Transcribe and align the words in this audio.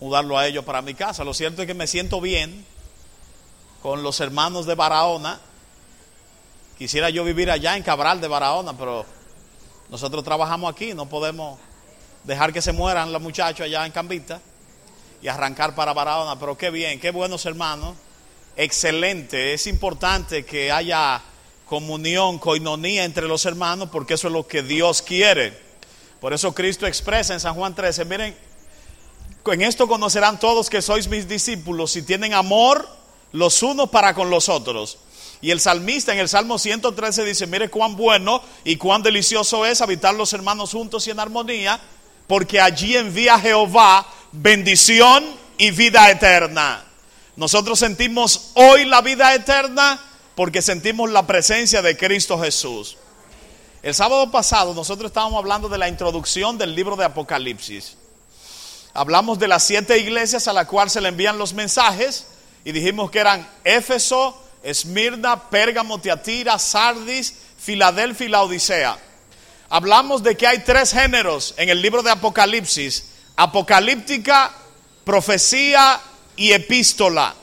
mudarlo 0.00 0.38
a 0.38 0.46
ellos 0.46 0.64
para 0.64 0.82
mi 0.82 0.94
casa. 0.94 1.24
Lo 1.24 1.34
cierto 1.34 1.62
es 1.62 1.66
que 1.66 1.74
me 1.74 1.86
siento 1.86 2.20
bien 2.20 2.64
con 3.82 4.02
los 4.02 4.20
hermanos 4.20 4.66
de 4.66 4.74
Barahona. 4.74 5.40
Quisiera 6.78 7.10
yo 7.10 7.24
vivir 7.24 7.50
allá 7.50 7.76
en 7.76 7.82
Cabral 7.82 8.20
de 8.20 8.28
Barahona, 8.28 8.72
pero 8.76 9.04
nosotros 9.90 10.24
trabajamos 10.24 10.72
aquí, 10.72 10.94
no 10.94 11.06
podemos 11.06 11.58
dejar 12.24 12.52
que 12.52 12.62
se 12.62 12.72
mueran 12.72 13.12
los 13.12 13.20
muchachos 13.20 13.66
allá 13.66 13.84
en 13.84 13.92
Cambita 13.92 14.40
y 15.20 15.28
arrancar 15.28 15.74
para 15.74 15.92
Barahona. 15.92 16.38
Pero 16.40 16.56
qué 16.56 16.70
bien, 16.70 16.98
qué 16.98 17.10
buenos 17.10 17.44
hermanos. 17.44 17.96
Excelente, 18.56 19.54
es 19.54 19.66
importante 19.66 20.44
que 20.44 20.72
haya 20.72 21.20
comunión, 21.66 22.38
coinonía 22.38 23.04
entre 23.04 23.28
los 23.28 23.44
hermanos, 23.46 23.90
porque 23.92 24.14
eso 24.14 24.26
es 24.26 24.32
lo 24.32 24.46
que 24.46 24.62
Dios 24.62 25.02
quiere. 25.02 25.56
Por 26.20 26.32
eso 26.32 26.52
Cristo 26.52 26.86
expresa 26.86 27.32
en 27.32 27.40
San 27.40 27.54
Juan 27.54 27.74
13, 27.74 28.04
miren, 28.06 28.36
en 29.46 29.62
esto 29.62 29.88
conocerán 29.88 30.38
todos 30.38 30.70
que 30.70 30.82
sois 30.82 31.08
mis 31.08 31.26
discípulos 31.28 31.92
si 31.92 32.02
tienen 32.02 32.34
amor 32.34 32.88
los 33.32 33.62
unos 33.62 33.90
para 33.90 34.14
con 34.14 34.30
los 34.30 34.48
otros. 34.48 34.98
Y 35.40 35.50
el 35.50 35.60
salmista 35.60 36.12
en 36.12 36.18
el 36.18 36.28
Salmo 36.28 36.58
113 36.58 37.24
dice, 37.24 37.46
mire 37.46 37.70
cuán 37.70 37.96
bueno 37.96 38.42
y 38.64 38.76
cuán 38.76 39.02
delicioso 39.02 39.64
es 39.64 39.80
habitar 39.80 40.14
los 40.14 40.32
hermanos 40.32 40.72
juntos 40.72 41.06
y 41.06 41.10
en 41.10 41.20
armonía, 41.20 41.80
porque 42.26 42.60
allí 42.60 42.96
envía 42.96 43.38
Jehová 43.38 44.06
bendición 44.32 45.24
y 45.56 45.70
vida 45.70 46.10
eterna. 46.10 46.84
Nosotros 47.36 47.78
sentimos 47.78 48.50
hoy 48.54 48.84
la 48.84 49.00
vida 49.00 49.34
eterna 49.34 50.00
porque 50.34 50.60
sentimos 50.60 51.10
la 51.10 51.26
presencia 51.26 51.80
de 51.80 51.96
Cristo 51.96 52.38
Jesús. 52.38 52.98
El 53.82 53.94
sábado 53.94 54.30
pasado 54.30 54.74
nosotros 54.74 55.10
estábamos 55.10 55.38
hablando 55.38 55.68
de 55.70 55.78
la 55.78 55.88
introducción 55.88 56.58
del 56.58 56.74
libro 56.74 56.96
de 56.96 57.06
Apocalipsis. 57.06 57.96
Hablamos 58.92 59.38
de 59.38 59.48
las 59.48 59.62
siete 59.62 59.98
iglesias 59.98 60.48
a 60.48 60.52
las 60.52 60.66
cuales 60.66 60.92
se 60.92 61.00
le 61.00 61.08
envían 61.08 61.38
los 61.38 61.54
mensajes 61.54 62.26
y 62.64 62.72
dijimos 62.72 63.10
que 63.10 63.20
eran 63.20 63.48
Éfeso, 63.62 64.36
Esmirna, 64.62 65.48
Pérgamo, 65.48 66.00
Tiatira, 66.00 66.58
Sardis, 66.58 67.34
Filadelfia 67.58 68.26
y 68.26 68.30
la 68.30 68.42
Odisea. 68.42 68.98
Hablamos 69.68 70.24
de 70.24 70.36
que 70.36 70.46
hay 70.46 70.58
tres 70.60 70.92
géneros 70.92 71.54
en 71.56 71.68
el 71.68 71.80
libro 71.80 72.02
de 72.02 72.10
Apocalipsis, 72.10 73.04
apocalíptica, 73.36 74.50
profecía 75.04 76.00
y 76.34 76.50
epístola. 76.50 77.34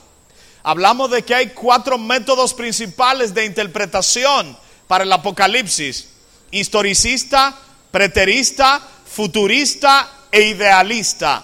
Hablamos 0.63 1.09
de 1.11 1.23
que 1.23 1.33
hay 1.33 1.47
cuatro 1.51 1.97
métodos 1.97 2.53
principales 2.53 3.33
de 3.33 3.45
interpretación 3.45 4.57
para 4.87 5.05
el 5.05 5.13
Apocalipsis. 5.13 6.09
Historicista, 6.51 7.57
preterista, 7.89 8.81
futurista 9.05 10.16
e 10.31 10.41
idealista. 10.41 11.43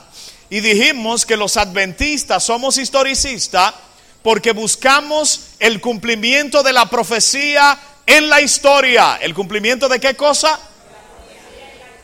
Y 0.49 0.59
dijimos 0.59 1.25
que 1.25 1.37
los 1.37 1.57
adventistas 1.57 2.43
somos 2.43 2.77
historicistas 2.77 3.73
porque 4.21 4.51
buscamos 4.51 5.47
el 5.59 5.81
cumplimiento 5.81 6.63
de 6.63 6.73
la 6.73 6.89
profecía 6.89 7.77
en 8.05 8.29
la 8.29 8.41
historia. 8.41 9.17
¿El 9.21 9.33
cumplimiento 9.33 9.89
de 9.89 9.99
qué 9.99 10.15
cosa? 10.15 10.59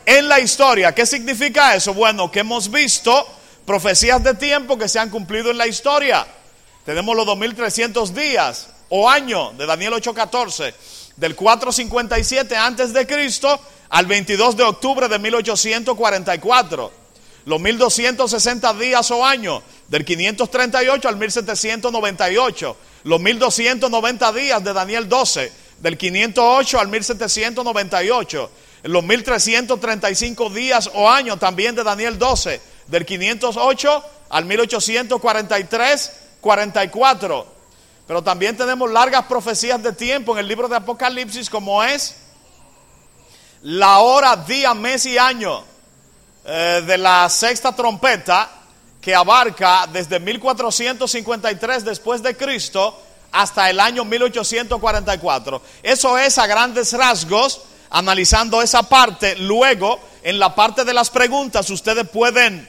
En 0.04 0.28
la 0.28 0.40
historia. 0.40 0.94
¿Qué 0.94 1.06
significa 1.06 1.74
eso? 1.74 1.94
Bueno, 1.94 2.30
que 2.30 2.40
hemos 2.40 2.70
visto 2.70 3.26
profecías 3.64 4.22
de 4.24 4.34
tiempo 4.34 4.76
que 4.76 4.88
se 4.88 4.98
han 4.98 5.10
cumplido 5.10 5.50
en 5.50 5.58
la 5.58 5.66
historia. 5.66 6.26
Tenemos 6.84 7.14
los 7.14 7.26
2300 7.26 8.14
días 8.14 8.68
o 8.88 9.08
años 9.08 9.56
de 9.56 9.66
Daniel 9.66 9.92
8:14, 9.94 10.74
del 11.16 11.36
457 11.36 12.56
antes 12.56 12.92
de 12.92 13.06
Cristo 13.06 13.60
al 13.90 14.06
22 14.06 14.56
de 14.56 14.64
octubre 14.64 15.08
de 15.08 15.18
1844. 15.18 16.92
Los 17.46 17.60
1260 17.60 18.74
días 18.74 19.10
o 19.10 19.24
años 19.24 19.62
del 19.88 20.04
538 20.04 21.08
al 21.08 21.16
1798. 21.16 22.76
Los 23.04 23.20
1290 23.20 24.32
días 24.32 24.64
de 24.64 24.72
Daniel 24.72 25.08
12 25.08 25.52
del 25.80 25.98
508 25.98 26.80
al 26.80 26.88
1798. 26.88 28.50
Los 28.84 29.04
1335 29.04 30.50
días 30.50 30.90
o 30.94 31.10
años 31.10 31.38
también 31.38 31.74
de 31.74 31.82
Daniel 31.82 32.18
12 32.18 32.60
del 32.86 33.04
508 33.04 34.04
al 34.30 34.44
1843, 34.44 36.12
44. 36.40 37.46
Pero 38.06 38.22
también 38.22 38.56
tenemos 38.56 38.90
largas 38.90 39.26
profecías 39.26 39.82
de 39.82 39.92
tiempo 39.92 40.32
en 40.32 40.38
el 40.38 40.48
libro 40.48 40.68
de 40.68 40.76
Apocalipsis 40.76 41.50
como 41.50 41.82
es 41.82 42.16
la 43.62 43.98
hora, 43.98 44.36
día, 44.36 44.72
mes 44.74 45.04
y 45.06 45.18
año 45.18 45.62
eh, 46.44 46.82
de 46.86 46.98
la 46.98 47.28
sexta 47.28 47.74
trompeta 47.74 48.48
que 49.00 49.14
abarca 49.14 49.86
desde 49.92 50.18
1453 50.20 51.84
después 51.84 52.22
de 52.22 52.36
Cristo 52.36 52.98
hasta 53.32 53.70
el 53.70 53.80
año 53.80 54.04
1844. 54.04 55.62
Eso 55.82 56.18
es 56.18 56.38
a 56.38 56.46
grandes 56.46 56.92
rasgos, 56.92 57.62
analizando 57.90 58.62
esa 58.62 58.82
parte. 58.82 59.36
Luego, 59.36 60.00
en 60.22 60.38
la 60.38 60.54
parte 60.54 60.84
de 60.84 60.94
las 60.94 61.10
preguntas, 61.10 61.68
ustedes 61.70 62.08
pueden 62.08 62.68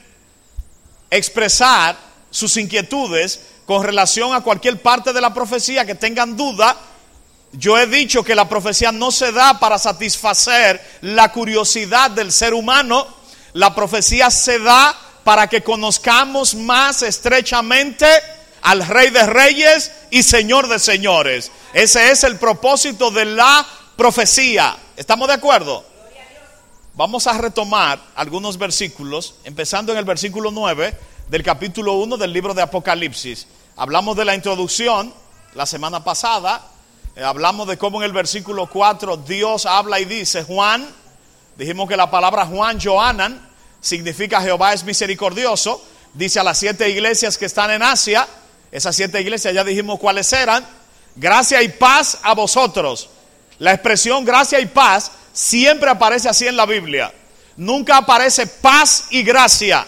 expresar 1.10 1.98
sus 2.30 2.56
inquietudes 2.58 3.42
con 3.66 3.84
relación 3.84 4.34
a 4.34 4.42
cualquier 4.42 4.82
parte 4.82 5.14
de 5.14 5.22
la 5.22 5.34
profecía 5.34 5.86
que 5.86 5.96
tengan 5.96 6.36
duda 6.36 6.76
yo 7.54 7.78
he 7.78 7.88
dicho 7.88 8.24
que 8.24 8.36
la 8.36 8.48
profecía 8.48 8.92
no 8.92 9.12
se 9.12 9.32
da 9.32 9.60
para 9.60 9.78
satisfacer 9.78 10.82
la 11.02 11.32
curiosidad 11.32 12.12
del 12.12 12.32
ser 12.32 12.54
humano. 12.54 13.06
La 13.54 13.76
profecía 13.76 14.30
se 14.30 14.60
da 14.60 14.98
para 15.24 15.48
que 15.48 15.62
conozcamos 15.62 16.56
más 16.56 17.02
estrechamente 17.02 18.08
al 18.62 18.88
Rey 18.88 19.10
de 19.10 19.26
Reyes 19.26 19.92
y 20.12 20.24
Señor 20.24 20.68
de 20.70 20.80
Señores. 20.80 21.52
Ese 21.74 22.12
es 22.12 22.24
el 22.24 22.38
propósito 22.38 23.12
de 23.12 23.26
la 23.26 23.68
profecía. 23.98 24.78
¿Estamos 24.96 25.28
de 25.28 25.34
acuerdo? 25.34 25.86
Vamos 26.94 27.28
a 27.28 27.38
retomar 27.38 28.00
algunos 28.16 28.58
versículos, 28.58 29.36
empezando 29.44 29.92
en 29.92 29.98
el 29.98 30.06
versículo 30.06 30.52
9 30.52 30.98
del 31.30 31.44
capítulo 31.44 31.94
1 31.94 32.18
del 32.18 32.34
libro 32.34 32.54
de 32.54 32.62
Apocalipsis. 32.62 33.48
Hablamos 33.76 34.16
de 34.18 34.26
la 34.26 34.36
introducción 34.36 35.14
la 35.54 35.66
semana 35.66 36.04
pasada, 36.04 36.62
hablamos 37.18 37.68
de 37.68 37.78
cómo 37.78 38.02
en 38.02 38.06
el 38.06 38.14
versículo 38.14 38.68
4 38.68 39.18
Dios 39.18 39.66
habla 39.66 40.00
y 40.00 40.06
dice, 40.06 40.44
Juan, 40.44 40.88
dijimos 41.58 41.90
que 41.90 41.98
la 41.98 42.10
palabra 42.10 42.46
Juan, 42.46 42.80
Joanan, 42.80 43.50
significa 43.82 44.42
Jehová 44.42 44.74
es 44.74 44.84
misericordioso, 44.84 45.84
dice 46.14 46.40
a 46.40 46.44
las 46.44 46.58
siete 46.58 46.90
iglesias 46.90 47.38
que 47.38 47.46
están 47.46 47.72
en 47.72 47.84
Asia, 47.84 48.28
esas 48.72 48.96
siete 48.96 49.20
iglesias 49.20 49.54
ya 49.54 49.64
dijimos 49.64 50.00
cuáles 50.00 50.32
eran, 50.32 50.66
gracia 51.16 51.62
y 51.62 51.70
paz 51.70 52.20
a 52.24 52.34
vosotros. 52.34 53.10
La 53.60 53.74
expresión 53.74 54.24
gracia 54.24 54.60
y 54.60 54.66
paz 54.68 55.12
siempre 55.34 55.90
aparece 55.90 56.30
así 56.30 56.48
en 56.48 56.56
la 56.56 56.66
Biblia. 56.66 57.14
Nunca 57.58 57.98
aparece 57.98 58.48
paz 58.48 59.06
y 59.10 59.24
gracia, 59.24 59.86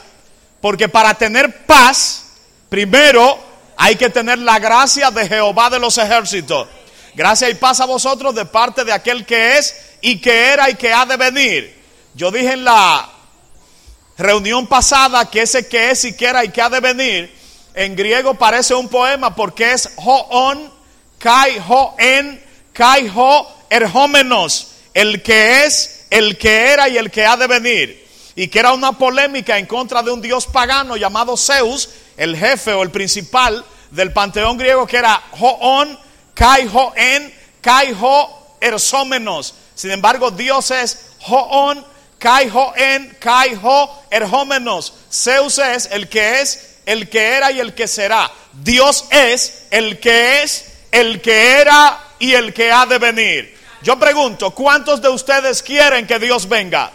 porque 0.59 0.89
para 0.89 1.13
tener 1.13 1.65
paz, 1.65 2.25
primero 2.69 3.39
hay 3.77 3.95
que 3.95 4.09
tener 4.09 4.39
la 4.39 4.59
gracia 4.59 5.09
de 5.11 5.27
Jehová 5.27 5.69
de 5.69 5.79
los 5.79 5.97
ejércitos. 5.97 6.67
Gracia 7.15 7.49
y 7.49 7.55
paz 7.55 7.79
a 7.79 7.85
vosotros 7.85 8.33
de 8.33 8.45
parte 8.45 8.83
de 8.83 8.91
aquel 8.91 9.25
que 9.25 9.57
es 9.57 9.75
y 10.01 10.19
que 10.19 10.47
era 10.47 10.69
y 10.69 10.75
que 10.75 10.91
ha 10.91 11.05
de 11.05 11.17
venir. 11.17 11.83
Yo 12.15 12.31
dije 12.31 12.53
en 12.53 12.63
la 12.63 13.09
reunión 14.17 14.67
pasada 14.67 15.29
que 15.29 15.41
ese 15.41 15.67
que 15.67 15.91
es 15.91 16.05
y 16.05 16.15
que 16.15 16.25
era 16.25 16.43
y 16.43 16.49
que 16.49 16.61
ha 16.61 16.69
de 16.69 16.79
venir, 16.79 17.35
en 17.73 17.95
griego 17.95 18.35
parece 18.35 18.75
un 18.75 18.87
poema 18.87 19.35
porque 19.35 19.71
es 19.71 19.89
hoon, 19.97 20.71
kai 21.17 21.61
en, 21.97 22.43
kai 22.73 23.11
ho 23.13 23.47
erhómenos, 23.69 24.71
el 24.93 25.23
que 25.23 25.65
es, 25.65 26.05
el 26.09 26.37
que 26.37 26.71
era 26.71 26.87
y 26.89 26.97
el 26.97 27.09
que 27.09 27.25
ha 27.25 27.37
de 27.37 27.47
venir. 27.47 28.03
Y 28.35 28.47
que 28.47 28.59
era 28.59 28.73
una 28.73 28.93
polémica 28.93 29.59
en 29.59 29.67
contra 29.67 30.01
de 30.01 30.11
un 30.11 30.21
dios 30.21 30.47
pagano 30.47 30.97
llamado 30.97 31.37
Zeus, 31.37 31.89
el 32.17 32.35
jefe 32.35 32.73
o 32.73 32.81
el 32.81 32.89
principal 32.89 33.63
del 33.91 34.11
panteón 34.11 34.57
griego 34.57 34.87
que 34.87 34.97
era 34.97 35.21
hoon, 35.39 35.97
Kaiho 36.33 36.93
en, 36.95 37.33
Kaiho 37.61 38.55
ersómenos. 38.59 39.55
Sin 39.75 39.91
embargo, 39.91 40.31
Dios 40.31 40.71
es 40.71 41.11
Hoon, 41.27 41.85
Kaiho 42.17 42.73
en, 42.75 43.15
Kaiho 43.19 44.03
erhómenos. 44.09 44.93
Zeus 45.11 45.57
es 45.59 45.89
el 45.91 46.09
que 46.09 46.41
es, 46.41 46.77
el 46.85 47.09
que 47.09 47.33
era 47.33 47.51
y 47.51 47.59
el 47.59 47.73
que 47.73 47.87
será. 47.87 48.31
Dios 48.53 49.05
es 49.09 49.65
el 49.71 49.99
que 49.99 50.43
es, 50.43 50.65
el 50.91 51.21
que 51.21 51.59
era 51.61 51.99
y 52.19 52.33
el 52.33 52.53
que 52.53 52.71
ha 52.71 52.85
de 52.85 52.97
venir. 52.97 53.57
Yo 53.81 53.99
pregunto, 53.99 54.51
¿cuántos 54.51 55.01
de 55.01 55.09
ustedes 55.09 55.61
quieren 55.61 56.07
que 56.07 56.19
Dios 56.19 56.47
venga? 56.47 56.91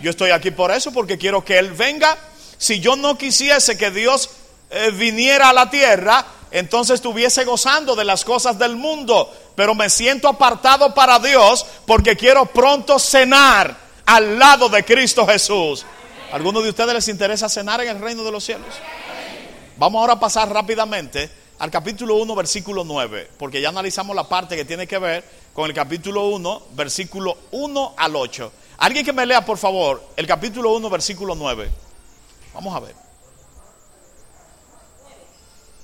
Yo 0.00 0.10
estoy 0.10 0.30
aquí 0.30 0.50
por 0.50 0.70
eso, 0.70 0.92
porque 0.92 1.18
quiero 1.18 1.44
que 1.44 1.58
Él 1.58 1.72
venga. 1.72 2.16
Si 2.58 2.80
yo 2.80 2.96
no 2.96 3.18
quisiese 3.18 3.76
que 3.76 3.90
Dios 3.90 4.30
eh, 4.70 4.90
viniera 4.92 5.50
a 5.50 5.52
la 5.52 5.68
tierra, 5.68 6.24
entonces 6.50 6.96
estuviese 6.96 7.44
gozando 7.44 7.94
de 7.94 8.04
las 8.04 8.24
cosas 8.24 8.58
del 8.58 8.76
mundo. 8.76 9.32
Pero 9.54 9.74
me 9.74 9.90
siento 9.90 10.28
apartado 10.28 10.94
para 10.94 11.18
Dios 11.18 11.66
porque 11.86 12.16
quiero 12.16 12.46
pronto 12.46 12.98
cenar 12.98 13.76
al 14.04 14.38
lado 14.38 14.68
de 14.68 14.84
Cristo 14.84 15.26
Jesús. 15.26 15.84
¿Alguno 16.32 16.60
de 16.60 16.70
ustedes 16.70 16.94
les 16.94 17.08
interesa 17.08 17.48
cenar 17.48 17.80
en 17.80 17.88
el 17.88 18.00
reino 18.00 18.24
de 18.24 18.32
los 18.32 18.44
cielos? 18.44 18.66
Vamos 19.76 20.00
ahora 20.00 20.14
a 20.14 20.20
pasar 20.20 20.48
rápidamente 20.50 21.30
al 21.58 21.70
capítulo 21.70 22.16
1, 22.16 22.34
versículo 22.34 22.84
9, 22.84 23.30
porque 23.38 23.60
ya 23.60 23.70
analizamos 23.70 24.14
la 24.14 24.28
parte 24.28 24.56
que 24.56 24.64
tiene 24.64 24.86
que 24.86 24.98
ver 24.98 25.24
con 25.54 25.66
el 25.66 25.74
capítulo 25.74 26.26
1, 26.28 26.62
versículo 26.72 27.36
1 27.50 27.94
al 27.96 28.16
8. 28.16 28.52
Alguien 28.78 29.04
que 29.04 29.12
me 29.12 29.24
lea, 29.24 29.44
por 29.44 29.56
favor, 29.56 30.02
el 30.16 30.26
capítulo 30.26 30.72
1, 30.74 30.90
versículo 30.90 31.34
9. 31.34 31.70
Vamos 32.54 32.74
a 32.74 32.80
ver. 32.80 32.94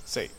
Sí. 0.04 0.30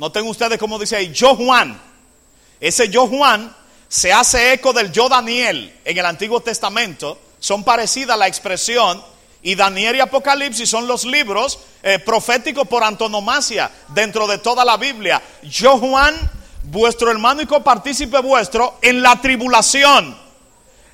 Noten 0.00 0.26
ustedes 0.26 0.58
cómo 0.58 0.78
dice 0.78 0.96
ahí, 0.96 1.12
yo 1.12 1.36
Juan. 1.36 1.78
Ese 2.58 2.88
yo 2.88 3.06
Juan 3.06 3.54
se 3.86 4.14
hace 4.14 4.54
eco 4.54 4.72
del 4.72 4.90
yo 4.90 5.10
Daniel 5.10 5.78
en 5.84 5.98
el 5.98 6.06
Antiguo 6.06 6.40
Testamento. 6.40 7.18
Son 7.38 7.62
parecidas 7.64 8.16
la 8.18 8.26
expresión. 8.26 9.04
Y 9.42 9.56
Daniel 9.56 9.96
y 9.96 10.00
Apocalipsis 10.00 10.70
son 10.70 10.86
los 10.86 11.04
libros 11.04 11.58
eh, 11.82 11.98
proféticos 11.98 12.66
por 12.66 12.82
antonomasia 12.82 13.70
dentro 13.88 14.26
de 14.26 14.38
toda 14.38 14.64
la 14.64 14.78
Biblia. 14.78 15.20
Yo 15.42 15.76
Juan, 15.76 16.14
vuestro 16.62 17.10
hermano 17.10 17.42
y 17.42 17.46
copartícipe 17.46 18.20
vuestro 18.20 18.78
en 18.80 19.02
la 19.02 19.20
tribulación. 19.20 20.16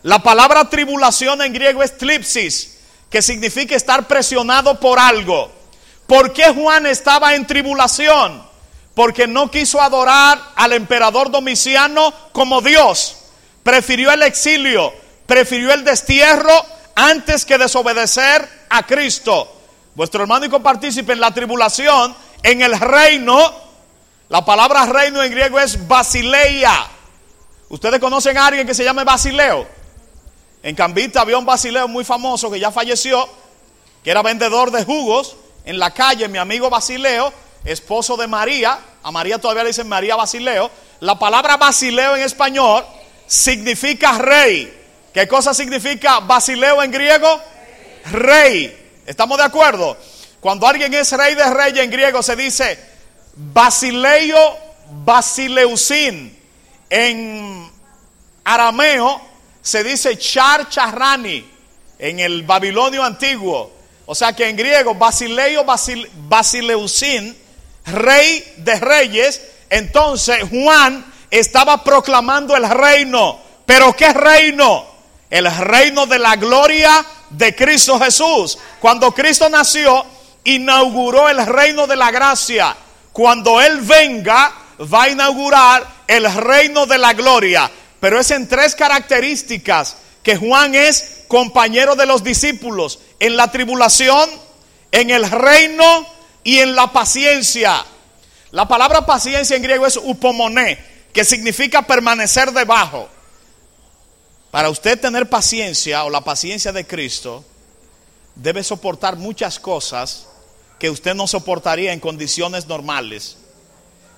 La 0.03 0.19
palabra 0.19 0.69
tribulación 0.69 1.43
en 1.43 1.53
griego 1.53 1.85
es 1.85 1.97
tlipsis, 1.97 2.81
que 3.09 3.23
significa 3.23 3.77
estar 3.77 4.09
presionado 4.09 4.81
por 4.81 4.99
algo. 4.99 5.53
¿Por 6.09 6.33
qué 6.33 6.53
Juan 6.53 6.87
estaba 6.87 7.37
en 7.37 7.47
tribulación? 7.47 8.56
Porque 8.97 9.27
no 9.27 9.51
quiso 9.51 9.83
adorar 9.83 10.41
al 10.57 10.73
emperador 10.73 11.31
Domiciano 11.31 12.15
como 12.33 12.63
Dios. 12.63 13.19
Prefirió 13.63 14.11
el 14.11 14.23
exilio, 14.23 14.91
prefirió 15.27 15.75
el 15.75 15.85
destierro 15.85 16.51
antes 16.95 17.45
que 17.45 17.59
desobedecer 17.59 18.49
a 18.71 18.87
Cristo. 18.87 19.53
Vuestro 19.95 20.23
hermano 20.23 20.47
y 20.47 20.49
copartícipe 20.49 21.13
en 21.13 21.21
la 21.21 21.35
tribulación, 21.35 22.17
en 22.43 22.63
el 22.63 22.81
reino, 22.81 23.53
la 24.31 24.47
palabra 24.47 24.87
reino 24.87 25.23
en 25.23 25.31
griego 25.31 25.61
es 25.61 25.87
basileia. 25.87 26.73
¿Ustedes 27.69 28.01
conocen 28.01 28.39
a 28.39 28.47
alguien 28.47 28.67
que 28.67 28.73
se 28.73 28.83
llame 28.83 29.05
Basileo? 29.05 29.67
En 30.63 30.75
Cambita 30.75 31.21
había 31.21 31.37
un 31.37 31.45
Basileo 31.45 31.87
muy 31.87 32.07
famoso 32.07 32.51
que 32.51 32.59
ya 32.59 32.71
falleció, 32.71 33.29
que 34.03 34.11
era 34.11 34.23
vendedor 34.23 34.71
de 34.71 34.87
jugos 34.87 35.37
en 35.67 35.79
la 35.79 35.93
calle, 35.93 36.29
mi 36.29 36.39
amigo 36.39 36.71
Basileo 36.71 37.45
esposo 37.67 38.17
de 38.17 38.27
María, 38.27 38.79
a 39.03 39.11
María 39.11 39.39
todavía 39.39 39.65
le 39.65 39.71
dicen 39.71 39.89
María 39.89 40.17
Basileo, 40.17 40.71
la 41.01 41.19
palabra 41.19 41.57
Basileo 41.57 42.17
en 42.17 42.23
español 42.23 42.85
significa 43.27 44.19
rey. 44.19 44.73
¿Qué 45.13 45.27
cosa 45.27 45.53
significa 45.53 46.21
Basileo 46.21 46.83
en 46.83 46.91
griego? 46.91 47.41
Rey. 48.13 49.03
¿Estamos 49.07 49.39
de 49.39 49.45
acuerdo? 49.45 49.97
Cuando 50.41 50.67
alguien 50.67 50.93
es 50.95 51.11
rey 51.13 51.35
de 51.35 51.51
reyes 51.51 51.85
en 51.85 51.91
griego 51.91 52.23
se 52.23 52.37
dice 52.37 52.79
Basileo 53.35 54.59
Basileusin. 55.05 56.37
En 56.89 57.71
arameo 58.45 59.21
se 59.61 59.83
dice 59.83 60.17
Char 60.17 60.69
Charrani 60.69 61.45
en 61.99 62.21
el 62.21 62.45
babilonio 62.45 63.03
antiguo. 63.03 63.73
O 64.07 64.15
sea 64.15 64.33
que 64.35 64.49
en 64.49 64.57
griego 64.57 64.95
Basileo 64.95 65.65
Basileusin 66.29 67.46
rey 67.87 68.55
de 68.59 68.79
reyes, 68.79 69.41
entonces 69.71 70.45
Juan 70.51 71.05
estaba 71.31 71.83
proclamando 71.83 72.57
el 72.57 72.69
reino. 72.69 73.39
¿Pero 73.65 73.95
qué 73.95 74.13
reino? 74.13 74.87
El 75.29 75.51
reino 75.57 76.07
de 76.07 76.19
la 76.19 76.37
gloria 76.37 77.05
de 77.31 77.55
Cristo 77.55 77.99
Jesús. 77.99 78.59
Cuando 78.81 79.13
Cristo 79.13 79.49
nació, 79.49 80.05
inauguró 80.45 81.29
el 81.29 81.45
reino 81.45 81.87
de 81.87 81.97
la 81.97 82.11
gracia. 82.11 82.77
Cuando 83.13 83.61
Él 83.61 83.81
venga, 83.81 84.53
va 84.93 85.05
a 85.05 85.09
inaugurar 85.09 85.87
el 86.07 86.33
reino 86.33 86.87
de 86.87 86.99
la 86.99 87.13
gloria. 87.13 87.71
Pero 87.99 88.21
es 88.21 88.31
en 88.31 88.49
tres 88.49 88.75
características 88.75 89.97
que 90.23 90.37
Juan 90.37 90.75
es 90.75 91.23
compañero 91.29 91.97
de 91.97 92.07
los 92.07 92.23
discípulos. 92.23 93.01
En 93.19 93.37
la 93.37 93.51
tribulación, 93.51 94.29
en 94.93 95.11
el 95.11 95.29
reino 95.29 96.07
y 96.47 96.61
en 96.61 96.77
la 96.77 96.93
paciencia. 96.93 97.85
La 98.53 98.69
palabra 98.69 99.05
paciencia 99.05 99.57
en 99.57 99.63
griego 99.65 99.85
es 99.85 99.97
upomoné, 99.97 100.79
que 101.13 101.25
significa 101.25 101.83
permanecer 101.83 102.53
debajo. 102.53 103.09
Para 104.53 104.71
usted 104.71 105.01
tener 105.01 105.29
paciencia 105.29 106.05
o 106.05 106.11
la 106.11 106.21
paciencia 106.21 106.71
de 106.71 106.87
Cristo, 106.87 107.45
debe 108.37 108.63
soportar 108.63 109.17
muchas 109.17 109.59
cosas 109.59 110.29
que 110.79 110.89
usted 110.89 111.17
no 111.17 111.27
soportaría 111.27 111.93
en 111.93 111.99
condiciones 111.99 112.69
normales. 112.69 113.39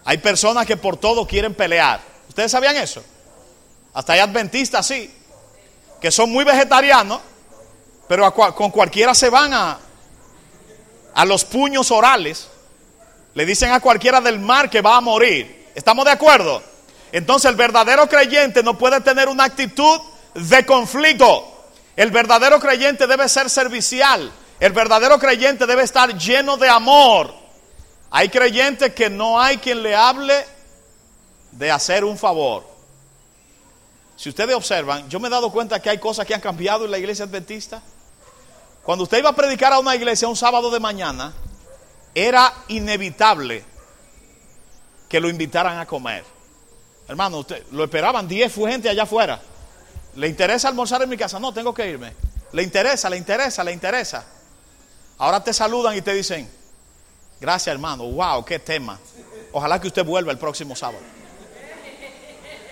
Hay 0.04 0.18
personas 0.18 0.66
que 0.66 0.76
por 0.76 0.98
todo 0.98 1.26
quieren 1.26 1.54
pelear. 1.54 2.02
¿Ustedes 2.28 2.52
sabían 2.52 2.76
eso? 2.76 3.02
Hasta 3.94 4.12
hay 4.12 4.20
adventistas, 4.20 4.86
sí, 4.86 5.10
que 5.98 6.10
son 6.10 6.30
muy 6.30 6.44
vegetarianos, 6.44 7.22
pero 8.06 8.30
con 8.34 8.70
cualquiera 8.70 9.14
se 9.14 9.30
van 9.30 9.54
a, 9.54 9.78
a 11.18 11.24
los 11.24 11.44
puños 11.44 11.90
orales, 11.90 12.46
le 13.34 13.44
dicen 13.44 13.72
a 13.72 13.80
cualquiera 13.80 14.20
del 14.20 14.38
mar 14.38 14.70
que 14.70 14.80
va 14.80 14.98
a 14.98 15.00
morir. 15.00 15.66
¿Estamos 15.74 16.04
de 16.04 16.12
acuerdo? 16.12 16.62
Entonces 17.10 17.50
el 17.50 17.56
verdadero 17.56 18.08
creyente 18.08 18.62
no 18.62 18.78
puede 18.78 19.00
tener 19.00 19.28
una 19.28 19.42
actitud 19.42 20.00
de 20.34 20.64
conflicto. 20.64 21.72
El 21.96 22.12
verdadero 22.12 22.60
creyente 22.60 23.08
debe 23.08 23.28
ser 23.28 23.50
servicial. 23.50 24.30
El 24.60 24.72
verdadero 24.72 25.18
creyente 25.18 25.66
debe 25.66 25.82
estar 25.82 26.16
lleno 26.16 26.56
de 26.56 26.68
amor. 26.68 27.34
Hay 28.12 28.28
creyentes 28.28 28.94
que 28.94 29.10
no 29.10 29.40
hay 29.40 29.58
quien 29.58 29.82
le 29.82 29.96
hable 29.96 30.46
de 31.50 31.68
hacer 31.68 32.04
un 32.04 32.16
favor. 32.16 32.64
Si 34.14 34.28
ustedes 34.28 34.54
observan, 34.54 35.10
yo 35.10 35.18
me 35.18 35.26
he 35.26 35.30
dado 35.32 35.50
cuenta 35.50 35.82
que 35.82 35.90
hay 35.90 35.98
cosas 35.98 36.24
que 36.26 36.34
han 36.34 36.40
cambiado 36.40 36.84
en 36.84 36.92
la 36.92 36.98
iglesia 36.98 37.24
adventista. 37.24 37.82
Cuando 38.88 39.02
usted 39.02 39.18
iba 39.18 39.28
a 39.28 39.34
predicar 39.34 39.70
a 39.74 39.80
una 39.80 39.94
iglesia 39.94 40.26
un 40.28 40.34
sábado 40.34 40.70
de 40.70 40.80
mañana, 40.80 41.34
era 42.14 42.50
inevitable 42.68 43.62
que 45.06 45.20
lo 45.20 45.28
invitaran 45.28 45.78
a 45.78 45.84
comer. 45.84 46.24
Hermano, 47.06 47.44
lo 47.72 47.84
esperaban 47.84 48.26
10 48.26 48.54
gente 48.54 48.88
allá 48.88 49.02
afuera. 49.02 49.42
¿Le 50.14 50.26
interesa 50.26 50.68
almorzar 50.68 51.02
en 51.02 51.10
mi 51.10 51.18
casa? 51.18 51.38
No, 51.38 51.52
tengo 51.52 51.74
que 51.74 51.86
irme. 51.86 52.14
¿Le 52.52 52.62
interesa? 52.62 53.10
¿Le 53.10 53.18
interesa? 53.18 53.62
¿Le 53.62 53.72
interesa? 53.72 54.24
Ahora 55.18 55.44
te 55.44 55.52
saludan 55.52 55.94
y 55.94 56.00
te 56.00 56.14
dicen, 56.14 56.50
gracias 57.42 57.74
hermano, 57.74 58.04
wow, 58.04 58.42
qué 58.42 58.58
tema. 58.58 58.98
Ojalá 59.52 59.78
que 59.78 59.88
usted 59.88 60.02
vuelva 60.02 60.32
el 60.32 60.38
próximo 60.38 60.74
sábado. 60.74 61.04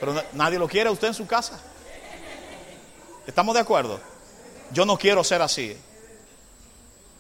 Pero 0.01 0.25
nadie 0.33 0.59
lo 0.59 0.67
quiere 0.67 0.89
usted 0.89 1.09
en 1.09 1.15
su 1.15 1.27
casa. 1.27 1.61
¿Estamos 3.27 3.55
de 3.55 3.61
acuerdo? 3.61 4.01
Yo 4.73 4.87
no 4.87 4.97
quiero 4.97 5.23
ser 5.23 5.43
así. 5.43 5.77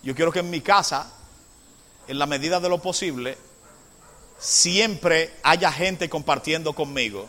Yo 0.06 0.14
quiero 0.14 0.30
que 0.30 0.38
en 0.38 0.50
mi 0.50 0.60
casa, 0.60 1.10
en 2.06 2.20
la 2.20 2.26
medida 2.26 2.60
de 2.60 2.68
lo 2.68 2.78
posible, 2.78 3.36
siempre 4.38 5.34
haya 5.42 5.72
gente 5.72 6.08
compartiendo 6.08 6.74
conmigo. 6.74 7.26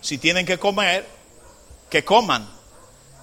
Si 0.00 0.18
tienen 0.18 0.44
que 0.44 0.58
comer, 0.58 1.06
que 1.88 2.04
coman. 2.04 2.50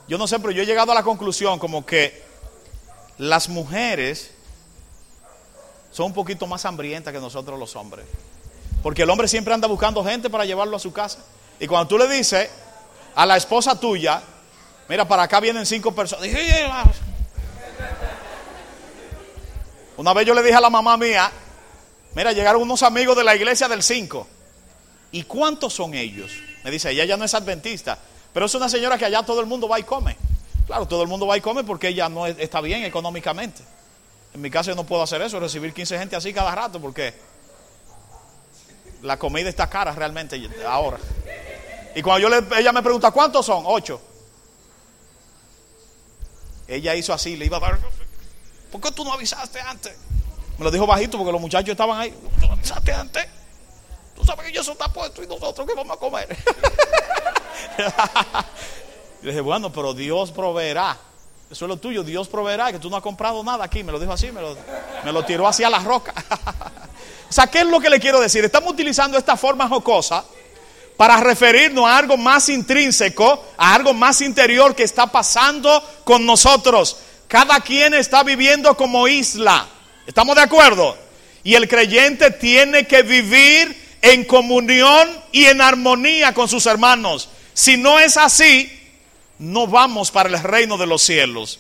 Yo 0.07 0.17
no 0.17 0.25
sé, 0.25 0.39
pero 0.39 0.51
yo 0.51 0.63
he 0.63 0.65
llegado 0.65 0.93
a 0.93 0.95
la 0.95 1.03
conclusión 1.03 1.59
como 1.59 1.85
que 1.85 2.23
las 3.17 3.49
mujeres 3.49 4.31
son 5.91 6.05
un 6.05 6.13
poquito 6.13 6.47
más 6.47 6.63
hambrientas 6.63 7.13
que 7.13 7.19
nosotros 7.19 7.59
los 7.59 7.75
hombres. 7.75 8.05
Porque 8.81 9.01
el 9.01 9.09
hombre 9.09 9.27
siempre 9.27 9.53
anda 9.53 9.67
buscando 9.67 10.01
gente 10.01 10.29
para 10.29 10.45
llevarlo 10.45 10.77
a 10.77 10.79
su 10.79 10.93
casa. 10.93 11.19
Y 11.59 11.67
cuando 11.67 11.89
tú 11.89 11.97
le 11.97 12.07
dices 12.07 12.49
a 13.15 13.25
la 13.25 13.35
esposa 13.35 13.77
tuya, 13.77 14.23
mira, 14.87 15.05
para 15.05 15.23
acá 15.23 15.41
vienen 15.41 15.65
cinco 15.65 15.93
personas. 15.93 16.25
Una 19.97 20.13
vez 20.13 20.25
yo 20.27 20.33
le 20.33 20.43
dije 20.43 20.55
a 20.55 20.61
la 20.61 20.69
mamá 20.69 20.95
mía, 20.95 21.31
mira, 22.13 22.31
llegaron 22.31 22.61
unos 22.61 22.83
amigos 22.83 23.17
de 23.17 23.23
la 23.23 23.35
iglesia 23.35 23.67
del 23.67 23.81
5. 23.81 24.27
¿Y 25.11 25.23
cuántos 25.23 25.73
son 25.73 25.93
ellos? 25.95 26.31
Me 26.63 26.71
dice, 26.71 26.91
ella 26.91 27.05
ya 27.05 27.17
no 27.17 27.25
es 27.25 27.33
adventista, 27.33 27.97
pero 28.33 28.45
es 28.45 28.53
una 28.53 28.69
señora 28.69 28.97
que 28.97 29.05
allá 29.05 29.23
todo 29.23 29.39
el 29.39 29.47
mundo 29.47 29.67
va 29.67 29.79
y 29.79 29.83
come. 29.83 30.15
Claro, 30.67 30.87
todo 30.87 31.01
el 31.01 31.07
mundo 31.07 31.25
va 31.25 31.37
y 31.37 31.41
come 31.41 31.63
porque 31.63 31.87
ella 31.87 32.09
no 32.09 32.27
está 32.27 32.61
bien 32.61 32.83
económicamente. 32.83 33.63
En 34.33 34.41
mi 34.41 34.51
caso 34.51 34.69
yo 34.69 34.75
no 34.75 34.85
puedo 34.85 35.01
hacer 35.01 35.21
eso, 35.21 35.39
recibir 35.39 35.73
15 35.73 35.97
gente 35.97 36.15
así 36.15 36.31
cada 36.33 36.53
rato 36.53 36.79
porque 36.79 37.13
la 39.01 39.17
comida 39.17 39.49
está 39.49 39.67
cara 39.69 39.93
realmente 39.93 40.39
ahora. 40.67 40.97
Y 41.95 42.01
cuando 42.03 42.27
yo 42.27 42.29
le, 42.29 42.59
ella 42.59 42.71
me 42.71 42.83
pregunta, 42.83 43.09
¿cuántos 43.09 43.45
son? 43.45 43.63
Ocho. 43.65 43.99
Ella 46.67 46.93
hizo 46.93 47.13
así, 47.13 47.37
le 47.37 47.45
iba 47.45 47.57
a 47.57 47.61
dar 47.61 47.79
¿Por 48.71 48.81
qué 48.81 48.91
tú 48.91 49.03
no 49.03 49.13
avisaste 49.13 49.59
antes? 49.61 49.95
Me 50.57 50.65
lo 50.65 50.71
dijo 50.71 50.87
bajito 50.87 51.17
porque 51.17 51.31
los 51.31 51.41
muchachos 51.41 51.69
estaban 51.69 51.99
ahí. 51.99 52.13
antes. 52.95 53.27
Tú 54.15 54.25
sabes 54.25 54.47
que 54.47 54.51
yo 54.51 54.61
eso 54.61 54.71
está 54.71 54.87
puesto 54.91 55.21
y 55.23 55.27
nosotros 55.27 55.67
qué 55.67 55.75
vamos 55.75 55.95
a 55.95 55.99
comer. 55.99 56.35
Yo 59.21 59.29
dije, 59.29 59.41
bueno, 59.41 59.71
pero 59.71 59.93
Dios 59.93 60.31
proveerá. 60.31 60.97
Eso 61.49 61.65
es 61.65 61.69
lo 61.69 61.77
tuyo, 61.77 62.03
Dios 62.03 62.27
proveerá, 62.27 62.71
que 62.71 62.79
tú 62.79 62.89
no 62.89 62.97
has 62.97 63.03
comprado 63.03 63.43
nada 63.43 63.63
aquí. 63.63 63.83
Me 63.83 63.91
lo 63.91 63.99
dijo 63.99 64.11
así, 64.11 64.31
me 64.31 64.41
lo, 64.41 64.57
me 65.03 65.11
lo 65.11 65.23
tiró 65.23 65.47
hacia 65.47 65.69
la 65.69 65.79
roca. 65.79 66.13
o 67.29 67.33
sea, 67.33 67.47
¿qué 67.47 67.59
es 67.59 67.67
lo 67.67 67.79
que 67.79 67.89
le 67.89 67.99
quiero 67.99 68.19
decir? 68.19 68.43
Estamos 68.43 68.71
utilizando 68.71 69.17
esta 69.17 69.37
forma 69.37 69.67
jocosa 69.67 70.25
para 70.97 71.17
referirnos 71.17 71.85
a 71.85 71.97
algo 71.97 72.17
más 72.17 72.49
intrínseco, 72.49 73.45
a 73.55 73.75
algo 73.75 73.93
más 73.93 74.21
interior 74.21 74.75
que 74.75 74.83
está 74.83 75.07
pasando 75.07 75.81
con 76.03 76.25
nosotros. 76.25 76.97
Cada 77.27 77.59
quien 77.59 77.93
está 77.93 78.23
viviendo 78.23 78.75
como 78.75 79.07
isla. 79.07 79.67
¿Estamos 80.05 80.35
de 80.35 80.41
acuerdo? 80.41 80.97
Y 81.43 81.55
el 81.55 81.67
creyente 81.67 82.31
tiene 82.31 82.87
que 82.87 83.03
vivir 83.03 83.87
en 84.01 84.23
comunión 84.25 85.09
y 85.31 85.45
en 85.45 85.61
armonía 85.61 86.33
con 86.33 86.47
sus 86.47 86.65
hermanos. 86.65 87.29
Si 87.53 87.75
no 87.75 87.99
es 87.99 88.17
así, 88.17 88.71
no 89.39 89.67
vamos 89.67 90.11
para 90.11 90.29
el 90.29 90.41
reino 90.41 90.77
de 90.77 90.87
los 90.87 91.01
cielos. 91.01 91.59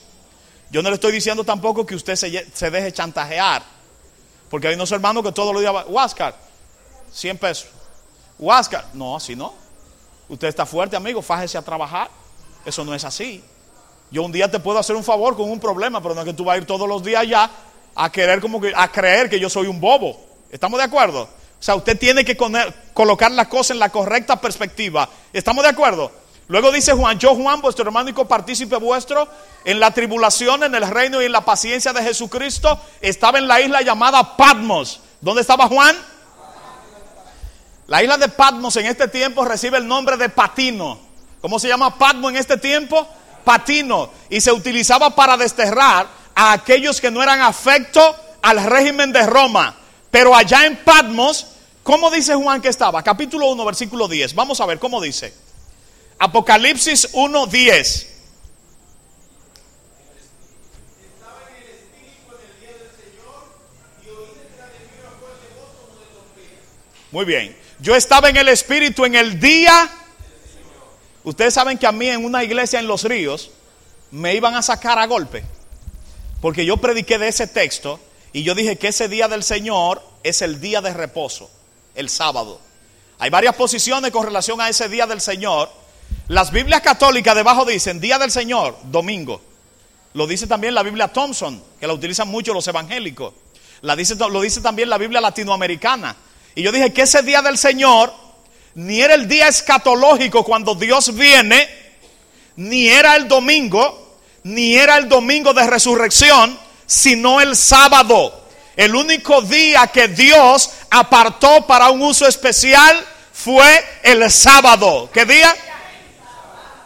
Yo 0.69 0.81
no 0.81 0.89
le 0.89 0.95
estoy 0.95 1.11
diciendo 1.11 1.43
tampoco 1.43 1.85
que 1.85 1.95
usted 1.95 2.15
se, 2.15 2.71
deje 2.71 2.91
chantajear. 2.91 3.63
Porque 4.49 4.67
hay 4.67 4.75
unos 4.75 4.91
hermanos 4.91 5.23
que 5.23 5.31
todos 5.31 5.53
los 5.53 5.61
días, 5.61 5.73
Huáscar, 5.87 6.35
100 7.11 7.37
pesos. 7.37 7.67
Huáscar, 8.39 8.85
no, 8.93 9.15
así 9.15 9.35
no. 9.35 9.53
Usted 10.29 10.47
está 10.47 10.65
fuerte, 10.65 10.95
amigo, 10.95 11.21
fájese 11.21 11.57
a 11.57 11.61
trabajar. 11.61 12.09
Eso 12.65 12.83
no 12.83 12.93
es 12.93 13.03
así. 13.03 13.43
Yo 14.09 14.23
un 14.23 14.31
día 14.31 14.49
te 14.49 14.59
puedo 14.59 14.79
hacer 14.79 14.95
un 14.95 15.03
favor 15.03 15.35
con 15.35 15.49
un 15.49 15.59
problema, 15.59 16.01
pero 16.01 16.15
no 16.15 16.21
es 16.21 16.25
que 16.25 16.33
tú 16.33 16.45
vas 16.45 16.55
a 16.55 16.57
ir 16.57 16.65
todos 16.65 16.87
los 16.87 17.03
días 17.03 17.21
allá 17.21 17.49
a 17.95 18.11
querer 18.11 18.39
como 18.39 18.61
que, 18.61 18.71
a 18.75 18.91
creer 18.91 19.29
que 19.29 19.39
yo 19.39 19.49
soy 19.49 19.67
un 19.67 19.81
bobo. 19.81 20.19
¿Estamos 20.49 20.77
de 20.77 20.85
acuerdo? 20.85 21.23
O 21.23 21.63
sea, 21.63 21.75
usted 21.75 21.97
tiene 21.97 22.23
que 22.23 22.37
colocar 22.93 23.31
las 23.31 23.47
cosas 23.47 23.71
en 23.71 23.79
la 23.79 23.89
correcta 23.89 24.39
perspectiva. 24.39 25.09
¿Estamos 25.33 25.63
de 25.63 25.69
acuerdo? 25.69 26.11
Luego 26.47 26.71
dice 26.71 26.93
Juan, 26.93 27.19
yo 27.19 27.35
Juan, 27.35 27.61
vuestro 27.61 27.83
hermano 27.83 28.09
y 28.09 28.13
copartícipe 28.13 28.77
vuestro, 28.77 29.27
en 29.65 29.79
la 29.79 29.91
tribulación, 29.91 30.63
en 30.63 30.75
el 30.75 30.87
reino 30.87 31.21
y 31.21 31.25
en 31.25 31.31
la 31.31 31.43
paciencia 31.43 31.91
de 31.91 32.03
Jesucristo, 32.03 32.79
estaba 33.01 33.37
en 33.37 33.47
la 33.47 33.59
isla 33.59 33.81
llamada 33.81 34.37
Patmos. 34.37 35.01
¿Dónde 35.19 35.41
estaba 35.41 35.67
Juan? 35.67 35.97
La 37.87 38.03
isla 38.03 38.17
de 38.17 38.29
Patmos 38.29 38.77
en 38.77 38.85
este 38.85 39.07
tiempo 39.07 39.43
recibe 39.43 39.77
el 39.77 39.87
nombre 39.87 40.15
de 40.15 40.29
Patino. 40.29 40.99
¿Cómo 41.41 41.59
se 41.59 41.67
llama 41.67 41.97
Patmos 41.97 42.31
en 42.31 42.37
este 42.37 42.57
tiempo? 42.57 43.07
Patino. 43.47 44.11
Y 44.29 44.41
se 44.41 44.51
utilizaba 44.51 45.15
para 45.15 45.37
desterrar 45.37 46.05
a 46.35 46.51
aquellos 46.51 46.99
que 46.99 47.09
no 47.09 47.23
eran 47.23 47.39
afectos 47.39 48.13
al 48.41 48.61
régimen 48.65 49.13
de 49.13 49.25
Roma. 49.25 49.73
Pero 50.11 50.35
allá 50.35 50.65
en 50.65 50.75
Patmos, 50.83 51.47
¿cómo 51.81 52.11
dice 52.11 52.35
Juan 52.35 52.61
que 52.61 52.67
estaba? 52.67 53.01
Capítulo 53.01 53.47
1, 53.47 53.63
versículo 53.63 54.09
10. 54.09 54.35
Vamos 54.35 54.59
a 54.59 54.65
ver 54.65 54.79
cómo 54.79 55.01
dice. 55.01 55.33
Apocalipsis 56.19 57.13
1:10. 57.13 58.07
Muy 67.11 67.23
bien. 67.23 67.57
Yo 67.79 67.95
estaba 67.95 68.27
en 68.27 68.35
el 68.35 68.49
Espíritu 68.49 69.05
en 69.05 69.15
el 69.15 69.39
día. 69.39 69.89
Ustedes 71.27 71.53
saben 71.53 71.77
que 71.77 71.85
a 71.85 71.91
mí 71.91 72.07
en 72.07 72.23
una 72.23 72.41
iglesia 72.41 72.79
en 72.79 72.87
Los 72.87 73.03
Ríos 73.03 73.51
me 74.11 74.33
iban 74.33 74.55
a 74.55 74.61
sacar 74.61 74.97
a 74.97 75.05
golpe. 75.07 75.43
Porque 76.39 76.65
yo 76.65 76.77
prediqué 76.77 77.17
de 77.17 77.27
ese 77.27 77.47
texto 77.47 77.99
y 78.31 78.43
yo 78.43 78.55
dije 78.55 78.77
que 78.77 78.87
ese 78.87 79.09
día 79.09 79.27
del 79.27 79.43
Señor 79.43 80.01
es 80.23 80.41
el 80.41 80.61
día 80.61 80.79
de 80.79 80.93
reposo, 80.93 81.51
el 81.95 82.07
sábado. 82.07 82.61
Hay 83.19 83.29
varias 83.29 83.57
posiciones 83.57 84.11
con 84.11 84.25
relación 84.25 84.61
a 84.61 84.69
ese 84.69 84.87
día 84.87 85.05
del 85.05 85.19
Señor. 85.19 85.69
Las 86.29 86.49
Biblias 86.51 86.79
católicas 86.79 87.35
debajo 87.35 87.65
dicen 87.65 87.99
Día 87.99 88.17
del 88.17 88.31
Señor, 88.31 88.77
domingo. 88.85 89.41
Lo 90.13 90.27
dice 90.27 90.47
también 90.47 90.73
la 90.73 90.83
Biblia 90.83 91.09
Thompson, 91.09 91.61
que 91.77 91.87
la 91.87 91.93
utilizan 91.93 92.29
mucho 92.29 92.53
los 92.53 92.65
evangélicos. 92.69 93.33
La 93.81 93.97
dice, 93.97 94.15
lo 94.15 94.39
dice 94.39 94.61
también 94.61 94.89
la 94.89 94.97
Biblia 94.97 95.19
latinoamericana. 95.19 96.15
Y 96.55 96.61
yo 96.61 96.71
dije 96.71 96.93
que 96.93 97.01
ese 97.01 97.21
día 97.21 97.41
del 97.41 97.57
Señor 97.57 98.13
ni 98.77 99.01
era 99.01 99.15
el 99.15 99.27
día 99.27 99.47
escatológico 99.47 100.43
cuando 100.43 100.75
Dios 100.75 101.15
viene, 101.15 101.67
ni 102.57 102.87
era 102.87 103.15
el 103.15 103.27
domingo, 103.27 104.19
ni 104.43 104.75
era 104.75 104.97
el 104.97 105.09
domingo 105.09 105.51
de 105.51 105.65
resurrección, 105.65 106.59
sino 106.85 107.41
el 107.41 107.55
sábado. 107.55 108.43
El 108.75 108.93
único 108.93 109.41
día 109.41 109.87
que 109.87 110.07
Dios 110.09 110.69
apartó 110.91 111.65
para 111.65 111.89
un 111.89 112.03
uso 112.03 112.27
especial 112.27 113.03
fue 113.33 113.83
el 114.03 114.29
sábado. 114.29 115.09
¿Qué 115.11 115.25
día? 115.25 115.55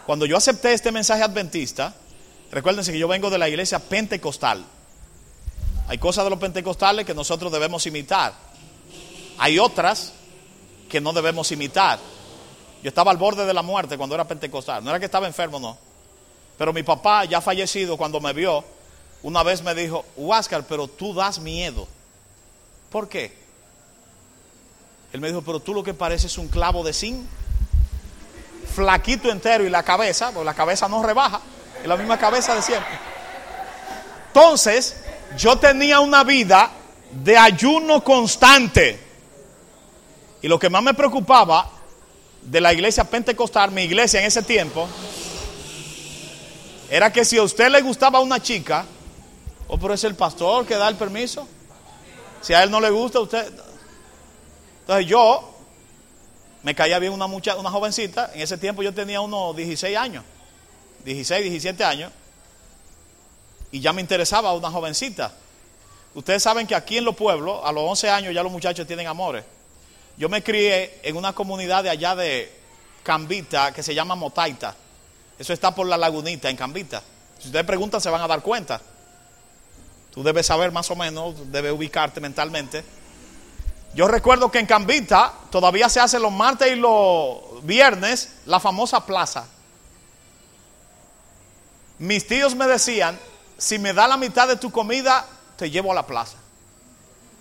Cuando 0.06 0.24
yo 0.24 0.38
acepté 0.38 0.72
este 0.72 0.92
mensaje 0.92 1.22
adventista, 1.22 1.94
recuérdense 2.50 2.90
que 2.90 2.98
yo 2.98 3.06
vengo 3.06 3.28
de 3.28 3.36
la 3.36 3.50
iglesia 3.50 3.78
pentecostal. 3.78 4.64
Hay 5.88 5.98
cosas 5.98 6.24
de 6.24 6.30
los 6.30 6.38
pentecostales 6.38 7.04
que 7.04 7.12
nosotros 7.12 7.52
debemos 7.52 7.86
imitar. 7.86 8.32
Hay 9.36 9.58
otras 9.58 10.14
que 10.92 11.00
no 11.00 11.14
debemos 11.14 11.50
imitar. 11.50 11.98
Yo 12.82 12.88
estaba 12.88 13.10
al 13.10 13.16
borde 13.16 13.46
de 13.46 13.54
la 13.54 13.62
muerte 13.62 13.96
cuando 13.96 14.14
era 14.14 14.28
pentecostal. 14.28 14.84
No 14.84 14.90
era 14.90 14.98
que 14.98 15.06
estaba 15.06 15.26
enfermo, 15.26 15.58
no. 15.58 15.78
Pero 16.58 16.74
mi 16.74 16.82
papá, 16.82 17.24
ya 17.24 17.40
fallecido, 17.40 17.96
cuando 17.96 18.20
me 18.20 18.34
vio, 18.34 18.62
una 19.22 19.42
vez 19.42 19.62
me 19.62 19.74
dijo, 19.74 20.04
Huáscar, 20.16 20.64
pero 20.68 20.86
tú 20.86 21.14
das 21.14 21.38
miedo. 21.38 21.88
¿Por 22.90 23.08
qué? 23.08 23.34
Él 25.14 25.20
me 25.20 25.28
dijo, 25.28 25.40
pero 25.40 25.60
tú 25.60 25.72
lo 25.72 25.82
que 25.82 25.94
pareces 25.94 26.32
es 26.32 26.38
un 26.38 26.48
clavo 26.48 26.84
de 26.84 26.92
zinc 26.92 27.24
flaquito 28.74 29.30
entero 29.30 29.64
y 29.64 29.70
la 29.70 29.82
cabeza, 29.82 30.30
porque 30.30 30.44
la 30.44 30.54
cabeza 30.54 30.88
no 30.88 31.02
rebaja, 31.02 31.40
es 31.80 31.88
la 31.88 31.96
misma 31.96 32.18
cabeza 32.18 32.54
de 32.54 32.62
siempre. 32.62 32.92
Entonces, 34.28 34.96
yo 35.38 35.56
tenía 35.56 36.00
una 36.00 36.22
vida 36.24 36.70
de 37.12 37.36
ayuno 37.36 38.04
constante. 38.04 39.01
Y 40.42 40.48
lo 40.48 40.58
que 40.58 40.68
más 40.68 40.82
me 40.82 40.92
preocupaba 40.92 41.70
de 42.42 42.60
la 42.60 42.72
iglesia 42.72 43.04
pentecostal, 43.04 43.70
mi 43.70 43.82
iglesia 43.82 44.20
en 44.20 44.26
ese 44.26 44.42
tiempo, 44.42 44.88
era 46.90 47.12
que 47.12 47.24
si 47.24 47.38
a 47.38 47.42
usted 47.44 47.70
le 47.70 47.80
gustaba 47.80 48.20
una 48.20 48.42
chica, 48.42 48.84
o 49.68 49.74
oh, 49.74 49.78
pero 49.78 49.94
es 49.94 50.04
el 50.04 50.16
pastor 50.16 50.66
que 50.66 50.74
da 50.74 50.88
el 50.88 50.96
permiso, 50.96 51.46
si 52.40 52.52
a 52.52 52.62
él 52.62 52.70
no 52.70 52.80
le 52.80 52.90
gusta, 52.90 53.20
usted... 53.20 53.50
Entonces 54.80 55.06
yo 55.06 55.48
me 56.64 56.74
caía 56.74 56.98
bien 56.98 57.12
una, 57.12 57.28
mucha, 57.28 57.56
una 57.56 57.70
jovencita. 57.70 58.32
En 58.34 58.40
ese 58.40 58.58
tiempo 58.58 58.82
yo 58.82 58.92
tenía 58.92 59.20
unos 59.20 59.54
16 59.56 59.96
años, 59.96 60.24
16, 61.04 61.44
17 61.44 61.84
años. 61.84 62.12
Y 63.70 63.80
ya 63.80 63.92
me 63.92 64.00
interesaba 64.00 64.52
una 64.52 64.70
jovencita. 64.70 65.32
Ustedes 66.14 66.42
saben 66.42 66.66
que 66.66 66.74
aquí 66.74 66.98
en 66.98 67.04
los 67.04 67.14
pueblos, 67.14 67.60
a 67.64 67.70
los 67.70 67.84
11 67.84 68.10
años 68.10 68.34
ya 68.34 68.42
los 68.42 68.52
muchachos 68.52 68.86
tienen 68.86 69.06
amores. 69.06 69.44
Yo 70.16 70.28
me 70.28 70.42
crié 70.42 71.00
en 71.02 71.16
una 71.16 71.32
comunidad 71.32 71.82
de 71.82 71.90
allá 71.90 72.14
de 72.14 72.52
Cambita 73.02 73.72
que 73.72 73.82
se 73.82 73.94
llama 73.94 74.14
Motaita. 74.14 74.74
Eso 75.38 75.52
está 75.52 75.74
por 75.74 75.86
la 75.86 75.96
lagunita 75.96 76.48
en 76.50 76.56
Cambita. 76.56 77.02
Si 77.38 77.48
ustedes 77.48 77.64
preguntan 77.64 78.00
se 78.00 78.10
van 78.10 78.22
a 78.22 78.28
dar 78.28 78.42
cuenta. 78.42 78.80
Tú 80.12 80.22
debes 80.22 80.46
saber 80.46 80.70
más 80.72 80.90
o 80.90 80.96
menos, 80.96 81.50
debes 81.50 81.72
ubicarte 81.72 82.20
mentalmente. 82.20 82.84
Yo 83.94 84.08
recuerdo 84.08 84.50
que 84.50 84.58
en 84.58 84.66
Cambita 84.66 85.32
todavía 85.50 85.88
se 85.88 86.00
hace 86.00 86.18
los 86.18 86.32
martes 86.32 86.72
y 86.72 86.76
los 86.76 87.64
viernes 87.64 88.36
la 88.46 88.60
famosa 88.60 89.04
plaza. 89.04 89.46
Mis 91.98 92.26
tíos 92.26 92.54
me 92.54 92.66
decían, 92.66 93.18
si 93.58 93.78
me 93.78 93.92
da 93.92 94.08
la 94.08 94.16
mitad 94.16 94.48
de 94.48 94.56
tu 94.56 94.70
comida, 94.70 95.26
te 95.56 95.70
llevo 95.70 95.92
a 95.92 95.94
la 95.94 96.06
plaza. 96.06 96.41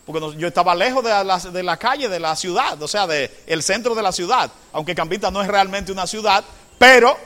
Porque 0.05 0.37
yo 0.37 0.47
estaba 0.47 0.73
lejos 0.73 1.03
de 1.03 1.09
la, 1.09 1.37
de 1.37 1.63
la 1.63 1.77
calle, 1.77 2.09
de 2.09 2.19
la 2.19 2.35
ciudad, 2.35 2.81
o 2.81 2.87
sea, 2.87 3.05
del 3.07 3.29
el 3.45 3.63
centro 3.63 3.93
de 3.93 4.01
la 4.01 4.11
ciudad. 4.11 4.51
Aunque 4.73 4.95
Cambita 4.95 5.29
no 5.29 5.41
es 5.41 5.47
realmente 5.47 5.91
una 5.91 6.07
ciudad, 6.07 6.43
pero 6.77 7.17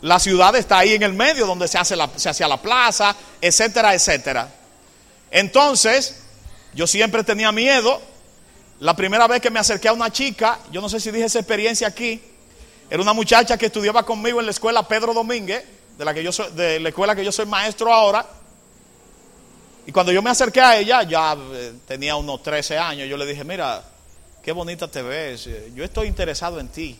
la 0.00 0.18
ciudad 0.18 0.54
está 0.56 0.78
ahí 0.78 0.94
en 0.94 1.02
el 1.02 1.12
medio 1.12 1.46
donde 1.46 1.68
se, 1.68 1.78
hace 1.78 1.96
la, 1.96 2.08
se 2.16 2.28
hacía 2.28 2.48
la 2.48 2.60
plaza, 2.60 3.14
etcétera, 3.40 3.94
etcétera. 3.94 4.48
Entonces, 5.30 6.22
yo 6.74 6.86
siempre 6.86 7.24
tenía 7.24 7.52
miedo 7.52 8.00
la 8.80 8.94
primera 8.94 9.26
vez 9.26 9.40
que 9.40 9.50
me 9.50 9.58
acerqué 9.58 9.88
a 9.88 9.92
una 9.92 10.10
chica, 10.10 10.60
yo 10.70 10.80
no 10.80 10.88
sé 10.88 11.00
si 11.00 11.10
dije 11.10 11.24
esa 11.24 11.40
experiencia 11.40 11.88
aquí, 11.88 12.22
era 12.88 13.02
una 13.02 13.12
muchacha 13.12 13.58
que 13.58 13.66
estudiaba 13.66 14.04
conmigo 14.04 14.38
en 14.38 14.46
la 14.46 14.52
escuela 14.52 14.86
Pedro 14.86 15.12
Domínguez, 15.12 15.64
de 15.98 16.04
la, 16.04 16.14
que 16.14 16.22
yo 16.22 16.30
de 16.50 16.78
la 16.78 16.90
escuela 16.90 17.16
que 17.16 17.24
yo 17.24 17.32
soy 17.32 17.46
maestro 17.46 17.92
ahora. 17.92 18.24
Y 19.88 19.90
cuando 19.90 20.12
yo 20.12 20.20
me 20.20 20.28
acerqué 20.28 20.60
a 20.60 20.76
ella, 20.76 21.02
ya 21.04 21.34
eh, 21.34 21.72
tenía 21.86 22.14
unos 22.14 22.42
13 22.42 22.76
años, 22.76 23.08
yo 23.08 23.16
le 23.16 23.24
dije, 23.24 23.42
mira, 23.42 23.82
qué 24.42 24.52
bonita 24.52 24.86
te 24.86 25.00
ves, 25.00 25.48
yo 25.74 25.82
estoy 25.82 26.08
interesado 26.08 26.60
en 26.60 26.68
ti. 26.68 26.98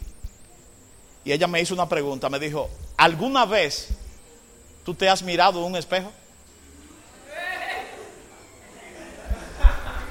Y 1.23 1.31
ella 1.31 1.47
me 1.47 1.61
hizo 1.61 1.75
una 1.75 1.87
pregunta, 1.87 2.31
me 2.31 2.39
dijo, 2.39 2.71
¿alguna 2.97 3.45
vez 3.45 3.89
tú 4.87 4.95
te 4.95 5.07
has 5.07 5.23
mirado 5.23 5.63
un 5.67 5.77
espejo? 5.77 6.11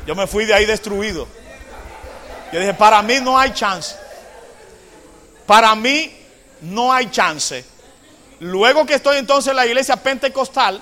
Yo 0.05 0.13
me 0.13 0.27
fui 0.27 0.45
de 0.45 0.53
ahí 0.53 0.67
destruido. 0.67 1.27
Yo 2.53 2.59
dije, 2.59 2.75
para 2.75 3.01
mí 3.01 3.15
no 3.23 3.39
hay 3.39 3.53
chance. 3.53 3.95
Para 5.47 5.73
mí 5.73 6.15
no 6.61 6.93
hay 6.93 7.09
chance. 7.09 7.65
Luego 8.39 8.85
que 8.85 8.93
estoy 8.93 9.17
entonces 9.17 9.49
en 9.49 9.55
la 9.55 9.65
iglesia 9.65 9.95
pentecostal, 9.95 10.79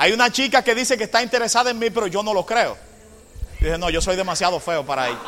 hay 0.00 0.12
una 0.12 0.30
chica 0.30 0.62
que 0.62 0.76
dice 0.76 0.96
que 0.96 1.04
está 1.04 1.24
interesada 1.24 1.72
en 1.72 1.78
mí, 1.78 1.90
pero 1.90 2.06
yo 2.06 2.22
no 2.22 2.32
lo 2.32 2.46
creo. 2.46 2.78
Dije, 3.58 3.76
no, 3.78 3.90
yo 3.90 4.00
soy 4.00 4.14
demasiado 4.14 4.60
feo 4.60 4.86
para 4.86 5.08
ella. 5.08 5.18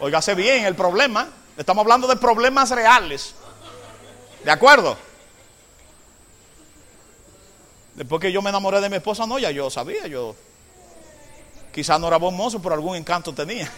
Óigase 0.00 0.34
bien 0.34 0.64
el 0.64 0.74
problema. 0.74 1.28
Estamos 1.58 1.82
hablando 1.82 2.08
de 2.08 2.16
problemas 2.16 2.70
reales. 2.70 3.34
¿De 4.42 4.50
acuerdo? 4.50 4.96
Después 7.94 8.22
que 8.22 8.32
yo 8.32 8.40
me 8.40 8.48
enamoré 8.48 8.80
de 8.80 8.88
mi 8.88 8.96
esposa, 8.96 9.26
no, 9.26 9.38
ya 9.38 9.50
yo 9.50 9.68
sabía, 9.68 10.06
yo 10.06 10.34
quizás 11.74 12.00
no 12.00 12.08
era 12.08 12.16
buen 12.16 12.34
mozo, 12.34 12.62
pero 12.62 12.74
algún 12.74 12.96
encanto 12.96 13.34
tenía. 13.34 13.70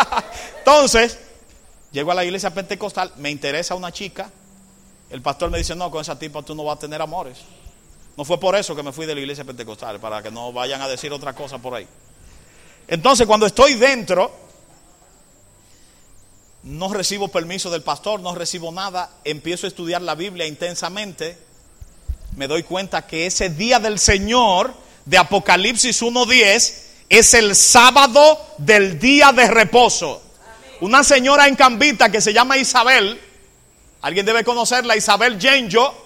Entonces, 0.58 1.18
llego 1.90 2.10
a 2.12 2.14
la 2.14 2.24
iglesia 2.24 2.54
pentecostal, 2.54 3.12
me 3.16 3.30
interesa 3.30 3.74
una 3.74 3.92
chica, 3.92 4.30
el 5.10 5.20
pastor 5.20 5.50
me 5.50 5.58
dice, 5.58 5.76
no, 5.76 5.90
con 5.90 6.00
esa 6.00 6.18
tipa 6.18 6.40
tú 6.42 6.54
no 6.54 6.64
vas 6.64 6.78
a 6.78 6.80
tener 6.80 7.02
amores. 7.02 7.36
No 8.16 8.24
fue 8.24 8.38
por 8.38 8.54
eso 8.56 8.76
que 8.76 8.82
me 8.82 8.92
fui 8.92 9.06
de 9.06 9.14
la 9.14 9.20
iglesia 9.20 9.44
pentecostal, 9.44 9.98
para 10.00 10.22
que 10.22 10.30
no 10.30 10.52
vayan 10.52 10.82
a 10.82 10.88
decir 10.88 11.12
otra 11.12 11.34
cosa 11.34 11.58
por 11.58 11.74
ahí. 11.74 11.86
Entonces, 12.88 13.26
cuando 13.26 13.46
estoy 13.46 13.74
dentro, 13.74 14.30
no 16.64 16.92
recibo 16.92 17.28
permiso 17.28 17.70
del 17.70 17.82
pastor, 17.82 18.20
no 18.20 18.34
recibo 18.34 18.70
nada, 18.70 19.10
empiezo 19.24 19.66
a 19.66 19.68
estudiar 19.68 20.02
la 20.02 20.14
Biblia 20.14 20.46
intensamente, 20.46 21.38
me 22.36 22.48
doy 22.48 22.62
cuenta 22.62 23.06
que 23.06 23.26
ese 23.26 23.50
día 23.50 23.78
del 23.78 23.98
Señor 23.98 24.74
de 25.04 25.18
Apocalipsis 25.18 26.02
1.10 26.02 26.74
es 27.08 27.34
el 27.34 27.54
sábado 27.54 28.38
del 28.58 28.98
día 28.98 29.32
de 29.32 29.48
reposo. 29.48 30.22
Una 30.80 31.04
señora 31.04 31.46
en 31.46 31.56
Cambita 31.56 32.10
que 32.10 32.20
se 32.20 32.32
llama 32.32 32.56
Isabel, 32.56 33.20
alguien 34.00 34.24
debe 34.24 34.44
conocerla, 34.44 34.96
Isabel 34.96 35.40
Genjo, 35.40 36.01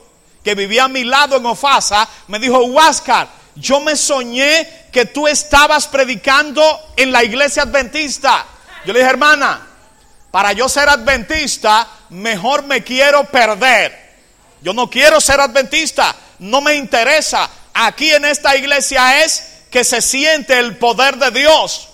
que 0.46 0.54
vivía 0.54 0.84
a 0.84 0.88
mi 0.88 1.02
lado 1.02 1.38
en 1.38 1.44
Ofasa, 1.44 2.08
me 2.28 2.38
dijo, 2.38 2.62
Huáscar, 2.66 3.28
yo 3.56 3.80
me 3.80 3.96
soñé 3.96 4.86
que 4.92 5.04
tú 5.04 5.26
estabas 5.26 5.88
predicando 5.88 6.62
en 6.96 7.10
la 7.10 7.24
iglesia 7.24 7.64
adventista. 7.64 8.46
Yo 8.84 8.92
le 8.92 9.00
dije, 9.00 9.10
hermana, 9.10 9.66
para 10.30 10.52
yo 10.52 10.68
ser 10.68 10.88
adventista, 10.88 11.88
mejor 12.10 12.62
me 12.62 12.84
quiero 12.84 13.24
perder. 13.24 14.14
Yo 14.62 14.72
no 14.72 14.88
quiero 14.88 15.20
ser 15.20 15.40
adventista, 15.40 16.14
no 16.38 16.60
me 16.60 16.76
interesa. 16.76 17.50
Aquí 17.74 18.12
en 18.12 18.24
esta 18.24 18.56
iglesia 18.56 19.24
es 19.24 19.64
que 19.68 19.82
se 19.82 20.00
siente 20.00 20.60
el 20.60 20.76
poder 20.76 21.16
de 21.16 21.32
Dios. 21.32 21.88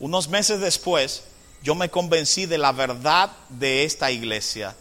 Unos 0.00 0.26
meses 0.26 0.58
después, 0.58 1.22
yo 1.62 1.76
me 1.76 1.90
convencí 1.90 2.46
de 2.46 2.58
la 2.58 2.72
verdad 2.72 3.30
de 3.50 3.84
esta 3.84 4.10
iglesia. 4.10 4.74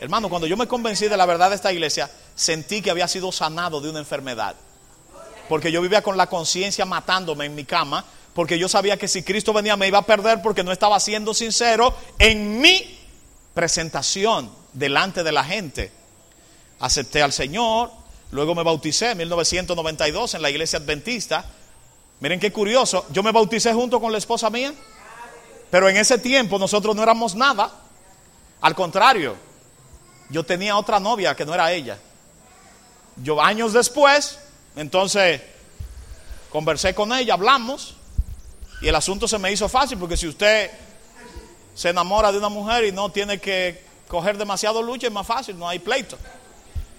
Hermano, 0.00 0.28
cuando 0.28 0.46
yo 0.46 0.56
me 0.56 0.68
convencí 0.68 1.08
de 1.08 1.16
la 1.16 1.26
verdad 1.26 1.50
de 1.50 1.56
esta 1.56 1.72
iglesia, 1.72 2.10
sentí 2.34 2.82
que 2.82 2.90
había 2.90 3.08
sido 3.08 3.32
sanado 3.32 3.80
de 3.80 3.88
una 3.88 3.98
enfermedad. 3.98 4.54
Porque 5.48 5.72
yo 5.72 5.80
vivía 5.80 6.02
con 6.02 6.16
la 6.16 6.26
conciencia 6.26 6.84
matándome 6.84 7.46
en 7.46 7.54
mi 7.54 7.64
cama, 7.64 8.04
porque 8.34 8.58
yo 8.58 8.68
sabía 8.68 8.98
que 8.98 9.08
si 9.08 9.22
Cristo 9.22 9.54
venía 9.54 9.76
me 9.76 9.88
iba 9.88 9.98
a 9.98 10.02
perder 10.02 10.42
porque 10.42 10.62
no 10.62 10.72
estaba 10.72 11.00
siendo 11.00 11.32
sincero 11.32 11.94
en 12.18 12.60
mi 12.60 12.98
presentación 13.54 14.50
delante 14.74 15.22
de 15.22 15.32
la 15.32 15.44
gente. 15.44 15.90
Acepté 16.78 17.22
al 17.22 17.32
Señor, 17.32 17.90
luego 18.32 18.54
me 18.54 18.62
bauticé 18.62 19.12
en 19.12 19.18
1992 19.18 20.34
en 20.34 20.42
la 20.42 20.50
iglesia 20.50 20.78
adventista. 20.78 21.46
Miren 22.20 22.38
qué 22.38 22.52
curioso, 22.52 23.06
yo 23.10 23.22
me 23.22 23.32
bauticé 23.32 23.72
junto 23.72 23.98
con 23.98 24.12
la 24.12 24.18
esposa 24.18 24.50
mía, 24.50 24.74
pero 25.70 25.88
en 25.88 25.96
ese 25.96 26.18
tiempo 26.18 26.58
nosotros 26.58 26.94
no 26.94 27.02
éramos 27.02 27.34
nada. 27.34 27.72
Al 28.60 28.74
contrario, 28.74 29.45
yo 30.28 30.44
tenía 30.44 30.76
otra 30.76 31.00
novia 31.00 31.34
que 31.34 31.44
no 31.44 31.54
era 31.54 31.72
ella. 31.72 31.98
Yo 33.16 33.42
años 33.42 33.72
después, 33.72 34.38
entonces 34.74 35.40
conversé 36.50 36.94
con 36.94 37.12
ella, 37.12 37.34
hablamos, 37.34 37.94
y 38.80 38.88
el 38.88 38.94
asunto 38.94 39.26
se 39.26 39.38
me 39.38 39.52
hizo 39.52 39.68
fácil, 39.68 39.98
porque 39.98 40.16
si 40.16 40.26
usted 40.28 40.70
se 41.74 41.90
enamora 41.90 42.32
de 42.32 42.38
una 42.38 42.48
mujer 42.48 42.84
y 42.84 42.92
no 42.92 43.10
tiene 43.10 43.38
que 43.38 43.84
coger 44.08 44.36
demasiado 44.36 44.82
lucha 44.82 45.06
es 45.06 45.12
más 45.12 45.26
fácil, 45.26 45.58
no 45.58 45.68
hay 45.68 45.78
pleito. 45.78 46.18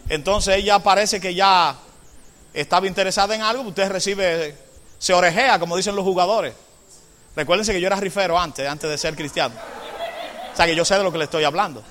Entonces 0.09 0.57
ella 0.57 0.79
parece 0.79 1.19
que 1.19 1.33
ya 1.33 1.75
estaba 2.53 2.87
interesada 2.87 3.35
en 3.35 3.41
algo, 3.41 3.63
usted 3.63 3.89
recibe, 3.89 4.55
se 4.97 5.13
orejea, 5.13 5.59
como 5.59 5.75
dicen 5.75 5.95
los 5.95 6.03
jugadores. 6.03 6.53
Recuérdense 7.35 7.73
que 7.73 7.81
yo 7.81 7.87
era 7.87 7.97
rifero 7.97 8.39
antes, 8.39 8.67
antes 8.67 8.89
de 8.89 8.97
ser 8.97 9.15
cristiano. 9.15 9.53
O 10.51 10.55
sea 10.55 10.65
que 10.65 10.75
yo 10.75 10.83
sé 10.83 10.95
de 10.97 11.03
lo 11.03 11.11
que 11.11 11.19
le 11.19 11.25
estoy 11.25 11.43
hablando. 11.43 11.83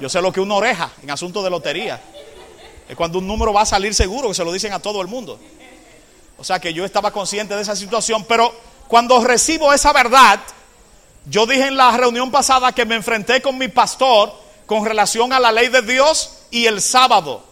Yo 0.00 0.08
sé 0.08 0.20
lo 0.20 0.32
que 0.32 0.40
uno 0.40 0.56
oreja 0.56 0.90
en 1.02 1.10
asuntos 1.10 1.42
de 1.42 1.50
lotería. 1.50 2.00
Es 2.88 2.96
cuando 2.96 3.18
un 3.18 3.26
número 3.26 3.52
va 3.52 3.62
a 3.62 3.66
salir 3.66 3.94
seguro, 3.94 4.28
que 4.28 4.34
se 4.34 4.44
lo 4.44 4.52
dicen 4.52 4.72
a 4.72 4.78
todo 4.78 5.00
el 5.00 5.08
mundo. 5.08 5.38
O 6.38 6.44
sea 6.44 6.60
que 6.60 6.72
yo 6.74 6.84
estaba 6.84 7.10
consciente 7.10 7.56
de 7.56 7.62
esa 7.62 7.74
situación, 7.74 8.24
pero 8.24 8.54
cuando 8.88 9.22
recibo 9.24 9.72
esa 9.72 9.92
verdad, 9.92 10.40
yo 11.24 11.46
dije 11.46 11.66
en 11.66 11.76
la 11.76 11.96
reunión 11.96 12.30
pasada 12.30 12.72
que 12.72 12.84
me 12.84 12.94
enfrenté 12.94 13.40
con 13.40 13.58
mi 13.58 13.68
pastor 13.68 14.32
con 14.66 14.84
relación 14.84 15.32
a 15.32 15.40
la 15.40 15.50
ley 15.50 15.68
de 15.68 15.82
Dios 15.82 16.42
y 16.50 16.66
el 16.66 16.80
sábado. 16.80 17.42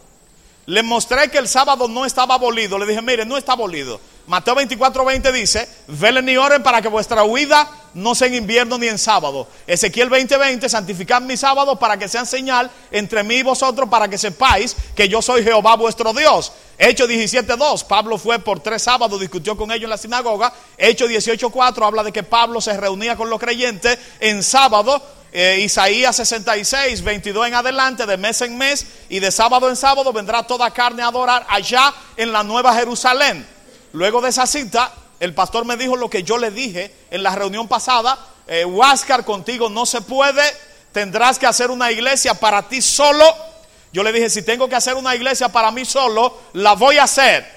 Le 0.67 0.83
mostré 0.83 1.29
que 1.29 1.37
el 1.37 1.47
sábado 1.47 1.87
no 1.87 2.05
estaba 2.05 2.35
abolido. 2.35 2.77
Le 2.77 2.85
dije, 2.85 3.01
mire, 3.01 3.25
no 3.25 3.37
está 3.37 3.53
abolido. 3.53 3.99
Mateo 4.27 4.55
24, 4.55 5.05
20 5.05 5.31
dice, 5.31 5.69
velen 5.87 6.27
y 6.27 6.35
oren 6.35 6.63
para 6.63 6.81
que 6.81 6.87
vuestra 6.87 7.23
huida 7.23 7.69
no 7.93 8.15
sea 8.15 8.27
en 8.27 8.35
invierno 8.35 8.77
ni 8.77 8.87
en 8.87 8.97
sábado. 8.97 9.47
Ezequiel 9.67 10.09
20, 10.09 10.37
20, 10.37 10.67
santificad 10.67 11.21
mi 11.21 11.37
sábado 11.37 11.77
para 11.77 11.97
que 11.97 12.07
sean 12.07 12.25
señal 12.25 12.71
entre 12.91 13.23
mí 13.23 13.35
y 13.35 13.43
vosotros 13.43 13.87
para 13.87 14.07
que 14.07 14.17
sepáis 14.17 14.75
que 14.95 15.07
yo 15.07 15.21
soy 15.21 15.43
Jehová 15.43 15.75
vuestro 15.75 16.11
Dios. 16.11 16.53
Hechos 16.77 17.07
17, 17.07 17.55
2, 17.55 17.83
Pablo 17.83 18.17
fue 18.17 18.39
por 18.39 18.59
tres 18.59 18.81
sábados, 18.81 19.19
discutió 19.19 19.55
con 19.55 19.71
ellos 19.71 19.83
en 19.83 19.91
la 19.91 19.97
sinagoga. 19.97 20.51
Hechos 20.77 21.07
18, 21.07 21.49
4, 21.51 21.85
habla 21.85 22.03
de 22.03 22.11
que 22.11 22.23
Pablo 22.23 22.59
se 22.61 22.75
reunía 22.75 23.15
con 23.15 23.29
los 23.29 23.39
creyentes 23.39 23.97
en 24.19 24.41
sábado 24.41 25.01
eh, 25.37 25.59
Isaías 25.59 26.15
66, 26.15 27.03
22 27.03 27.47
en 27.47 27.55
adelante, 27.55 28.05
de 28.05 28.15
mes 28.15 28.41
en 28.41 28.57
mes 28.57 28.85
y 29.09 29.19
de 29.19 29.31
sábado 29.31 29.69
en 29.69 29.75
sábado 29.75 30.13
vendrá 30.13 30.43
toda 30.43 30.71
carne 30.71 31.03
a 31.03 31.07
adorar 31.07 31.45
allá 31.49 31.93
en 32.15 32.31
la 32.31 32.41
Nueva 32.41 32.73
Jerusalén. 32.73 33.54
Luego 33.95 34.19
de 34.19 34.27
esa 34.27 34.45
cita, 34.45 34.91
el 35.21 35.33
pastor 35.33 35.63
me 35.63 35.77
dijo 35.77 35.95
lo 35.95 36.09
que 36.09 36.21
yo 36.21 36.37
le 36.37 36.51
dije 36.51 36.93
en 37.11 37.23
la 37.23 37.33
reunión 37.33 37.69
pasada, 37.69 38.19
eh, 38.45 38.65
Huáscar, 38.65 39.23
contigo 39.23 39.69
no 39.69 39.85
se 39.85 40.01
puede, 40.01 40.43
tendrás 40.91 41.39
que 41.39 41.47
hacer 41.47 41.71
una 41.71 41.93
iglesia 41.93 42.33
para 42.33 42.67
ti 42.67 42.81
solo. 42.81 43.23
Yo 43.93 44.03
le 44.03 44.11
dije, 44.11 44.29
si 44.29 44.41
tengo 44.41 44.67
que 44.67 44.75
hacer 44.75 44.95
una 44.95 45.15
iglesia 45.15 45.47
para 45.47 45.71
mí 45.71 45.85
solo, 45.85 46.37
la 46.51 46.73
voy 46.73 46.97
a 46.97 47.03
hacer, 47.03 47.49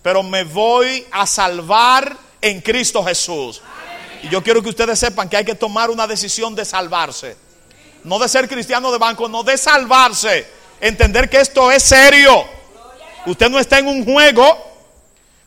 pero 0.00 0.22
me 0.22 0.44
voy 0.44 1.04
a 1.10 1.26
salvar 1.26 2.16
en 2.40 2.60
Cristo 2.60 3.02
Jesús. 3.02 3.60
Y 4.22 4.28
yo 4.28 4.44
quiero 4.44 4.62
que 4.62 4.68
ustedes 4.68 4.96
sepan 4.96 5.28
que 5.28 5.38
hay 5.38 5.44
que 5.44 5.56
tomar 5.56 5.90
una 5.90 6.06
decisión 6.06 6.54
de 6.54 6.64
salvarse. 6.64 7.36
No 8.04 8.20
de 8.20 8.28
ser 8.28 8.48
cristiano 8.48 8.92
de 8.92 8.98
banco, 8.98 9.28
no 9.28 9.42
de 9.42 9.58
salvarse. 9.58 10.46
Entender 10.80 11.28
que 11.28 11.40
esto 11.40 11.72
es 11.72 11.82
serio. 11.82 12.44
Usted 13.26 13.50
no 13.50 13.58
está 13.58 13.80
en 13.80 13.88
un 13.88 14.04
juego. 14.04 14.73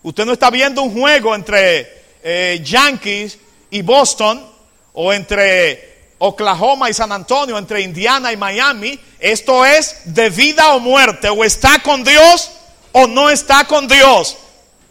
Usted 0.08 0.24
no 0.24 0.32
está 0.32 0.50
viendo 0.50 0.84
un 0.84 0.94
juego 0.94 1.36
entre 1.36 2.02
eh, 2.24 2.62
Yankees 2.64 3.40
y 3.70 3.82
Boston 3.82 4.42
o 4.94 5.12
entre 5.12 6.14
Oklahoma 6.20 6.90
y 6.90 6.94
San 6.94 7.12
Antonio, 7.12 7.58
entre 7.58 7.82
Indiana 7.82 8.32
y 8.32 8.38
Miami. 8.38 8.98
Esto 9.20 9.66
es 9.66 10.00
de 10.06 10.30
vida 10.30 10.74
o 10.76 10.80
muerte. 10.80 11.28
O 11.28 11.44
está 11.44 11.80
con 11.80 12.06
Dios 12.06 12.52
o 12.94 13.06
no 13.06 13.30
está 13.30 13.66
con 13.66 13.86
Dios. 13.86 14.38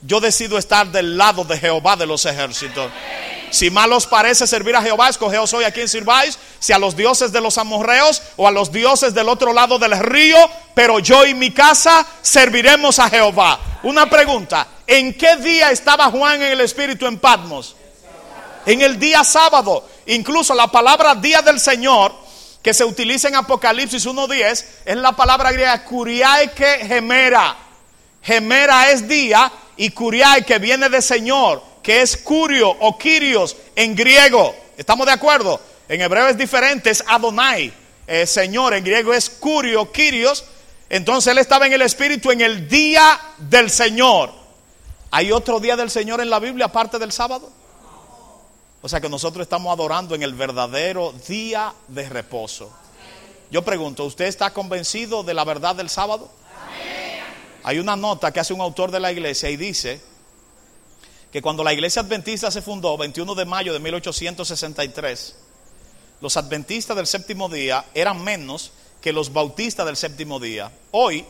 Yo 0.03 0.21
decido 0.21 0.59
estar 0.59 0.89
del 0.89 1.17
lado 1.17 1.45
de 1.45 1.57
Jehová 1.57 1.97
de 1.97 2.05
los 2.05 2.27
ejércitos. 2.27 2.93
Si 3.51 3.71
mal 3.71 3.91
os 3.95 4.07
parece 4.07 4.47
servir 4.47 4.77
a 4.77 4.83
Jehová, 4.83 5.09
escogeos 5.09 5.55
hoy 5.55 5.65
a 5.65 5.71
quien 5.71 5.89
sirváis, 5.89 6.39
si 6.59 6.75
a 6.75 6.79
los 6.79 6.95
dioses 6.95 7.33
de 7.33 7.41
los 7.41 7.57
amorreos 7.57 8.21
o 8.37 8.47
a 8.47 8.51
los 8.51 8.71
dioses 8.71 9.15
del 9.15 9.31
otro 9.31 9.55
lado 9.55 9.79
del 9.79 9.99
río, 9.99 10.37
pero 10.75 10.99
yo 10.99 11.25
y 11.25 11.33
mi 11.33 11.53
casa 11.53 12.07
serviremos 12.21 12.99
a 12.99 13.09
Jehová. 13.09 13.59
Una 13.83 14.11
pregunta, 14.11 14.67
¿en 14.87 15.15
qué 15.15 15.37
día 15.37 15.71
estaba 15.71 16.11
Juan 16.11 16.43
en 16.43 16.53
el 16.53 16.61
Espíritu 16.61 17.07
en 17.07 17.19
Patmos? 17.19 17.77
En 18.65 18.81
el 18.81 18.99
día 18.99 19.23
sábado, 19.25 19.89
incluso 20.07 20.55
la 20.55 20.67
palabra 20.67 21.15
día 21.15 21.43
del 21.43 21.61
Señor 21.61 22.13
que 22.63 22.75
se 22.75 22.85
utiliza 22.85 23.29
en 23.29 23.37
Apocalipsis 23.37 24.07
1.10 24.07 24.65
es 24.85 24.97
la 24.97 25.13
palabra 25.13 25.53
griega 25.53 25.85
kuriaike 25.85 26.87
gemera. 26.87 27.57
Gemera 28.23 28.91
es 28.91 29.07
día 29.07 29.53
y 29.77 29.91
kuriaike 29.91 30.59
viene 30.59 30.89
de 30.89 31.01
Señor 31.01 31.63
que 31.87 32.03
es 32.03 32.17
curio 32.17 32.69
o 32.69 32.99
Kyrios 32.99 33.57
en 33.77 33.95
griego. 33.95 34.57
¿Estamos 34.77 35.07
de 35.07 35.13
acuerdo? 35.13 35.61
En 35.89 36.01
hebreo 36.01 36.27
es 36.27 36.37
diferente, 36.37 36.91
es 36.91 37.05
Adonai, 37.07 37.73
eh, 38.09 38.27
Señor, 38.27 38.75
en 38.75 38.83
griego 38.83 39.15
es 39.15 39.31
curio, 39.31 39.93
Kyrios. 39.93 40.45
Entonces 40.91 41.31
él 41.31 41.39
estaba 41.39 41.65
en 41.69 41.73
el 41.73 41.83
Espíritu 41.83 42.33
en 42.33 42.41
el 42.41 42.69
día 42.69 43.21
del 43.39 43.71
Señor. 43.71 44.46
¿Hay 45.17 45.33
otro 45.33 45.61
día 45.61 45.77
del 45.77 45.91
Señor 45.91 46.21
en 46.21 46.29
la 46.29 46.39
Biblia 46.39 46.67
aparte 46.67 46.99
del 46.99 47.11
sábado? 47.11 47.51
O 48.83 48.87
sea 48.87 49.01
que 49.01 49.09
nosotros 49.09 49.45
estamos 49.45 49.73
adorando 49.73 50.15
en 50.15 50.23
el 50.23 50.35
verdadero 50.35 51.15
día 51.27 51.73
de 51.89 52.07
reposo. 52.07 52.71
Yo 53.51 53.65
pregunto, 53.65 54.05
¿usted 54.05 54.27
está 54.27 54.53
convencido 54.53 55.23
de 55.23 55.33
la 55.33 55.45
verdad 55.45 55.75
del 55.75 55.89
sábado? 55.89 56.29
Hay 57.63 57.79
una 57.79 57.97
nota 57.97 58.31
que 58.31 58.41
hace 58.41 58.53
un 58.53 58.61
autor 58.61 58.91
de 58.91 59.01
la 59.01 59.11
iglesia 59.11 59.49
y 59.49 59.57
dice 59.57 60.03
que 61.33 61.41
cuando 61.41 61.65
la 61.65 61.73
iglesia 61.73 62.03
adventista 62.03 62.51
se 62.51 62.61
fundó, 62.61 62.99
21 62.99 63.35
de 63.35 63.47
mayo 63.47 63.73
de 63.73 63.79
1863, 63.79 65.35
los 66.21 66.37
adventistas 66.37 66.95
del 66.95 67.07
séptimo 67.07 67.49
día 67.49 67.87
eran 67.95 68.23
menos 68.23 68.71
que 69.01 69.15
los 69.15 69.33
bautistas 69.33 69.87
del 69.87 69.97
séptimo 69.97 70.39
día. 70.39 70.71
Hoy, 70.91 71.25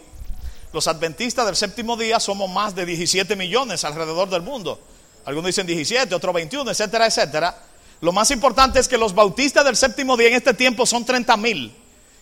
los 0.77 0.89
adventistas 0.89 1.47
del 1.47 1.57
séptimo 1.57 1.97
día 1.97 2.21
somos 2.21 2.51
más 2.51 2.75
de 2.75 2.85
17 2.85 3.35
millones 3.35 3.83
alrededor 3.83 4.29
del 4.29 4.43
mundo. 4.43 4.79
Algunos 5.25 5.47
dicen 5.47 5.67
17, 5.67 6.15
otros 6.15 6.35
21, 6.35 6.71
etcétera, 6.71 7.07
etcétera. 7.07 7.59
Lo 8.03 8.13
más 8.13 8.31
importante 8.31 8.79
es 8.79 8.87
que 8.87 8.99
los 8.99 9.15
bautistas 9.15 9.65
del 9.65 9.75
séptimo 9.75 10.19
día 10.19 10.29
en 10.29 10.35
este 10.35 10.53
tiempo 10.53 10.85
son 10.85 11.07
30 11.07 11.35
mil. 11.39 11.75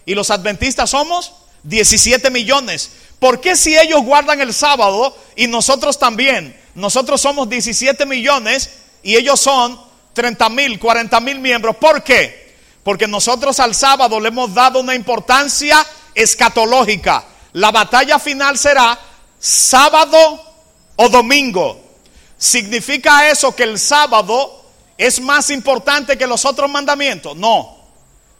Y 0.06 0.14
los 0.14 0.30
adventistas 0.30 0.88
somos 0.90 1.32
17 1.64 2.30
millones. 2.30 2.92
¿Por 3.18 3.40
qué 3.40 3.56
si 3.56 3.76
ellos 3.76 4.04
guardan 4.04 4.40
el 4.40 4.54
sábado 4.54 5.16
y 5.34 5.48
nosotros 5.48 5.98
también? 5.98 6.56
Nosotros 6.76 7.20
somos 7.20 7.48
17 7.48 8.06
millones 8.06 8.70
y 9.02 9.16
ellos 9.16 9.40
son 9.40 9.80
30 10.12 10.48
mil, 10.50 10.78
40 10.78 11.20
mil 11.22 11.40
miembros. 11.40 11.74
¿Por 11.74 12.04
qué? 12.04 12.54
Porque 12.84 13.08
nosotros 13.08 13.58
al 13.58 13.74
sábado 13.74 14.20
le 14.20 14.28
hemos 14.28 14.54
dado 14.54 14.78
una 14.78 14.94
importancia 14.94 15.84
escatológica. 16.14 17.33
La 17.54 17.70
batalla 17.70 18.18
final 18.18 18.58
será 18.58 18.98
sábado 19.38 20.40
o 20.96 21.08
domingo. 21.08 21.80
¿Significa 22.36 23.28
eso 23.30 23.54
que 23.54 23.62
el 23.62 23.78
sábado 23.78 24.64
es 24.98 25.20
más 25.20 25.50
importante 25.50 26.18
que 26.18 26.26
los 26.26 26.44
otros 26.44 26.68
mandamientos? 26.68 27.36
No. 27.36 27.76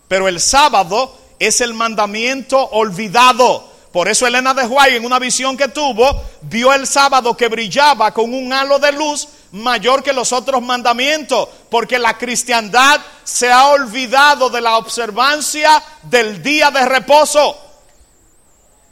Pero 0.09 0.27
el 0.27 0.41
sábado 0.41 1.17
es 1.39 1.61
el 1.61 1.75
mandamiento 1.75 2.59
olvidado. 2.59 3.73
Por 3.93 4.09
eso 4.09 4.27
Elena 4.27 4.53
de 4.53 4.67
Huay 4.67 4.97
en 4.97 5.05
una 5.05 5.21
visión 5.21 5.57
que 5.57 5.69
tuvo 5.69 6.21
vio 6.43 6.73
el 6.73 6.85
sábado 6.85 7.37
que 7.37 7.47
brillaba 7.47 8.13
con 8.13 8.35
un 8.35 8.53
halo 8.53 8.81
de 8.81 8.91
luz 8.91 9.29
mayor 9.53 10.03
que 10.03 10.13
los 10.13 10.33
otros 10.33 10.61
mandamientos, 10.61 11.49
porque 11.71 12.01
la 12.01 12.19
cristiandad 12.19 13.01
se 13.23 13.53
ha 13.53 13.69
olvidado 13.69 14.51
de 14.51 14.61
la 14.61 14.77
observancia 14.77 15.81
del 16.03 16.43
día 16.43 16.73
de 16.73 16.85
reposo. 16.85 17.64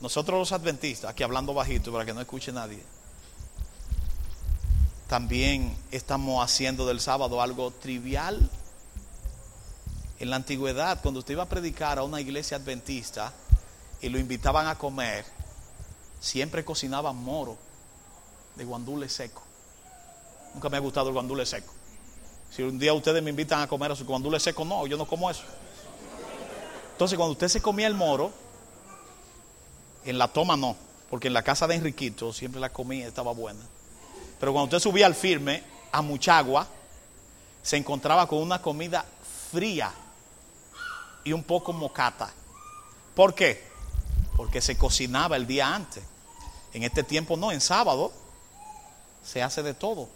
Nosotros 0.03 0.37
los 0.37 0.51
adventistas, 0.51 1.13
aquí 1.13 1.23
hablando 1.23 1.55
bajito 1.55 1.93
para 1.93 2.05
que 2.05 2.13
no 2.13 2.21
escuche 2.21 2.51
nadie, 2.51 2.83
también 5.07 5.77
estamos 5.93 6.45
haciendo 6.45 6.85
del 6.87 7.01
sábado 7.01 7.41
algo 7.41 7.71
trivial 7.71 8.51
en 10.19 10.31
la 10.31 10.37
antigüedad, 10.37 11.01
cuando 11.03 11.21
usted 11.21 11.35
iba 11.35 11.45
a 11.45 11.49
predicar 11.49 12.01
a 12.01 12.03
una 12.03 12.21
iglesia 12.21 12.57
adventista 12.57 13.33
y 14.01 14.09
lo 14.09 14.19
invitaban 14.19 14.67
a 14.67 14.77
comer, 14.77 15.25
siempre 16.19 16.65
cocinaban 16.65 17.15
moro 17.15 17.57
de 18.57 18.65
guandule 18.65 19.09
seco. 19.09 19.43
Nunca 20.53 20.69
me 20.69 20.79
ha 20.79 20.81
gustado 20.81 21.11
el 21.11 21.15
guandule 21.15 21.47
seco. 21.47 21.73
Si 22.51 22.63
un 22.63 22.77
día 22.77 22.93
ustedes 22.93 23.23
me 23.23 23.31
invitan 23.31 23.61
a 23.61 23.69
comer 23.69 23.93
a 23.93 23.97
su 23.97 24.05
guandule 24.05 24.41
seco, 24.41 24.65
no, 24.65 24.85
yo 24.85 24.97
no 24.97 25.07
como 25.07 25.31
eso. 25.31 25.45
Entonces, 26.91 27.17
cuando 27.17 27.33
usted 27.33 27.47
se 27.47 27.63
comía 27.63 27.87
el 27.87 27.95
moro, 27.95 28.33
en 30.05 30.19
la 30.19 30.29
toma 30.29 30.57
no, 30.57 30.77
porque 31.11 31.29
en 31.29 31.35
la 31.35 31.43
casa 31.43 31.67
de 31.67 31.75
Enriquito 31.75 32.33
siempre 32.33 32.61
la 32.61 32.73
comida 32.73 33.07
estaba 33.07 33.33
buena. 33.33 33.61
Pero 34.41 34.53
cuando 34.53 34.77
usted 34.77 34.91
subía 34.91 35.07
al 35.07 35.15
firme, 35.15 35.63
a 35.93 36.03
Muchagua, 36.03 36.67
se 37.63 37.77
encontraba 37.77 38.27
con 38.27 38.39
una 38.39 38.61
comida 38.61 39.05
fría 39.51 39.93
y 41.25 41.33
un 41.33 41.45
poco 41.45 41.73
mocata. 41.73 42.31
¿Por 43.15 43.35
qué? 43.35 43.63
Porque 44.37 44.61
se 44.61 44.77
cocinaba 44.77 45.37
el 45.37 45.47
día 45.47 45.73
antes. 45.73 46.03
En 46.73 46.83
este 46.83 47.03
tiempo 47.03 47.37
no, 47.37 47.53
en 47.53 47.61
sábado 47.61 48.13
se 49.23 49.43
hace 49.43 49.63
de 49.63 49.75
todo. 49.75 50.09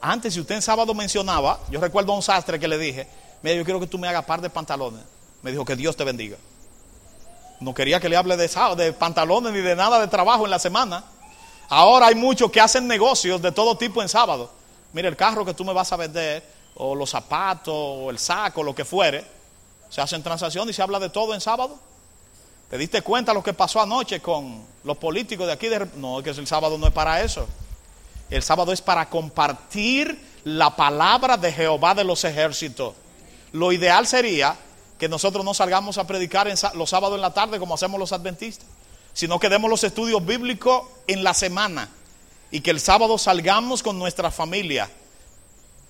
Antes, 0.00 0.34
si 0.34 0.40
usted 0.40 0.56
en 0.56 0.62
sábado 0.62 0.94
mencionaba, 0.94 1.60
yo 1.70 1.80
recuerdo 1.80 2.12
a 2.12 2.16
un 2.16 2.22
sastre 2.22 2.58
que 2.58 2.68
le 2.68 2.78
dije, 2.78 3.06
mira, 3.42 3.56
yo 3.56 3.64
quiero 3.64 3.80
que 3.80 3.86
tú 3.86 3.98
me 3.98 4.08
hagas 4.08 4.24
par 4.24 4.40
de 4.40 4.50
pantalones. 4.50 5.02
Me 5.42 5.50
dijo 5.50 5.64
que 5.64 5.76
Dios 5.76 5.96
te 5.96 6.04
bendiga. 6.04 6.36
No 7.60 7.74
quería 7.74 8.00
que 8.00 8.08
le 8.08 8.16
hable 8.16 8.36
de, 8.36 8.48
de 8.76 8.92
pantalones 8.92 9.52
ni 9.52 9.60
de 9.60 9.76
nada 9.76 10.00
de 10.00 10.08
trabajo 10.08 10.44
en 10.44 10.50
la 10.50 10.58
semana. 10.58 11.04
Ahora 11.68 12.08
hay 12.08 12.14
muchos 12.14 12.50
que 12.50 12.60
hacen 12.60 12.86
negocios 12.86 13.40
de 13.42 13.52
todo 13.52 13.76
tipo 13.76 14.02
en 14.02 14.08
sábado. 14.08 14.50
Mira, 14.92 15.08
el 15.08 15.16
carro 15.16 15.44
que 15.44 15.54
tú 15.54 15.64
me 15.64 15.72
vas 15.72 15.92
a 15.92 15.96
vender, 15.96 16.42
o 16.76 16.94
los 16.94 17.10
zapatos, 17.10 17.74
o 17.74 18.10
el 18.10 18.18
saco, 18.18 18.62
lo 18.62 18.74
que 18.74 18.84
fuere, 18.84 19.24
se 19.88 20.00
hacen 20.00 20.22
transacciones 20.22 20.74
y 20.74 20.76
se 20.76 20.82
habla 20.82 20.98
de 20.98 21.10
todo 21.10 21.34
en 21.34 21.40
sábado. 21.40 21.78
¿Te 22.70 22.78
diste 22.78 23.02
cuenta 23.02 23.32
lo 23.32 23.42
que 23.42 23.52
pasó 23.52 23.80
anoche 23.80 24.20
con 24.20 24.64
los 24.84 24.96
políticos 24.96 25.46
de 25.46 25.52
aquí? 25.52 25.68
De... 25.68 25.86
No, 25.96 26.22
que 26.22 26.30
el 26.30 26.46
sábado 26.46 26.76
no 26.78 26.86
es 26.86 26.92
para 26.92 27.22
eso. 27.22 27.46
El 28.28 28.42
sábado 28.42 28.72
es 28.72 28.82
para 28.82 29.08
compartir 29.08 30.20
la 30.44 30.74
palabra 30.74 31.36
de 31.36 31.52
Jehová 31.52 31.94
de 31.94 32.04
los 32.04 32.24
ejércitos. 32.24 32.94
Lo 33.52 33.70
ideal 33.70 34.06
sería 34.06 34.56
que 34.98 35.08
nosotros 35.08 35.44
no 35.44 35.54
salgamos 35.54 35.98
a 35.98 36.06
predicar 36.06 36.48
en 36.48 36.56
los 36.74 36.90
sábados 36.90 37.16
en 37.16 37.22
la 37.22 37.34
tarde 37.34 37.58
como 37.58 37.74
hacemos 37.74 38.00
los 38.00 38.12
adventistas, 38.12 38.66
sino 39.12 39.38
que 39.38 39.48
demos 39.48 39.70
los 39.70 39.84
estudios 39.84 40.24
bíblicos 40.24 40.82
en 41.06 41.24
la 41.24 41.34
semana 41.34 41.88
y 42.50 42.60
que 42.60 42.70
el 42.70 42.80
sábado 42.80 43.18
salgamos 43.18 43.82
con 43.82 43.98
nuestra 43.98 44.30
familia. 44.30 44.90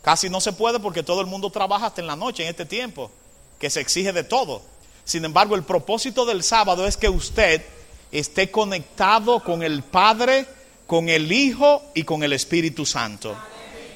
Casi 0.03 0.31
no 0.31 0.41
se 0.41 0.53
puede 0.53 0.79
porque 0.81 1.03
todo 1.03 1.21
el 1.21 1.27
mundo 1.27 1.51
trabaja 1.51 1.87
hasta 1.87 2.01
en 2.01 2.07
la 2.07 2.17
noche 2.17 2.43
en 2.45 2.49
este 2.49 2.67
tiempo 2.67 3.11
que 3.59 3.71
se 3.71 3.81
exige 3.81 4.13
de 4.13 4.25
todo. 4.25 4.63
Sin 5.05 5.25
embargo, 5.25 5.55
el 5.55 5.63
propósito 5.63 6.25
del 6.25 6.43
sábado 6.43 6.87
es 6.87 6.97
que 6.97 7.09
usted 7.09 7.65
esté 8.13 8.51
conectado 8.51 9.43
con 9.43 9.63
el 9.63 9.83
Padre, 9.83 10.47
con 10.87 11.09
el 11.09 11.31
Hijo 11.31 11.83
y 11.95 12.05
con 12.05 12.23
el 12.23 12.33
Espíritu 12.33 12.87
Santo. 12.87 13.37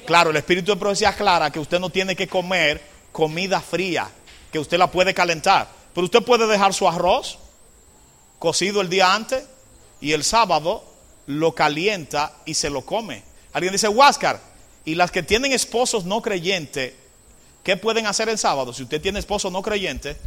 Claro, 0.05 0.31
el 0.31 0.37
Espíritu 0.37 0.71
de 0.71 0.77
profecía 0.79 1.13
clara 1.13 1.51
que 1.51 1.59
usted 1.59 1.79
no 1.79 1.89
tiene 1.89 2.15
que 2.15 2.27
comer 2.27 2.81
comida 3.11 3.61
fría, 3.61 4.09
que 4.51 4.59
usted 4.59 4.77
la 4.77 4.91
puede 4.91 5.13
calentar. 5.13 5.67
Pero 5.93 6.05
usted 6.05 6.23
puede 6.23 6.47
dejar 6.47 6.73
su 6.73 6.87
arroz 6.87 7.37
cocido 8.39 8.81
el 8.81 8.89
día 8.89 9.13
antes 9.13 9.43
y 9.99 10.13
el 10.13 10.23
sábado 10.23 10.83
lo 11.27 11.53
calienta 11.53 12.33
y 12.45 12.53
se 12.53 12.69
lo 12.69 12.85
come. 12.85 13.23
Alguien 13.53 13.73
dice, 13.73 13.87
Huáscar, 13.87 14.39
y 14.85 14.95
las 14.95 15.11
que 15.11 15.23
tienen 15.23 15.51
esposos 15.51 16.05
no 16.05 16.21
creyentes 16.21 16.93
¿Qué 17.63 17.77
pueden 17.77 18.07
hacer 18.07 18.27
el 18.29 18.37
sábado? 18.37 18.73
Si 18.73 18.83
usted 18.83 19.01
tiene 19.01 19.19
esposo 19.19 19.51
no 19.51 19.61
creyente, 19.61 20.17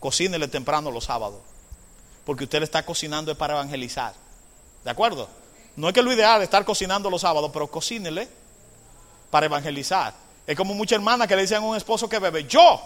cocínele 0.00 0.48
temprano 0.48 0.90
los 0.90 1.04
sábados. 1.04 1.40
Porque 2.26 2.44
usted 2.44 2.58
le 2.58 2.64
está 2.64 2.84
cocinando 2.84 3.36
para 3.36 3.54
evangelizar. 3.54 4.12
¿De 4.84 4.90
acuerdo? 4.90 5.28
No 5.76 5.88
es 5.88 5.94
que 5.94 6.02
lo 6.02 6.12
ideal 6.12 6.40
es 6.40 6.44
estar 6.44 6.64
cocinando 6.64 7.08
los 7.08 7.22
sábados, 7.22 7.50
pero 7.52 7.68
cocínele 7.68 8.28
para 9.30 9.46
evangelizar. 9.46 10.12
Es 10.46 10.56
como 10.56 10.74
mucha 10.74 10.94
hermana 10.94 11.26
que 11.26 11.36
le 11.36 11.42
dicen 11.42 11.58
a 11.58 11.60
un 11.60 11.76
esposo 11.76 12.08
que 12.08 12.18
bebe, 12.18 12.44
yo, 12.44 12.80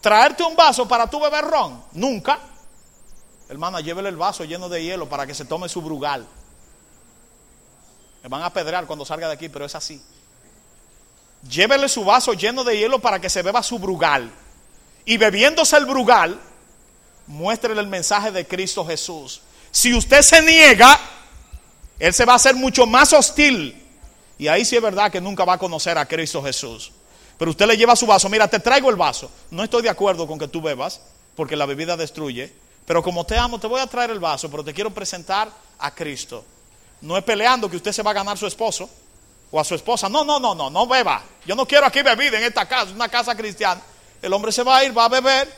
traerte 0.00 0.42
un 0.42 0.56
vaso 0.56 0.86
para 0.86 1.08
tu 1.08 1.20
beber 1.20 1.44
ron. 1.44 1.82
Nunca. 1.92 2.38
Hermana, 3.48 3.80
llévele 3.80 4.08
el 4.08 4.16
vaso 4.16 4.44
lleno 4.44 4.68
de 4.68 4.82
hielo 4.82 5.08
para 5.08 5.26
que 5.26 5.34
se 5.34 5.44
tome 5.44 5.68
su 5.68 5.80
brugal. 5.80 6.26
Me 8.22 8.28
van 8.28 8.42
a 8.42 8.52
pedrear 8.52 8.86
cuando 8.86 9.04
salga 9.04 9.28
de 9.28 9.34
aquí, 9.34 9.48
pero 9.48 9.64
es 9.64 9.74
así. 9.74 10.02
Llévele 11.48 11.88
su 11.88 12.04
vaso 12.04 12.32
lleno 12.34 12.64
de 12.64 12.76
hielo 12.76 12.98
para 12.98 13.20
que 13.20 13.30
se 13.30 13.42
beba 13.42 13.62
su 13.62 13.78
brugal. 13.78 14.30
Y 15.04 15.16
bebiéndose 15.16 15.76
el 15.76 15.86
brugal, 15.86 16.38
muéstrele 17.26 17.80
el 17.80 17.86
mensaje 17.86 18.30
de 18.30 18.46
Cristo 18.46 18.84
Jesús. 18.84 19.40
Si 19.70 19.94
usted 19.94 20.22
se 20.22 20.42
niega, 20.42 20.98
Él 21.98 22.12
se 22.12 22.24
va 22.24 22.34
a 22.34 22.36
hacer 22.36 22.54
mucho 22.54 22.86
más 22.86 23.12
hostil. 23.12 23.82
Y 24.36 24.48
ahí 24.48 24.64
sí 24.64 24.76
es 24.76 24.82
verdad 24.82 25.10
que 25.10 25.20
nunca 25.20 25.44
va 25.44 25.54
a 25.54 25.58
conocer 25.58 25.96
a 25.96 26.06
Cristo 26.06 26.42
Jesús. 26.42 26.92
Pero 27.38 27.52
usted 27.52 27.66
le 27.66 27.76
lleva 27.76 27.94
su 27.94 28.06
vaso, 28.06 28.28
mira, 28.28 28.48
te 28.48 28.58
traigo 28.58 28.90
el 28.90 28.96
vaso. 28.96 29.30
No 29.50 29.62
estoy 29.62 29.82
de 29.82 29.88
acuerdo 29.88 30.26
con 30.26 30.38
que 30.38 30.48
tú 30.48 30.60
bebas, 30.60 31.00
porque 31.36 31.56
la 31.56 31.66
bebida 31.66 31.96
destruye. 31.96 32.52
Pero 32.84 33.02
como 33.02 33.24
te 33.24 33.38
amo, 33.38 33.60
te 33.60 33.66
voy 33.66 33.80
a 33.80 33.86
traer 33.86 34.10
el 34.10 34.18
vaso, 34.18 34.50
pero 34.50 34.64
te 34.64 34.74
quiero 34.74 34.90
presentar 34.90 35.48
a 35.78 35.94
Cristo. 35.94 36.44
No 37.00 37.16
es 37.16 37.22
peleando 37.22 37.70
que 37.70 37.76
usted 37.76 37.92
se 37.92 38.02
va 38.02 38.10
a 38.10 38.14
ganar 38.14 38.36
su 38.36 38.46
esposo 38.46 38.90
o 39.50 39.60
a 39.60 39.64
su 39.64 39.74
esposa, 39.74 40.08
no, 40.08 40.24
no, 40.24 40.40
no, 40.40 40.54
no, 40.54 40.68
no 40.68 40.86
beba. 40.86 41.22
Yo 41.46 41.54
no 41.54 41.64
quiero 41.64 41.86
aquí 41.86 42.02
bebida 42.02 42.38
en 42.38 42.44
esta 42.44 42.66
casa, 42.66 42.90
una 42.92 43.08
casa 43.08 43.36
cristiana. 43.36 43.80
El 44.20 44.32
hombre 44.32 44.50
se 44.50 44.62
va 44.62 44.78
a 44.78 44.84
ir, 44.84 44.96
va 44.96 45.04
a 45.04 45.08
beber 45.08 45.52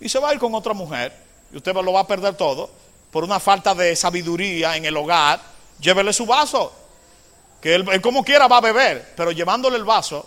y 0.00 0.08
se 0.08 0.18
va 0.18 0.30
a 0.30 0.34
ir 0.34 0.38
con 0.38 0.54
otra 0.54 0.72
mujer. 0.72 1.12
Y 1.52 1.56
usted 1.56 1.74
lo 1.74 1.92
va 1.92 2.00
a 2.00 2.06
perder 2.06 2.36
todo 2.36 2.70
por 3.10 3.24
una 3.24 3.40
falta 3.40 3.74
de 3.74 3.96
sabiduría 3.96 4.76
en 4.76 4.84
el 4.84 4.96
hogar. 4.96 5.40
Llévele 5.80 6.12
su 6.12 6.26
vaso, 6.26 6.72
que 7.60 7.74
él, 7.74 8.00
como 8.00 8.22
quiera 8.24 8.46
va 8.46 8.58
a 8.58 8.60
beber, 8.60 9.14
pero 9.16 9.32
llevándole 9.32 9.76
el 9.76 9.84
vaso, 9.84 10.26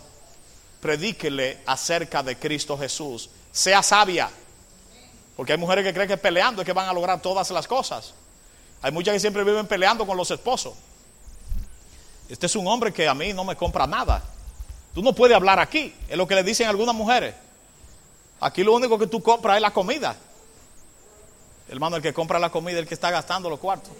predíquele 0.82 1.60
acerca 1.66 2.24
de 2.24 2.38
Cristo 2.38 2.78
Jesús. 2.78 3.30
Sea 3.52 3.84
sabia, 3.84 4.30
porque 5.36 5.54
hay 5.54 5.58
mujeres 5.58 5.86
que 5.86 5.94
creen 5.94 6.08
que 6.08 6.18
peleando 6.18 6.62
es 6.62 6.66
que 6.66 6.74
van 6.74 6.90
a 6.90 6.94
lograr 6.94 7.22
todas 7.22 7.50
las 7.52 7.68
cosas. 7.68 8.14
Hay 8.82 8.92
muchas 8.92 9.14
que 9.14 9.20
siempre 9.20 9.44
viven 9.44 9.68
peleando 9.68 10.06
con 10.06 10.18
los 10.18 10.30
esposos. 10.32 10.74
Este 12.28 12.46
es 12.46 12.56
un 12.56 12.68
hombre 12.68 12.92
que 12.92 13.08
a 13.08 13.14
mí 13.14 13.34
no 13.34 13.44
me 13.44 13.56
compra 13.56 13.86
nada. 13.86 14.24
Tú 14.94 15.02
no 15.02 15.14
puedes 15.14 15.36
hablar 15.36 15.60
aquí, 15.60 15.94
es 16.08 16.18
lo 16.18 16.28
que 16.28 16.36
le 16.36 16.44
dicen 16.44 16.68
algunas 16.68 16.96
mujeres. 16.96 17.36
Aquí 18.40 18.64
lo 18.64 18.74
único 18.74 18.98
que 18.98 19.08
tú 19.08 19.22
compras 19.22 19.58
es 19.58 19.62
la 19.62 19.72
comida. 19.72 20.16
Hermano, 21.70 21.98
el 21.98 22.02
que 22.02 22.14
compra 22.14 22.40
la 22.40 22.50
comida 22.50 22.78
es 22.78 22.82
el 22.82 22.88
que 22.88 22.94
está 22.94 23.12
gastando 23.12 23.50
los 23.50 23.60
cuartos. 23.60 23.92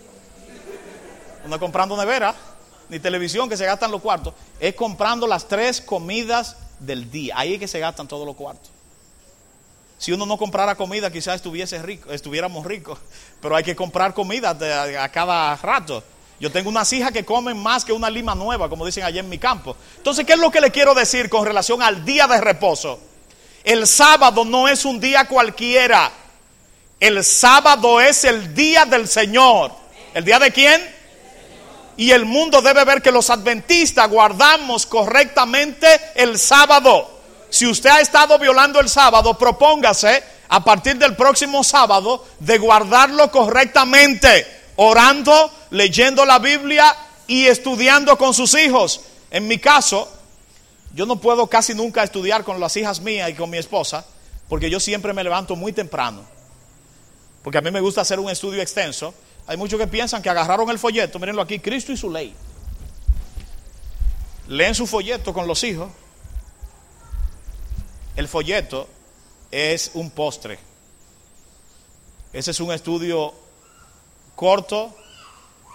No 1.46 1.60
comprando 1.60 1.96
nevera, 1.96 2.36
ni 2.90 3.00
televisión 3.00 3.48
que 3.48 3.56
se 3.56 3.66
gastan 3.66 3.92
los 3.92 4.02
cuartos. 4.02 4.34
Es 4.60 4.76
comprando 4.76 5.26
las 5.26 5.48
tres 5.48 5.80
comidas 5.80 6.58
del 6.82 7.10
día. 7.10 7.36
Ahí 7.38 7.54
es 7.54 7.60
que 7.60 7.68
se 7.68 7.80
gastan 7.80 8.08
todos 8.08 8.26
los 8.26 8.36
cuartos. 8.36 8.70
Si 9.98 10.12
uno 10.12 10.26
no 10.26 10.38
comprara 10.38 10.76
comida, 10.76 11.12
quizás 11.12 11.36
estuviese 11.36 11.80
estuviéramos 12.10 12.66
ricos. 12.66 13.00
Pero 13.42 13.56
hay 13.56 13.64
que 13.64 13.76
comprar 13.76 14.14
comida 14.14 14.50
a 14.50 15.10
cada 15.10 15.56
rato. 15.58 16.04
Yo 16.40 16.52
tengo 16.52 16.70
unas 16.70 16.92
hijas 16.92 17.12
que 17.12 17.24
comen 17.24 17.56
más 17.56 17.86
que 17.86 17.94
una 17.94 18.10
lima 18.10 18.34
nueva, 18.34 18.68
como 18.68 18.84
dicen 18.84 19.04
allá 19.04 19.20
en 19.20 19.30
mi 19.30 19.38
campo. 19.38 19.78
Entonces, 19.98 20.26
¿qué 20.26 20.34
es 20.34 20.40
lo 20.40 20.50
que 20.50 20.60
le 20.60 20.72
quiero 20.72 20.96
decir 20.96 21.30
con 21.30 21.46
relación 21.46 21.84
al 21.84 22.04
día 22.04 22.26
de 22.26 22.42
reposo? 22.42 23.00
El 23.64 23.86
sábado 23.86 24.44
no 24.44 24.68
es 24.68 24.84
un 24.84 25.00
día 25.00 25.28
cualquiera. 25.28 26.12
El 27.00 27.24
sábado 27.24 28.02
es 28.02 28.24
el 28.24 28.56
día 28.56 28.86
del 28.86 29.08
Señor. 29.08 29.72
¿El 30.16 30.26
día 30.26 30.40
de 30.40 30.52
quién? 30.52 31.01
Y 32.02 32.10
el 32.14 32.26
mundo 32.26 32.64
debe 32.64 32.84
ver 32.84 33.00
que 33.04 33.12
los 33.12 33.30
adventistas 33.30 34.10
guardamos 34.10 34.88
correctamente 34.88 35.88
el 36.16 36.40
sábado. 36.40 37.08
Si 37.52 37.68
usted 37.68 37.92
ha 37.92 38.02
estado 38.02 38.40
violando 38.40 38.80
el 38.80 38.90
sábado, 38.90 39.38
propóngase 39.38 40.24
a 40.50 40.64
partir 40.64 40.98
del 40.98 41.16
próximo 41.16 41.64
sábado 41.64 42.26
de 42.40 42.58
guardarlo 42.58 43.30
correctamente 43.30 44.48
orando, 44.78 45.52
leyendo 45.70 46.26
la 46.26 46.40
Biblia 46.40 46.92
y 47.28 47.46
estudiando 47.46 48.18
con 48.18 48.34
sus 48.34 48.56
hijos. 48.56 49.02
En 49.30 49.48
mi 49.48 49.60
caso, 49.60 50.12
yo 50.96 51.06
no 51.06 51.18
puedo 51.18 51.46
casi 51.46 51.76
nunca 51.76 52.02
estudiar 52.04 52.44
con 52.44 52.60
las 52.60 52.76
hijas 52.78 53.00
mías 53.02 53.30
y 53.30 53.36
con 53.36 53.52
mi 53.52 53.60
esposa, 53.60 54.04
porque 54.50 54.72
yo 54.72 54.80
siempre 54.80 55.14
me 55.14 55.24
levanto 55.24 55.56
muy 55.56 55.72
temprano. 55.72 56.24
Porque 57.44 57.60
a 57.60 57.62
mí 57.62 57.70
me 57.70 57.80
gusta 57.80 58.02
hacer 58.02 58.20
un 58.20 58.32
estudio 58.32 58.60
extenso. 58.60 59.14
Hay 59.48 59.58
muchos 59.58 59.80
que 59.80 59.88
piensan 59.88 60.22
que 60.22 60.30
agarraron 60.30 60.70
el 60.70 60.80
folleto, 60.80 61.20
mirenlo 61.20 61.42
aquí, 61.42 61.60
Cristo 61.60 61.92
y 61.92 61.98
su 61.98 62.10
ley. 62.10 62.34
Leen 64.48 64.76
su 64.76 64.86
folleto 64.88 65.34
con 65.34 65.48
los 65.48 65.64
hijos. 65.64 65.92
El 68.16 68.28
folleto 68.28 68.88
es 69.50 69.92
un 69.94 70.12
postre. 70.12 70.60
Ese 72.34 72.52
es 72.52 72.60
un 72.60 72.72
estudio 72.72 73.34
corto, 74.36 74.96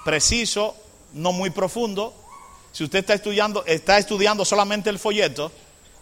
preciso, 0.04 0.76
no 1.12 1.32
muy 1.32 1.50
profundo. 1.50 2.14
Si 2.72 2.84
usted 2.84 3.00
está 3.00 3.14
estudiando, 3.14 3.64
está 3.66 3.98
estudiando 3.98 4.44
solamente 4.44 4.90
el 4.90 4.98
folleto, 4.98 5.50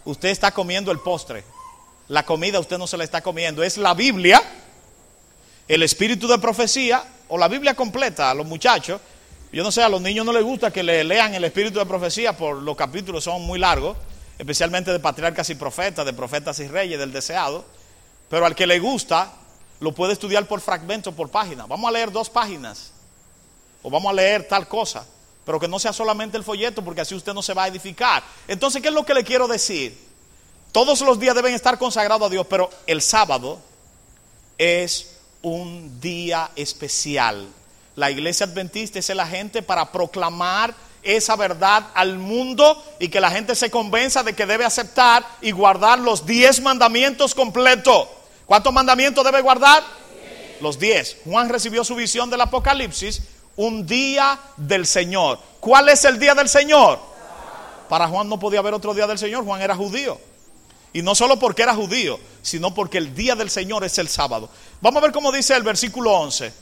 usted 0.05 0.29
está 0.29 0.51
comiendo 0.51 0.91
el 0.91 0.99
postre. 0.99 1.43
La 2.07 2.25
comida 2.25 2.59
usted 2.59 2.77
no 2.77 2.87
se 2.87 2.97
la 2.97 3.03
está 3.03 3.21
comiendo, 3.21 3.63
es 3.63 3.77
la 3.77 3.93
Biblia, 3.93 4.41
el 5.67 5.83
espíritu 5.83 6.27
de 6.27 6.37
profecía 6.37 7.03
o 7.27 7.37
la 7.37 7.47
Biblia 7.47 7.75
completa 7.75 8.31
a 8.31 8.33
los 8.33 8.45
muchachos. 8.45 9.01
Yo 9.51 9.63
no 9.63 9.71
sé, 9.71 9.81
a 9.81 9.89
los 9.89 10.01
niños 10.01 10.25
no 10.25 10.33
les 10.33 10.43
gusta 10.43 10.71
que 10.71 10.83
le 10.83 11.03
lean 11.03 11.33
el 11.33 11.43
espíritu 11.43 11.79
de 11.79 11.85
profecía 11.85 12.35
por 12.35 12.57
los 12.57 12.75
capítulos 12.75 13.23
son 13.23 13.41
muy 13.43 13.57
largos, 13.57 13.95
especialmente 14.37 14.91
de 14.91 14.99
patriarcas 14.99 15.49
y 15.49 15.55
profetas, 15.55 16.05
de 16.05 16.13
profetas 16.13 16.59
y 16.59 16.67
reyes, 16.67 16.99
del 16.99 17.13
deseado. 17.13 17.63
Pero 18.29 18.45
al 18.45 18.55
que 18.55 18.67
le 18.67 18.79
gusta, 18.79 19.31
lo 19.79 19.93
puede 19.93 20.13
estudiar 20.13 20.47
por 20.47 20.61
fragmento, 20.61 21.11
por 21.11 21.29
página. 21.29 21.65
Vamos 21.65 21.87
a 21.87 21.91
leer 21.91 22.11
dos 22.11 22.29
páginas. 22.29 22.91
O 23.81 23.89
vamos 23.89 24.09
a 24.09 24.13
leer 24.13 24.47
tal 24.47 24.67
cosa. 24.67 25.05
Pero 25.45 25.59
que 25.59 25.67
no 25.67 25.79
sea 25.79 25.93
solamente 25.93 26.37
el 26.37 26.43
folleto, 26.43 26.83
porque 26.83 27.01
así 27.01 27.13
usted 27.15 27.33
no 27.33 27.41
se 27.41 27.53
va 27.53 27.63
a 27.63 27.67
edificar. 27.67 28.23
Entonces, 28.47 28.81
¿qué 28.81 28.87
es 28.87 28.93
lo 28.93 29.05
que 29.05 29.13
le 29.13 29.23
quiero 29.23 29.47
decir? 29.47 29.97
Todos 30.71 31.01
los 31.01 31.19
días 31.19 31.35
deben 31.35 31.53
estar 31.53 31.77
consagrados 31.77 32.27
a 32.27 32.29
Dios, 32.29 32.47
pero 32.49 32.69
el 32.87 33.01
sábado 33.01 33.59
es 34.57 35.14
un 35.45 36.01
día 36.01 36.49
especial. 36.55 37.47
La 37.95 38.09
iglesia 38.09 38.47
adventista 38.47 38.97
es 38.97 39.09
la 39.09 39.27
gente 39.27 39.61
para 39.61 39.91
proclamar 39.91 40.73
esa 41.03 41.35
verdad 41.35 41.85
al 41.93 42.17
mundo 42.17 42.83
y 42.99 43.09
que 43.09 43.21
la 43.21 43.29
gente 43.29 43.53
se 43.53 43.69
convenza 43.69 44.23
de 44.23 44.33
que 44.33 44.47
debe 44.47 44.65
aceptar 44.65 45.23
y 45.41 45.51
guardar 45.51 45.99
los 45.99 46.25
diez 46.25 46.59
mandamientos 46.61 47.35
completos. 47.35 48.07
¿Cuántos 48.47 48.73
mandamientos 48.73 49.23
debe 49.23 49.41
guardar? 49.41 49.83
Los 50.61 50.79
diez. 50.79 51.17
Juan 51.25 51.47
recibió 51.47 51.83
su 51.83 51.93
visión 51.93 52.31
del 52.31 52.41
Apocalipsis, 52.41 53.21
un 53.55 53.85
día 53.85 54.39
del 54.57 54.87
Señor. 54.87 55.37
¿Cuál 55.59 55.89
es 55.89 56.05
el 56.05 56.17
día 56.17 56.33
del 56.33 56.49
Señor? 56.49 56.97
Para 57.87 58.07
Juan 58.07 58.27
no 58.27 58.39
podía 58.39 58.61
haber 58.61 58.73
otro 58.73 58.95
día 58.95 59.05
del 59.05 59.19
Señor, 59.19 59.45
Juan 59.45 59.61
era 59.61 59.75
judío. 59.75 60.19
Y 60.95 61.01
no 61.01 61.13
solo 61.13 61.37
porque 61.37 61.61
era 61.61 61.75
judío, 61.75 62.17
sino 62.41 62.73
porque 62.73 62.97
el 62.97 63.13
día 63.13 63.35
del 63.35 63.49
Señor 63.49 63.83
es 63.83 63.97
el 63.97 64.07
sábado. 64.07 64.49
Vamos 64.79 65.01
a 65.01 65.05
ver 65.07 65.11
cómo 65.11 65.29
dice 65.29 65.53
el 65.53 65.61
versículo 65.61 66.13
11. 66.13 66.53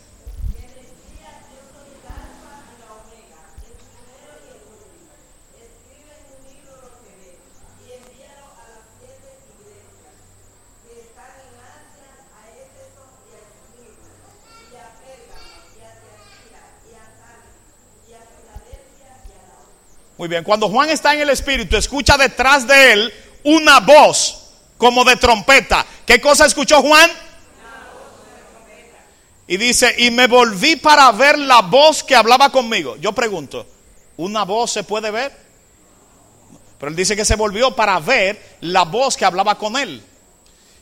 Muy 20.17 20.27
bien, 20.27 20.43
cuando 20.43 20.69
Juan 20.69 20.89
está 20.89 21.13
en 21.13 21.19
el 21.19 21.29
Espíritu, 21.29 21.77
escucha 21.77 22.17
detrás 22.17 22.65
de 22.65 22.93
él 22.93 23.13
una 23.43 23.79
voz 23.79 24.49
como 24.77 25.03
de 25.03 25.15
trompeta. 25.15 25.85
¿Qué 26.05 26.19
cosa 26.19 26.45
escuchó 26.45 26.81
Juan? 26.81 27.09
Y 29.47 29.57
dice, 29.57 29.93
y 29.97 30.09
me 30.09 30.27
volví 30.27 30.77
para 30.77 31.11
ver 31.11 31.37
la 31.37 31.61
voz 31.61 32.03
que 32.03 32.15
hablaba 32.15 32.49
conmigo. 32.49 32.95
Yo 32.97 33.11
pregunto, 33.11 33.67
¿una 34.17 34.43
voz 34.43 34.71
se 34.71 34.83
puede 34.83 35.11
ver? 35.11 35.35
Pero 36.79 36.89
él 36.89 36.95
dice 36.95 37.15
que 37.15 37.25
se 37.25 37.35
volvió 37.35 37.75
para 37.75 37.99
ver 37.99 38.57
la 38.61 38.83
voz 38.83 39.15
que 39.15 39.25
hablaba 39.25 39.57
con 39.57 39.77
él. 39.77 40.03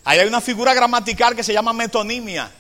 Ahí 0.04 0.20
hay 0.20 0.28
una 0.28 0.42
figura 0.42 0.74
gramatical 0.74 1.36
que 1.36 1.44
se 1.44 1.54
llama 1.54 1.74
metonimia, 1.74 2.52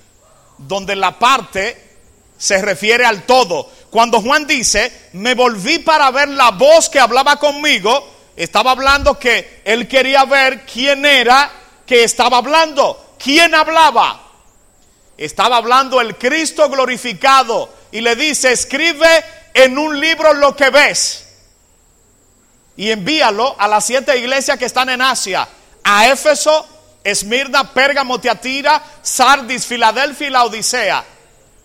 donde 0.57 0.95
la 0.95 1.17
parte 1.17 1.89
se 2.37 2.61
refiere 2.61 3.05
al 3.05 3.23
todo. 3.23 3.69
Cuando 3.89 4.21
Juan 4.21 4.47
dice, 4.47 5.09
me 5.13 5.33
volví 5.33 5.79
para 5.79 6.09
ver 6.11 6.29
la 6.29 6.51
voz 6.51 6.89
que 6.89 6.99
hablaba 6.99 7.37
conmigo, 7.37 8.07
estaba 8.35 8.71
hablando 8.71 9.19
que 9.19 9.61
él 9.65 9.87
quería 9.87 10.25
ver 10.25 10.65
quién 10.65 11.05
era 11.05 11.51
que 11.85 12.03
estaba 12.03 12.37
hablando. 12.37 13.15
¿Quién 13.17 13.53
hablaba? 13.53 14.21
Estaba 15.17 15.57
hablando 15.57 16.01
el 16.01 16.17
Cristo 16.17 16.69
glorificado 16.69 17.69
y 17.91 18.01
le 18.01 18.15
dice, 18.15 18.51
escribe 18.51 19.23
en 19.53 19.77
un 19.77 19.99
libro 19.99 20.33
lo 20.33 20.55
que 20.55 20.69
ves 20.69 21.27
y 22.77 22.89
envíalo 22.89 23.55
a 23.59 23.67
las 23.67 23.85
siete 23.85 24.17
iglesias 24.17 24.57
que 24.57 24.65
están 24.65 24.89
en 24.89 25.01
Asia, 25.01 25.47
a 25.83 26.07
Éfeso, 26.07 26.65
Esmirna, 27.03 27.73
Pérgamo, 27.73 28.19
Teatira, 28.19 28.81
Sardis, 29.01 29.65
Filadelfia 29.65 30.27
y 30.27 30.29
la 30.31 30.45
Odisea. 30.45 31.05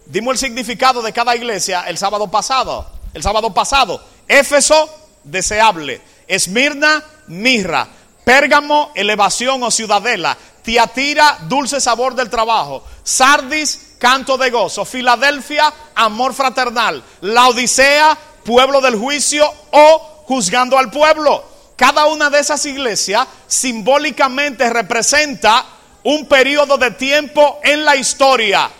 Dimos 0.04 0.34
el 0.34 0.38
significado 0.38 1.02
de 1.02 1.12
cada 1.12 1.34
iglesia 1.34 1.84
el 1.88 1.98
sábado 1.98 2.30
pasado. 2.30 2.90
El 3.14 3.22
sábado 3.22 3.54
pasado. 3.54 4.02
Éfeso, 4.28 4.90
deseable. 5.24 6.00
Esmirna, 6.26 7.02
mirra. 7.28 7.88
Pérgamo, 8.24 8.92
elevación 8.94 9.62
o 9.62 9.70
ciudadela. 9.70 10.36
Tiatira, 10.62 11.38
dulce 11.42 11.80
sabor 11.80 12.14
del 12.14 12.28
trabajo. 12.28 12.84
Sardis, 13.04 13.94
canto 13.98 14.36
de 14.36 14.50
gozo. 14.50 14.84
Filadelfia, 14.84 15.72
amor 15.94 16.34
fraternal. 16.34 17.02
La 17.20 17.48
Odisea, 17.48 18.18
pueblo 18.44 18.80
del 18.80 18.96
juicio 18.96 19.48
o 19.70 20.24
juzgando 20.26 20.78
al 20.78 20.90
pueblo. 20.90 21.44
Cada 21.76 22.06
una 22.06 22.30
de 22.30 22.40
esas 22.40 22.64
iglesias 22.64 23.26
simbólicamente 23.46 24.68
representa 24.70 25.64
un 26.04 26.26
periodo 26.26 26.78
de 26.78 26.92
tiempo 26.92 27.60
en 27.62 27.84
la 27.84 27.96
historia 27.96 28.70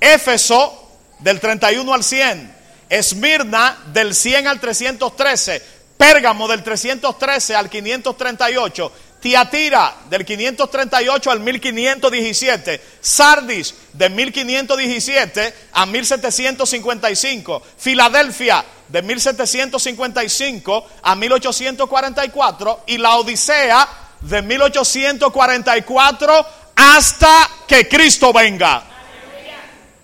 Éfeso 0.00 0.88
del 1.18 1.40
31 1.40 1.92
al 1.92 2.04
100, 2.04 2.54
Esmirna 2.88 3.78
del 3.92 4.14
100 4.14 4.46
al 4.46 4.60
313, 4.60 5.62
Pérgamo 5.96 6.46
del 6.46 6.62
313 6.62 7.54
al 7.54 7.70
538, 7.70 8.92
Tiatira 9.20 9.96
del 10.08 10.24
538 10.24 11.30
al 11.30 11.40
1517, 11.40 12.80
Sardis 13.00 13.74
de 13.92 14.08
1517 14.10 15.54
a 15.72 15.86
1755, 15.86 17.62
Filadelfia 17.78 18.64
de 18.88 19.02
1755 19.02 20.86
a 21.02 21.16
1844 21.16 22.84
y 22.86 22.98
la 22.98 23.16
Odisea 23.16 23.88
de 24.20 24.42
1844 24.42 26.46
hasta 26.76 27.50
que 27.66 27.88
Cristo 27.88 28.32
venga. 28.32 28.84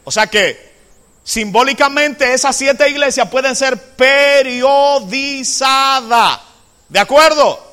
O 0.04 0.10
sea 0.10 0.26
que 0.26 0.71
Simbólicamente 1.24 2.34
esas 2.34 2.56
siete 2.56 2.90
iglesias 2.90 3.28
pueden 3.28 3.54
ser 3.54 3.78
periodizadas. 3.94 6.40
¿De 6.88 6.98
acuerdo? 6.98 7.72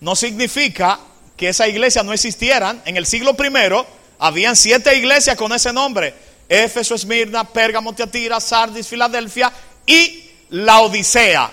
No 0.00 0.14
significa 0.14 1.00
que 1.36 1.48
esas 1.48 1.68
iglesias 1.68 2.04
no 2.04 2.12
existieran. 2.12 2.82
En 2.84 2.96
el 2.96 3.06
siglo 3.06 3.34
primero 3.34 3.86
habían 4.18 4.54
siete 4.54 4.96
iglesias 4.96 5.36
con 5.36 5.52
ese 5.52 5.72
nombre. 5.72 6.14
Éfeso, 6.48 6.94
Esmirna, 6.94 7.44
Pérgamo, 7.44 7.94
Teatira, 7.94 8.40
Sardis, 8.40 8.86
Filadelfia 8.86 9.52
y 9.86 10.30
la 10.50 10.80
Odisea. 10.80 11.50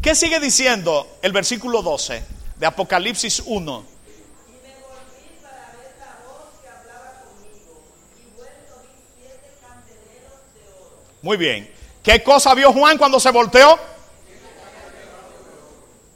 ¿Qué 0.00 0.14
sigue 0.14 0.40
diciendo 0.40 1.18
el 1.22 1.32
versículo 1.32 1.82
12 1.82 2.22
de 2.58 2.66
Apocalipsis 2.66 3.42
1? 3.44 3.89
Muy 11.22 11.36
bien. 11.36 11.70
¿Qué 12.02 12.22
cosa 12.22 12.54
vio 12.54 12.72
Juan 12.72 12.96
cuando 12.96 13.20
se 13.20 13.30
volteó? 13.30 13.78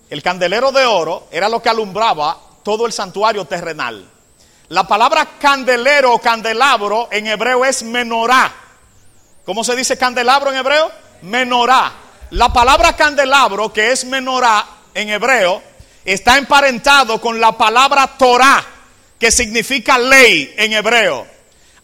El 0.09 0.23
candelero 0.23 0.73
de 0.73 0.85
oro 0.87 1.29
era 1.31 1.49
lo 1.49 1.61
que 1.61 1.69
alumbraba 1.69 2.39
todo 2.63 2.87
el 2.87 2.93
santuario 2.93 3.45
terrenal. 3.45 4.09
La 4.69 4.87
palabra 4.87 5.29
candelero 5.39 6.15
o 6.15 6.19
candelabro 6.19 7.09
en 7.11 7.27
hebreo 7.27 7.65
es 7.65 7.83
menorá. 7.83 8.53
¿Cómo 9.45 9.63
se 9.63 9.77
dice 9.77 9.99
candelabro 9.99 10.51
en 10.51 10.57
hebreo? 10.57 10.91
Menorá. 11.23 11.93
La 12.31 12.51
palabra 12.51 12.97
candelabro, 12.97 13.73
que 13.73 13.93
es 13.93 14.07
menorá 14.07 14.67
en 14.95 15.11
hebreo, 15.11 15.63
está 16.05 16.39
emparentado 16.39 17.21
con 17.21 17.39
la 17.39 17.53
palabra 17.53 18.17
Torah, 18.17 18.65
que 19.19 19.31
significa 19.31 19.99
ley 19.99 20.55
en 20.57 20.73
hebreo. 20.73 21.27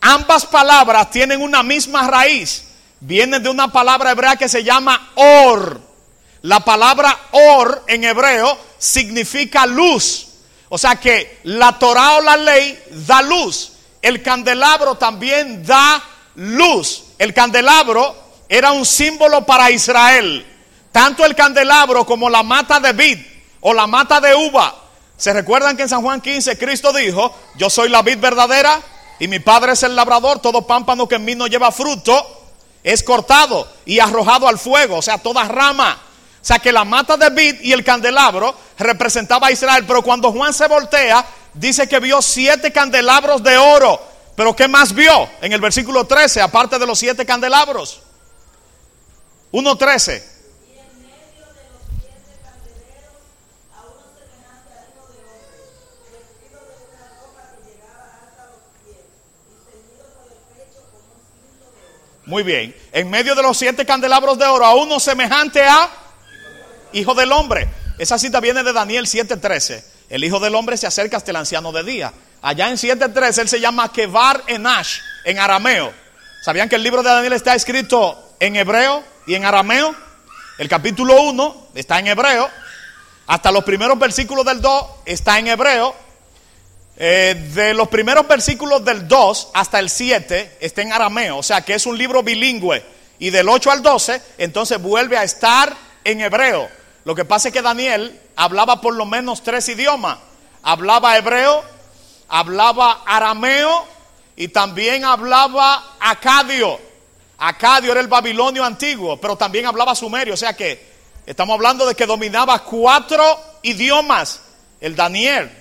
Ambas 0.00 0.46
palabras 0.46 1.10
tienen 1.10 1.42
una 1.42 1.62
misma 1.62 2.08
raíz 2.08 2.69
viene 3.00 3.40
de 3.40 3.48
una 3.48 3.72
palabra 3.72 4.12
hebrea 4.12 4.36
que 4.36 4.48
se 4.48 4.62
llama 4.62 5.10
or. 5.14 5.80
La 6.42 6.60
palabra 6.60 7.18
or 7.32 7.84
en 7.86 8.04
hebreo 8.04 8.56
significa 8.78 9.66
luz. 9.66 10.28
O 10.68 10.78
sea 10.78 10.96
que 10.96 11.40
la 11.44 11.78
Torah 11.78 12.18
o 12.18 12.22
la 12.22 12.36
ley 12.36 12.78
da 13.06 13.22
luz. 13.22 13.72
El 14.00 14.22
candelabro 14.22 14.94
también 14.94 15.64
da 15.66 16.02
luz. 16.36 17.04
El 17.18 17.34
candelabro 17.34 18.16
era 18.48 18.72
un 18.72 18.86
símbolo 18.86 19.44
para 19.44 19.70
Israel. 19.70 20.46
Tanto 20.92 21.24
el 21.24 21.34
candelabro 21.34 22.06
como 22.06 22.30
la 22.30 22.42
mata 22.42 22.80
de 22.80 22.92
vid 22.92 23.18
o 23.60 23.74
la 23.74 23.86
mata 23.86 24.20
de 24.20 24.34
uva. 24.34 24.74
¿Se 25.16 25.32
recuerdan 25.32 25.76
que 25.76 25.82
en 25.82 25.88
San 25.88 26.02
Juan 26.02 26.20
15 26.20 26.56
Cristo 26.56 26.92
dijo, 26.92 27.34
yo 27.56 27.68
soy 27.68 27.90
la 27.90 28.02
vid 28.02 28.18
verdadera 28.18 28.80
y 29.18 29.28
mi 29.28 29.38
padre 29.38 29.72
es 29.72 29.82
el 29.82 29.94
labrador, 29.94 30.40
todo 30.40 30.66
pámpano 30.66 31.06
que 31.06 31.16
en 31.16 31.24
mí 31.26 31.34
no 31.34 31.46
lleva 31.46 31.70
fruto, 31.70 32.39
es 32.82 33.02
cortado 33.02 33.68
y 33.84 34.00
arrojado 34.00 34.48
al 34.48 34.58
fuego, 34.58 34.96
o 34.96 35.02
sea, 35.02 35.18
toda 35.18 35.44
rama. 35.44 36.00
O 36.42 36.44
sea, 36.44 36.58
que 36.58 36.72
la 36.72 36.84
mata 36.84 37.16
de 37.16 37.28
vid 37.30 37.60
y 37.60 37.72
el 37.72 37.84
candelabro 37.84 38.54
representaba 38.78 39.48
a 39.48 39.52
Israel, 39.52 39.84
pero 39.86 40.02
cuando 40.02 40.32
Juan 40.32 40.54
se 40.54 40.66
voltea, 40.68 41.24
dice 41.52 41.88
que 41.88 42.00
vio 42.00 42.22
siete 42.22 42.72
candelabros 42.72 43.42
de 43.42 43.58
oro. 43.58 44.00
Pero 44.36 44.56
¿qué 44.56 44.66
más 44.68 44.94
vio? 44.94 45.28
En 45.42 45.52
el 45.52 45.60
versículo 45.60 46.06
13, 46.06 46.40
aparte 46.40 46.78
de 46.78 46.86
los 46.86 46.98
siete 46.98 47.26
candelabros. 47.26 48.00
1.13. 49.52 50.22
Muy 62.30 62.44
bien. 62.44 62.76
En 62.92 63.10
medio 63.10 63.34
de 63.34 63.42
los 63.42 63.58
siete 63.58 63.84
candelabros 63.84 64.38
de 64.38 64.46
oro, 64.46 64.64
a 64.64 64.76
uno 64.76 65.00
semejante 65.00 65.64
a 65.64 65.90
Hijo 66.92 67.12
del 67.12 67.32
Hombre. 67.32 67.66
Esa 67.98 68.20
cita 68.20 68.38
viene 68.38 68.62
de 68.62 68.72
Daniel 68.72 69.08
7:13. 69.08 69.82
El 70.08 70.22
Hijo 70.22 70.38
del 70.38 70.54
Hombre 70.54 70.76
se 70.76 70.86
acerca 70.86 71.16
hasta 71.16 71.32
el 71.32 71.36
anciano 71.38 71.72
de 71.72 71.82
día. 71.82 72.12
Allá 72.40 72.68
en 72.68 72.76
7:13 72.76 73.42
él 73.42 73.48
se 73.48 73.58
llama 73.58 73.92
Kevar 73.92 74.44
Enash, 74.46 75.00
en 75.24 75.40
arameo. 75.40 75.92
¿Sabían 76.40 76.68
que 76.68 76.76
el 76.76 76.84
libro 76.84 77.02
de 77.02 77.10
Daniel 77.10 77.32
está 77.32 77.56
escrito 77.56 78.36
en 78.38 78.54
hebreo 78.54 79.02
y 79.26 79.34
en 79.34 79.44
arameo? 79.44 79.92
El 80.58 80.68
capítulo 80.68 81.20
1 81.22 81.70
está 81.74 81.98
en 81.98 82.06
hebreo. 82.06 82.48
Hasta 83.26 83.50
los 83.50 83.64
primeros 83.64 83.98
versículos 83.98 84.44
del 84.44 84.60
2 84.60 84.84
está 85.04 85.36
en 85.40 85.48
hebreo. 85.48 85.96
Eh, 87.02 87.34
de 87.54 87.72
los 87.72 87.88
primeros 87.88 88.28
versículos 88.28 88.84
del 88.84 89.08
2 89.08 89.52
hasta 89.54 89.78
el 89.78 89.88
7 89.88 90.58
está 90.60 90.82
en 90.82 90.92
arameo, 90.92 91.38
o 91.38 91.42
sea 91.42 91.62
que 91.62 91.72
es 91.72 91.86
un 91.86 91.96
libro 91.96 92.22
bilingüe. 92.22 92.84
Y 93.18 93.30
del 93.30 93.48
8 93.48 93.70
al 93.70 93.80
12, 93.80 94.20
entonces 94.36 94.82
vuelve 94.82 95.16
a 95.16 95.24
estar 95.24 95.74
en 96.04 96.20
hebreo. 96.20 96.68
Lo 97.06 97.14
que 97.14 97.24
pasa 97.24 97.48
es 97.48 97.54
que 97.54 97.62
Daniel 97.62 98.20
hablaba 98.36 98.82
por 98.82 98.94
lo 98.94 99.06
menos 99.06 99.42
tres 99.42 99.66
idiomas. 99.70 100.18
Hablaba 100.62 101.16
hebreo, 101.16 101.64
hablaba 102.28 103.02
arameo 103.06 103.86
y 104.36 104.48
también 104.48 105.02
hablaba 105.06 105.96
acadio. 106.00 106.78
Acadio 107.38 107.92
era 107.92 108.02
el 108.02 108.08
babilonio 108.08 108.62
antiguo, 108.62 109.18
pero 109.18 109.36
también 109.36 109.64
hablaba 109.64 109.94
sumerio. 109.94 110.34
O 110.34 110.36
sea 110.36 110.54
que 110.54 110.86
estamos 111.24 111.54
hablando 111.54 111.86
de 111.86 111.94
que 111.94 112.04
dominaba 112.04 112.58
cuatro 112.58 113.24
idiomas. 113.62 114.42
El 114.82 114.94
Daniel, 114.94 115.59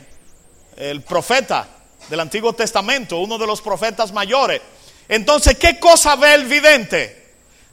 el 0.79 1.01
profeta 1.01 1.67
del 2.09 2.21
Antiguo 2.21 2.53
Testamento, 2.53 3.17
uno 3.17 3.37
de 3.37 3.45
los 3.45 3.61
profetas 3.61 4.13
mayores. 4.13 4.61
Entonces, 5.07 5.57
¿qué 5.57 5.77
cosa 5.77 6.15
ve 6.15 6.33
el 6.33 6.45
vidente? 6.45 7.17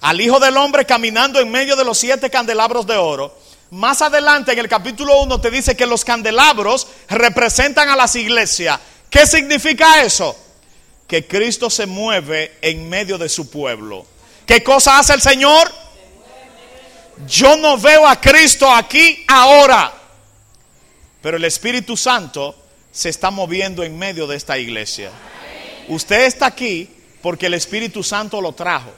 Al 0.00 0.20
Hijo 0.20 0.40
del 0.40 0.56
Hombre 0.56 0.84
caminando 0.84 1.40
en 1.40 1.50
medio 1.50 1.76
de 1.76 1.84
los 1.84 1.96
siete 1.96 2.28
candelabros 2.28 2.86
de 2.86 2.96
oro. 2.96 3.38
Más 3.70 4.02
adelante 4.02 4.52
en 4.52 4.58
el 4.58 4.68
capítulo 4.68 5.22
1 5.22 5.40
te 5.40 5.50
dice 5.50 5.76
que 5.76 5.86
los 5.86 6.04
candelabros 6.04 6.88
representan 7.08 7.88
a 7.88 7.96
las 7.96 8.14
iglesias. 8.16 8.78
¿Qué 9.08 9.26
significa 9.26 10.02
eso? 10.02 10.36
Que 11.06 11.26
Cristo 11.26 11.70
se 11.70 11.86
mueve 11.86 12.58
en 12.60 12.88
medio 12.88 13.18
de 13.18 13.28
su 13.28 13.48
pueblo. 13.48 14.04
¿Qué 14.44 14.62
cosa 14.62 14.98
hace 14.98 15.14
el 15.14 15.22
Señor? 15.22 15.70
Yo 17.28 17.56
no 17.56 17.78
veo 17.78 18.06
a 18.06 18.20
Cristo 18.20 18.70
aquí 18.70 19.24
ahora, 19.26 19.92
pero 21.22 21.36
el 21.36 21.44
Espíritu 21.44 21.96
Santo 21.96 22.65
se 22.96 23.10
está 23.10 23.30
moviendo 23.30 23.82
en 23.84 23.98
medio 23.98 24.26
de 24.26 24.36
esta 24.36 24.56
iglesia. 24.56 25.10
Usted 25.86 26.24
está 26.24 26.46
aquí 26.46 26.88
porque 27.20 27.44
el 27.44 27.52
Espíritu 27.52 28.02
Santo 28.02 28.40
lo 28.40 28.52
trajo. 28.52 28.90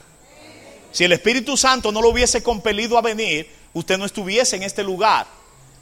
Si 0.93 1.03
el 1.03 1.11
Espíritu 1.11 1.57
Santo 1.57 1.91
no 1.91 2.01
lo 2.01 2.07
hubiese 2.07 2.41
compelido 2.41 2.97
a 2.97 3.01
venir, 3.01 3.53
usted 3.73 3.97
no 3.97 4.05
estuviese 4.05 4.55
en 4.55 4.63
este 4.63 4.83
lugar. 4.83 5.27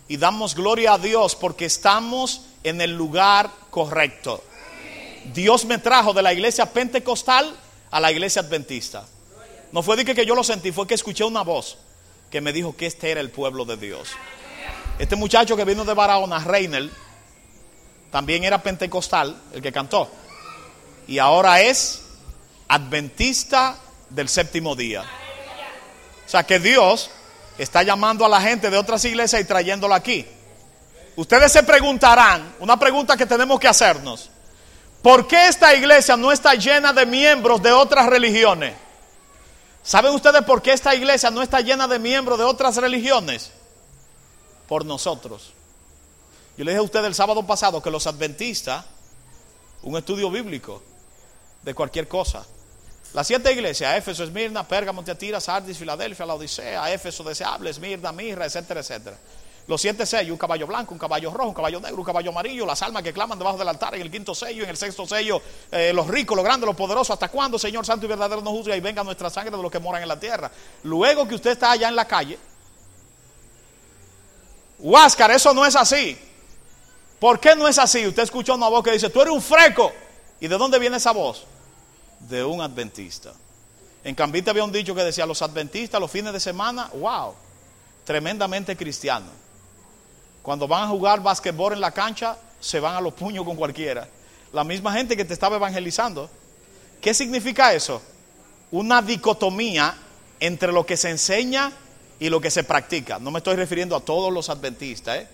Y 0.07 0.17
damos 0.17 0.55
gloria 0.55 0.93
a 0.93 0.97
Dios 0.97 1.35
porque 1.35 1.65
estamos 1.65 2.47
en 2.63 2.81
el 2.81 2.97
lugar 2.97 3.51
correcto. 3.69 4.43
Dios 5.31 5.65
me 5.65 5.77
trajo 5.77 6.11
de 6.11 6.23
la 6.23 6.33
iglesia 6.33 6.73
pentecostal 6.73 7.55
a 7.91 7.99
la 7.99 8.11
iglesia 8.11 8.41
adventista. 8.41 9.05
No 9.71 9.83
fue 9.83 9.95
de 9.95 10.03
que 10.03 10.25
yo 10.25 10.33
lo 10.33 10.43
sentí, 10.43 10.71
fue 10.71 10.87
que 10.87 10.95
escuché 10.95 11.23
una 11.23 11.43
voz 11.43 11.77
que 12.31 12.41
me 12.41 12.51
dijo 12.51 12.75
que 12.75 12.87
este 12.87 13.11
era 13.11 13.21
el 13.21 13.29
pueblo 13.29 13.63
de 13.63 13.77
Dios. 13.77 14.09
Este 14.97 15.15
muchacho 15.15 15.55
que 15.55 15.65
vino 15.65 15.85
de 15.85 15.93
Barahona, 15.93 16.39
Reiner, 16.39 16.89
también 18.17 18.43
era 18.43 18.63
pentecostal, 18.63 19.39
el 19.53 19.61
que 19.61 19.71
cantó. 19.71 20.09
Y 21.07 21.19
ahora 21.19 21.61
es 21.61 22.01
adventista 22.67 23.77
del 24.09 24.27
séptimo 24.27 24.75
día. 24.75 25.03
O 26.25 26.27
sea 26.27 26.41
que 26.41 26.57
Dios 26.57 27.11
está 27.59 27.83
llamando 27.83 28.25
a 28.25 28.29
la 28.29 28.41
gente 28.41 28.71
de 28.71 28.77
otras 28.79 29.05
iglesias 29.05 29.39
y 29.39 29.45
trayéndola 29.45 29.97
aquí. 29.97 30.25
Ustedes 31.15 31.51
se 31.51 31.61
preguntarán, 31.61 32.55
una 32.57 32.79
pregunta 32.79 33.15
que 33.15 33.27
tenemos 33.27 33.59
que 33.59 33.67
hacernos, 33.67 34.31
¿por 35.03 35.27
qué 35.27 35.47
esta 35.47 35.75
iglesia 35.75 36.17
no 36.17 36.31
está 36.31 36.55
llena 36.55 36.93
de 36.93 37.05
miembros 37.05 37.61
de 37.61 37.71
otras 37.71 38.07
religiones? 38.07 38.73
¿Saben 39.83 40.11
ustedes 40.11 40.41
por 40.41 40.63
qué 40.63 40.73
esta 40.73 40.95
iglesia 40.95 41.29
no 41.29 41.43
está 41.43 41.61
llena 41.61 41.87
de 41.87 41.99
miembros 41.99 42.39
de 42.39 42.45
otras 42.45 42.77
religiones? 42.77 43.51
Por 44.67 44.85
nosotros. 44.85 45.53
Yo 46.57 46.63
le 46.63 46.71
dije 46.71 46.79
a 46.79 46.83
ustedes 46.83 47.05
el 47.05 47.15
sábado 47.15 47.45
pasado 47.45 47.81
que 47.81 47.91
los 47.91 48.07
adventistas, 48.07 48.83
un 49.83 49.95
estudio 49.95 50.31
bíblico 50.31 50.81
de 51.61 51.73
cualquier 51.75 52.07
cosa. 52.07 52.45
Las 53.13 53.27
siete 53.27 53.53
iglesias, 53.53 53.95
Éfeso, 53.95 54.23
Esmirna, 54.23 54.67
Pérgamo, 54.67 55.03
Teatira, 55.03 55.39
Sardis, 55.39 55.77
Filadelfia, 55.77 56.25
la 56.25 56.33
Odisea, 56.33 56.91
Éfeso, 56.91 57.23
Deseable, 57.23 57.69
Esmirna, 57.69 58.11
Mirra, 58.11 58.45
etcétera, 58.45 58.79
etcétera. 58.79 59.17
Los 59.67 59.81
siete 59.81 60.05
sellos, 60.05 60.31
un 60.31 60.37
caballo 60.37 60.65
blanco, 60.65 60.93
un 60.93 60.99
caballo 60.99 61.29
rojo, 61.29 61.49
un 61.49 61.53
caballo 61.53 61.79
negro, 61.79 61.97
un 61.97 62.03
caballo 62.03 62.31
amarillo, 62.31 62.65
las 62.65 62.81
almas 62.81 63.03
que 63.03 63.13
claman 63.13 63.37
debajo 63.37 63.57
del 63.57 63.67
altar, 63.67 63.93
en 63.95 64.01
el 64.01 64.09
quinto 64.09 64.33
sello, 64.33 64.63
en 64.63 64.69
el 64.69 64.77
sexto 64.77 65.05
sello, 65.05 65.41
eh, 65.71 65.91
los 65.93 66.07
ricos, 66.07 66.35
los 66.35 66.45
grandes, 66.45 66.65
los 66.65 66.75
poderosos, 66.75 67.11
¿hasta 67.11 67.27
cuándo, 67.27 67.59
Señor 67.59 67.85
Santo 67.85 68.05
y 68.05 68.09
verdadero, 68.09 68.41
nos 68.41 68.53
juzga 68.53 68.75
y 68.75 68.79
venga 68.79 69.03
nuestra 69.03 69.29
sangre 69.29 69.55
de 69.55 69.61
los 69.61 69.71
que 69.71 69.79
moran 69.79 70.01
en 70.01 70.07
la 70.07 70.19
tierra? 70.19 70.49
Luego 70.83 71.27
que 71.27 71.35
usted 71.35 71.51
está 71.51 71.71
allá 71.71 71.89
en 71.89 71.95
la 71.95 72.05
calle, 72.05 72.39
Huáscar, 74.79 75.31
eso 75.31 75.53
no 75.53 75.65
es 75.65 75.75
así. 75.75 76.17
¿Por 77.19 77.39
qué 77.39 77.55
no 77.55 77.67
es 77.67 77.79
así? 77.79 78.05
Usted 78.05 78.23
escucha 78.23 78.53
una 78.53 78.67
voz 78.67 78.83
que 78.83 78.91
dice, 78.91 79.09
tú 79.09 79.21
eres 79.21 79.33
un 79.33 79.41
freco. 79.41 79.91
¿Y 80.39 80.47
de 80.47 80.57
dónde 80.57 80.77
viene 80.77 80.97
esa 80.97 81.11
voz? 81.11 81.45
De 82.19 82.43
un 82.43 82.61
adventista. 82.61 83.33
En 84.03 84.13
Cambita 84.13 84.51
había 84.51 84.63
un 84.63 84.71
dicho 84.71 84.93
que 84.93 85.03
decía, 85.03 85.25
los 85.25 85.41
adventistas 85.41 85.99
los 85.99 86.11
fines 86.11 86.31
de 86.31 86.39
semana, 86.39 86.89
wow, 86.93 87.33
tremendamente 88.05 88.75
cristianos. 88.77 89.31
Cuando 90.41 90.67
van 90.67 90.83
a 90.83 90.87
jugar 90.87 91.21
basquetbol 91.21 91.73
en 91.73 91.81
la 91.81 91.91
cancha, 91.91 92.37
se 92.59 92.79
van 92.79 92.95
a 92.95 93.01
los 93.01 93.13
puños 93.13 93.43
con 93.43 93.55
cualquiera. 93.55 94.07
La 94.53 94.63
misma 94.63 94.93
gente 94.93 95.17
que 95.17 95.25
te 95.25 95.33
estaba 95.33 95.57
evangelizando. 95.57 96.29
¿Qué 97.01 97.13
significa 97.13 97.73
eso? 97.73 98.01
Una 98.71 99.01
dicotomía 99.01 99.95
entre 100.39 100.71
lo 100.71 100.85
que 100.85 100.95
se 100.95 101.09
enseña 101.09 101.71
y 102.19 102.29
lo 102.29 102.39
que 102.39 102.51
se 102.51 102.63
practica. 102.63 103.19
No 103.19 103.31
me 103.31 103.39
estoy 103.39 103.55
refiriendo 103.55 103.95
a 103.95 103.99
todos 103.99 104.31
los 104.31 104.49
adventistas, 104.49 105.17
¿eh? 105.17 105.27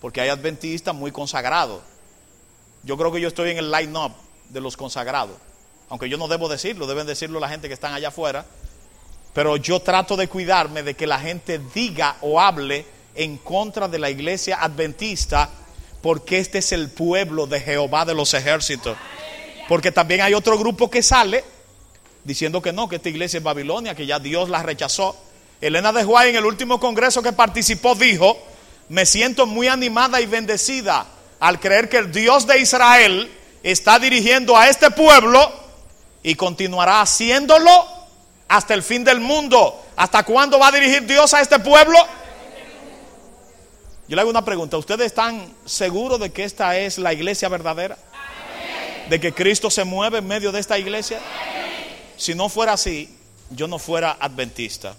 Porque 0.00 0.20
hay 0.20 0.28
adventistas 0.28 0.94
muy 0.94 1.12
consagrados. 1.12 1.82
Yo 2.82 2.96
creo 2.96 3.12
que 3.12 3.20
yo 3.20 3.28
estoy 3.28 3.50
en 3.50 3.58
el 3.58 3.70
line-up 3.70 4.12
de 4.48 4.60
los 4.60 4.76
consagrados. 4.76 5.36
Aunque 5.88 6.08
yo 6.08 6.16
no 6.16 6.28
debo 6.28 6.48
decirlo, 6.48 6.86
deben 6.86 7.06
decirlo 7.06 7.40
la 7.40 7.48
gente 7.48 7.68
que 7.68 7.74
están 7.74 7.92
allá 7.92 8.08
afuera. 8.08 8.46
Pero 9.34 9.56
yo 9.56 9.80
trato 9.80 10.16
de 10.16 10.28
cuidarme 10.28 10.82
de 10.82 10.94
que 10.94 11.06
la 11.06 11.18
gente 11.18 11.60
diga 11.74 12.16
o 12.20 12.40
hable 12.40 12.86
en 13.14 13.36
contra 13.38 13.88
de 13.88 13.98
la 13.98 14.10
iglesia 14.10 14.58
adventista, 14.62 15.50
porque 16.00 16.38
este 16.38 16.58
es 16.58 16.72
el 16.72 16.90
pueblo 16.90 17.46
de 17.46 17.60
Jehová 17.60 18.04
de 18.04 18.14
los 18.14 18.34
ejércitos. 18.34 18.96
Porque 19.68 19.92
también 19.92 20.22
hay 20.22 20.34
otro 20.34 20.58
grupo 20.58 20.90
que 20.90 21.02
sale 21.02 21.44
diciendo 22.24 22.60
que 22.60 22.72
no, 22.72 22.88
que 22.88 22.96
esta 22.96 23.08
iglesia 23.08 23.38
es 23.38 23.44
Babilonia, 23.44 23.94
que 23.94 24.06
ya 24.06 24.18
Dios 24.18 24.48
la 24.48 24.62
rechazó. 24.62 25.16
Elena 25.60 25.92
de 25.92 26.04
Juárez 26.04 26.30
en 26.30 26.38
el 26.38 26.46
último 26.46 26.80
congreso 26.80 27.22
que 27.22 27.32
participó 27.32 27.94
dijo, 27.94 28.36
me 28.90 29.06
siento 29.06 29.46
muy 29.46 29.68
animada 29.68 30.20
y 30.20 30.26
bendecida 30.26 31.06
al 31.38 31.60
creer 31.60 31.88
que 31.88 31.96
el 31.96 32.10
Dios 32.10 32.44
de 32.48 32.58
Israel 32.58 33.32
está 33.62 34.00
dirigiendo 34.00 34.56
a 34.56 34.68
este 34.68 34.90
pueblo 34.90 35.38
y 36.24 36.34
continuará 36.34 37.00
haciéndolo 37.00 37.70
hasta 38.48 38.74
el 38.74 38.82
fin 38.82 39.04
del 39.04 39.20
mundo. 39.20 39.80
¿Hasta 39.94 40.24
cuándo 40.24 40.58
va 40.58 40.68
a 40.68 40.72
dirigir 40.72 41.06
Dios 41.06 41.32
a 41.34 41.40
este 41.40 41.60
pueblo? 41.60 41.96
Yo 44.08 44.16
le 44.16 44.22
hago 44.22 44.30
una 44.30 44.44
pregunta. 44.44 44.76
¿Ustedes 44.76 45.06
están 45.06 45.54
seguros 45.64 46.18
de 46.18 46.32
que 46.32 46.42
esta 46.42 46.76
es 46.76 46.98
la 46.98 47.12
iglesia 47.12 47.48
verdadera? 47.48 47.96
¿De 49.08 49.20
que 49.20 49.32
Cristo 49.32 49.70
se 49.70 49.84
mueve 49.84 50.18
en 50.18 50.26
medio 50.26 50.50
de 50.50 50.58
esta 50.58 50.76
iglesia? 50.76 51.20
Si 52.16 52.34
no 52.34 52.48
fuera 52.48 52.72
así, 52.72 53.16
yo 53.50 53.68
no 53.68 53.78
fuera 53.78 54.16
adventista. 54.18 54.96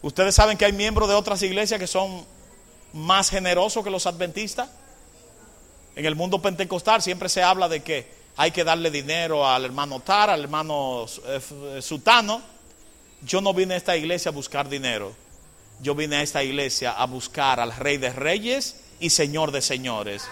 Ustedes 0.00 0.34
saben 0.34 0.56
que 0.56 0.64
hay 0.64 0.72
miembros 0.72 1.10
de 1.10 1.14
otras 1.14 1.42
iglesias 1.42 1.78
que 1.78 1.86
son 1.86 2.32
más 2.94 3.28
generosos 3.28 3.84
que 3.84 3.90
los 3.90 4.06
adventistas. 4.06 4.70
En 5.96 6.06
el 6.06 6.14
mundo 6.16 6.40
pentecostal 6.40 7.02
siempre 7.02 7.28
se 7.28 7.42
habla 7.42 7.68
de 7.68 7.82
que 7.82 8.06
hay 8.36 8.50
que 8.52 8.64
darle 8.64 8.90
dinero 8.90 9.46
al 9.46 9.64
hermano 9.64 10.00
Tar, 10.00 10.30
al 10.30 10.40
hermano 10.40 11.06
eh, 11.26 11.82
Sutano. 11.82 12.40
Yo 13.22 13.40
no 13.40 13.52
vine 13.52 13.74
a 13.74 13.76
esta 13.76 13.96
iglesia 13.96 14.30
a 14.30 14.32
buscar 14.32 14.68
dinero. 14.68 15.14
Yo 15.80 15.94
vine 15.94 16.16
a 16.16 16.22
esta 16.22 16.42
iglesia 16.42 16.92
a 16.92 17.06
buscar 17.06 17.60
al 17.60 17.74
Rey 17.74 17.96
de 17.96 18.10
Reyes 18.10 18.80
y 19.00 19.10
Señor 19.10 19.50
de 19.50 19.60
Señores. 19.60 20.24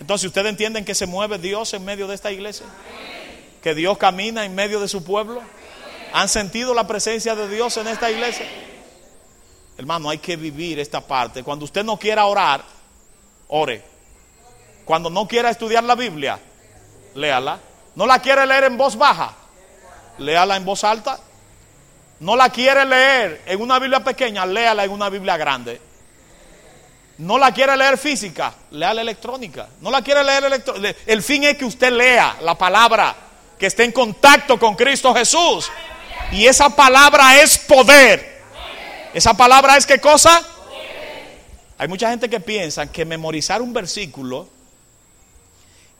Entonces, 0.00 0.26
¿ustedes 0.26 0.48
entienden 0.48 0.84
que 0.84 0.94
se 0.94 1.06
mueve 1.06 1.38
Dios 1.38 1.72
en 1.74 1.84
medio 1.84 2.06
de 2.06 2.14
esta 2.14 2.32
iglesia? 2.32 2.66
Que 3.62 3.74
Dios 3.74 3.98
camina 3.98 4.44
en 4.44 4.54
medio 4.54 4.80
de 4.80 4.88
su 4.88 5.04
pueblo. 5.04 5.42
¿Han 6.12 6.28
sentido 6.28 6.74
la 6.74 6.86
presencia 6.86 7.34
de 7.34 7.48
Dios 7.48 7.76
en 7.76 7.86
esta 7.86 8.10
iglesia? 8.10 8.46
Hermano, 9.82 10.10
hay 10.10 10.18
que 10.18 10.36
vivir 10.36 10.78
esta 10.78 11.00
parte. 11.00 11.42
Cuando 11.42 11.64
usted 11.64 11.82
no 11.82 11.96
quiera 11.96 12.26
orar, 12.26 12.62
ore. 13.48 13.82
Cuando 14.84 15.10
no 15.10 15.26
quiera 15.26 15.50
estudiar 15.50 15.82
la 15.82 15.96
Biblia, 15.96 16.38
léala. 17.16 17.58
No 17.96 18.06
la 18.06 18.20
quiere 18.20 18.46
leer 18.46 18.62
en 18.62 18.76
voz 18.76 18.94
baja, 18.94 19.34
léala 20.18 20.54
en 20.54 20.64
voz 20.64 20.84
alta. 20.84 21.18
No 22.20 22.36
la 22.36 22.48
quiere 22.50 22.84
leer 22.84 23.42
en 23.44 23.60
una 23.60 23.80
Biblia 23.80 24.04
pequeña, 24.04 24.46
léala 24.46 24.84
en 24.84 24.92
una 24.92 25.08
Biblia 25.08 25.36
grande. 25.36 25.80
No 27.18 27.36
la 27.36 27.50
quiere 27.50 27.76
leer 27.76 27.98
física, 27.98 28.54
léala 28.70 29.00
electrónica. 29.00 29.66
No 29.80 29.90
la 29.90 30.00
quiere 30.00 30.22
leer 30.22 30.44
electrónica. 30.44 30.96
El 31.06 31.24
fin 31.24 31.42
es 31.42 31.56
que 31.56 31.64
usted 31.64 31.90
lea 31.90 32.36
la 32.42 32.56
palabra, 32.56 33.16
que 33.58 33.66
esté 33.66 33.82
en 33.82 33.90
contacto 33.90 34.60
con 34.60 34.76
Cristo 34.76 35.12
Jesús. 35.12 35.68
Y 36.30 36.46
esa 36.46 36.70
palabra 36.70 37.42
es 37.42 37.58
poder. 37.58 38.31
¿Esa 39.14 39.34
palabra 39.34 39.76
es 39.76 39.86
qué 39.86 40.00
cosa? 40.00 40.42
Hay 41.76 41.88
mucha 41.88 42.08
gente 42.10 42.30
que 42.30 42.40
piensa 42.40 42.90
que 42.90 43.04
memorizar 43.04 43.60
un 43.60 43.72
versículo 43.72 44.48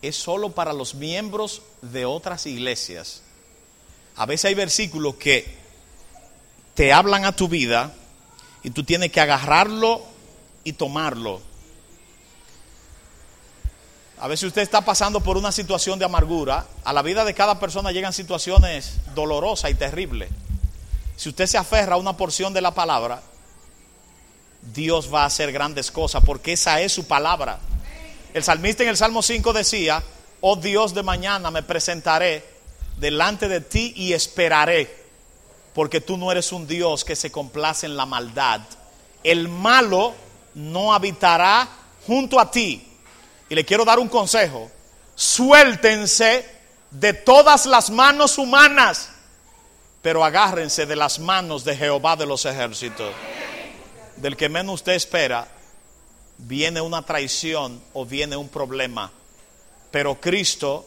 es 0.01 0.17
solo 0.17 0.53
para 0.53 0.73
los 0.73 0.95
miembros 0.95 1.63
de 1.83 2.07
otras 2.07 2.47
iglesias. 2.47 3.23
A 4.17 4.27
veces 4.27 4.47
hay 4.47 4.55
versículos 4.55 5.17
que 5.17 5.57
te 6.75 6.93
hablan 6.93 7.25
a 7.25 7.33
tu 7.33 7.49
vida 7.49 7.93
y 8.63 8.71
tú 8.71 8.83
tienes 8.85 9.13
que 9.13 9.21
agarrarlo 9.21 10.03
y 10.65 10.73
tomarlo. 10.73 11.41
A 14.19 14.29
veces 14.29 14.45
usted 14.45 14.63
está 14.63 14.83
pasando 14.83 15.21
por 15.21 15.37
una 15.37 15.53
situación 15.53 15.99
de 15.99 16.05
amargura. 16.05 16.67
A 16.85 16.93
la 16.93 17.03
vida 17.03 17.25
de 17.25 17.35
cada 17.35 17.59
persona 17.59 17.93
llegan 17.93 18.13
situaciones 18.13 18.95
dolorosas 19.15 19.71
y 19.71 19.75
terribles. 19.75 20.31
Si 21.17 21.29
usted 21.29 21.47
se 21.47 21.59
aferra 21.59 21.95
a 21.95 21.99
una 21.99 22.17
porción 22.17 22.53
de 22.53 22.61
la 22.61 22.73
palabra, 22.73 23.23
Dios 24.63 25.13
va 25.13 25.23
a 25.23 25.27
hacer 25.27 25.53
grandes 25.53 25.91
cosas 25.91 26.23
porque 26.25 26.53
esa 26.53 26.81
es 26.81 26.93
su 26.93 27.07
palabra. 27.07 27.59
El 28.33 28.43
salmista 28.45 28.83
en 28.83 28.89
el 28.89 28.97
Salmo 28.97 29.23
5 29.23 29.53
decía, 29.53 30.03
oh 30.41 30.57
Dios 30.57 30.95
de 30.95 31.03
mañana 31.03 31.51
me 31.51 31.63
presentaré 31.63 32.45
delante 32.97 33.49
de 33.49 33.61
ti 33.61 33.93
y 33.97 34.13
esperaré, 34.13 35.03
porque 35.75 36.01
tú 36.01 36.17
no 36.17 36.31
eres 36.31 36.53
un 36.53 36.67
Dios 36.67 37.05
que 37.05 37.17
se 37.17 37.31
complace 37.33 37.87
en 37.87 37.97
la 37.97 38.07
maldad. 38.07 38.61
El 39.23 39.49
malo 39.49 40.15
no 40.55 40.95
habitará 40.95 41.69
junto 42.07 42.39
a 42.39 42.51
ti. 42.51 42.89
Y 43.49 43.55
le 43.55 43.65
quiero 43.65 43.85
dar 43.85 43.99
un 43.99 44.09
consejo, 44.09 44.71
suéltense 45.15 46.47
de 46.91 47.13
todas 47.13 47.67
las 47.67 47.91
manos 47.91 48.39
humanas 48.39 49.12
pero 50.03 50.25
agárrense 50.25 50.85
de 50.85 50.97
las 50.97 51.21
manos 51.21 51.65
de 51.65 51.77
Jehová 51.77 52.17
de 52.17 52.27
los 52.27 52.45
ejércitos. 52.45 53.15
Del 54.17 54.37
que 54.37 54.49
menos 54.49 54.75
usted 54.75 54.93
espera, 54.93 55.49
viene 56.39 56.81
una 56.81 57.03
traición 57.03 57.81
o 57.93 58.05
viene 58.05 58.37
un 58.37 58.49
problema. 58.49 59.13
Pero 59.93 60.21
Cristo 60.21 60.85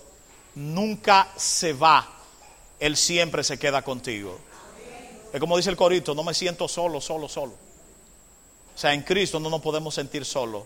nunca 0.56 1.30
se 1.38 1.72
va, 1.74 2.08
Él 2.80 2.98
siempre 2.98 3.44
se 3.44 3.58
queda 3.58 3.82
contigo. 3.82 4.38
Es 5.32 5.40
como 5.40 5.58
dice 5.58 5.70
el 5.70 5.78
corito, 5.78 6.14
no 6.14 6.24
me 6.24 6.34
siento 6.34 6.68
solo, 6.68 7.00
solo, 7.00 7.30
solo. 7.30 7.54
O 7.54 8.78
sea, 8.78 8.94
en 8.94 9.04
Cristo 9.04 9.40
no 9.40 9.50
nos 9.50 9.62
podemos 9.62 9.96
sentir 9.96 10.26
solos. 10.26 10.64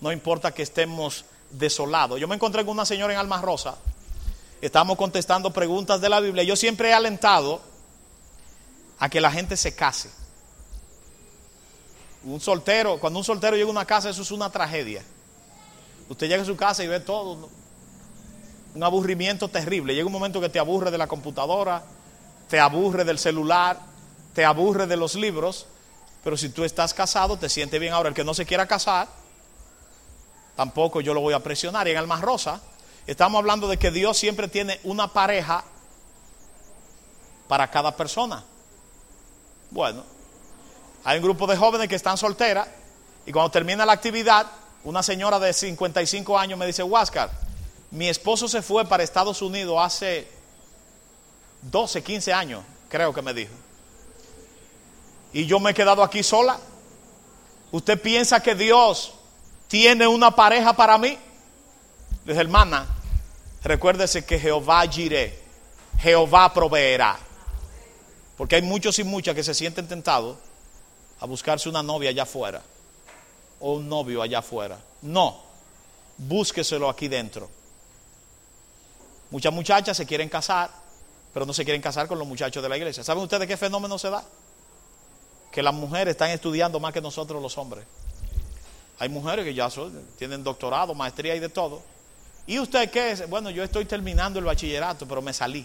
No 0.00 0.12
importa 0.12 0.52
que 0.52 0.62
estemos 0.62 1.24
desolados. 1.50 2.20
Yo 2.20 2.28
me 2.28 2.36
encontré 2.36 2.64
con 2.64 2.72
una 2.72 2.86
señora 2.86 3.12
en 3.12 3.18
Alma 3.18 3.40
Rosa. 3.40 3.76
Estamos 4.60 4.96
contestando 4.96 5.52
preguntas 5.52 6.00
de 6.00 6.08
la 6.08 6.20
Biblia. 6.20 6.44
Yo 6.44 6.54
siempre 6.54 6.90
he 6.90 6.92
alentado 6.92 7.71
a 9.02 9.08
que 9.08 9.20
la 9.20 9.32
gente 9.32 9.56
se 9.56 9.74
case. 9.74 10.08
Un 12.22 12.40
soltero, 12.40 13.00
cuando 13.00 13.18
un 13.18 13.24
soltero 13.24 13.56
llega 13.56 13.66
a 13.66 13.72
una 13.72 13.84
casa, 13.84 14.10
eso 14.10 14.22
es 14.22 14.30
una 14.30 14.48
tragedia. 14.48 15.02
Usted 16.08 16.28
llega 16.28 16.42
a 16.44 16.46
su 16.46 16.54
casa 16.54 16.84
y 16.84 16.86
ve 16.86 17.00
todo, 17.00 17.48
un 18.76 18.82
aburrimiento 18.84 19.48
terrible. 19.48 19.96
Llega 19.96 20.06
un 20.06 20.12
momento 20.12 20.40
que 20.40 20.48
te 20.48 20.60
aburre 20.60 20.92
de 20.92 20.98
la 20.98 21.08
computadora, 21.08 21.82
te 22.48 22.60
aburre 22.60 23.04
del 23.04 23.18
celular, 23.18 23.76
te 24.34 24.44
aburre 24.44 24.86
de 24.86 24.96
los 24.96 25.16
libros, 25.16 25.66
pero 26.22 26.36
si 26.36 26.50
tú 26.50 26.62
estás 26.62 26.94
casado, 26.94 27.36
te 27.36 27.48
sientes 27.48 27.80
bien. 27.80 27.92
Ahora, 27.92 28.10
el 28.10 28.14
que 28.14 28.22
no 28.22 28.34
se 28.34 28.46
quiera 28.46 28.68
casar, 28.68 29.08
tampoco 30.54 31.00
yo 31.00 31.12
lo 31.12 31.20
voy 31.20 31.34
a 31.34 31.40
presionar. 31.40 31.88
Y 31.88 31.90
en 31.90 31.96
Alma 31.96 32.20
Rosa, 32.20 32.60
estamos 33.08 33.40
hablando 33.40 33.66
de 33.66 33.78
que 33.78 33.90
Dios 33.90 34.16
siempre 34.16 34.46
tiene 34.46 34.78
una 34.84 35.12
pareja 35.12 35.64
para 37.48 37.68
cada 37.68 37.96
persona. 37.96 38.44
Bueno, 39.72 40.04
hay 41.02 41.16
un 41.16 41.24
grupo 41.24 41.46
de 41.46 41.56
jóvenes 41.56 41.88
que 41.88 41.94
están 41.94 42.18
solteras 42.18 42.68
y 43.24 43.32
cuando 43.32 43.50
termina 43.50 43.86
la 43.86 43.94
actividad, 43.94 44.46
una 44.84 45.02
señora 45.02 45.38
de 45.38 45.50
55 45.54 46.38
años 46.38 46.58
me 46.58 46.66
dice, 46.66 46.82
Huáscar, 46.82 47.30
mi 47.90 48.06
esposo 48.06 48.48
se 48.48 48.60
fue 48.60 48.84
para 48.84 49.02
Estados 49.02 49.40
Unidos 49.40 49.78
hace 49.80 50.28
12, 51.62 52.02
15 52.02 52.32
años, 52.34 52.62
creo 52.90 53.14
que 53.14 53.22
me 53.22 53.32
dijo. 53.32 53.52
Y 55.32 55.46
yo 55.46 55.58
me 55.58 55.70
he 55.70 55.74
quedado 55.74 56.02
aquí 56.02 56.22
sola. 56.22 56.58
¿Usted 57.70 57.98
piensa 57.98 58.42
que 58.42 58.54
Dios 58.54 59.14
tiene 59.68 60.06
una 60.06 60.32
pareja 60.32 60.74
para 60.74 60.98
mí? 60.98 61.16
Le 62.26 62.32
dije, 62.34 62.40
hermana, 62.42 62.86
recuérdese 63.64 64.26
que 64.26 64.38
Jehová 64.38 64.82
giré, 64.86 65.42
Jehová 65.98 66.52
proveerá. 66.52 67.18
Porque 68.42 68.56
hay 68.56 68.62
muchos 68.62 68.98
y 68.98 69.04
muchas 69.04 69.36
que 69.36 69.44
se 69.44 69.54
sienten 69.54 69.86
tentados 69.86 70.36
a 71.20 71.26
buscarse 71.26 71.68
una 71.68 71.80
novia 71.80 72.10
allá 72.10 72.24
afuera 72.24 72.60
o 73.60 73.74
un 73.74 73.88
novio 73.88 74.20
allá 74.20 74.40
afuera. 74.40 74.80
No, 75.00 75.40
búsqueselo 76.18 76.90
aquí 76.90 77.06
dentro. 77.06 77.48
Muchas 79.30 79.52
muchachas 79.52 79.96
se 79.96 80.06
quieren 80.06 80.28
casar 80.28 80.72
pero 81.32 81.46
no 81.46 81.52
se 81.52 81.62
quieren 81.62 81.80
casar 81.80 82.08
con 82.08 82.18
los 82.18 82.26
muchachos 82.26 82.60
de 82.60 82.68
la 82.68 82.76
iglesia. 82.76 83.04
¿Saben 83.04 83.22
ustedes 83.22 83.46
qué 83.46 83.56
fenómeno 83.56 83.96
se 83.96 84.10
da? 84.10 84.24
Que 85.52 85.62
las 85.62 85.72
mujeres 85.72 86.10
están 86.10 86.30
estudiando 86.30 86.80
más 86.80 86.92
que 86.92 87.00
nosotros 87.00 87.40
los 87.40 87.56
hombres. 87.58 87.84
Hay 88.98 89.08
mujeres 89.08 89.44
que 89.44 89.54
ya 89.54 89.68
tienen 90.18 90.42
doctorado, 90.42 90.96
maestría 90.96 91.36
y 91.36 91.38
de 91.38 91.48
todo. 91.48 91.80
¿Y 92.48 92.58
usted 92.58 92.90
qué 92.90 93.12
es? 93.12 93.30
Bueno, 93.30 93.50
yo 93.50 93.62
estoy 93.62 93.84
terminando 93.84 94.40
el 94.40 94.44
bachillerato, 94.46 95.06
pero 95.06 95.22
me 95.22 95.32
salí. 95.32 95.64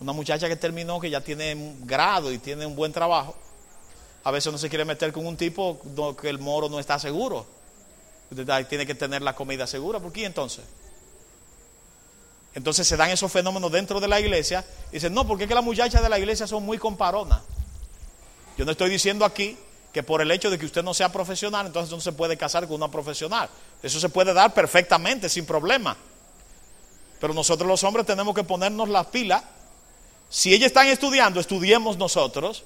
Una 0.00 0.12
muchacha 0.12 0.48
que 0.48 0.56
terminó, 0.56 1.00
que 1.00 1.10
ya 1.10 1.20
tiene 1.20 1.74
grado 1.80 2.30
y 2.32 2.38
tiene 2.38 2.64
un 2.66 2.76
buen 2.76 2.92
trabajo, 2.92 3.36
a 4.24 4.30
veces 4.30 4.52
no 4.52 4.58
se 4.58 4.68
quiere 4.68 4.84
meter 4.84 5.12
con 5.12 5.26
un 5.26 5.36
tipo 5.36 5.80
que 6.20 6.28
el 6.28 6.38
moro 6.38 6.68
no 6.68 6.78
está 6.78 6.98
seguro. 6.98 7.46
Tiene 8.68 8.86
que 8.86 8.94
tener 8.94 9.22
la 9.22 9.34
comida 9.34 9.66
segura. 9.66 10.00
¿Por 10.00 10.12
qué 10.12 10.26
entonces? 10.26 10.64
Entonces 12.54 12.86
se 12.86 12.96
dan 12.96 13.10
esos 13.10 13.30
fenómenos 13.30 13.72
dentro 13.72 14.00
de 14.00 14.08
la 14.08 14.20
iglesia. 14.20 14.64
Y 14.90 14.94
dicen, 14.94 15.14
no, 15.14 15.26
porque 15.26 15.44
es 15.44 15.48
que 15.48 15.54
las 15.54 15.64
muchachas 15.64 16.02
de 16.02 16.08
la 16.08 16.18
iglesia 16.18 16.46
son 16.46 16.64
muy 16.64 16.76
comparonas. 16.78 17.40
Yo 18.56 18.64
no 18.64 18.72
estoy 18.72 18.90
diciendo 18.90 19.24
aquí 19.24 19.56
que 19.92 20.02
por 20.02 20.20
el 20.20 20.30
hecho 20.30 20.50
de 20.50 20.58
que 20.58 20.66
usted 20.66 20.82
no 20.82 20.92
sea 20.92 21.10
profesional, 21.10 21.66
entonces 21.66 21.90
no 21.90 22.00
se 22.00 22.12
puede 22.12 22.36
casar 22.36 22.66
con 22.66 22.76
una 22.76 22.90
profesional. 22.90 23.48
Eso 23.82 23.98
se 23.98 24.08
puede 24.08 24.34
dar 24.34 24.52
perfectamente, 24.52 25.28
sin 25.28 25.46
problema. 25.46 25.96
Pero 27.20 27.32
nosotros 27.32 27.66
los 27.66 27.82
hombres 27.84 28.04
tenemos 28.04 28.34
que 28.34 28.44
ponernos 28.44 28.88
las 28.88 29.06
pilas. 29.06 29.42
Si 30.30 30.52
ellas 30.52 30.66
están 30.66 30.88
estudiando, 30.88 31.40
estudiemos 31.40 31.96
nosotros. 31.96 32.64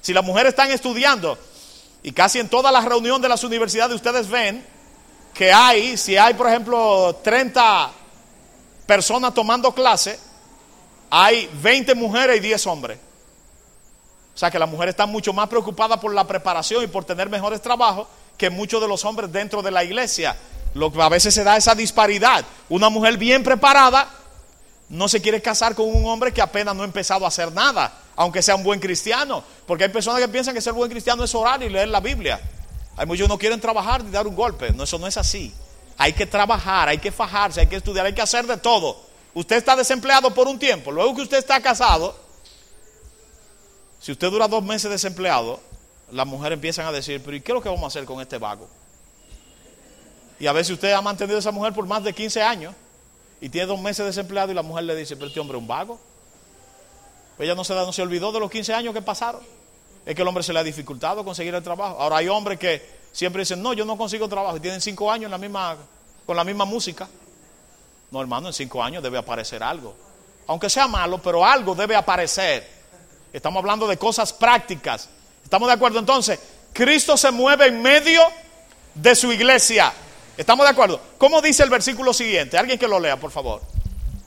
Si 0.00 0.12
las 0.12 0.24
mujeres 0.24 0.50
están 0.50 0.70
estudiando, 0.70 1.38
y 2.02 2.12
casi 2.12 2.38
en 2.38 2.48
todas 2.48 2.72
las 2.72 2.84
reuniones 2.84 3.22
de 3.22 3.28
las 3.28 3.42
universidades 3.44 3.96
ustedes 3.96 4.28
ven 4.28 4.64
que 5.34 5.52
hay, 5.52 5.96
si 5.96 6.16
hay 6.16 6.34
por 6.34 6.46
ejemplo 6.46 7.18
30 7.22 7.90
personas 8.86 9.34
tomando 9.34 9.72
clase, 9.72 10.18
hay 11.10 11.50
20 11.62 11.94
mujeres 11.94 12.36
y 12.38 12.40
10 12.40 12.66
hombres. 12.66 12.98
O 14.34 14.38
sea 14.38 14.50
que 14.50 14.58
las 14.58 14.68
mujeres 14.68 14.92
están 14.92 15.10
mucho 15.10 15.32
más 15.32 15.48
preocupadas 15.48 15.98
por 15.98 16.12
la 16.12 16.26
preparación 16.26 16.84
y 16.84 16.86
por 16.86 17.04
tener 17.04 17.28
mejores 17.28 17.60
trabajos 17.60 18.06
que 18.36 18.50
muchos 18.50 18.80
de 18.80 18.88
los 18.88 19.04
hombres 19.04 19.32
dentro 19.32 19.62
de 19.62 19.70
la 19.70 19.82
iglesia. 19.82 20.36
Lo 20.74 20.92
que 20.92 21.00
a 21.00 21.08
veces 21.08 21.32
se 21.34 21.42
da 21.42 21.56
esa 21.56 21.74
disparidad. 21.74 22.44
Una 22.68 22.90
mujer 22.90 23.16
bien 23.16 23.42
preparada 23.42 24.08
no 24.88 25.08
se 25.08 25.20
quiere 25.20 25.42
casar 25.42 25.74
con 25.74 25.86
un 25.86 26.06
hombre 26.06 26.32
que 26.32 26.40
apenas 26.40 26.74
no 26.74 26.82
ha 26.82 26.86
empezado 26.86 27.24
a 27.24 27.28
hacer 27.28 27.52
nada, 27.52 27.92
aunque 28.14 28.42
sea 28.42 28.54
un 28.54 28.62
buen 28.62 28.78
cristiano. 28.78 29.42
Porque 29.66 29.84
hay 29.84 29.90
personas 29.90 30.20
que 30.20 30.28
piensan 30.28 30.54
que 30.54 30.60
ser 30.60 30.72
buen 30.72 30.90
cristiano 30.90 31.24
es 31.24 31.34
orar 31.34 31.62
y 31.62 31.68
leer 31.68 31.88
la 31.88 32.00
Biblia. 32.00 32.40
Hay 32.96 33.06
muchos 33.06 33.26
que 33.26 33.28
no 33.28 33.38
quieren 33.38 33.60
trabajar 33.60 34.04
ni 34.04 34.10
dar 34.10 34.26
un 34.26 34.36
golpe. 34.36 34.72
No, 34.72 34.84
eso 34.84 34.98
no 34.98 35.06
es 35.06 35.16
así. 35.16 35.52
Hay 35.98 36.12
que 36.12 36.26
trabajar, 36.26 36.88
hay 36.88 36.98
que 36.98 37.10
fajarse, 37.10 37.60
hay 37.60 37.66
que 37.66 37.76
estudiar, 37.76 38.06
hay 38.06 38.14
que 38.14 38.22
hacer 38.22 38.46
de 38.46 38.56
todo. 38.58 38.96
Usted 39.34 39.56
está 39.56 39.76
desempleado 39.76 40.32
por 40.32 40.46
un 40.46 40.58
tiempo, 40.58 40.90
luego 40.90 41.14
que 41.14 41.22
usted 41.22 41.38
está 41.38 41.60
casado, 41.60 42.16
si 44.00 44.12
usted 44.12 44.30
dura 44.30 44.48
dos 44.48 44.62
meses 44.62 44.90
desempleado, 44.90 45.60
las 46.12 46.26
mujeres 46.26 46.56
empiezan 46.56 46.86
a 46.86 46.92
decir, 46.92 47.20
pero 47.24 47.36
¿y 47.36 47.40
qué 47.40 47.52
es 47.52 47.54
lo 47.54 47.62
que 47.62 47.68
vamos 47.68 47.84
a 47.84 47.86
hacer 47.88 48.04
con 48.04 48.20
este 48.20 48.38
vago? 48.38 48.68
Y 50.38 50.46
a 50.46 50.52
veces 50.52 50.74
usted 50.74 50.92
ha 50.92 51.02
mantenido 51.02 51.36
a 51.36 51.40
esa 51.40 51.50
mujer 51.50 51.72
por 51.72 51.86
más 51.86 52.04
de 52.04 52.12
15 52.12 52.42
años 52.42 52.74
y 53.40 53.48
tiene 53.48 53.66
dos 53.66 53.80
meses 53.80 54.04
desempleado 54.06 54.52
y 54.52 54.54
la 54.54 54.62
mujer 54.62 54.84
le 54.84 54.96
dice, 54.96 55.16
pero 55.16 55.28
este 55.28 55.40
hombre 55.40 55.58
es 55.58 55.62
un 55.62 55.68
vago. 55.68 55.98
Ella 57.38 57.54
no 57.54 57.64
se, 57.64 57.74
no 57.74 57.92
se 57.92 58.02
olvidó 58.02 58.32
de 58.32 58.40
los 58.40 58.50
15 58.50 58.74
años 58.74 58.94
que 58.94 59.02
pasaron. 59.02 59.42
Es 60.06 60.14
que 60.14 60.22
el 60.22 60.28
hombre 60.28 60.42
se 60.42 60.52
le 60.52 60.58
ha 60.58 60.64
dificultado 60.64 61.24
conseguir 61.24 61.54
el 61.54 61.62
trabajo. 61.62 62.00
Ahora 62.00 62.18
hay 62.18 62.28
hombres 62.28 62.58
que 62.58 62.96
Siempre 63.16 63.40
dicen, 63.40 63.62
no, 63.62 63.72
yo 63.72 63.86
no 63.86 63.96
consigo 63.96 64.28
trabajo. 64.28 64.58
Y 64.58 64.60
tienen 64.60 64.82
cinco 64.82 65.10
años 65.10 65.32
con 66.26 66.36
la 66.36 66.44
misma 66.44 66.66
música. 66.66 67.08
No, 68.10 68.20
hermano, 68.20 68.48
en 68.48 68.52
cinco 68.52 68.82
años 68.82 69.02
debe 69.02 69.16
aparecer 69.16 69.62
algo. 69.62 69.96
Aunque 70.46 70.68
sea 70.68 70.86
malo, 70.86 71.16
pero 71.22 71.42
algo 71.42 71.74
debe 71.74 71.96
aparecer. 71.96 72.68
Estamos 73.32 73.60
hablando 73.60 73.86
de 73.86 73.96
cosas 73.96 74.34
prácticas. 74.34 75.08
¿Estamos 75.42 75.66
de 75.66 75.72
acuerdo? 75.72 75.98
Entonces, 75.98 76.38
Cristo 76.74 77.16
se 77.16 77.30
mueve 77.30 77.68
en 77.68 77.80
medio 77.80 78.20
de 78.94 79.14
su 79.14 79.32
iglesia. 79.32 79.94
¿Estamos 80.36 80.66
de 80.66 80.70
acuerdo? 80.70 81.00
¿Cómo 81.18 81.40
dice 81.40 81.62
el 81.62 81.70
versículo 81.70 82.12
siguiente? 82.12 82.58
Alguien 82.58 82.78
que 82.78 82.88
lo 82.88 83.00
lea, 83.00 83.18
por 83.18 83.30
favor. 83.30 83.62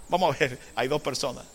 Vamos 0.08 0.36
a 0.36 0.40
ver, 0.40 0.60
hay 0.76 0.88
dos 0.88 1.02
personas. 1.02 1.46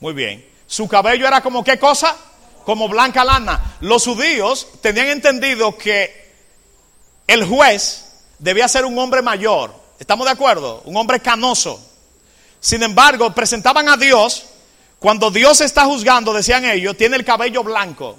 Muy 0.00 0.12
bien. 0.12 0.46
Su 0.66 0.88
cabello 0.88 1.26
era 1.26 1.40
como 1.40 1.64
qué 1.64 1.78
cosa? 1.78 2.16
Como 2.64 2.88
blanca 2.88 3.24
lana. 3.24 3.76
Los 3.80 4.04
judíos 4.04 4.68
tenían 4.80 5.08
entendido 5.08 5.76
que 5.76 6.32
el 7.26 7.44
juez 7.44 8.06
debía 8.38 8.68
ser 8.68 8.84
un 8.84 8.98
hombre 8.98 9.22
mayor. 9.22 9.74
¿Estamos 9.98 10.26
de 10.26 10.32
acuerdo? 10.32 10.82
Un 10.84 10.96
hombre 10.96 11.20
canoso. 11.20 11.80
Sin 12.66 12.82
embargo, 12.82 13.32
presentaban 13.32 13.88
a 13.88 13.96
Dios. 13.96 14.42
Cuando 14.98 15.30
Dios 15.30 15.60
está 15.60 15.84
juzgando, 15.84 16.32
decían 16.32 16.64
ellos, 16.64 16.96
tiene 16.96 17.14
el 17.14 17.24
cabello 17.24 17.62
blanco. 17.62 18.18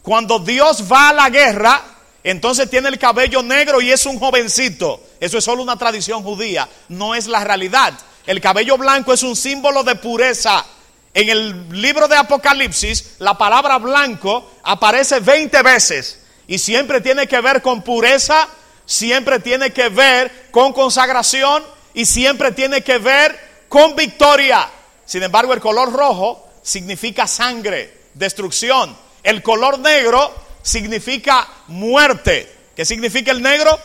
Cuando 0.00 0.38
Dios 0.38 0.84
va 0.84 1.08
a 1.08 1.12
la 1.12 1.28
guerra, 1.28 1.82
entonces 2.22 2.70
tiene 2.70 2.88
el 2.88 3.00
cabello 3.00 3.42
negro 3.42 3.80
y 3.80 3.90
es 3.90 4.06
un 4.06 4.20
jovencito. 4.20 5.02
Eso 5.18 5.38
es 5.38 5.44
solo 5.44 5.60
una 5.60 5.76
tradición 5.76 6.22
judía, 6.22 6.68
no 6.88 7.16
es 7.16 7.26
la 7.26 7.42
realidad. 7.42 7.92
El 8.28 8.40
cabello 8.40 8.78
blanco 8.78 9.12
es 9.12 9.24
un 9.24 9.34
símbolo 9.34 9.82
de 9.82 9.96
pureza. 9.96 10.64
En 11.12 11.28
el 11.28 11.68
libro 11.70 12.06
de 12.06 12.14
Apocalipsis, 12.14 13.16
la 13.18 13.36
palabra 13.36 13.78
blanco 13.78 14.52
aparece 14.62 15.18
20 15.18 15.62
veces 15.64 16.20
y 16.46 16.58
siempre 16.58 17.00
tiene 17.00 17.26
que 17.26 17.40
ver 17.40 17.60
con 17.60 17.82
pureza, 17.82 18.46
siempre 18.86 19.40
tiene 19.40 19.72
que 19.72 19.88
ver 19.88 20.46
con 20.52 20.72
consagración 20.72 21.64
y 21.92 22.06
siempre 22.06 22.52
tiene 22.52 22.82
que 22.82 22.98
ver 22.98 23.49
con 23.70 23.94
victoria. 23.94 24.68
Sin 25.06 25.22
embargo, 25.22 25.54
el 25.54 25.60
color 25.60 25.92
rojo 25.92 26.48
significa 26.60 27.26
sangre, 27.28 28.08
destrucción. 28.12 28.94
El 29.22 29.42
color 29.42 29.78
negro 29.78 30.34
significa 30.60 31.48
muerte. 31.68 32.52
¿Qué 32.74 32.84
significa 32.84 33.30
el 33.30 33.40
negro? 33.40 33.78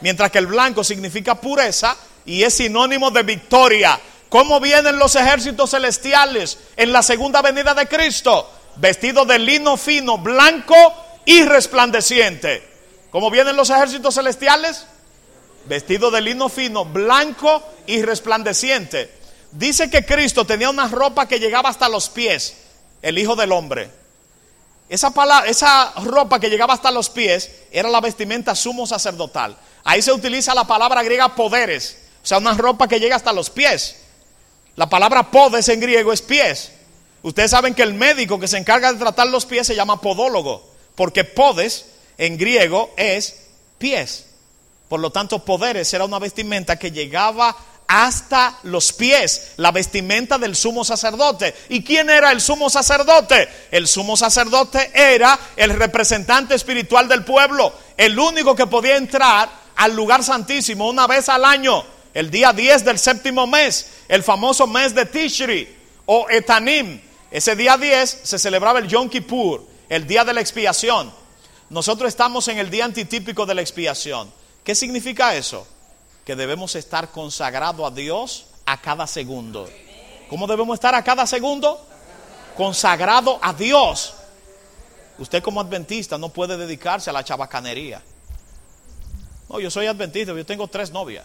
Mientras 0.00 0.30
que 0.30 0.38
el 0.38 0.46
blanco 0.46 0.82
significa 0.82 1.34
pureza 1.34 1.94
y 2.24 2.42
es 2.42 2.54
sinónimo 2.54 3.10
de 3.10 3.22
victoria. 3.22 4.00
¿Cómo 4.30 4.60
vienen 4.60 4.98
los 4.98 5.14
ejércitos 5.14 5.70
celestiales 5.70 6.58
en 6.76 6.90
la 6.92 7.02
segunda 7.02 7.42
venida 7.42 7.74
de 7.74 7.86
Cristo? 7.86 8.50
Vestidos 8.76 9.28
de 9.28 9.38
lino 9.38 9.76
fino, 9.76 10.16
blanco 10.16 10.74
y 11.26 11.42
resplandeciente. 11.42 12.66
¿Cómo 13.10 13.30
vienen 13.30 13.56
los 13.56 13.68
ejércitos 13.68 14.14
celestiales? 14.14 14.86
Vestidos 15.66 16.14
de 16.14 16.22
lino 16.22 16.48
fino, 16.48 16.86
blanco 16.86 17.62
y 17.86 18.00
resplandeciente. 18.00 19.17
Dice 19.52 19.88
que 19.90 20.04
Cristo 20.04 20.44
tenía 20.44 20.68
una 20.70 20.88
ropa 20.88 21.26
que 21.26 21.40
llegaba 21.40 21.70
hasta 21.70 21.88
los 21.88 22.08
pies, 22.08 22.56
el 23.02 23.18
Hijo 23.18 23.34
del 23.36 23.52
Hombre. 23.52 23.90
Esa, 24.88 25.10
palabra, 25.10 25.48
esa 25.48 25.92
ropa 26.04 26.40
que 26.40 26.48
llegaba 26.48 26.74
hasta 26.74 26.90
los 26.90 27.10
pies 27.10 27.50
era 27.70 27.88
la 27.88 28.00
vestimenta 28.00 28.54
sumo 28.54 28.86
sacerdotal. 28.86 29.56
Ahí 29.84 30.02
se 30.02 30.12
utiliza 30.12 30.54
la 30.54 30.64
palabra 30.64 31.02
griega 31.02 31.34
poderes, 31.34 31.98
o 32.22 32.26
sea, 32.26 32.38
una 32.38 32.54
ropa 32.54 32.88
que 32.88 33.00
llega 33.00 33.16
hasta 33.16 33.32
los 33.32 33.50
pies. 33.50 33.96
La 34.76 34.88
palabra 34.88 35.30
podes 35.30 35.68
en 35.68 35.80
griego 35.80 36.12
es 36.12 36.22
pies. 36.22 36.72
Ustedes 37.22 37.50
saben 37.50 37.74
que 37.74 37.82
el 37.82 37.94
médico 37.94 38.38
que 38.38 38.48
se 38.48 38.58
encarga 38.58 38.92
de 38.92 38.98
tratar 38.98 39.26
los 39.26 39.44
pies 39.44 39.66
se 39.66 39.74
llama 39.74 40.00
podólogo, 40.00 40.66
porque 40.94 41.24
podes 41.24 41.86
en 42.16 42.38
griego 42.38 42.90
es 42.96 43.46
pies. 43.78 44.26
Por 44.88 45.00
lo 45.00 45.10
tanto, 45.10 45.44
poderes 45.44 45.92
era 45.92 46.04
una 46.04 46.18
vestimenta 46.18 46.78
que 46.78 46.92
llegaba 46.92 47.56
hasta 47.88 48.58
los 48.64 48.92
pies, 48.92 49.52
la 49.56 49.72
vestimenta 49.72 50.38
del 50.38 50.54
sumo 50.54 50.84
sacerdote. 50.84 51.54
¿Y 51.70 51.82
quién 51.82 52.10
era 52.10 52.30
el 52.30 52.40
sumo 52.40 52.70
sacerdote? 52.70 53.48
El 53.70 53.88
sumo 53.88 54.16
sacerdote 54.16 54.92
era 54.94 55.38
el 55.56 55.70
representante 55.70 56.54
espiritual 56.54 57.08
del 57.08 57.24
pueblo, 57.24 57.72
el 57.96 58.18
único 58.18 58.54
que 58.54 58.66
podía 58.66 58.96
entrar 58.96 59.48
al 59.76 59.96
lugar 59.96 60.22
santísimo 60.22 60.88
una 60.88 61.06
vez 61.06 61.28
al 61.28 61.44
año 61.44 61.84
el 62.14 62.30
día 62.30 62.52
10 62.52 62.84
del 62.84 62.98
séptimo 62.98 63.46
mes, 63.46 63.90
el 64.08 64.22
famoso 64.22 64.66
mes 64.66 64.94
de 64.94 65.06
Tishri 65.06 65.68
o 66.06 66.26
Etanim. 66.28 67.00
Ese 67.30 67.54
día 67.54 67.76
10 67.76 68.20
se 68.22 68.38
celebraba 68.38 68.78
el 68.80 68.88
Yom 68.88 69.08
Kippur, 69.08 69.64
el 69.88 70.06
día 70.06 70.24
de 70.24 70.34
la 70.34 70.40
expiación. 70.40 71.12
Nosotros 71.70 72.08
estamos 72.08 72.48
en 72.48 72.58
el 72.58 72.70
día 72.70 72.86
antitípico 72.86 73.46
de 73.46 73.54
la 73.54 73.60
expiación. 73.60 74.32
¿Qué 74.64 74.74
significa 74.74 75.36
eso? 75.36 75.66
Que 76.28 76.36
debemos 76.36 76.74
estar 76.74 77.10
consagrados 77.10 77.90
a 77.90 77.94
Dios 77.94 78.48
a 78.66 78.78
cada 78.82 79.06
segundo. 79.06 79.66
¿Cómo 80.28 80.46
debemos 80.46 80.74
estar 80.74 80.94
a 80.94 81.02
cada 81.02 81.26
segundo? 81.26 81.80
Consagrado 82.54 83.38
a 83.40 83.54
Dios. 83.54 84.12
Usted 85.18 85.42
como 85.42 85.62
adventista 85.62 86.18
no 86.18 86.28
puede 86.28 86.58
dedicarse 86.58 87.08
a 87.08 87.14
la 87.14 87.24
chabacanería. 87.24 88.02
No, 89.48 89.58
yo 89.58 89.70
soy 89.70 89.86
adventista, 89.86 90.34
yo 90.34 90.44
tengo 90.44 90.68
tres 90.68 90.90
novias. 90.90 91.24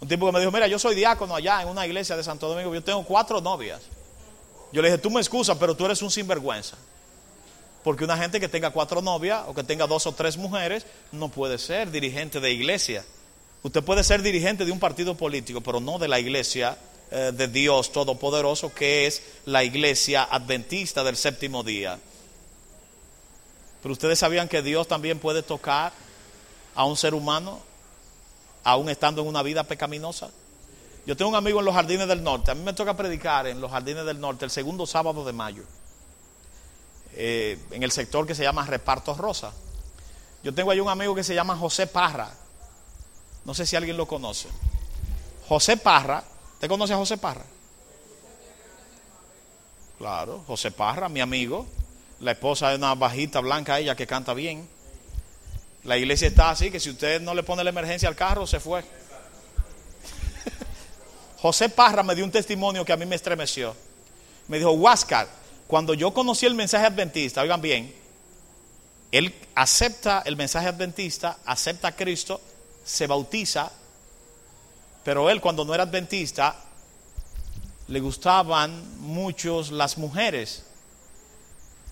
Un 0.00 0.06
tipo 0.06 0.26
que 0.26 0.32
me 0.32 0.38
dijo, 0.38 0.52
mira, 0.52 0.68
yo 0.68 0.78
soy 0.78 0.94
diácono 0.94 1.34
allá 1.34 1.62
en 1.62 1.68
una 1.68 1.84
iglesia 1.84 2.16
de 2.16 2.22
Santo 2.22 2.48
Domingo, 2.48 2.72
yo 2.72 2.84
tengo 2.84 3.02
cuatro 3.02 3.40
novias. 3.40 3.80
Yo 4.70 4.80
le 4.80 4.90
dije, 4.90 4.98
tú 4.98 5.10
me 5.10 5.18
excusas, 5.18 5.58
pero 5.58 5.74
tú 5.74 5.86
eres 5.86 6.02
un 6.02 6.10
sinvergüenza. 6.12 6.76
Porque 7.82 8.04
una 8.04 8.16
gente 8.16 8.38
que 8.38 8.48
tenga 8.48 8.70
cuatro 8.70 9.02
novias 9.02 9.42
o 9.48 9.54
que 9.54 9.64
tenga 9.64 9.88
dos 9.88 10.06
o 10.06 10.12
tres 10.12 10.36
mujeres 10.36 10.86
no 11.10 11.30
puede 11.30 11.58
ser 11.58 11.90
dirigente 11.90 12.38
de 12.38 12.52
iglesia. 12.52 13.04
Usted 13.62 13.82
puede 13.82 14.04
ser 14.04 14.22
dirigente 14.22 14.64
de 14.64 14.72
un 14.72 14.78
partido 14.78 15.16
político, 15.16 15.60
pero 15.60 15.80
no 15.80 15.98
de 15.98 16.08
la 16.08 16.18
iglesia 16.18 16.78
eh, 17.10 17.32
de 17.34 17.48
Dios 17.48 17.92
Todopoderoso, 17.92 18.72
que 18.72 19.06
es 19.06 19.22
la 19.44 19.64
iglesia 19.64 20.24
adventista 20.24 21.04
del 21.04 21.16
séptimo 21.16 21.62
día. 21.62 21.98
Pero 23.82 23.92
ustedes 23.92 24.18
sabían 24.18 24.48
que 24.48 24.62
Dios 24.62 24.88
también 24.88 25.18
puede 25.18 25.42
tocar 25.42 25.92
a 26.74 26.84
un 26.84 26.96
ser 26.96 27.14
humano, 27.14 27.60
aún 28.64 28.88
estando 28.88 29.22
en 29.22 29.28
una 29.28 29.42
vida 29.42 29.64
pecaminosa. 29.64 30.30
Yo 31.06 31.16
tengo 31.16 31.30
un 31.30 31.36
amigo 31.36 31.58
en 31.60 31.64
los 31.64 31.74
jardines 31.74 32.06
del 32.08 32.22
norte. 32.22 32.50
A 32.50 32.54
mí 32.54 32.62
me 32.62 32.72
toca 32.72 32.96
predicar 32.96 33.46
en 33.46 33.60
los 33.60 33.70
jardines 33.70 34.04
del 34.04 34.20
norte 34.20 34.44
el 34.44 34.50
segundo 34.50 34.86
sábado 34.86 35.24
de 35.24 35.32
mayo. 35.32 35.64
Eh, 37.14 37.58
en 37.72 37.82
el 37.82 37.90
sector 37.90 38.26
que 38.26 38.34
se 38.34 38.42
llama 38.42 38.64
Repartos 38.66 39.18
Rosa. 39.18 39.52
Yo 40.42 40.54
tengo 40.54 40.70
ahí 40.70 40.80
un 40.80 40.88
amigo 40.88 41.14
que 41.14 41.24
se 41.24 41.34
llama 41.34 41.56
José 41.56 41.86
Parra. 41.86 42.32
No 43.44 43.54
sé 43.54 43.66
si 43.66 43.76
alguien 43.76 43.96
lo 43.96 44.06
conoce. 44.06 44.48
José 45.48 45.76
Parra. 45.76 46.22
¿Te 46.58 46.68
conoce 46.68 46.92
a 46.92 46.96
José 46.96 47.16
Parra? 47.16 47.44
Claro, 49.98 50.44
José 50.46 50.70
Parra, 50.70 51.08
mi 51.08 51.20
amigo. 51.20 51.66
La 52.20 52.32
esposa 52.32 52.72
es 52.72 52.78
una 52.78 52.94
bajita 52.94 53.40
blanca, 53.40 53.78
ella 53.78 53.96
que 53.96 54.06
canta 54.06 54.34
bien. 54.34 54.68
La 55.84 55.96
iglesia 55.96 56.28
está 56.28 56.50
así, 56.50 56.70
que 56.70 56.78
si 56.78 56.90
usted 56.90 57.20
no 57.20 57.34
le 57.34 57.42
pone 57.42 57.64
la 57.64 57.70
emergencia 57.70 58.08
al 58.08 58.16
carro, 58.16 58.46
se 58.46 58.60
fue. 58.60 58.84
José 61.40 61.70
Parra 61.70 62.02
me 62.02 62.14
dio 62.14 62.24
un 62.24 62.30
testimonio 62.30 62.84
que 62.84 62.92
a 62.92 62.96
mí 62.96 63.06
me 63.06 63.16
estremeció. 63.16 63.74
Me 64.48 64.58
dijo, 64.58 64.72
Huáscar, 64.72 65.28
cuando 65.66 65.94
yo 65.94 66.12
conocí 66.12 66.44
el 66.44 66.54
mensaje 66.54 66.84
adventista, 66.84 67.40
oigan 67.40 67.60
bien, 67.60 67.94
él 69.12 69.34
acepta 69.54 70.22
el 70.24 70.36
mensaje 70.36 70.68
adventista, 70.68 71.38
acepta 71.44 71.88
a 71.88 71.96
Cristo, 71.96 72.40
se 72.84 73.06
bautiza, 73.06 73.70
pero 75.04 75.30
él 75.30 75.40
cuando 75.40 75.64
no 75.64 75.74
era 75.74 75.84
adventista, 75.84 76.56
le 77.88 78.00
gustaban 78.00 79.00
muchos 79.00 79.72
las 79.72 79.98
mujeres. 79.98 80.64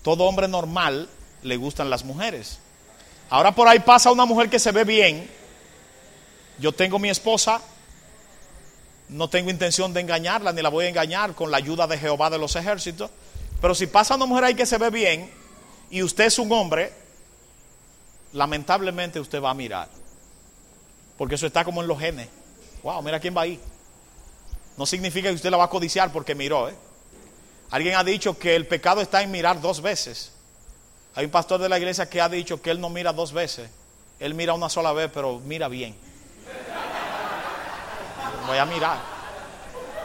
Todo 0.03 0.23
hombre 0.23 0.47
normal 0.47 1.09
le 1.43 1.57
gustan 1.57 1.89
las 1.89 2.03
mujeres. 2.03 2.59
Ahora 3.29 3.53
por 3.53 3.67
ahí 3.67 3.79
pasa 3.79 4.11
una 4.11 4.25
mujer 4.25 4.49
que 4.49 4.59
se 4.59 4.71
ve 4.71 4.83
bien. 4.83 5.29
Yo 6.57 6.71
tengo 6.71 6.99
mi 6.99 7.09
esposa, 7.09 7.61
no 9.09 9.29
tengo 9.29 9.49
intención 9.49 9.93
de 9.93 10.01
engañarla, 10.01 10.53
ni 10.53 10.61
la 10.61 10.69
voy 10.69 10.85
a 10.85 10.89
engañar 10.89 11.33
con 11.35 11.51
la 11.51 11.57
ayuda 11.57 11.87
de 11.87 11.97
Jehová 11.97 12.29
de 12.29 12.37
los 12.37 12.55
ejércitos. 12.55 13.11
Pero 13.61 13.75
si 13.75 13.87
pasa 13.87 14.15
una 14.15 14.25
mujer 14.25 14.45
ahí 14.45 14.55
que 14.55 14.65
se 14.65 14.77
ve 14.77 14.89
bien 14.89 15.29
y 15.89 16.03
usted 16.03 16.25
es 16.25 16.39
un 16.39 16.51
hombre, 16.51 16.93
lamentablemente 18.33 19.19
usted 19.19 19.41
va 19.41 19.51
a 19.51 19.55
mirar. 19.55 19.89
Porque 21.19 21.35
eso 21.35 21.45
está 21.45 21.63
como 21.63 21.83
en 21.83 21.87
los 21.87 21.99
genes. 21.99 22.27
Wow, 22.81 23.03
mira 23.03 23.19
quién 23.19 23.37
va 23.37 23.41
ahí. 23.41 23.59
No 24.75 24.87
significa 24.87 25.29
que 25.29 25.35
usted 25.35 25.51
la 25.51 25.57
va 25.57 25.65
a 25.65 25.69
codiciar 25.69 26.11
porque 26.11 26.33
miró. 26.33 26.67
¿eh? 26.67 26.75
Alguien 27.69 27.95
ha 27.95 28.03
dicho 28.03 28.39
que 28.39 28.55
el 28.55 28.65
pecado 28.65 29.01
está 29.01 29.21
en 29.21 29.29
mirar 29.29 29.61
dos 29.61 29.83
veces. 29.83 30.31
Hay 31.13 31.25
un 31.25 31.31
pastor 31.31 31.61
de 31.61 31.69
la 31.69 31.77
iglesia 31.77 32.09
que 32.09 32.19
ha 32.19 32.29
dicho 32.29 32.59
que 32.59 32.71
él 32.71 32.81
no 32.81 32.89
mira 32.89 33.13
dos 33.13 33.33
veces. 33.33 33.69
Él 34.19 34.33
mira 34.33 34.55
una 34.55 34.69
sola 34.69 34.93
vez, 34.93 35.11
pero 35.13 35.39
mira 35.39 35.67
bien 35.67 35.95
voy 38.49 38.57
a 38.57 38.65
mirar. 38.65 38.97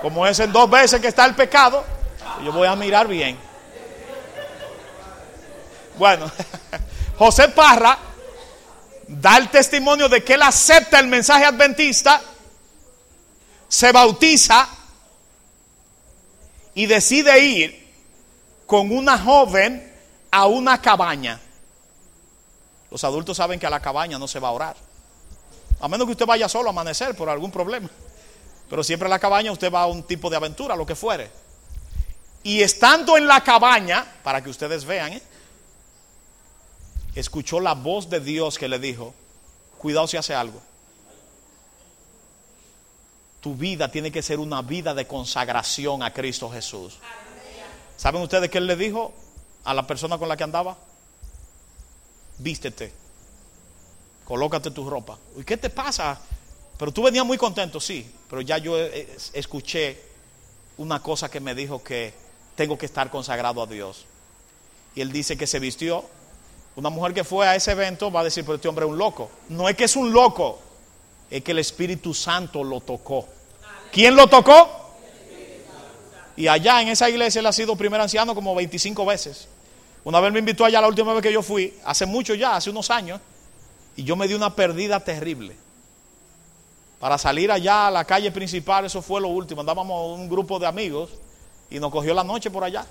Como 0.03 0.27
es 0.27 0.39
en 0.39 0.53
dos 0.53 0.69
veces 0.69 1.01
que 1.01 1.09
está 1.09 1.25
el 1.25 1.35
pecado, 1.35 1.83
yo 2.45 2.53
voy 2.53 2.69
a 2.69 2.77
mirar 2.77 3.09
bien. 3.09 3.39
Bueno, 5.97 6.31
José 7.19 7.49
Parra 7.49 7.99
da 9.21 9.37
el 9.37 9.51
testimonio 9.51 10.09
de 10.09 10.25
que 10.25 10.35
él 10.35 10.43
acepta 10.43 10.99
el 10.99 11.07
mensaje 11.07 11.45
adventista, 11.45 12.21
se 13.69 13.93
bautiza 13.93 14.69
y 16.75 16.87
decide 16.87 17.39
ir 17.39 17.93
con 18.67 18.91
una 18.91 19.19
joven 19.19 19.93
a 20.31 20.47
una 20.47 20.81
cabaña. 20.81 21.41
Los 22.91 23.05
adultos 23.05 23.37
saben 23.37 23.59
que 23.59 23.67
a 23.67 23.71
la 23.71 23.81
cabaña 23.81 24.19
no 24.19 24.29
se 24.29 24.39
va 24.39 24.49
a 24.49 24.53
orar. 24.53 24.77
A 25.81 25.89
menos 25.89 26.07
que 26.07 26.13
usted 26.13 26.27
vaya 26.27 26.49
solo 26.49 26.69
a 26.69 26.71
amanecer 26.71 27.17
por 27.17 27.29
algún 27.29 27.51
problema. 27.51 27.91
Pero 28.71 28.83
siempre 28.83 29.07
en 29.07 29.11
la 29.11 29.19
cabaña 29.19 29.53
usted 29.53 29.73
va 29.73 29.83
a 29.83 29.87
un 29.87 30.05
tipo 30.05 30.31
de 30.31 30.37
aventura, 30.37 30.77
lo 30.77 30.87
que 30.87 30.95
fuere. 30.95 31.31
Y 32.43 32.63
estando 32.63 33.17
en 33.17 33.27
la 33.27 33.43
cabaña, 33.43 34.05
para 34.23 34.43
que 34.43 34.51
ustedes 34.51 34.85
vean, 34.85 35.15
¿eh? 35.15 35.23
Escuchó 37.15 37.61
la 37.61 37.75
voz 37.75 38.11
de 38.11 38.21
Dios 38.21 38.59
que 38.59 38.69
le 38.69 38.79
dijo, 38.79 39.15
cuidado 39.79 40.07
si 40.07 40.17
hace 40.17 40.35
algo. 40.35 40.61
Tu 43.41 43.55
vida 43.55 43.91
tiene 43.91 44.11
que 44.11 44.23
ser 44.23 44.39
una 44.39 44.63
vida 44.63 44.95
de 44.95 45.07
consagración 45.07 46.03
a 46.03 46.13
Cristo 46.13 46.51
Jesús. 46.51 46.99
¿Saben 47.97 48.23
ustedes 48.23 48.51
qué 48.51 48.59
él 48.59 48.67
le 48.67 48.77
dijo 48.77 49.13
a 49.65 49.75
la 49.75 49.87
persona 49.87 50.19
con 50.19 50.29
la 50.29 50.37
que 50.37 50.45
andaba? 50.45 50.77
Vístete, 52.39 52.93
colócate 54.25 54.71
tu 54.71 54.89
ropa. 54.89 55.19
¿Y 55.37 55.45
qué 55.45 55.57
te 55.57 55.71
pasa? 55.71 56.21
Pero 56.79 56.93
tú 56.93 57.03
venías 57.03 57.25
muy 57.25 57.39
contento, 57.39 57.81
sí, 57.81 58.11
pero 58.29 58.41
ya 58.41 58.59
yo 58.59 58.77
escuché 58.79 60.03
una 60.79 61.01
cosa 61.01 61.31
que 61.31 61.41
me 61.41 61.55
dijo 61.55 61.83
que 61.83 62.15
tengo 62.57 62.77
que 62.77 62.87
estar 62.87 63.11
consagrado 63.11 63.63
a 63.63 63.67
Dios. 63.67 64.07
Y 64.95 65.01
él 65.01 65.13
dice 65.13 65.37
que 65.37 65.47
se 65.47 65.59
vistió. 65.59 66.05
Una 66.77 66.91
mujer 66.91 67.15
que 67.15 67.25
fue 67.25 67.47
a 67.47 67.55
ese 67.55 67.73
evento 67.73 68.11
va 68.11 68.21
a 68.21 68.25
decir, 68.25 68.45
pero 68.45 68.57
este 68.57 68.69
hombre 68.69 68.85
es 68.85 68.91
un 68.91 68.99
loco. 68.99 69.31
No 69.49 69.69
es 69.69 69.77
que 69.77 69.85
es 69.85 69.95
un 69.95 70.13
loco, 70.13 70.59
es 71.31 71.43
que 71.43 71.53
el 71.53 71.59
Espíritu 71.59 72.13
Santo 72.13 72.65
lo 72.65 72.81
tocó. 72.81 73.29
¿Quién 73.93 74.17
lo 74.17 74.27
tocó? 74.27 74.69
Y 76.37 76.49
allá 76.49 76.83
en 76.83 76.89
esa 76.89 77.09
iglesia 77.09 77.39
él 77.39 77.47
ha 77.47 77.53
sido 77.53 77.77
primer 77.77 78.01
anciano 78.01 78.35
como 78.35 78.55
25 78.55 79.07
veces. 79.07 79.49
Una 80.03 80.21
vez 80.21 80.33
me 80.33 80.41
invitó 80.41 80.65
allá 80.65 80.81
la 80.81 80.89
última 80.89 81.13
vez 81.15 81.23
que 81.23 81.33
yo 81.33 81.43
fui, 81.43 81.75
hace 81.85 82.07
mucho 82.07 82.35
ya, 82.35 82.57
hace 82.57 82.71
unos 82.71 82.91
años, 82.91 83.21
y 83.97 84.03
yo 84.03 84.17
me 84.17 84.27
di 84.27 84.35
una 84.35 84.55
perdida 84.55 85.01
terrible. 85.01 85.57
Para 86.99 87.19
salir 87.19 87.53
allá 87.53 87.87
a 87.87 87.91
la 87.91 88.05
calle 88.05 88.31
principal, 88.33 88.85
eso 88.85 89.01
fue 89.01 89.21
lo 89.21 89.29
último. 89.29 89.61
Andábamos 89.61 90.19
un 90.19 90.29
grupo 90.29 90.59
de 90.59 90.67
amigos 90.67 91.11
y 91.71 91.79
nos 91.79 91.91
cogió 91.91 92.15
la 92.15 92.25
noche 92.25 92.51
por 92.51 92.65
allá, 92.65 92.87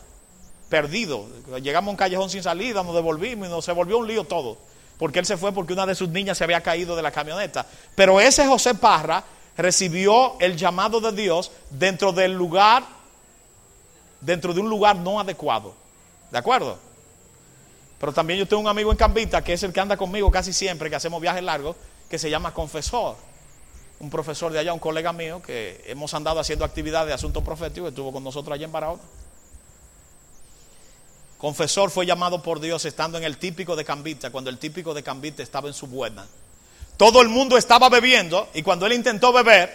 perdido. 0.74 1.28
Llegamos 1.61 1.89
a 1.89 1.91
un 1.91 1.97
callejón 1.97 2.32
sin 2.32 2.41
salida, 2.41 2.82
nos 2.82 2.95
devolvimos 2.95 3.47
y 3.47 3.51
nos 3.51 3.63
se 3.63 3.71
volvió 3.74 3.99
un 3.99 4.07
lío 4.07 4.24
todo. 4.24 4.57
Porque 4.97 5.19
él 5.19 5.26
se 5.28 5.38
fue 5.38 5.51
porque 5.51 5.71
una 5.71 5.86
de 5.86 5.93
sus 5.93 6.09
niñas 6.09 6.36
se 6.36 6.45
había 6.45 6.61
caído 6.61 6.95
de 6.95 7.03
la 7.03 7.11
camioneta. 7.11 7.67
Pero 7.93 8.19
ese 8.19 8.47
José 8.47 8.74
Parra 8.74 9.24
recibió 9.55 10.34
el 10.39 10.57
llamado 10.57 10.99
de 10.99 11.11
Dios 11.11 11.51
dentro 11.69 12.11
del 12.11 12.34
lugar, 12.34 12.84
dentro 14.19 14.51
de 14.51 14.61
un 14.61 14.69
lugar 14.71 14.95
no 14.95 15.19
adecuado. 15.19 15.76
¿De 16.32 16.39
acuerdo? 16.39 16.80
Pero 17.99 18.11
también 18.11 18.39
yo 18.39 18.47
tengo 18.47 18.63
un 18.63 18.67
amigo 18.67 18.89
en 18.89 18.97
Cambita 18.97 19.43
que 19.43 19.53
es 19.53 19.61
el 19.61 19.74
que 19.74 19.80
anda 19.80 19.95
conmigo 19.95 20.32
casi 20.32 20.53
siempre, 20.53 20.89
que 20.89 20.95
hacemos 20.95 21.21
viajes 21.21 21.43
largos, 21.43 21.76
que 22.09 22.17
se 22.17 22.32
llama 22.32 22.51
Confesor 22.51 23.15
un 23.99 24.09
profesor 24.09 24.51
de 24.51 24.59
allá, 24.59 24.74
un 24.74 24.80
colega 24.80 25.13
mío, 25.13 25.41
que 25.41 25.82
hemos 25.86 26.13
andado 26.13 26.39
haciendo 26.39 26.65
actividades 26.65 27.07
de 27.07 27.13
asuntos 27.13 27.41
proféticos, 27.41 27.89
estuvo 27.89 28.11
con 28.11 28.21
nosotros 28.21 28.53
allá 28.53 28.65
en 28.65 28.71
Barahona. 28.71 29.01
Confesor 31.44 31.91
fue 31.91 32.06
llamado 32.06 32.41
por 32.41 32.62
Dios 32.62 32.86
estando 32.86 33.18
en 33.18 33.26
el 33.26 33.36
típico 33.36 33.76
de 33.76 33.84
Cambita, 33.84 34.30
cuando 34.30 34.50
el 34.50 34.58
típico 34.58 34.94
de 34.94 35.04
Cambita 35.04 35.44
estaba 35.44 35.68
en 35.68 35.74
su 35.74 35.88
buena. 35.88 36.26
Todo 36.96 37.22
el 37.22 37.28
mundo 37.28 37.58
estaba 37.58 37.89
bebiendo 37.89 38.48
y 38.54 38.62
cuando 38.64 38.86
él 38.86 38.94
intentó 38.94 39.34
beber, 39.34 39.70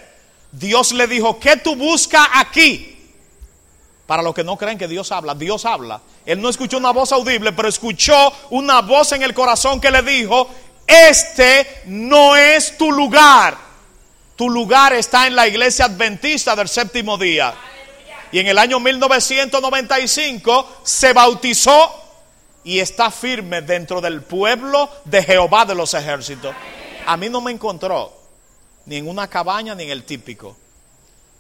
Dios 0.50 0.92
le 0.92 1.06
dijo, 1.06 1.38
¿qué 1.38 1.58
tú 1.58 1.76
buscas 1.76 2.26
aquí? 2.36 2.98
Para 4.06 4.22
los 4.22 4.34
que 4.34 4.44
no 4.44 4.56
creen 4.56 4.78
que 4.78 4.88
Dios 4.88 5.12
habla, 5.12 5.34
Dios 5.34 5.66
habla. 5.66 6.00
Él 6.24 6.40
no 6.40 6.48
escuchó 6.48 6.78
una 6.78 6.90
voz 6.90 7.12
audible, 7.12 7.52
pero 7.52 7.68
escuchó 7.68 8.32
una 8.48 8.80
voz 8.80 9.12
en 9.12 9.22
el 9.22 9.34
corazón 9.34 9.78
que 9.78 9.90
le 9.90 10.00
dijo, 10.00 10.48
este 10.86 11.82
no 11.84 12.34
es 12.34 12.78
tu 12.78 12.90
lugar. 12.90 13.58
Tu 14.36 14.48
lugar 14.48 14.94
está 14.94 15.26
en 15.26 15.36
la 15.36 15.46
iglesia 15.46 15.84
adventista 15.84 16.56
del 16.56 16.70
séptimo 16.70 17.18
día. 17.18 17.54
Y 18.32 18.38
en 18.38 18.48
el 18.48 18.58
año 18.58 18.80
1995 18.80 20.80
se 20.82 21.12
bautizó 21.12 22.08
y 22.64 22.80
está 22.80 23.10
firme 23.10 23.62
dentro 23.62 24.00
del 24.00 24.22
pueblo 24.22 24.90
de 25.04 25.22
Jehová 25.22 25.64
de 25.64 25.74
los 25.74 25.94
ejércitos. 25.94 26.54
A 27.06 27.16
mí 27.16 27.30
no 27.30 27.40
me 27.40 27.52
encontró 27.52 28.12
ni 28.84 28.96
en 28.96 29.08
una 29.08 29.28
cabaña 29.28 29.74
ni 29.74 29.84
en 29.84 29.90
el 29.90 30.04
típico. 30.04 30.56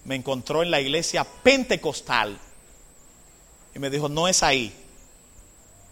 Me 0.04 0.14
encontró 0.14 0.62
en 0.62 0.70
la 0.70 0.80
iglesia 0.80 1.26
pentecostal. 1.42 2.38
Y 3.74 3.78
me 3.78 3.90
dijo, 3.90 4.08
no 4.08 4.28
es 4.28 4.42
ahí, 4.42 4.74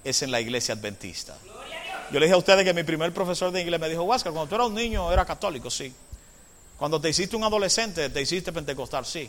es 0.05 0.23
en 0.23 0.31
la 0.31 0.41
iglesia 0.41 0.75
adventista. 0.75 1.37
Yo 2.11 2.21
le 2.21 2.27
dije 2.27 2.35
a 2.35 2.39
ustedes 2.39 2.65
que 2.65 2.73
mi 2.73 2.85
primer 2.85 3.13
profesor 3.13 3.51
de 3.51 3.61
inglés 3.61 3.81
me 3.81 3.89
dijo, 3.89 4.05
Huáscar, 4.05 4.33
cuando 4.33 4.49
tú 4.49 4.55
eras 4.55 4.69
un 4.69 4.75
niño 4.75 5.13
era 5.13 5.25
católico, 5.25 5.71
sí. 5.71 5.93
Cuando 6.79 7.01
te 7.01 7.09
hiciste 7.09 7.37
un 7.37 7.45
adolescente, 7.45 8.09
te 8.11 8.23
hiciste 8.23 8.53
pentecostal, 8.53 9.05
sí. 9.05 9.29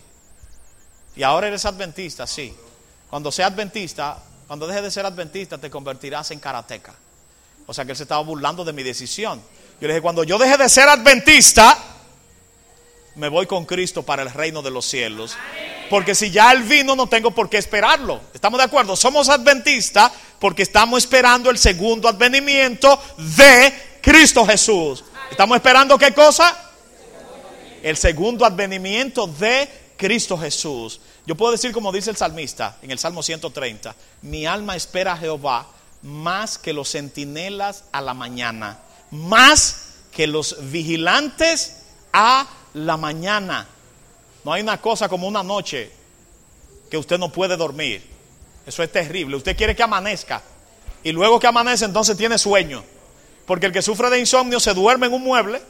Y 1.18 1.24
ahora 1.24 1.47
eres 1.47 1.65
adventista, 1.65 2.28
sí. 2.28 2.53
Cuando 3.09 3.32
sea 3.32 3.47
adventista, 3.47 4.20
cuando 4.45 4.68
dejes 4.68 4.84
de 4.84 4.91
ser 4.91 5.05
adventista 5.05 5.57
te 5.57 5.70
convertirás 5.70 6.30
en 6.32 6.39
karateca. 6.39 6.93
O 7.65 7.74
sea 7.74 7.86
que 7.86 7.91
él 7.91 7.97
se 7.97 8.03
estaba 8.03 8.22
burlando 8.22 8.63
de 8.63 8.72
mi 8.72 8.84
decisión. 8.84 9.41
Yo 9.82 9.88
le 9.88 9.95
dije, 9.95 10.01
cuando 10.01 10.24
yo 10.24 10.38
deje 10.38 10.57
de 10.57 10.70
ser 10.70 10.88
adventista, 10.88 11.78
me 13.15 13.30
voy 13.30 13.47
con 13.47 13.65
Cristo 13.65 14.03
para 14.03 14.22
el 14.22 14.32
reino 14.32 14.61
de 14.61 14.70
los 14.70 14.86
cielos. 14.86 15.36
Porque 15.89 16.13
si 16.13 16.30
ya 16.30 16.51
Él 16.51 16.63
vino, 16.63 16.95
no 16.95 17.07
tengo 17.07 17.32
por 17.32 17.49
qué 17.49 17.57
esperarlo. 17.57 18.22
¿Estamos 18.34 18.59
de 18.59 18.65
acuerdo? 18.65 18.95
Somos 18.95 19.28
adventistas 19.30 20.11
porque 20.39 20.61
estamos 20.63 20.99
esperando 20.99 21.49
el 21.49 21.57
segundo 21.57 22.07
advenimiento 22.07 23.01
de 23.18 23.99
Cristo 24.01 24.45
Jesús. 24.45 25.03
¿Estamos 25.32 25.55
esperando 25.55 25.97
qué 25.97 26.13
cosa? 26.13 26.55
El 27.82 27.97
segundo 27.97 28.45
advenimiento 28.45 29.28
de 29.28 29.86
Cristo 29.98 30.38
Jesús. 30.38 31.02
Yo 31.26 31.36
puedo 31.36 31.52
decir 31.52 31.72
como 31.72 31.91
dice 31.91 32.10
el 32.10 32.18
salmista 32.18 32.78
en 32.82 32.91
el 32.91 33.00
Salmo 33.00 33.24
130, 33.24 33.95
mi 34.22 34.45
alma 34.45 34.76
espera 34.76 35.14
a 35.14 35.18
Jehová 35.18 35.68
más 36.04 36.58
que 36.58 36.74
los 36.74 36.91
centinelas 36.91 37.86
a 37.91 38.02
la 38.02 38.14
mañana, 38.14 38.80
más 39.12 39.95
que 40.12 40.28
los 40.28 40.72
vigilantes 40.72 41.84
a 42.14 42.48
la 42.74 42.98
mañana. 42.98 43.68
No 44.43 44.54
hay 44.54 44.62
una 44.62 44.80
cosa 44.80 45.10
como 45.10 45.28
una 45.28 45.43
noche 45.43 45.91
que 46.89 46.98
usted 46.98 47.18
no 47.18 47.32
puede 47.32 47.58
dormir. 47.58 48.02
Eso 48.66 48.84
es 48.84 48.91
terrible. 48.91 49.36
Usted 49.36 49.58
quiere 49.58 49.76
que 49.76 49.84
amanezca. 49.84 50.41
Y 51.04 51.12
luego 51.12 51.39
que 51.39 51.48
amanece 51.48 51.86
entonces 51.86 52.18
tiene 52.18 52.38
sueño. 52.38 52.84
Porque 53.45 53.66
el 53.66 53.72
que 53.72 53.82
sufre 53.82 54.10
de 54.10 54.20
insomnio 54.20 54.60
se 54.60 54.74
duerme 54.74 55.08
en 55.08 55.14
un 55.14 55.24
mueble, 55.24 55.62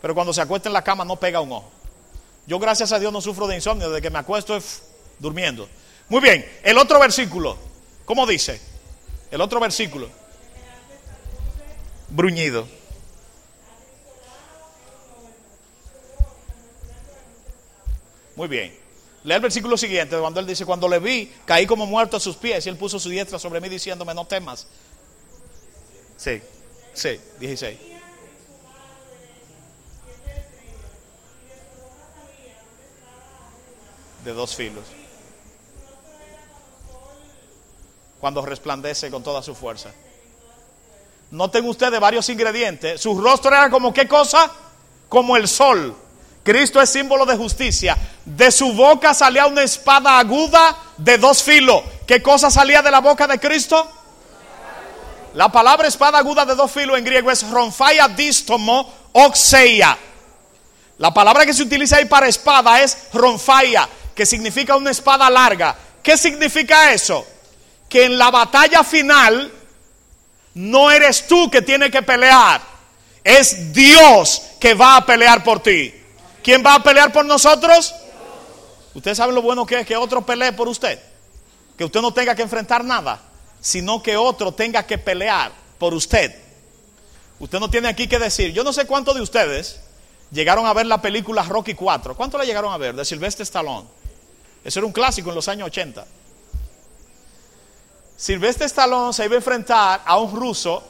pero 0.00 0.14
cuando 0.14 0.32
se 0.32 0.40
acuesta 0.40 0.68
en 0.68 0.72
la 0.72 0.82
cama 0.82 1.04
no 1.04 1.16
pega 1.16 1.40
un 1.40 1.52
ojo. 1.52 1.70
Yo 2.48 2.58
gracias 2.58 2.92
a 2.92 2.98
Dios 2.98 3.12
no 3.12 3.20
sufro 3.20 3.46
de 3.46 3.56
insomnio, 3.56 3.90
desde 3.90 4.00
que 4.00 4.08
me 4.08 4.18
acuesto 4.18 4.56
es 4.56 4.80
durmiendo. 5.18 5.68
Muy 6.08 6.22
bien, 6.22 6.50
el 6.62 6.78
otro 6.78 6.98
versículo, 6.98 7.58
¿cómo 8.06 8.26
dice? 8.26 8.58
El 9.30 9.42
otro 9.42 9.60
versículo. 9.60 10.08
Bruñido. 12.08 12.66
Muy 18.34 18.48
bien. 18.48 18.74
Lea 19.24 19.36
el 19.36 19.42
versículo 19.42 19.76
siguiente, 19.76 20.16
cuando 20.16 20.40
él 20.40 20.46
dice, 20.46 20.64
cuando 20.64 20.88
le 20.88 21.00
vi, 21.00 21.30
caí 21.44 21.66
como 21.66 21.84
muerto 21.84 22.16
a 22.16 22.20
sus 22.20 22.36
pies 22.36 22.64
y 22.64 22.70
él 22.70 22.78
puso 22.78 22.98
su 22.98 23.10
diestra 23.10 23.38
sobre 23.38 23.60
mí 23.60 23.68
diciéndome, 23.68 24.14
no 24.14 24.26
temas. 24.26 24.66
Sí, 26.16 26.40
sí, 26.94 27.20
16. 27.40 27.87
De 34.28 34.34
dos 34.34 34.54
filos. 34.54 34.84
Cuando 38.20 38.44
resplandece 38.44 39.10
con 39.10 39.22
toda 39.22 39.42
su 39.42 39.54
fuerza. 39.54 39.90
Noten 41.30 41.66
ustedes 41.66 41.98
varios 41.98 42.28
ingredientes. 42.28 43.00
Su 43.00 43.18
rostro 43.18 43.50
era 43.50 43.70
como 43.70 43.94
qué 43.94 44.06
cosa? 44.06 44.52
Como 45.08 45.34
el 45.34 45.48
sol. 45.48 45.96
Cristo 46.44 46.78
es 46.78 46.90
símbolo 46.90 47.24
de 47.24 47.38
justicia. 47.38 47.96
De 48.26 48.52
su 48.52 48.74
boca 48.74 49.14
salía 49.14 49.46
una 49.46 49.62
espada 49.62 50.18
aguda 50.18 50.76
de 50.98 51.16
dos 51.16 51.42
filos. 51.42 51.82
¿Qué 52.06 52.20
cosa 52.20 52.50
salía 52.50 52.82
de 52.82 52.90
la 52.90 53.00
boca 53.00 53.26
de 53.26 53.40
Cristo? 53.40 53.90
La 55.32 55.50
palabra 55.50 55.88
espada 55.88 56.18
aguda 56.18 56.44
de 56.44 56.54
dos 56.54 56.70
filos 56.70 56.98
en 56.98 57.04
griego 57.06 57.30
es 57.30 57.48
ronfaia 57.48 58.08
distomo 58.08 58.92
oxeia. 59.12 59.96
La 60.98 61.14
palabra 61.14 61.46
que 61.46 61.54
se 61.54 61.62
utiliza 61.62 61.96
ahí 61.96 62.04
para 62.04 62.28
espada 62.28 62.82
es 62.82 63.06
ronfaia, 63.14 63.88
que 64.18 64.26
significa 64.26 64.74
una 64.74 64.90
espada 64.90 65.30
larga. 65.30 65.76
¿Qué 66.02 66.18
significa 66.18 66.92
eso? 66.92 67.24
Que 67.88 68.06
en 68.06 68.18
la 68.18 68.32
batalla 68.32 68.82
final 68.82 69.52
no 70.54 70.90
eres 70.90 71.28
tú 71.28 71.48
que 71.48 71.62
tiene 71.62 71.88
que 71.88 72.02
pelear, 72.02 72.60
es 73.22 73.72
Dios 73.72 74.42
que 74.58 74.74
va 74.74 74.96
a 74.96 75.06
pelear 75.06 75.44
por 75.44 75.60
ti. 75.60 75.94
¿Quién 76.42 76.64
va 76.66 76.74
a 76.74 76.82
pelear 76.82 77.12
por 77.12 77.26
nosotros? 77.26 77.94
Usted 78.92 79.14
sabe 79.14 79.32
lo 79.32 79.40
bueno 79.40 79.64
que 79.64 79.78
es 79.78 79.86
que 79.86 79.96
otro 79.96 80.26
pelee 80.26 80.52
por 80.52 80.66
usted. 80.66 80.98
Que 81.76 81.84
usted 81.84 82.00
no 82.00 82.12
tenga 82.12 82.34
que 82.34 82.42
enfrentar 82.42 82.84
nada, 82.84 83.20
sino 83.60 84.02
que 84.02 84.16
otro 84.16 84.50
tenga 84.50 84.84
que 84.84 84.98
pelear 84.98 85.52
por 85.78 85.94
usted. 85.94 86.34
Usted 87.38 87.60
no 87.60 87.70
tiene 87.70 87.86
aquí 87.86 88.08
que 88.08 88.18
decir, 88.18 88.52
yo 88.52 88.64
no 88.64 88.72
sé 88.72 88.84
cuántos 88.84 89.14
de 89.14 89.20
ustedes 89.20 89.78
llegaron 90.32 90.66
a 90.66 90.72
ver 90.72 90.86
la 90.86 91.00
película 91.00 91.44
Rocky 91.44 91.74
4. 91.74 92.16
¿Cuántos 92.16 92.40
la 92.40 92.44
llegaron 92.44 92.72
a 92.72 92.78
ver? 92.78 92.96
De 92.96 93.04
Sylvester 93.04 93.44
Stallone. 93.44 93.97
Eso 94.64 94.80
era 94.80 94.86
un 94.86 94.92
clásico 94.92 95.30
en 95.30 95.34
los 95.34 95.48
años 95.48 95.66
80. 95.68 96.06
Sylvester 98.16 98.66
Stallone 98.66 99.12
se 99.12 99.24
iba 99.24 99.34
a 99.34 99.36
enfrentar 99.36 100.02
a 100.04 100.18
un 100.18 100.34
ruso 100.34 100.82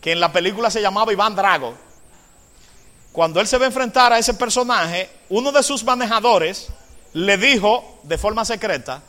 que 0.00 0.12
en 0.12 0.20
la 0.20 0.32
película 0.32 0.70
se 0.70 0.80
llamaba 0.80 1.12
Iván 1.12 1.34
Drago. 1.34 1.74
Cuando 3.12 3.40
él 3.40 3.46
se 3.46 3.58
va 3.58 3.64
a 3.64 3.68
enfrentar 3.68 4.12
a 4.12 4.18
ese 4.18 4.34
personaje, 4.34 5.10
uno 5.28 5.52
de 5.52 5.62
sus 5.62 5.84
manejadores 5.84 6.68
le 7.12 7.36
dijo 7.36 7.98
de 8.02 8.18
forma 8.18 8.44
secreta, 8.44 9.02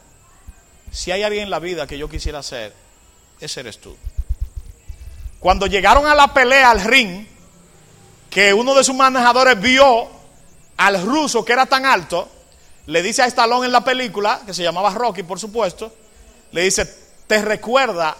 si 0.91 1.11
hay 1.11 1.23
alguien 1.23 1.43
en 1.43 1.49
la 1.49 1.59
vida 1.59 1.87
que 1.87 1.97
yo 1.97 2.09
quisiera 2.09 2.41
ser, 2.43 2.73
ese 3.39 3.59
eres 3.59 3.79
tú. 3.79 3.95
Cuando 5.39 5.67
llegaron 5.67 6.07
a 6.07 6.15
la 6.15 6.33
pelea 6.33 6.71
al 6.71 6.81
ring, 6.81 7.27
que 8.29 8.53
uno 8.53 8.73
de 8.75 8.83
sus 8.83 8.95
manejadores 8.95 9.59
vio 9.59 10.07
al 10.77 11.01
ruso 11.03 11.45
que 11.45 11.53
era 11.53 11.65
tan 11.65 11.85
alto, 11.85 12.29
le 12.88 13.03
dice 13.03 13.21
a 13.21 13.25
Stallone 13.25 13.67
en 13.67 13.71
la 13.71 13.83
película, 13.83 14.41
que 14.45 14.53
se 14.53 14.63
llamaba 14.63 14.93
Rocky 14.93 15.23
por 15.23 15.39
supuesto, 15.39 15.93
le 16.51 16.63
dice, 16.63 16.85
¿te 17.27 17.41
recuerda 17.41 18.17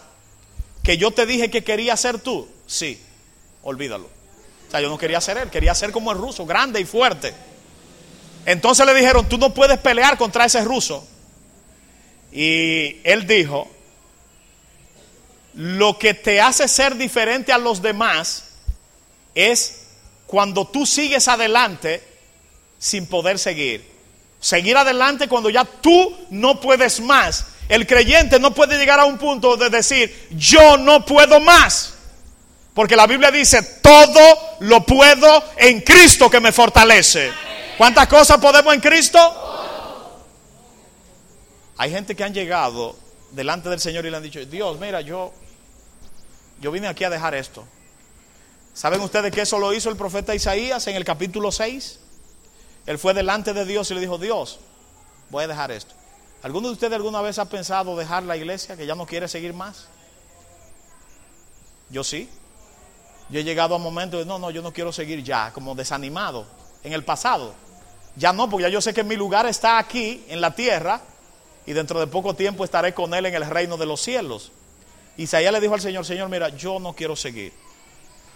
que 0.84 0.98
yo 0.98 1.12
te 1.12 1.26
dije 1.26 1.50
que 1.50 1.64
quería 1.64 1.96
ser 1.98 2.20
tú? 2.20 2.48
Sí, 2.66 3.02
olvídalo. 3.64 4.06
O 4.68 4.72
sea, 4.72 4.82
yo 4.82 4.90
no 4.90 4.98
quería 4.98 5.22
ser 5.22 5.38
él, 5.38 5.50
quería 5.50 5.74
ser 5.74 5.92
como 5.92 6.12
el 6.12 6.18
ruso, 6.18 6.46
grande 6.46 6.82
y 6.82 6.86
fuerte. 6.86 7.34
Entonces 8.46 8.86
le 8.86 8.94
dijeron, 8.94 9.28
tú 9.28 9.38
no 9.38 9.54
puedes 9.54 9.80
pelear 9.80 10.18
contra 10.18 10.46
ese 10.46 10.64
ruso. 10.64 11.06
Y 12.32 12.98
él 13.06 13.26
dijo, 13.26 13.70
lo 15.54 15.98
que 15.98 16.14
te 16.14 16.42
hace 16.42 16.68
ser 16.68 16.96
diferente 16.96 17.54
a 17.54 17.58
los 17.58 17.82
demás 17.82 18.50
es 19.34 19.88
cuando 20.26 20.68
tú 20.68 20.86
sigues 20.86 21.30
adelante 21.30 22.04
sin 22.78 23.08
poder 23.08 23.40
seguir. 23.40 23.97
Seguir 24.40 24.78
adelante 24.78 25.28
cuando 25.28 25.50
ya 25.50 25.66
tú 25.66 26.16
no 26.30 26.60
puedes 26.60 27.00
más. 27.00 27.48
El 27.70 27.86
creyente 27.86 28.40
no 28.40 28.54
puede 28.54 28.78
llegar 28.78 29.00
a 29.00 29.06
un 29.06 29.18
punto 29.18 29.58
de 29.58 29.70
decir, 29.70 30.28
yo 30.32 30.78
no 30.78 31.06
puedo 31.06 31.40
más. 31.40 31.96
Porque 32.74 32.96
la 32.96 33.08
Biblia 33.08 33.32
dice, 33.32 33.62
todo 33.82 34.38
lo 34.60 34.86
puedo 34.86 35.44
en 35.58 35.82
Cristo 35.82 36.30
que 36.30 36.40
me 36.40 36.52
fortalece. 36.52 37.32
¿Cuántas 37.78 38.08
cosas 38.08 38.38
podemos 38.38 38.74
en 38.74 38.80
Cristo? 38.80 39.20
Hay 41.78 41.92
gente 41.92 42.16
que 42.16 42.24
han 42.24 42.34
llegado 42.34 42.96
delante 43.32 43.70
del 43.70 43.80
Señor 43.80 44.06
y 44.06 44.12
le 44.12 44.18
han 44.18 44.24
dicho, 44.24 44.44
Dios, 44.46 44.80
mira, 44.80 45.02
yo, 45.02 45.34
yo 46.62 46.72
vine 46.72 46.88
aquí 46.88 47.04
a 47.04 47.10
dejar 47.10 47.36
esto. 47.36 47.66
¿Saben 48.74 49.02
ustedes 49.02 49.32
que 49.32 49.42
eso 49.42 49.58
lo 49.60 49.74
hizo 49.74 49.90
el 49.90 49.98
profeta 49.98 50.36
Isaías 50.36 50.86
en 50.88 50.96
el 50.96 51.04
capítulo 51.04 51.52
6? 51.52 52.00
Él 52.88 52.98
fue 52.98 53.14
delante 53.14 53.54
de 53.54 53.66
Dios 53.66 53.92
y 53.92 53.94
le 53.94 54.00
dijo, 54.00 54.18
Dios, 54.18 54.60
voy 55.30 55.44
a 55.44 55.48
dejar 55.48 55.72
esto. 55.72 55.94
¿Alguno 56.42 56.70
de 56.70 56.74
ustedes 56.74 56.94
alguna 56.94 57.22
vez 57.22 57.38
ha 57.38 57.46
pensado 57.46 57.98
dejar 57.98 58.24
la 58.24 58.38
iglesia, 58.38 58.78
que 58.78 58.86
ya 58.86 58.96
no 58.96 59.06
quiere 59.06 59.28
seguir 59.28 59.54
más? 59.54 59.88
Yo 61.90 62.04
sí. 62.04 62.30
Yo 63.30 63.42
he 63.42 63.44
llegado 63.44 63.76
a 63.76 63.78
momentos 63.78 64.22
de, 64.22 64.26
no, 64.26 64.40
no, 64.40 64.52
yo 64.52 64.62
no 64.62 64.72
quiero 64.72 64.94
seguir 64.94 65.22
ya, 65.22 65.52
como 65.52 65.76
desanimado, 65.76 66.46
en 66.82 66.94
el 66.94 67.04
pasado. 67.04 67.54
Ya 68.16 68.32
no, 68.32 68.50
porque 68.50 68.64
ya 68.64 68.70
yo 68.70 68.80
sé 68.80 68.94
que 68.94 69.04
mi 69.04 69.18
lugar 69.18 69.46
está 69.46 69.78
aquí, 69.78 70.24
en 70.30 70.40
la 70.40 70.56
tierra, 70.56 71.02
y 71.66 71.74
dentro 71.74 72.00
de 72.00 72.08
poco 72.08 72.36
tiempo 72.36 72.64
estaré 72.64 72.94
con 72.94 73.14
Él 73.14 73.26
en 73.26 73.36
el 73.36 73.46
reino 73.46 73.76
de 73.76 73.86
los 73.86 74.00
cielos. 74.00 74.54
Isaías 75.18 75.52
le 75.52 75.60
dijo 75.60 75.74
al 75.74 75.82
Señor, 75.82 76.06
Señor, 76.06 76.30
mira, 76.30 76.48
yo 76.50 76.80
no 76.80 76.94
quiero 76.94 77.18
seguir, 77.18 77.52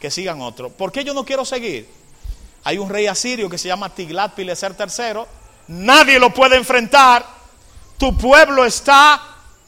que 0.01 0.11
sigan 0.11 0.41
otros. 0.41 0.73
¿Por 0.73 0.91
qué 0.91 1.05
yo 1.05 1.13
no 1.13 1.23
quiero 1.23 1.45
seguir? 1.45 2.00
Hay 2.63 2.77
un 2.77 2.89
rey 2.89 3.07
asirio 3.07 3.49
que 3.49 3.57
se 3.57 3.67
llama 3.67 3.93
Tiglat 3.93 4.33
Pileser 4.33 4.75
III, 4.77 5.21
nadie 5.67 6.19
lo 6.19 6.33
puede 6.33 6.57
enfrentar, 6.57 7.25
tu 7.97 8.17
pueblo 8.17 8.65
está 8.65 9.21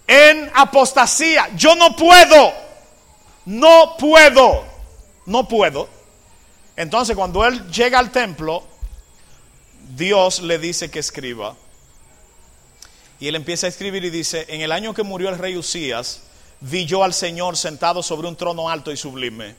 en 0.07 0.51
apostasía, 0.53 1.49
yo 1.55 1.75
no 1.75 1.95
puedo, 1.95 2.53
no 3.45 3.95
puedo, 3.97 4.63
no 5.25 5.47
puedo. 5.47 5.89
Entonces 6.75 7.15
cuando 7.15 7.45
él 7.45 7.69
llega 7.71 7.99
al 7.99 8.11
templo, 8.11 8.63
Dios 9.95 10.41
le 10.41 10.57
dice 10.57 10.89
que 10.89 10.99
escriba. 10.99 11.55
Y 13.19 13.27
él 13.27 13.35
empieza 13.35 13.67
a 13.67 13.69
escribir 13.69 14.03
y 14.03 14.09
dice, 14.09 14.45
en 14.49 14.61
el 14.61 14.71
año 14.71 14.93
que 14.93 15.03
murió 15.03 15.29
el 15.29 15.37
rey 15.37 15.55
Usías, 15.55 16.23
vi 16.59 16.85
yo 16.85 17.03
al 17.03 17.13
Señor 17.13 17.57
sentado 17.57 18.03
sobre 18.03 18.27
un 18.27 18.35
trono 18.35 18.69
alto 18.69 18.91
y 18.91 18.97
sublime. 18.97 19.55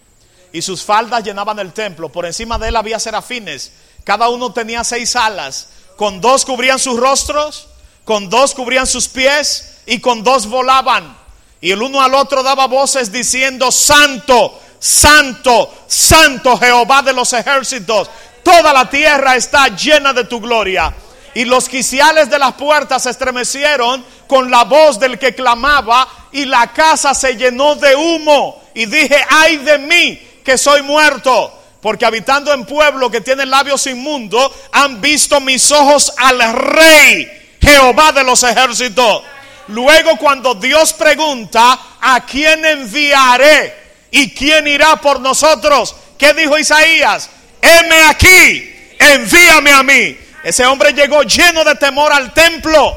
Y 0.55 0.63
sus 0.63 0.85
faldas 0.85 1.25
llenaban 1.25 1.59
el 1.59 1.73
templo. 1.73 2.11
Por 2.11 2.27
encima 2.27 2.59
de 2.59 2.69
él 2.69 2.77
había 2.77 3.01
serafines. 3.01 3.73
Cada 4.05 4.29
uno 4.29 4.53
tenía 4.53 4.85
seis 4.85 5.17
alas. 5.17 5.67
Con 5.97 6.21
dos 6.21 6.45
cubrían 6.45 6.79
sus 6.79 6.97
rostros, 6.97 7.67
con 8.05 8.31
dos 8.31 8.55
cubrían 8.55 8.87
sus 8.87 9.09
pies 9.09 9.79
y 9.85 9.99
con 9.99 10.23
dos 10.23 10.47
volaban. 10.47 11.19
Y 11.61 11.73
el 11.73 11.83
uno 11.83 12.01
al 12.01 12.15
otro 12.15 12.45
daba 12.45 12.69
voces 12.69 13.11
diciendo, 13.11 13.73
Santo, 13.73 14.61
Santo, 14.79 15.75
Santo 15.89 16.57
Jehová 16.57 17.03
de 17.03 17.15
los 17.15 17.33
ejércitos, 17.33 18.09
toda 18.45 18.73
la 18.73 18.89
tierra 18.89 19.35
está 19.35 19.75
llena 19.75 20.13
de 20.13 20.23
tu 20.23 20.41
gloria. 20.41 20.95
Y 21.35 21.47
los 21.47 21.69
quiciales 21.69 22.31
de 22.31 22.39
las 22.39 22.53
puertas 22.53 23.03
se 23.03 23.11
estremecieron 23.11 24.05
con 24.29 24.53
la 24.53 24.63
voz 24.63 25.01
del 25.01 25.19
que 25.19 25.35
clamaba 25.35 26.07
y 26.31 26.45
la 26.45 26.73
casa 26.73 27.13
se 27.13 27.35
llenó 27.35 27.75
de 27.75 27.97
humo. 27.97 28.63
Y 28.73 28.87
dije, 28.87 29.17
ay 29.29 29.57
de 29.57 29.79
mí, 29.79 30.21
que 30.45 30.59
soy 30.59 30.83
muerto, 30.83 31.53
porque 31.81 32.05
habitando 32.05 32.53
en 32.53 32.67
pueblo 32.67 33.11
que 33.11 33.21
tiene 33.21 33.47
labios 33.47 33.87
inmundos, 33.87 34.53
han 34.73 35.01
visto 35.01 35.41
mis 35.41 35.73
ojos 35.73 36.13
al 36.17 36.53
rey, 36.53 37.57
Jehová 37.61 38.13
de 38.13 38.25
los 38.25 38.43
ejércitos. 38.43 39.23
Luego 39.69 40.17
cuando 40.19 40.55
Dios 40.55 40.93
pregunta, 40.93 41.79
¿a 42.01 42.25
quién 42.27 42.65
enviaré? 42.65 43.83
¿Y 44.11 44.31
quién 44.31 44.67
irá 44.67 44.97
por 44.97 45.21
nosotros? 45.21 45.97
¿Qué 46.19 46.35
dijo 46.35 46.59
Isaías? 46.59 47.31
Heme 47.61 48.03
aquí, 48.03 48.73
envíame 48.99 49.73
a 49.73 49.83
mí. 49.83 50.17
Ese 50.45 50.67
hombre 50.67 50.93
llegó 50.93 51.23
lleno 51.23 51.65
de 51.65 51.75
temor 51.77 52.13
al 52.13 52.33
templo. 52.35 52.97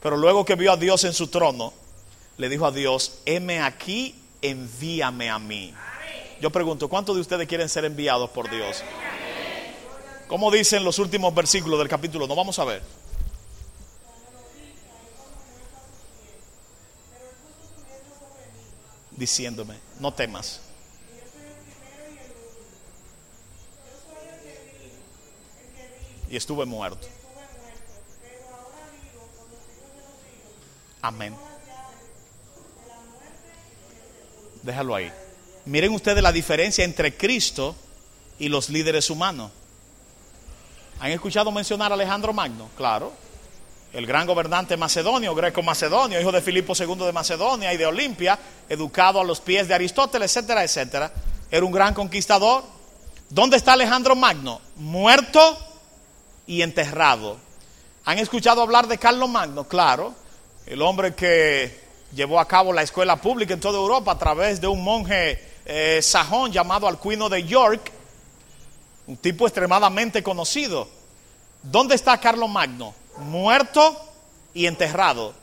Pero 0.00 0.16
luego 0.16 0.44
que 0.44 0.54
vio 0.54 0.72
a 0.72 0.76
Dios 0.76 1.04
en 1.04 1.12
su 1.12 1.26
trono, 1.26 1.74
le 2.38 2.48
dijo 2.48 2.66
a 2.66 2.70
Dios, 2.70 3.18
heme 3.26 3.60
aquí, 3.60 4.14
envíame 4.40 5.28
a 5.28 5.38
mí. 5.38 5.74
Yo 6.42 6.50
pregunto, 6.50 6.88
¿cuántos 6.88 7.14
de 7.14 7.20
ustedes 7.20 7.46
quieren 7.46 7.68
ser 7.68 7.84
enviados 7.84 8.28
por 8.30 8.50
Dios? 8.50 8.82
¿Cómo 10.26 10.50
dicen 10.50 10.82
los 10.82 10.98
últimos 10.98 11.32
versículos 11.32 11.78
del 11.78 11.86
capítulo? 11.86 12.26
No 12.26 12.34
vamos 12.34 12.58
a 12.58 12.64
ver. 12.64 12.82
Diciéndome, 19.12 19.76
no 20.00 20.12
temas. 20.12 20.60
Y 26.28 26.34
estuve 26.34 26.66
muerto. 26.66 27.06
Amén. 31.02 31.36
Déjalo 34.64 34.96
ahí. 34.96 35.12
Miren 35.64 35.92
ustedes 35.92 36.22
la 36.22 36.32
diferencia 36.32 36.84
entre 36.84 37.16
Cristo 37.16 37.76
y 38.38 38.48
los 38.48 38.68
líderes 38.68 39.10
humanos. 39.10 39.52
¿Han 40.98 41.10
escuchado 41.12 41.52
mencionar 41.52 41.92
a 41.92 41.94
Alejandro 41.94 42.32
Magno? 42.32 42.68
Claro. 42.76 43.12
El 43.92 44.06
gran 44.06 44.26
gobernante 44.26 44.76
macedonio, 44.76 45.34
greco-macedonio, 45.34 46.20
hijo 46.20 46.32
de 46.32 46.40
Filipo 46.40 46.72
II 46.76 47.04
de 47.04 47.12
Macedonia 47.12 47.72
y 47.72 47.76
de 47.76 47.86
Olimpia, 47.86 48.38
educado 48.68 49.20
a 49.20 49.24
los 49.24 49.40
pies 49.40 49.68
de 49.68 49.74
Aristóteles, 49.74 50.34
etcétera, 50.34 50.64
etcétera. 50.64 51.12
Era 51.50 51.64
un 51.64 51.72
gran 51.72 51.92
conquistador. 51.92 52.64
¿Dónde 53.28 53.56
está 53.56 53.74
Alejandro 53.74 54.16
Magno? 54.16 54.60
Muerto 54.76 55.58
y 56.46 56.62
enterrado. 56.62 57.36
¿Han 58.04 58.18
escuchado 58.18 58.62
hablar 58.62 58.88
de 58.88 58.98
Carlos 58.98 59.28
Magno? 59.28 59.68
Claro. 59.68 60.14
El 60.66 60.82
hombre 60.82 61.14
que 61.14 61.80
llevó 62.14 62.40
a 62.40 62.48
cabo 62.48 62.72
la 62.72 62.82
escuela 62.82 63.16
pública 63.16 63.54
en 63.54 63.60
toda 63.60 63.78
Europa 63.78 64.12
a 64.12 64.18
través 64.18 64.60
de 64.60 64.66
un 64.66 64.82
monje 64.82 65.51
eh, 65.64 66.00
sajón 66.02 66.52
llamado 66.52 66.88
Alcuino 66.88 67.28
de 67.28 67.44
York, 67.44 67.90
un 69.06 69.16
tipo 69.16 69.46
extremadamente 69.46 70.22
conocido. 70.22 70.88
¿Dónde 71.62 71.94
está 71.94 72.18
Carlos 72.18 72.50
Magno? 72.50 72.94
Muerto 73.18 73.96
y 74.54 74.66
enterrado. 74.66 75.34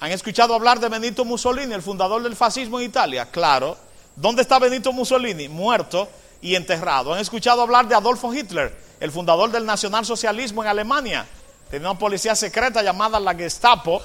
¿Han 0.00 0.12
escuchado 0.12 0.54
hablar 0.54 0.78
de 0.78 0.88
Benito 0.88 1.24
Mussolini, 1.24 1.72
el 1.72 1.82
fundador 1.82 2.22
del 2.22 2.36
fascismo 2.36 2.78
en 2.78 2.86
Italia? 2.86 3.30
Claro. 3.30 3.76
¿Dónde 4.14 4.42
está 4.42 4.58
Benito 4.58 4.92
Mussolini? 4.92 5.48
Muerto 5.48 6.08
y 6.42 6.54
enterrado. 6.54 7.14
¿Han 7.14 7.20
escuchado 7.20 7.62
hablar 7.62 7.88
de 7.88 7.94
Adolfo 7.94 8.32
Hitler, 8.34 8.76
el 9.00 9.10
fundador 9.10 9.50
del 9.50 9.64
nacionalsocialismo 9.64 10.62
en 10.62 10.68
Alemania? 10.68 11.26
Tenía 11.70 11.90
una 11.90 11.98
policía 11.98 12.36
secreta 12.36 12.82
llamada 12.82 13.18
la 13.18 13.34
Gestapo 13.34 14.02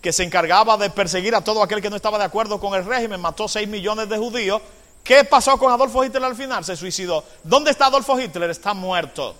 que 0.00 0.12
se 0.12 0.22
encargaba 0.22 0.76
de 0.76 0.90
perseguir 0.90 1.34
a 1.34 1.42
todo 1.42 1.62
aquel 1.62 1.82
que 1.82 1.90
no 1.90 1.96
estaba 1.96 2.18
de 2.18 2.24
acuerdo 2.24 2.60
con 2.60 2.74
el 2.74 2.84
régimen, 2.84 3.20
mató 3.20 3.48
6 3.48 3.68
millones 3.68 4.08
de 4.08 4.16
judíos. 4.16 4.62
¿Qué 5.02 5.24
pasó 5.24 5.58
con 5.58 5.72
Adolfo 5.72 6.04
Hitler 6.04 6.24
al 6.24 6.36
final? 6.36 6.64
Se 6.64 6.76
suicidó. 6.76 7.24
¿Dónde 7.42 7.70
está 7.70 7.86
Adolfo 7.86 8.18
Hitler? 8.18 8.50
Está 8.50 8.74
muerto. 8.74 9.34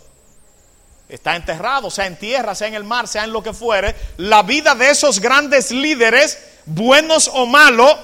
Está 1.09 1.35
enterrado, 1.35 1.91
sea 1.91 2.07
en 2.07 2.17
tierra, 2.17 2.55
sea 2.55 2.69
en 2.69 2.75
el 2.75 2.85
mar, 2.85 3.09
sea 3.09 3.25
en 3.25 3.33
lo 3.33 3.43
que 3.43 3.53
fuere. 3.53 3.95
La 4.17 4.43
vida 4.43 4.75
de 4.75 4.91
esos 4.91 5.19
grandes 5.19 5.71
líderes, 5.73 6.39
buenos 6.67 7.29
o 7.33 7.47
malos, 7.47 7.97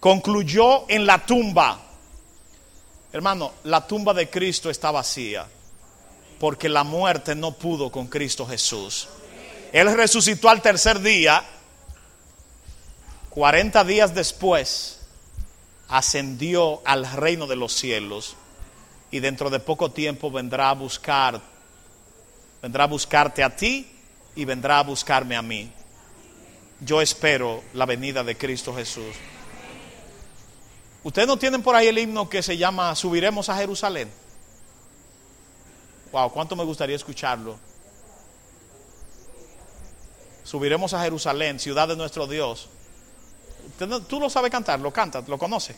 concluyó 0.00 0.84
en 0.88 1.06
la 1.06 1.24
tumba. 1.24 1.80
Hermano, 3.12 3.52
la 3.64 3.86
tumba 3.86 4.12
de 4.14 4.28
Cristo 4.28 4.68
está 4.68 4.90
vacía, 4.90 5.46
porque 6.40 6.68
la 6.68 6.82
muerte 6.82 7.34
no 7.36 7.52
pudo 7.52 7.92
con 7.92 8.08
Cristo 8.08 8.46
Jesús. 8.46 9.08
Él 9.72 9.92
resucitó 9.94 10.48
al 10.48 10.60
tercer 10.60 11.00
día. 11.00 11.44
40 13.30 13.84
días 13.84 14.14
después 14.14 15.01
ascendió 15.92 16.80
al 16.86 17.06
reino 17.12 17.46
de 17.46 17.54
los 17.54 17.74
cielos 17.74 18.34
y 19.10 19.20
dentro 19.20 19.50
de 19.50 19.60
poco 19.60 19.90
tiempo 19.90 20.30
vendrá 20.30 20.70
a 20.70 20.74
buscar 20.74 21.42
vendrá 22.62 22.84
a 22.84 22.86
buscarte 22.86 23.44
a 23.44 23.54
ti 23.54 23.86
y 24.34 24.46
vendrá 24.46 24.78
a 24.78 24.84
buscarme 24.84 25.36
a 25.36 25.42
mí. 25.42 25.70
Yo 26.80 27.02
espero 27.02 27.62
la 27.74 27.84
venida 27.84 28.24
de 28.24 28.38
Cristo 28.38 28.74
Jesús. 28.74 29.14
Ustedes 31.04 31.28
no 31.28 31.36
tienen 31.36 31.62
por 31.62 31.76
ahí 31.76 31.88
el 31.88 31.98
himno 31.98 32.28
que 32.28 32.42
se 32.42 32.56
llama 32.56 32.94
Subiremos 32.94 33.50
a 33.50 33.56
Jerusalén. 33.56 34.10
Wow, 36.10 36.32
cuánto 36.32 36.56
me 36.56 36.64
gustaría 36.64 36.96
escucharlo. 36.96 37.58
Subiremos 40.44 40.94
a 40.94 41.02
Jerusalén, 41.02 41.60
ciudad 41.60 41.88
de 41.88 41.96
nuestro 41.96 42.26
Dios. 42.26 42.68
Tú 43.86 44.20
lo 44.20 44.30
sabes 44.30 44.50
cantar, 44.50 44.80
lo 44.80 44.90
cantas, 44.92 45.28
lo 45.28 45.38
conoces. 45.38 45.76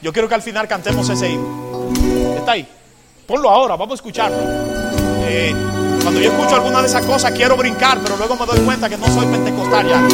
Yo 0.00 0.12
quiero 0.12 0.28
que 0.28 0.34
al 0.34 0.42
final 0.42 0.68
cantemos 0.68 1.08
ese 1.08 1.30
himno. 1.30 1.90
Está 2.36 2.52
ahí. 2.52 2.68
Ponlo 3.26 3.50
ahora, 3.50 3.76
vamos 3.76 3.92
a 3.92 3.94
escucharlo. 3.96 4.38
Eh, 5.30 5.54
cuando 6.02 6.20
yo 6.20 6.32
escucho 6.32 6.54
alguna 6.54 6.80
de 6.80 6.86
esas 6.86 7.04
cosas 7.04 7.32
quiero 7.32 7.56
brincar, 7.56 7.98
pero 8.02 8.16
luego 8.16 8.36
me 8.36 8.46
doy 8.46 8.60
cuenta 8.60 8.88
que 8.88 8.96
no 8.96 9.06
soy 9.08 9.26
pentecostal 9.26 9.88
ya. 9.88 10.08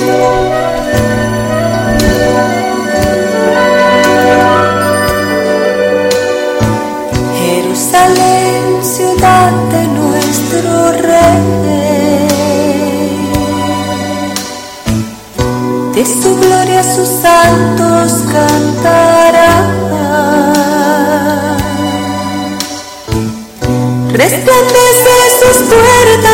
Jerusalén, 7.38 8.84
ciudad 8.84 9.52
de 9.70 9.86
nuestro 9.86 10.92
rey. 10.92 11.93
De 15.94 16.04
su 16.04 16.36
gloria 16.36 16.82
sus 16.82 17.08
santos 17.08 18.12
cantarán. 18.32 19.84
Resplandece 24.12 25.14
sus 25.40 25.56
puertas 25.68 26.33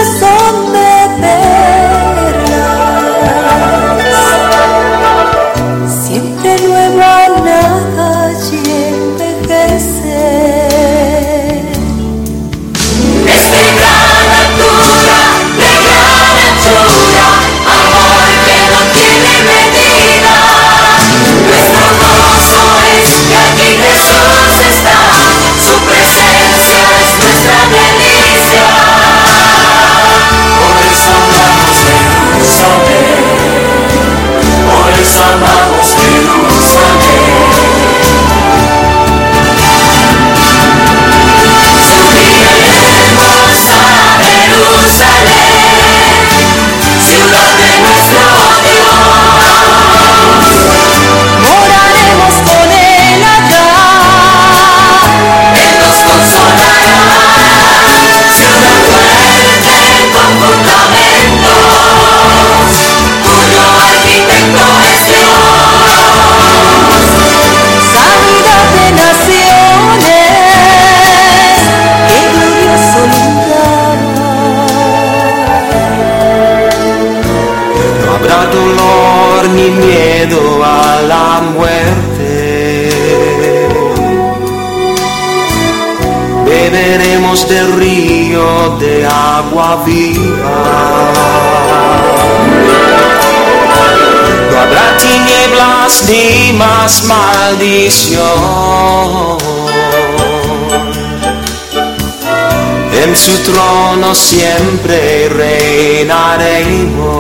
En 102.93 103.17
su 103.17 103.37
trono 103.43 104.15
siempre 104.15 105.29
reinaremos. 105.29 107.20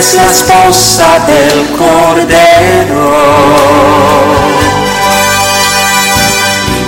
Es 0.00 0.14
la 0.14 0.26
esposa 0.30 1.18
del 1.26 1.66
Cordero. 1.76 3.12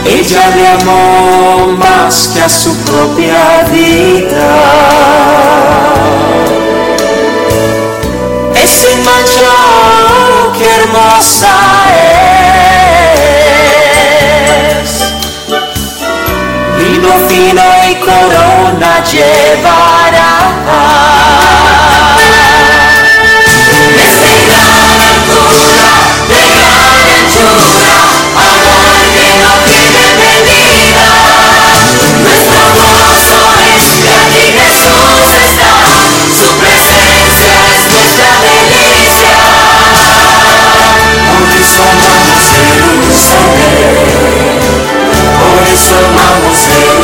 Ella 0.06 0.44
le 0.56 0.68
amó 0.68 1.76
más 1.76 2.28
que 2.28 2.40
a 2.40 2.48
su 2.48 2.74
propia 2.78 3.64
vida. 3.70 4.52
Es 8.54 8.70
sin 8.70 9.04
mancha, 9.04 9.56
qué 10.56 10.66
hermosa 10.76 11.54
es. 14.80 14.90
Vino 16.78 17.10
fino 17.28 17.64
y 17.90 17.94
corona 17.96 19.04
llevará. 19.04 20.41
Por 45.72 45.78
eso 45.78 47.01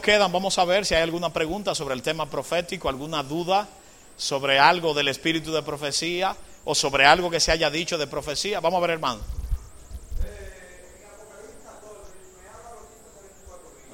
quedan 0.00 0.32
vamos 0.32 0.58
a 0.58 0.64
ver 0.64 0.84
si 0.86 0.94
hay 0.94 1.02
alguna 1.02 1.32
pregunta 1.32 1.74
sobre 1.74 1.94
el 1.94 2.02
tema 2.02 2.26
profético, 2.26 2.88
alguna 2.88 3.22
duda 3.22 3.68
sobre 4.16 4.58
algo 4.58 4.92
del 4.94 5.08
espíritu 5.08 5.52
de 5.52 5.62
profecía 5.62 6.36
o 6.64 6.74
sobre 6.74 7.06
algo 7.06 7.30
que 7.30 7.40
se 7.40 7.52
haya 7.52 7.70
dicho 7.70 7.96
de 7.96 8.06
profecía. 8.06 8.60
Vamos 8.60 8.78
a 8.78 8.80
ver, 8.82 8.90
hermano. 8.90 9.20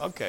Ok. 0.01 0.21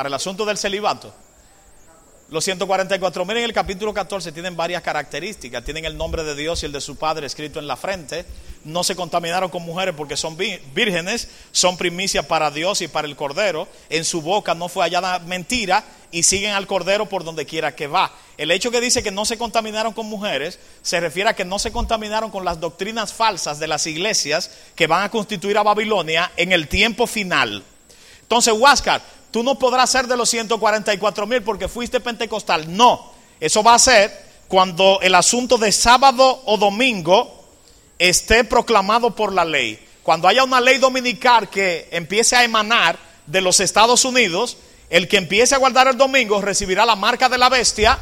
Para 0.00 0.08
el 0.08 0.14
asunto 0.14 0.46
del 0.46 0.56
celibato. 0.56 1.12
Los 2.30 2.42
144 2.44 3.26
mil 3.26 3.36
en 3.36 3.44
el 3.44 3.52
capítulo 3.52 3.92
14 3.92 4.32
tienen 4.32 4.56
varias 4.56 4.80
características. 4.80 5.62
Tienen 5.62 5.84
el 5.84 5.98
nombre 5.98 6.24
de 6.24 6.34
Dios 6.34 6.62
y 6.62 6.66
el 6.66 6.72
de 6.72 6.80
su 6.80 6.96
Padre 6.96 7.26
escrito 7.26 7.58
en 7.58 7.66
la 7.66 7.76
frente. 7.76 8.24
No 8.64 8.82
se 8.82 8.96
contaminaron 8.96 9.50
con 9.50 9.62
mujeres 9.62 9.94
porque 9.94 10.16
son 10.16 10.38
vírgenes. 10.38 11.28
Son 11.52 11.76
primicias 11.76 12.24
para 12.24 12.50
Dios 12.50 12.80
y 12.80 12.88
para 12.88 13.06
el 13.06 13.14
Cordero. 13.14 13.68
En 13.90 14.06
su 14.06 14.22
boca 14.22 14.54
no 14.54 14.70
fue 14.70 14.84
hallada 14.84 15.18
mentira 15.18 15.84
y 16.10 16.22
siguen 16.22 16.54
al 16.54 16.66
Cordero 16.66 17.04
por 17.04 17.22
donde 17.22 17.44
quiera 17.44 17.76
que 17.76 17.86
va. 17.86 18.10
El 18.38 18.52
hecho 18.52 18.70
que 18.70 18.80
dice 18.80 19.02
que 19.02 19.10
no 19.10 19.26
se 19.26 19.36
contaminaron 19.36 19.92
con 19.92 20.06
mujeres 20.06 20.58
se 20.80 20.98
refiere 20.98 21.28
a 21.28 21.36
que 21.36 21.44
no 21.44 21.58
se 21.58 21.72
contaminaron 21.72 22.30
con 22.30 22.46
las 22.46 22.58
doctrinas 22.58 23.12
falsas 23.12 23.58
de 23.58 23.66
las 23.66 23.86
iglesias 23.86 24.50
que 24.74 24.86
van 24.86 25.02
a 25.02 25.10
constituir 25.10 25.58
a 25.58 25.62
Babilonia 25.62 26.32
en 26.38 26.52
el 26.52 26.68
tiempo 26.68 27.06
final. 27.06 27.64
Entonces, 28.22 28.54
Huáscar, 28.56 29.02
tú 29.30 29.42
no 29.42 29.58
podrás 29.58 29.90
ser 29.90 30.06
de 30.06 30.16
los 30.16 30.28
144 30.30 31.26
mil 31.26 31.42
porque 31.42 31.68
fuiste 31.68 32.00
pentecostal. 32.00 32.76
No, 32.76 33.12
eso 33.38 33.62
va 33.62 33.74
a 33.74 33.78
ser 33.78 34.30
cuando 34.48 34.98
el 35.02 35.14
asunto 35.14 35.58
de 35.58 35.72
sábado 35.72 36.42
o 36.44 36.56
domingo 36.56 37.44
esté 37.98 38.44
proclamado 38.44 39.14
por 39.14 39.32
la 39.32 39.44
ley. 39.44 39.78
Cuando 40.02 40.26
haya 40.26 40.42
una 40.42 40.60
ley 40.60 40.78
dominical 40.78 41.48
que 41.50 41.88
empiece 41.92 42.34
a 42.34 42.44
emanar 42.44 42.98
de 43.26 43.40
los 43.40 43.60
Estados 43.60 44.04
Unidos, 44.04 44.56
el 44.88 45.06
que 45.06 45.18
empiece 45.18 45.54
a 45.54 45.58
guardar 45.58 45.86
el 45.86 45.96
domingo 45.96 46.40
recibirá 46.40 46.84
la 46.84 46.96
marca 46.96 47.28
de 47.28 47.38
la 47.38 47.48
bestia 47.48 47.98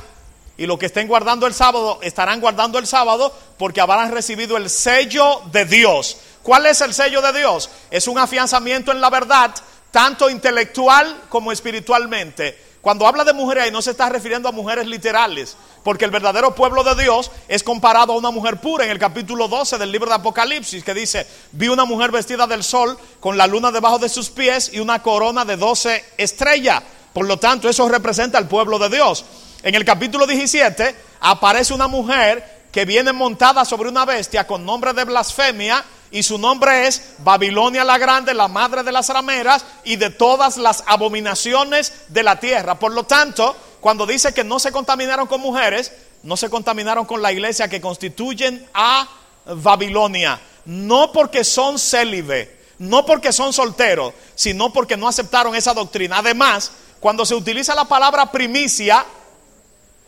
y 0.56 0.66
los 0.66 0.78
que 0.78 0.86
estén 0.86 1.06
guardando 1.06 1.46
el 1.46 1.54
sábado 1.54 2.00
estarán 2.02 2.40
guardando 2.40 2.78
el 2.78 2.86
sábado 2.86 3.36
porque 3.58 3.80
habrán 3.80 4.10
recibido 4.10 4.56
el 4.56 4.70
sello 4.70 5.42
de 5.52 5.64
Dios. 5.64 6.16
¿Cuál 6.42 6.66
es 6.66 6.80
el 6.80 6.94
sello 6.94 7.20
de 7.20 7.38
Dios? 7.38 7.68
Es 7.90 8.08
un 8.08 8.18
afianzamiento 8.18 8.90
en 8.90 9.00
la 9.00 9.10
verdad, 9.10 9.54
tanto 9.90 10.30
intelectual 10.30 11.22
como 11.28 11.52
espiritualmente. 11.52 12.68
Cuando 12.80 13.06
habla 13.06 13.24
de 13.24 13.32
mujeres 13.32 13.64
ahí 13.64 13.70
no 13.70 13.82
se 13.82 13.90
está 13.90 14.08
refiriendo 14.08 14.48
a 14.48 14.52
mujeres 14.52 14.86
literales, 14.86 15.56
porque 15.82 16.04
el 16.04 16.10
verdadero 16.10 16.54
pueblo 16.54 16.84
de 16.84 17.02
Dios 17.02 17.30
es 17.48 17.62
comparado 17.62 18.12
a 18.12 18.16
una 18.16 18.30
mujer 18.30 18.60
pura 18.60 18.84
en 18.84 18.90
el 18.90 18.98
capítulo 18.98 19.48
12 19.48 19.78
del 19.78 19.90
libro 19.90 20.08
de 20.08 20.14
Apocalipsis, 20.14 20.84
que 20.84 20.94
dice, 20.94 21.26
vi 21.52 21.68
una 21.68 21.84
mujer 21.84 22.10
vestida 22.10 22.46
del 22.46 22.62
sol 22.62 22.96
con 23.20 23.36
la 23.36 23.46
luna 23.46 23.72
debajo 23.72 23.98
de 23.98 24.08
sus 24.08 24.30
pies 24.30 24.70
y 24.72 24.80
una 24.80 25.02
corona 25.02 25.44
de 25.44 25.56
12 25.56 26.04
estrellas. 26.18 26.82
Por 27.12 27.26
lo 27.26 27.38
tanto, 27.38 27.68
eso 27.68 27.88
representa 27.88 28.38
al 28.38 28.48
pueblo 28.48 28.78
de 28.78 28.90
Dios. 28.90 29.24
En 29.62 29.74
el 29.74 29.84
capítulo 29.84 30.26
17 30.26 30.94
aparece 31.20 31.74
una 31.74 31.88
mujer 31.88 32.57
que 32.72 32.84
viene 32.84 33.12
montada 33.12 33.64
sobre 33.64 33.88
una 33.88 34.04
bestia 34.04 34.46
con 34.46 34.64
nombre 34.64 34.92
de 34.92 35.04
blasfemia 35.04 35.84
y 36.10 36.22
su 36.22 36.38
nombre 36.38 36.86
es 36.86 37.14
Babilonia 37.18 37.84
la 37.84 37.98
Grande, 37.98 38.34
la 38.34 38.48
madre 38.48 38.82
de 38.82 38.92
las 38.92 39.08
rameras 39.08 39.64
y 39.84 39.96
de 39.96 40.10
todas 40.10 40.56
las 40.56 40.82
abominaciones 40.86 41.92
de 42.08 42.22
la 42.22 42.40
tierra. 42.40 42.78
Por 42.78 42.92
lo 42.92 43.04
tanto, 43.04 43.56
cuando 43.80 44.06
dice 44.06 44.32
que 44.32 44.44
no 44.44 44.58
se 44.58 44.72
contaminaron 44.72 45.26
con 45.26 45.40
mujeres, 45.40 45.92
no 46.22 46.36
se 46.36 46.50
contaminaron 46.50 47.04
con 47.04 47.22
la 47.22 47.32
iglesia 47.32 47.68
que 47.68 47.80
constituyen 47.80 48.66
a 48.74 49.08
Babilonia. 49.46 50.40
No 50.64 51.12
porque 51.12 51.44
son 51.44 51.78
célibe, 51.78 52.58
no 52.78 53.06
porque 53.06 53.32
son 53.32 53.52
solteros, 53.52 54.14
sino 54.34 54.72
porque 54.72 54.96
no 54.96 55.08
aceptaron 55.08 55.54
esa 55.54 55.74
doctrina. 55.74 56.18
Además, 56.18 56.72
cuando 57.00 57.24
se 57.24 57.34
utiliza 57.34 57.74
la 57.74 57.84
palabra 57.84 58.30
primicia, 58.30 59.04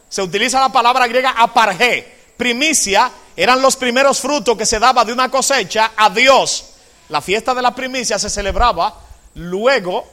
se 0.08 0.22
utiliza 0.22 0.60
la 0.60 0.70
palabra 0.70 1.06
griega 1.06 1.30
apargé. 1.30 2.19
Primicia 2.40 3.12
eran 3.36 3.60
los 3.60 3.76
primeros 3.76 4.18
frutos 4.18 4.56
que 4.56 4.64
se 4.64 4.78
daba 4.78 5.04
de 5.04 5.12
una 5.12 5.30
cosecha 5.30 5.92
a 5.94 6.08
Dios. 6.08 6.70
La 7.10 7.20
fiesta 7.20 7.52
de 7.52 7.60
la 7.60 7.74
primicia 7.74 8.18
se 8.18 8.30
celebraba 8.30 8.98
luego 9.34 10.08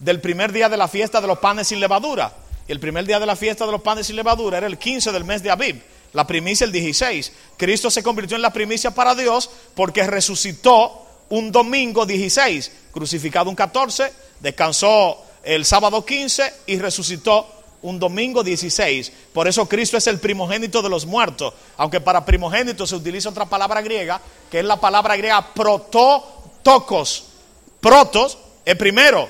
del 0.00 0.20
primer 0.20 0.50
día 0.50 0.68
de 0.68 0.76
la 0.76 0.88
fiesta 0.88 1.20
de 1.20 1.28
los 1.28 1.38
panes 1.38 1.68
sin 1.68 1.78
levadura. 1.78 2.34
Y 2.66 2.72
el 2.72 2.80
primer 2.80 3.06
día 3.06 3.20
de 3.20 3.26
la 3.26 3.36
fiesta 3.36 3.64
de 3.64 3.70
los 3.70 3.80
panes 3.80 4.08
sin 4.08 4.16
levadura 4.16 4.58
era 4.58 4.66
el 4.66 4.76
15 4.76 5.12
del 5.12 5.22
mes 5.22 5.40
de 5.44 5.52
Abib. 5.52 5.80
La 6.14 6.26
primicia 6.26 6.64
el 6.64 6.72
16. 6.72 7.32
Cristo 7.56 7.92
se 7.92 8.02
convirtió 8.02 8.34
en 8.34 8.42
la 8.42 8.52
primicia 8.52 8.90
para 8.90 9.14
Dios 9.14 9.48
porque 9.76 10.04
resucitó 10.04 11.06
un 11.28 11.52
domingo 11.52 12.04
16, 12.04 12.72
crucificado 12.90 13.48
un 13.48 13.54
14, 13.54 14.12
descansó 14.40 15.16
el 15.44 15.64
sábado 15.64 16.04
15 16.04 16.54
y 16.66 16.80
resucitó 16.80 17.61
un 17.82 17.98
domingo 17.98 18.42
16. 18.42 19.12
Por 19.32 19.48
eso 19.48 19.68
Cristo 19.68 19.96
es 19.96 20.06
el 20.06 20.18
primogénito 20.18 20.82
de 20.82 20.88
los 20.88 21.06
muertos. 21.06 21.52
Aunque 21.76 22.00
para 22.00 22.24
primogénito 22.24 22.86
se 22.86 22.96
utiliza 22.96 23.28
otra 23.28 23.46
palabra 23.46 23.82
griega, 23.82 24.20
que 24.50 24.60
es 24.60 24.64
la 24.64 24.80
palabra 24.80 25.16
griega 25.16 25.52
prototokos. 25.54 27.24
Protos 27.80 28.38
es 28.64 28.76
primero 28.76 29.28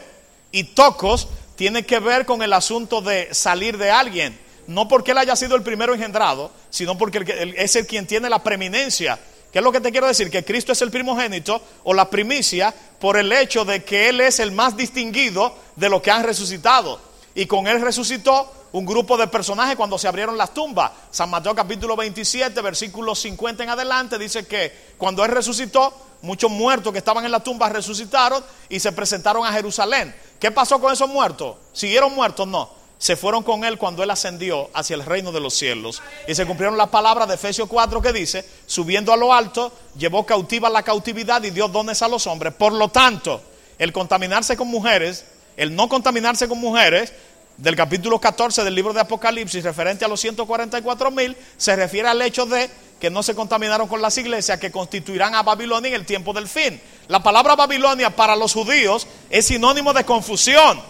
y 0.51 0.65
tocos 0.65 1.29
tiene 1.57 1.85
que 1.85 1.99
ver 1.99 2.27
con 2.27 2.43
el 2.43 2.53
asunto 2.53 3.01
de 3.01 3.33
salir 3.35 3.79
de 3.79 3.91
alguien. 3.91 4.39
No 4.67 4.89
porque 4.89 5.11
él 5.11 5.19
haya 5.19 5.35
sido 5.37 5.57
el 5.57 5.63
primero 5.63 5.95
engendrado, 5.95 6.51
sino 6.71 6.97
porque 6.97 7.55
es 7.57 7.77
el 7.77 7.87
quien 7.87 8.07
tiene 8.07 8.31
la 8.31 8.43
preeminencia. 8.43 9.19
¿Qué 9.53 9.59
es 9.59 9.65
lo 9.65 9.73
que 9.73 9.81
te 9.81 9.91
quiero 9.91 10.07
decir? 10.07 10.31
Que 10.31 10.45
Cristo 10.45 10.73
es 10.73 10.81
el 10.81 10.91
primogénito 10.91 11.61
o 11.85 11.93
la 11.93 12.09
primicia 12.09 12.73
por 12.99 13.19
el 13.19 13.31
hecho 13.33 13.65
de 13.65 13.85
que 13.85 14.09
Él 14.09 14.21
es 14.21 14.39
el 14.39 14.51
más 14.51 14.77
distinguido 14.77 15.55
de 15.77 15.91
los 15.91 16.01
que 16.01 16.11
han 16.11 16.25
resucitado. 16.25 17.12
Y 17.35 17.47
con 17.47 17.67
Él 17.67 17.81
resucitó 17.81 18.53
un 18.73 18.85
grupo 18.85 19.17
de 19.17 19.27
personajes 19.27 19.77
cuando 19.77 19.99
se 19.99 20.09
abrieron 20.09 20.37
las 20.37 20.53
tumbas. 20.53 20.93
San 21.11 21.31
Mateo 21.31 21.55
capítulo 21.55 21.97
27, 21.97 22.61
versículos 22.61 23.21
50 23.21 23.65
en 23.65 23.71
adelante, 23.71 24.19
dice 24.19 24.47
que 24.47 24.93
cuando 24.99 25.25
Él 25.25 25.31
resucitó, 25.31 25.93
muchos 26.23 26.51
muertos 26.51 26.93
que 26.93 26.99
estaban 26.99 27.25
en 27.25 27.33
la 27.33 27.41
tumba 27.41 27.69
resucitaron 27.69 28.45
y 28.69 28.81
se 28.81 28.93
presentaron 28.93 29.45
a 29.45 29.53
Jerusalén. 29.53 30.15
¿Qué 30.39 30.51
pasó 30.51 30.81
con 30.81 30.93
esos 30.93 31.09
muertos? 31.09 31.57
¿Siguieron 31.73 32.15
muertos? 32.15 32.47
No 32.47 32.83
se 33.03 33.17
fueron 33.17 33.43
con 33.43 33.65
él 33.65 33.79
cuando 33.79 34.05
él 34.05 34.11
ascendió 34.13 34.71
hacia 34.75 34.95
el 34.95 35.05
reino 35.05 35.33
de 35.33 35.41
los 35.41 35.55
cielos. 35.55 36.01
Y 36.29 36.37
se 36.37 36.47
cumplieron 36.47 36.79
las 36.79 36.89
palabras 36.91 37.27
de 37.27 37.35
Efesios 37.35 37.69
4 37.69 38.01
que 38.01 38.13
dice, 38.13 38.49
subiendo 38.65 39.13
a 39.13 39.17
lo 39.17 39.35
alto, 39.35 39.73
llevó 39.99 40.25
cautiva 40.25 40.71
la 40.71 40.85
cautividad 40.85 41.43
y 41.43 41.51
dio 41.51 41.67
dones 41.67 42.01
a 42.03 42.07
los 42.07 42.29
hombres. 42.29 42.55
Por 42.55 42.73
lo 42.73 42.91
tanto, 42.91 43.43
el 43.77 43.93
contaminarse 43.93 44.57
con 44.57 44.69
mujeres, 44.69 45.25
el 45.63 45.77
no 45.77 45.89
contaminarse 45.89 46.49
con 46.49 46.59
mujeres, 46.59 47.13
del 47.57 47.77
capítulo 47.77 48.19
14 48.19 48.65
del 48.65 48.75
libro 48.75 48.93
de 48.93 49.01
Apocalipsis, 49.01 49.63
referente 49.63 50.05
a 50.05 50.09
los 50.09 50.21
144 50.21 51.11
mil, 51.13 51.37
se 51.57 51.77
refiere 51.77 52.09
al 52.09 52.21
hecho 52.21 52.47
de 52.47 52.69
que 52.99 53.11
no 53.11 53.23
se 53.23 53.37
contaminaron 53.37 53.87
con 53.87 54.03
las 54.03 54.19
iglesias 54.19 54.59
que 54.59 54.73
constituirán 54.73 55.35
a 55.37 55.43
Babilonia 55.43 55.91
en 55.91 55.95
el 55.95 56.07
tiempo 56.07 56.33
del 56.33 56.49
fin. 56.49 56.81
La 57.07 57.23
palabra 57.23 57.55
Babilonia 57.55 58.11
para 58.11 58.35
los 58.35 58.53
judíos 58.53 59.07
es 59.31 59.47
sinónimo 59.47 59.93
de 59.93 60.05
confusión 60.05 60.81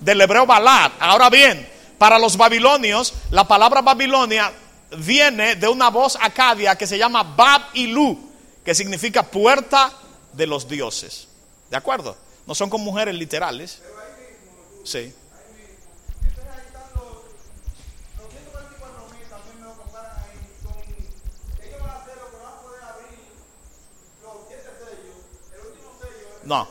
del 0.00 0.20
hebreo 0.20 0.46
Balad. 0.46 0.92
Ahora 0.98 1.28
bien, 1.28 1.68
para 1.98 2.18
los 2.18 2.38
babilonios, 2.38 3.12
la 3.30 3.46
palabra 3.46 3.82
Babilonia 3.82 4.50
viene 4.96 5.56
de 5.56 5.68
una 5.68 5.90
voz 5.90 6.16
acadia 6.20 6.76
que 6.76 6.86
se 6.86 6.96
llama 6.96 7.22
Bab 7.22 7.62
Ilu, 7.74 8.18
que 8.64 8.74
significa 8.74 9.22
puerta 9.22 9.92
de 10.32 10.46
los 10.46 10.66
dioses. 10.66 11.28
¿De 11.70 11.76
acuerdo? 11.76 12.16
No 12.46 12.54
son 12.54 12.70
con 12.70 12.80
mujeres 12.80 13.14
literales. 13.14 13.82
Sí. 14.84 15.14
No. 26.44 26.68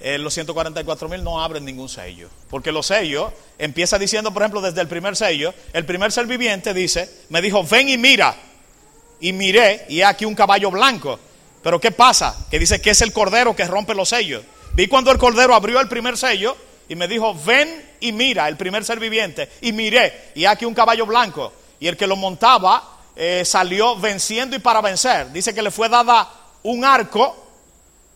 Eh, 0.00 0.18
los 0.18 0.34
144 0.34 1.08
mil 1.08 1.22
no 1.22 1.42
abren 1.42 1.64
ningún 1.64 1.88
sello. 1.88 2.28
Porque 2.50 2.72
los 2.72 2.86
sellos, 2.86 3.32
empieza 3.58 3.98
diciendo, 3.98 4.32
por 4.32 4.42
ejemplo, 4.42 4.60
desde 4.60 4.80
el 4.80 4.88
primer 4.88 5.16
sello, 5.16 5.54
el 5.72 5.84
primer 5.84 6.10
ser 6.10 6.26
viviente 6.26 6.74
dice, 6.74 7.08
me 7.28 7.40
dijo, 7.40 7.62
ven 7.64 7.88
y 7.88 7.98
mira. 7.98 8.34
Y 9.20 9.32
miré, 9.32 9.86
y 9.88 10.02
aquí 10.02 10.24
un 10.24 10.34
caballo 10.34 10.70
blanco. 10.70 11.18
Pero 11.62 11.80
¿qué 11.80 11.92
pasa? 11.92 12.46
Que 12.50 12.58
dice 12.58 12.80
que 12.80 12.90
es 12.90 13.00
el 13.02 13.12
cordero 13.12 13.54
que 13.54 13.64
rompe 13.64 13.94
los 13.94 14.08
sellos. 14.08 14.42
Vi 14.74 14.88
cuando 14.88 15.10
el 15.10 15.18
cordero 15.18 15.54
abrió 15.54 15.80
el 15.80 15.88
primer 15.88 16.16
sello 16.16 16.56
y 16.88 16.96
me 16.96 17.08
dijo, 17.08 17.34
ven 17.44 17.90
y 18.00 18.12
mira, 18.12 18.48
el 18.48 18.56
primer 18.56 18.84
ser 18.84 18.98
viviente. 18.98 19.50
Y 19.60 19.72
miré, 19.72 20.32
y 20.34 20.44
aquí 20.44 20.64
un 20.64 20.74
caballo 20.74 21.06
blanco. 21.06 21.52
Y 21.78 21.88
el 21.88 21.96
que 21.96 22.06
lo 22.06 22.16
montaba 22.16 22.98
eh, 23.14 23.42
salió 23.44 23.96
venciendo 23.96 24.56
y 24.56 24.60
para 24.60 24.80
vencer. 24.80 25.30
Dice 25.32 25.54
que 25.54 25.62
le 25.62 25.70
fue 25.70 25.88
dada 25.88 26.28
un 26.62 26.84
arco 26.84 27.41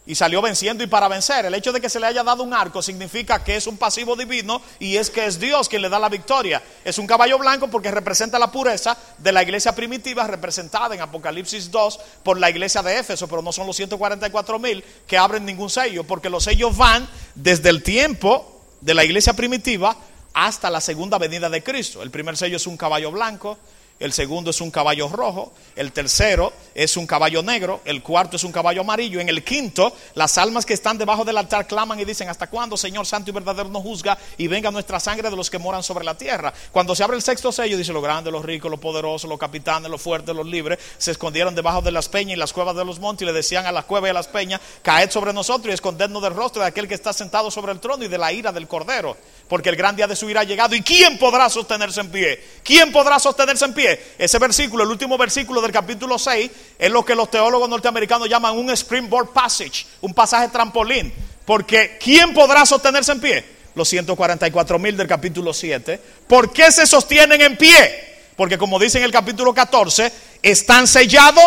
y 0.06 0.14
salió 0.14 0.40
venciendo 0.40 0.84
y 0.84 0.86
para 0.86 1.08
vencer. 1.08 1.44
El 1.44 1.54
hecho 1.54 1.72
de 1.72 1.80
que 1.80 1.88
se 1.88 1.98
le 1.98 2.06
haya 2.06 2.22
dado 2.22 2.42
un 2.42 2.54
arco 2.54 2.80
significa 2.80 3.42
que 3.42 3.56
es 3.56 3.66
un 3.66 3.76
pasivo 3.76 4.14
divino 4.14 4.62
y 4.78 4.96
es 4.96 5.10
que 5.10 5.26
es 5.26 5.38
Dios 5.38 5.68
quien 5.68 5.82
le 5.82 5.88
da 5.88 5.98
la 5.98 6.08
victoria. 6.08 6.62
Es 6.84 6.98
un 6.98 7.06
caballo 7.06 7.38
blanco 7.38 7.68
porque 7.68 7.90
representa 7.90 8.38
la 8.38 8.50
pureza 8.50 8.96
de 9.18 9.32
la 9.32 9.42
iglesia 9.42 9.74
primitiva 9.74 10.26
representada 10.26 10.94
en 10.94 11.00
Apocalipsis 11.00 11.70
2 11.70 12.00
por 12.22 12.38
la 12.38 12.48
iglesia 12.48 12.82
de 12.82 12.98
Éfeso, 12.98 13.26
pero 13.26 13.42
no 13.42 13.52
son 13.52 13.66
los 13.66 13.76
144 13.76 14.58
mil 14.58 14.84
que 15.06 15.18
abren 15.18 15.44
ningún 15.44 15.70
sello, 15.70 16.04
porque 16.04 16.30
los 16.30 16.44
sellos 16.44 16.76
van 16.76 17.08
desde 17.34 17.70
el 17.70 17.82
tiempo 17.82 18.62
de 18.80 18.94
la 18.94 19.04
iglesia 19.04 19.34
primitiva 19.34 19.96
hasta 20.32 20.70
la 20.70 20.80
segunda 20.80 21.18
venida 21.18 21.48
de 21.48 21.62
Cristo. 21.62 22.02
El 22.02 22.10
primer 22.10 22.36
sello 22.36 22.58
es 22.58 22.66
un 22.66 22.76
caballo 22.76 23.10
blanco, 23.10 23.58
el 23.98 24.12
segundo 24.12 24.50
es 24.50 24.60
un 24.60 24.70
caballo 24.70 25.08
rojo, 25.08 25.52
el 25.74 25.92
tercero 25.92 26.52
es 26.74 26.96
un 26.96 27.06
caballo 27.06 27.42
negro, 27.42 27.80
el 27.84 28.02
cuarto 28.02 28.36
es 28.36 28.44
un 28.44 28.52
caballo 28.52 28.82
amarillo, 28.82 29.20
en 29.20 29.28
el 29.28 29.42
quinto 29.42 29.92
las 30.14 30.36
almas 30.36 30.66
que 30.66 30.74
están 30.74 30.98
debajo 30.98 31.24
del 31.24 31.38
altar 31.38 31.66
claman 31.66 31.98
y 31.98 32.04
dicen, 32.04 32.28
¿hasta 32.28 32.48
cuándo 32.48 32.76
Señor 32.76 33.06
Santo 33.06 33.30
y 33.30 33.32
verdadero 33.32 33.70
nos 33.70 33.82
juzga 33.82 34.18
y 34.36 34.48
venga 34.48 34.70
nuestra 34.70 35.00
sangre 35.00 35.30
de 35.30 35.36
los 35.36 35.48
que 35.48 35.58
moran 35.58 35.82
sobre 35.82 36.04
la 36.04 36.16
tierra? 36.16 36.52
Cuando 36.72 36.94
se 36.94 37.04
abre 37.04 37.16
el 37.16 37.22
sexto 37.22 37.50
sello, 37.52 37.78
dice, 37.78 37.92
los 37.92 38.02
grandes, 38.02 38.32
los 38.32 38.44
ricos, 38.44 38.70
los 38.70 38.80
poderosos, 38.80 39.28
los 39.30 39.38
capitanes, 39.38 39.90
los 39.90 40.02
fuertes, 40.02 40.34
los 40.34 40.46
libres, 40.46 40.78
se 40.98 41.12
escondieron 41.12 41.54
debajo 41.54 41.80
de 41.80 41.92
las 41.92 42.08
peñas 42.08 42.36
y 42.36 42.38
las 42.38 42.52
cuevas 42.52 42.76
de 42.76 42.84
los 42.84 43.00
montes 43.00 43.22
y 43.22 43.26
le 43.26 43.32
decían 43.32 43.66
a 43.66 43.72
las 43.72 43.86
cuevas 43.86 44.08
y 44.08 44.10
a 44.10 44.14
las 44.14 44.28
peñas, 44.28 44.60
caed 44.82 45.10
sobre 45.10 45.32
nosotros 45.32 45.70
y 45.70 45.74
escondednos 45.74 46.22
del 46.22 46.34
rostro 46.34 46.60
de 46.60 46.68
aquel 46.68 46.86
que 46.86 46.94
está 46.94 47.12
sentado 47.12 47.50
sobre 47.50 47.72
el 47.72 47.80
trono 47.80 48.04
y 48.04 48.08
de 48.08 48.18
la 48.18 48.32
ira 48.32 48.52
del 48.52 48.68
cordero, 48.68 49.16
porque 49.48 49.68
el 49.68 49.76
gran 49.76 49.94
día 49.94 50.06
de 50.06 50.16
su 50.16 50.28
ira 50.28 50.40
ha 50.40 50.44
llegado. 50.44 50.74
¿Y 50.74 50.82
quién 50.82 51.18
podrá 51.18 51.48
sostenerse 51.48 52.00
en 52.00 52.10
pie? 52.10 52.42
¿Quién 52.64 52.90
podrá 52.90 53.18
sostenerse 53.18 53.64
en 53.64 53.74
pie? 53.74 54.00
Ese 54.18 54.38
versículo, 54.38 54.82
el 54.84 54.90
último 54.90 55.16
versículo 55.16 55.60
del 55.60 55.72
capítulo 55.72 56.18
6, 56.18 56.50
es 56.78 56.90
lo 56.90 57.04
que 57.04 57.14
los 57.14 57.30
teólogos 57.30 57.68
norteamericanos 57.68 58.28
llaman 58.28 58.56
un 58.56 58.70
springboard 58.70 59.28
passage, 59.28 59.86
un 60.00 60.12
pasaje 60.12 60.48
trampolín. 60.48 61.12
Porque 61.44 61.96
¿quién 62.02 62.34
podrá 62.34 62.66
sostenerse 62.66 63.12
en 63.12 63.20
pie? 63.20 63.44
Los 63.74 63.88
144 63.88 64.78
mil 64.78 64.96
del 64.96 65.06
capítulo 65.06 65.52
7. 65.52 66.00
¿Por 66.26 66.52
qué 66.52 66.72
se 66.72 66.86
sostienen 66.86 67.40
en 67.40 67.56
pie? 67.56 68.16
Porque 68.34 68.58
como 68.58 68.78
dice 68.78 68.98
en 68.98 69.04
el 69.04 69.12
capítulo 69.12 69.54
14, 69.54 70.12
están 70.42 70.86
sellados 70.86 71.44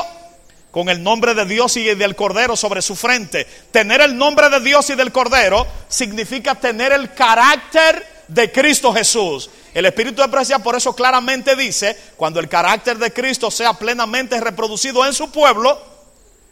con 0.71 0.89
el 0.89 1.01
nombre 1.01 1.33
de 1.33 1.45
Dios 1.45 1.77
y 1.77 1.83
del 1.95 2.15
Cordero 2.15 2.55
sobre 2.55 2.81
su 2.81 2.95
frente. 2.95 3.45
Tener 3.71 4.01
el 4.01 4.17
nombre 4.17 4.49
de 4.49 4.59
Dios 4.59 4.89
y 4.89 4.95
del 4.95 5.11
Cordero 5.11 5.65
significa 5.87 6.55
tener 6.55 6.91
el 6.91 7.13
carácter 7.13 8.05
de 8.27 8.51
Cristo 8.51 8.93
Jesús. 8.93 9.49
El 9.73 9.85
Espíritu 9.85 10.21
de 10.21 10.27
Precia 10.29 10.59
por 10.59 10.75
eso 10.75 10.95
claramente 10.95 11.55
dice, 11.55 11.97
cuando 12.15 12.39
el 12.39 12.47
carácter 12.47 12.97
de 12.97 13.11
Cristo 13.11 13.51
sea 13.51 13.73
plenamente 13.73 14.39
reproducido 14.39 15.05
en 15.05 15.13
su 15.13 15.31
pueblo, 15.31 15.79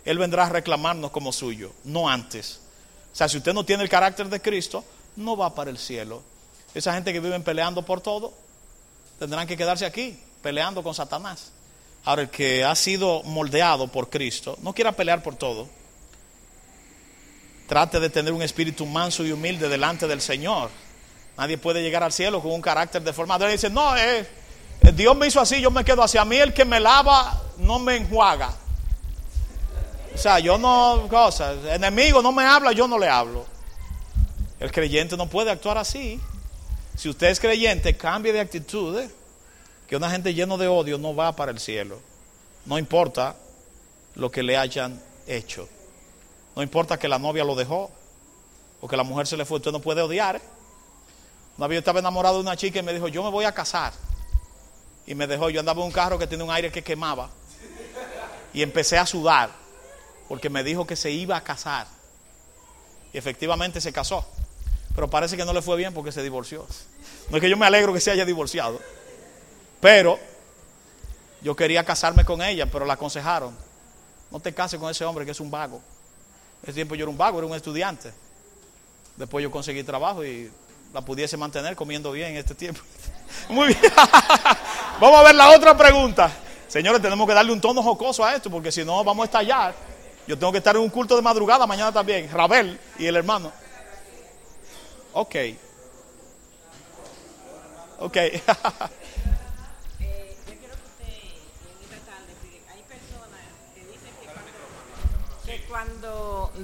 Él 0.05 0.17
vendrá 0.17 0.45
a 0.45 0.49
reclamarnos 0.49 1.11
como 1.11 1.31
suyo, 1.31 1.71
no 1.83 2.09
antes. 2.09 2.59
O 3.13 3.15
sea, 3.15 3.27
si 3.27 3.37
usted 3.37 3.53
no 3.53 3.65
tiene 3.65 3.83
el 3.83 3.89
carácter 3.89 4.27
de 4.29 4.41
Cristo, 4.41 4.83
no 5.15 5.35
va 5.35 5.53
para 5.53 5.69
el 5.69 5.77
cielo. 5.77 6.21
Esa 6.73 6.93
gente 6.93 7.13
que 7.13 7.19
viven 7.19 7.43
peleando 7.43 7.83
por 7.83 8.01
todo, 8.01 8.33
tendrán 9.19 9.47
que 9.47 9.57
quedarse 9.57 9.85
aquí, 9.85 10.19
peleando 10.41 10.83
con 10.83 10.93
Satanás. 10.93 11.51
Ahora, 12.05 12.23
el 12.23 12.29
que 12.29 12.63
ha 12.63 12.75
sido 12.75 13.23
moldeado 13.23 13.87
por 13.89 14.09
Cristo, 14.09 14.57
no 14.61 14.73
quiera 14.73 14.93
pelear 14.93 15.21
por 15.23 15.35
todo. 15.35 15.67
Trate 17.67 17.99
de 17.99 18.09
tener 18.09 18.31
un 18.31 18.41
espíritu 18.41 18.85
manso 18.85 19.25
y 19.25 19.31
humilde 19.31 19.67
delante 19.67 20.07
del 20.07 20.21
Señor. 20.21 20.69
Nadie 21.37 21.57
puede 21.57 21.81
llegar 21.81 22.01
al 22.03 22.13
cielo 22.13 22.41
con 22.41 22.51
un 22.51 22.61
carácter 22.61 23.01
deformado. 23.01 23.45
Él 23.45 23.51
dice, 23.51 23.69
no, 23.69 23.95
eh, 23.97 24.27
eh, 24.81 24.91
Dios 24.93 25.15
me 25.17 25.27
hizo 25.27 25.41
así, 25.41 25.59
yo 25.61 25.69
me 25.69 25.83
quedo 25.83 26.01
así. 26.01 26.17
A 26.17 26.25
mí 26.25 26.37
el 26.37 26.53
que 26.53 26.65
me 26.65 26.79
lava 26.79 27.43
no 27.57 27.77
me 27.77 27.97
enjuaga. 27.97 28.53
O 30.15 30.17
sea, 30.17 30.39
yo 30.39 30.57
no, 30.57 31.07
cosas, 31.09 31.57
enemigo 31.65 32.23
no 32.23 32.31
me 32.31 32.43
habla, 32.43 32.71
yo 32.71 32.87
no 32.87 32.97
le 32.97 33.07
hablo. 33.07 33.45
El 34.59 34.71
creyente 34.71 35.15
no 35.15 35.27
puede 35.27 35.51
actuar 35.51 35.77
así. 35.77 36.19
Si 36.95 37.09
usted 37.09 37.27
es 37.27 37.39
creyente, 37.39 37.95
cambie 37.95 38.33
de 38.33 38.39
actitud. 38.39 38.97
¿eh? 38.97 39.09
Que 39.87 39.95
una 39.95 40.11
gente 40.11 40.33
lleno 40.33 40.57
de 40.57 40.67
odio 40.67 40.97
no 40.97 41.15
va 41.15 41.35
para 41.35 41.51
el 41.51 41.59
cielo. 41.59 41.99
No 42.65 42.77
importa 42.77 43.35
lo 44.15 44.29
que 44.29 44.43
le 44.43 44.57
hayan 44.57 45.01
hecho. 45.27 45.69
No 46.55 46.63
importa 46.63 46.97
que 46.97 47.07
la 47.07 47.19
novia 47.19 47.43
lo 47.43 47.55
dejó 47.55 47.91
o 48.81 48.87
que 48.87 48.97
la 48.97 49.03
mujer 49.03 49.27
se 49.27 49.37
le 49.37 49.45
fue. 49.45 49.57
Usted 49.57 49.71
no 49.71 49.79
puede 49.79 50.01
odiar. 50.01 50.35
¿eh? 50.35 50.41
Una 51.57 51.67
vez 51.67 51.77
yo 51.77 51.79
estaba 51.79 51.99
enamorado 51.99 52.35
de 52.35 52.41
una 52.41 52.57
chica 52.57 52.79
y 52.79 52.83
me 52.83 52.93
dijo, 52.93 53.07
yo 53.07 53.23
me 53.23 53.29
voy 53.29 53.45
a 53.45 53.51
casar. 53.51 53.93
Y 55.05 55.15
me 55.15 55.25
dejó, 55.25 55.49
yo 55.49 55.59
andaba 55.59 55.79
en 55.79 55.87
un 55.87 55.91
carro 55.91 56.19
que 56.19 56.27
tiene 56.27 56.43
un 56.43 56.51
aire 56.51 56.71
que 56.71 56.83
quemaba. 56.83 57.29
Y 58.53 58.61
empecé 58.61 58.97
a 58.97 59.05
sudar 59.05 59.49
porque 60.27 60.49
me 60.49 60.63
dijo 60.63 60.85
que 60.85 60.95
se 60.95 61.11
iba 61.11 61.37
a 61.37 61.43
casar. 61.43 61.87
Y 63.13 63.17
efectivamente 63.17 63.79
se 63.79 63.93
casó. 63.93 64.25
Pero 64.93 65.09
parece 65.09 65.37
que 65.37 65.45
no 65.45 65.53
le 65.53 65.61
fue 65.61 65.77
bien 65.77 65.93
porque 65.93 66.11
se 66.11 66.21
divorció. 66.21 66.65
No 67.29 67.37
es 67.37 67.41
que 67.41 67.49
yo 67.49 67.55
me 67.55 67.65
alegro 67.65 67.93
que 67.93 68.01
se 68.01 68.11
haya 68.11 68.25
divorciado. 68.25 68.79
Pero 69.79 70.19
yo 71.41 71.55
quería 71.55 71.83
casarme 71.83 72.25
con 72.25 72.41
ella, 72.41 72.65
pero 72.65 72.85
la 72.85 72.93
aconsejaron. 72.93 73.55
No 74.31 74.39
te 74.39 74.53
cases 74.53 74.79
con 74.79 74.89
ese 74.89 75.05
hombre 75.05 75.25
que 75.25 75.31
es 75.31 75.39
un 75.39 75.51
vago. 75.51 75.81
Ese 76.63 76.73
tiempo 76.73 76.95
yo 76.95 77.03
era 77.03 77.11
un 77.11 77.17
vago, 77.17 77.37
era 77.37 77.47
un 77.47 77.55
estudiante. 77.55 78.11
Después 79.15 79.43
yo 79.43 79.51
conseguí 79.51 79.83
trabajo 79.83 80.25
y 80.25 80.51
la 80.93 81.01
pudiese 81.01 81.37
mantener 81.37 81.75
comiendo 81.75 82.11
bien 82.11 82.31
en 82.31 82.37
este 82.37 82.55
tiempo. 82.55 82.81
Muy 83.49 83.67
bien. 83.67 83.79
vamos 84.99 85.19
a 85.19 85.23
ver 85.23 85.35
la 85.35 85.49
otra 85.49 85.77
pregunta. 85.77 86.31
Señores, 86.67 87.01
tenemos 87.01 87.27
que 87.27 87.33
darle 87.33 87.51
un 87.51 87.61
tono 87.61 87.81
jocoso 87.81 88.25
a 88.25 88.35
esto 88.35 88.49
porque 88.49 88.71
si 88.71 88.83
no 88.83 89.03
vamos 89.03 89.23
a 89.23 89.25
estallar. 89.25 89.75
Yo 90.27 90.37
tengo 90.37 90.51
que 90.51 90.57
estar 90.57 90.75
en 90.75 90.81
un 90.81 90.89
culto 90.89 91.15
de 91.15 91.21
madrugada 91.21 91.65
mañana 91.65 91.91
también. 91.91 92.29
Rabel 92.29 92.77
y 92.99 93.05
el 93.05 93.15
hermano. 93.15 93.51
Ok. 95.13 95.35
Ok. 97.99 98.17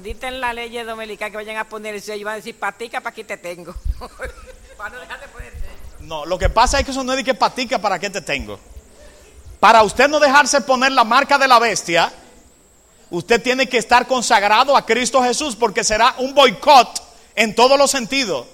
dicen 0.02 0.40
la 0.40 0.52
ley 0.52 0.70
dominical 0.82 1.30
que 1.30 1.36
vayan 1.36 1.56
a 1.56 1.68
poner 1.68 1.94
el 1.94 2.02
sello, 2.02 2.24
van 2.24 2.34
a 2.34 2.36
decir 2.36 2.58
patica 2.58 3.00
para 3.00 3.10
aquí 3.10 3.24
te 3.24 3.36
tengo. 3.36 3.74
para 4.76 4.90
no 4.90 5.00
dejar 5.00 5.20
de 5.20 5.28
poner 5.28 5.52
sello. 5.52 5.74
No, 6.00 6.26
lo 6.26 6.38
que 6.38 6.50
pasa 6.50 6.78
es 6.78 6.84
que 6.84 6.90
eso 6.90 7.04
no 7.04 7.12
es 7.12 7.18
de 7.18 7.24
que 7.24 7.34
patica 7.34 7.78
para 7.78 7.98
qué 7.98 8.10
te 8.10 8.20
tengo. 8.20 8.58
Para 9.60 9.82
usted 9.82 10.08
no 10.08 10.20
dejarse 10.20 10.60
poner 10.60 10.92
la 10.92 11.04
marca 11.04 11.38
de 11.38 11.48
la 11.48 11.58
bestia, 11.58 12.12
usted 13.10 13.42
tiene 13.42 13.68
que 13.68 13.78
estar 13.78 14.06
consagrado 14.06 14.76
a 14.76 14.84
Cristo 14.84 15.22
Jesús 15.22 15.56
porque 15.56 15.82
será 15.82 16.14
un 16.18 16.34
boicot 16.34 17.02
en 17.34 17.54
todos 17.54 17.78
los 17.78 17.90
sentidos. 17.90 18.46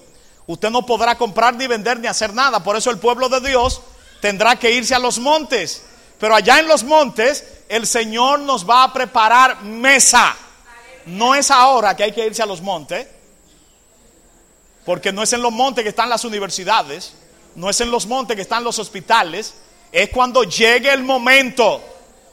Usted 0.47 0.71
no 0.71 0.87
podrá 0.87 1.17
comprar 1.17 1.55
ni 1.55 1.67
vender 1.67 1.99
ni 1.99 2.07
hacer 2.07 2.33
nada. 2.33 2.63
Por 2.63 2.77
eso 2.77 2.91
el 2.91 2.99
pueblo 2.99 3.29
de 3.29 3.41
Dios 3.41 3.83
tendrá 4.21 4.57
que 4.57 4.71
irse 4.71 4.95
a 4.95 4.99
los 4.99 5.19
montes. 5.19 5.83
Pero 6.19 6.35
allá 6.35 6.59
en 6.59 6.69
los 6.69 6.85
montes 6.85 7.45
el 7.69 7.87
Señor 7.87 8.41
nos 8.41 8.69
va 8.69 8.85
a 8.85 8.93
preparar 8.93 9.63
mesa. 9.63 10.37
No 11.07 11.35
es 11.35 11.51
ahora 11.51 11.97
que 11.97 12.05
hay 12.05 12.13
que 12.13 12.27
irse 12.27 12.43
a 12.43 12.47
los 12.47 12.61
montes. 12.61 13.07
Porque 14.85 15.13
no 15.13 15.23
es 15.23 15.33
en 15.33 15.43
los 15.43 15.53
montes 15.53 15.83
que 15.83 15.91
están 15.91 16.09
las 16.09 16.25
universidades. 16.25 17.15
No 17.55 17.69
es 17.71 17.81
en 17.81 17.91
los 17.91 18.07
montes 18.07 18.37
que 18.37 18.43
están 18.43 18.65
los 18.65 18.79
hospitales. 18.79 19.55
Es 19.93 20.11
cuando 20.11 20.45
llegue 20.45 20.93
el 20.93 21.03
momento. 21.03 21.83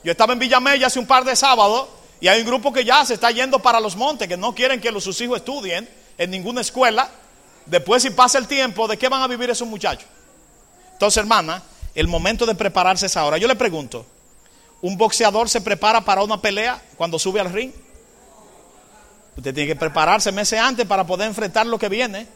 Yo 0.04 0.12
estaba 0.12 0.34
en 0.34 0.40
Villamella 0.40 0.88
hace 0.88 1.00
un 1.00 1.08
par 1.08 1.26
de 1.26 1.36
sábados 1.36 1.90
y 2.20 2.28
hay 2.28 2.42
un 2.42 2.48
grupo 2.48 2.74
que 2.74 2.84
ya 2.84 3.06
se 3.06 3.14
está 3.14 3.32
yendo 3.32 3.60
para 3.60 3.80
los 3.80 3.96
montes, 3.96 4.28
que 4.28 4.38
no 4.38 4.56
quieren 4.56 4.82
que 4.82 4.92
los, 4.92 5.04
sus 5.04 5.20
hijos 5.22 5.38
estudien 5.38 5.88
en 6.18 6.32
ninguna 6.32 6.62
escuela. 6.62 7.10
Después, 7.66 8.04
si 8.04 8.10
pasa 8.10 8.38
el 8.38 8.48
tiempo, 8.48 8.88
¿de 8.88 8.98
qué 8.98 9.10
van 9.10 9.22
a 9.22 9.28
vivir 9.28 9.50
esos 9.50 9.68
muchachos? 9.68 10.08
Entonces, 10.94 11.18
hermana, 11.18 11.62
el 11.94 12.08
momento 12.08 12.46
de 12.46 12.56
prepararse 12.56 13.06
es 13.06 13.18
ahora. 13.18 13.38
Yo 13.38 13.48
le 13.48 13.56
pregunto, 13.56 14.06
¿un 14.82 14.98
boxeador 14.98 15.50
se 15.50 15.62
prepara 15.62 16.02
para 16.02 16.24
una 16.24 16.42
pelea 16.42 16.82
cuando 16.96 17.20
sube 17.20 17.40
al 17.40 17.52
ring? 17.52 17.72
Usted 19.38 19.54
tiene 19.54 19.68
que 19.68 19.76
prepararse 19.76 20.32
meses 20.32 20.60
antes 20.60 20.86
para 20.86 21.06
poder 21.06 21.28
enfrentar 21.28 21.68
lo 21.68 21.78
que 21.78 21.90
viene. 21.90 22.28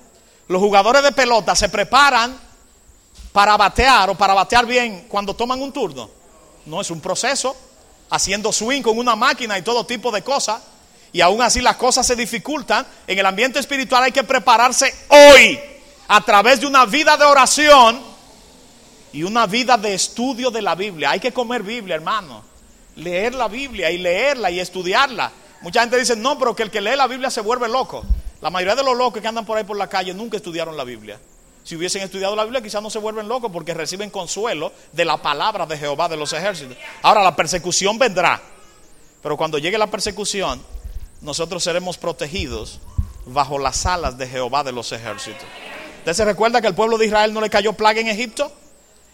Los 0.48 0.61
jugadores 0.61 1.02
de 1.02 1.11
pelota 1.11 1.56
se 1.56 1.68
preparan 1.68 2.40
para 3.32 3.57
batear 3.57 4.11
o 4.11 4.15
para 4.15 4.36
batear 4.36 4.65
bien 4.65 5.07
cuando 5.10 5.36
toman 5.36 5.61
un 5.61 5.73
turno. 5.73 6.10
No 6.65 6.80
es 6.80 6.91
un 6.91 7.02
proceso, 7.02 7.56
haciendo 8.11 8.52
swing 8.52 8.84
con 8.84 8.99
una 8.99 9.15
máquina 9.15 9.57
y 9.57 9.64
todo 9.64 9.86
tipo 9.86 10.11
de 10.11 10.22
cosas. 10.22 10.61
Y 11.11 11.22
aún 11.22 11.41
así 11.41 11.60
las 11.60 11.76
cosas 11.76 12.06
se 12.06 12.15
dificultan. 12.15 12.86
En 13.07 13.18
el 13.18 13.26
ambiente 13.26 13.60
espiritual 13.60 14.03
hay 14.03 14.11
que 14.11 14.23
prepararse 14.23 14.94
hoy 15.10 15.60
a 16.07 16.22
través 16.22 16.61
de 16.61 16.68
una 16.68 16.86
vida 16.86 17.18
de 17.18 17.26
oración 17.26 18.02
y 19.11 19.23
una 19.23 19.48
vida 19.48 19.76
de 19.76 19.95
estudio 19.95 20.52
de 20.52 20.61
la 20.61 20.76
Biblia. 20.76 21.11
Hay 21.11 21.19
que 21.19 21.34
comer 21.34 21.64
Biblia, 21.64 21.95
hermano. 21.95 22.44
Leer 22.95 23.34
la 23.34 23.48
Biblia 23.48 23.90
y 23.90 23.98
leerla 23.98 24.52
y 24.52 24.60
estudiarla. 24.60 25.32
Mucha 25.61 25.81
gente 25.81 25.97
dice, 25.97 26.15
no, 26.15 26.38
pero 26.39 26.55
que 26.55 26.63
el 26.63 26.71
que 26.71 26.81
lee 26.81 26.95
la 26.95 27.07
Biblia 27.07 27.29
se 27.29 27.41
vuelve 27.41 27.67
loco. 27.67 28.03
La 28.41 28.49
mayoría 28.49 28.75
de 28.75 28.83
los 28.83 28.97
locos 28.97 29.21
que 29.21 29.27
andan 29.27 29.45
por 29.45 29.57
ahí 29.57 29.63
por 29.63 29.77
la 29.77 29.88
calle 29.88 30.13
nunca 30.13 30.38
estudiaron 30.38 30.75
la 30.75 30.83
Biblia. 30.83 31.19
Si 31.63 31.75
hubiesen 31.75 32.01
estudiado 32.01 32.35
la 32.35 32.43
Biblia, 32.43 32.61
quizás 32.61 32.81
no 32.81 32.89
se 32.89 32.97
vuelven 32.97 33.27
locos 33.27 33.51
porque 33.51 33.73
reciben 33.73 34.09
consuelo 34.09 34.71
de 34.91 35.05
la 35.05 35.21
palabra 35.21 35.67
de 35.67 35.77
Jehová 35.77 36.09
de 36.09 36.17
los 36.17 36.33
ejércitos. 36.33 36.75
Ahora, 37.03 37.21
la 37.21 37.35
persecución 37.35 37.99
vendrá. 37.99 38.41
Pero 39.21 39.38
cuando 39.38 39.59
llegue 39.59 39.77
la 39.77 39.88
persecución, 39.88 40.59
nosotros 41.21 41.63
seremos 41.63 41.99
protegidos 41.99 42.79
bajo 43.27 43.59
las 43.59 43.85
alas 43.85 44.17
de 44.17 44.27
Jehová 44.27 44.63
de 44.63 44.71
los 44.71 44.91
ejércitos. 44.91 45.43
¿Usted 45.99 46.13
se 46.13 46.25
recuerda 46.25 46.61
que 46.61 46.67
el 46.67 46.73
pueblo 46.73 46.97
de 46.97 47.05
Israel 47.05 47.31
no 47.31 47.41
le 47.41 47.51
cayó 47.51 47.73
plaga 47.73 48.01
en 48.01 48.07
Egipto? 48.07 48.51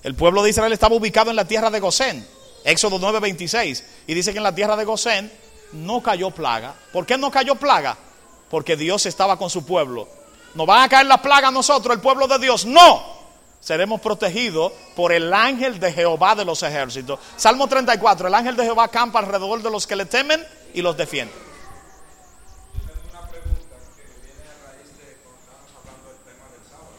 El 0.03 0.15
pueblo 0.15 0.41
de 0.41 0.51
Israel 0.51 0.71
estaba 0.71 0.95
ubicado 0.95 1.29
en 1.29 1.35
la 1.35 1.45
tierra 1.45 1.69
de 1.69 1.81
Gosén, 1.81 2.25
Éxodo 2.63 2.97
9:26, 2.97 3.83
y 4.07 4.13
dice 4.13 4.31
que 4.31 4.37
en 4.37 4.43
la 4.43 4.55
tierra 4.55 4.77
de 4.77 4.85
Gosén 4.85 5.29
no 5.73 6.01
cayó 6.01 6.31
plaga. 6.31 6.73
¿Por 6.91 7.05
qué 7.05 7.17
no 7.17 7.29
cayó 7.31 7.55
plaga? 7.55 7.97
Porque 8.49 8.75
Dios 8.75 9.05
estaba 9.05 9.37
con 9.37 9.49
su 9.49 9.65
pueblo. 9.65 10.07
¿Nos 10.55 10.65
van 10.65 10.83
a 10.83 10.89
caer 10.89 11.05
la 11.07 11.21
plaga 11.21 11.51
nosotros, 11.51 11.93
el 11.95 12.01
pueblo 12.01 12.27
de 12.27 12.39
Dios? 12.39 12.65
No. 12.65 13.17
Seremos 13.59 13.99
protegidos 14.01 14.71
por 14.95 15.11
el 15.11 15.33
ángel 15.33 15.79
de 15.79 15.91
Jehová 15.91 16.35
de 16.35 16.45
los 16.45 16.63
ejércitos. 16.63 17.19
Salmo 17.35 17.67
34, 17.67 18.27
el 18.27 18.33
ángel 18.35 18.55
de 18.55 18.63
Jehová 18.63 18.87
campa 18.87 19.19
alrededor 19.19 19.61
de 19.61 19.69
los 19.71 19.85
que 19.85 19.95
le 19.95 20.05
temen 20.05 20.45
y 20.73 20.81
los 20.81 20.95
defiende. 20.95 21.33
una 23.11 23.27
pregunta 23.27 23.75
que 23.97 24.03
viene 24.23 24.45
a 24.45 24.55
raíz 24.71 24.89
de 24.97 25.17
cuando 25.25 25.41
estábamos 25.41 25.73
hablando 25.73 26.05
del 26.13 26.21
tema 26.23 26.45
del 26.53 26.63
sábado, 26.69 26.95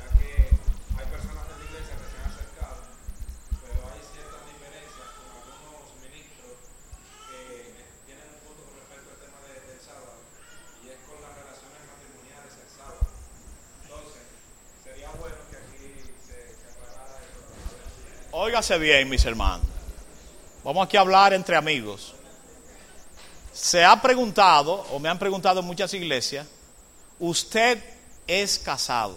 ya 0.00 0.06
que 0.16 0.26
hay 0.50 1.06
personas 1.12 1.44
de 1.44 1.54
la 1.60 1.64
iglesia 1.70 1.94
que 2.00 2.08
se 2.08 2.16
han 2.18 2.26
acercado, 2.32 2.76
pero 3.62 3.80
hay 3.94 4.00
ciertas 4.10 4.42
diferencias 4.48 5.06
con 5.20 5.28
algunos 5.44 5.86
ministros 6.02 6.56
que 7.30 7.84
tienen 8.08 8.26
un 8.32 8.40
punto 8.48 8.64
con 8.64 8.74
respecto 8.80 9.08
al 9.12 9.20
tema 9.28 9.38
de- 9.44 9.60
del 9.70 9.80
sábado, 9.84 10.16
y 10.82 10.84
es 10.88 10.98
con 11.04 11.20
las 11.20 11.32
relaciones 11.36 11.80
matrimoniales 11.84 12.52
el 12.58 12.68
sábado. 12.74 13.04
Entonces, 13.84 14.22
sería 14.82 15.10
bueno 15.20 15.36
que 15.52 15.56
aquí 15.60 15.84
se, 16.24 16.36
se 16.58 16.64
aclarara 16.64 17.20
eso. 17.28 17.44
Óigase 18.50 18.78
bien, 18.78 19.08
mis 19.08 19.24
hermanos. 19.24 19.64
Vamos 20.64 20.84
aquí 20.84 20.96
a 20.96 21.02
hablar 21.02 21.32
entre 21.32 21.54
amigos. 21.54 22.14
Se 23.52 23.84
ha 23.84 24.02
preguntado, 24.02 24.72
o 24.90 24.98
me 24.98 25.08
han 25.08 25.20
preguntado 25.20 25.60
en 25.60 25.66
muchas 25.66 25.94
iglesias, 25.94 26.48
¿usted 27.20 27.80
es 28.26 28.58
casado? 28.58 29.16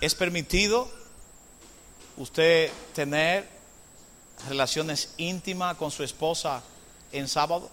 ¿Es 0.00 0.14
permitido 0.14 0.90
usted 2.16 2.70
tener 2.94 3.46
relaciones 4.48 5.12
íntimas 5.18 5.76
con 5.76 5.90
su 5.90 6.02
esposa 6.02 6.62
en 7.12 7.28
sábado? 7.28 7.70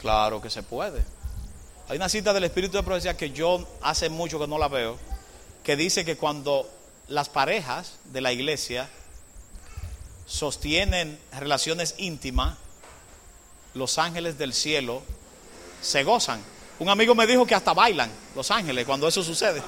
Claro 0.00 0.42
que 0.42 0.50
se 0.50 0.64
puede. 0.64 1.04
Hay 1.88 1.98
una 1.98 2.08
cita 2.08 2.32
del 2.32 2.42
Espíritu 2.42 2.78
de 2.78 2.82
Profecía 2.82 3.16
que 3.16 3.30
yo 3.30 3.64
hace 3.80 4.08
mucho 4.08 4.40
que 4.40 4.48
no 4.48 4.58
la 4.58 4.66
veo, 4.66 4.98
que 5.62 5.76
dice 5.76 6.04
que 6.04 6.16
cuando 6.16 6.77
las 7.08 7.28
parejas 7.28 7.94
de 8.04 8.20
la 8.20 8.32
iglesia 8.32 8.88
sostienen 10.26 11.18
relaciones 11.32 11.94
íntimas, 11.98 12.56
los 13.74 13.98
ángeles 13.98 14.38
del 14.38 14.52
cielo 14.52 15.02
se 15.80 16.04
gozan. 16.04 16.42
Un 16.78 16.88
amigo 16.90 17.14
me 17.14 17.26
dijo 17.26 17.46
que 17.46 17.54
hasta 17.54 17.72
bailan 17.72 18.10
los 18.34 18.50
ángeles 18.50 18.84
cuando 18.84 19.08
eso 19.08 19.22
sucede. 19.22 19.62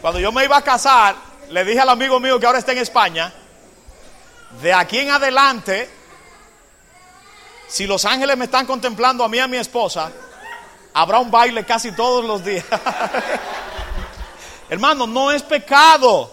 Cuando 0.00 0.20
yo 0.20 0.30
me 0.30 0.44
iba 0.44 0.56
a 0.56 0.62
casar, 0.62 1.16
le 1.50 1.64
dije 1.64 1.80
al 1.80 1.88
amigo 1.88 2.20
mío 2.20 2.38
que 2.38 2.46
ahora 2.46 2.58
está 2.58 2.72
en 2.72 2.78
España, 2.78 3.32
de 4.62 4.72
aquí 4.72 4.98
en 4.98 5.10
adelante, 5.10 5.90
si 7.68 7.86
los 7.86 8.04
ángeles 8.04 8.36
me 8.36 8.44
están 8.44 8.66
contemplando 8.66 9.24
a 9.24 9.28
mí 9.28 9.38
y 9.38 9.40
a 9.40 9.48
mi 9.48 9.56
esposa, 9.56 10.12
habrá 10.94 11.18
un 11.18 11.30
baile 11.30 11.64
casi 11.64 11.92
todos 11.92 12.24
los 12.24 12.44
días. 12.44 12.64
Hermano, 14.68 15.06
no 15.06 15.30
es 15.30 15.42
pecado 15.42 16.32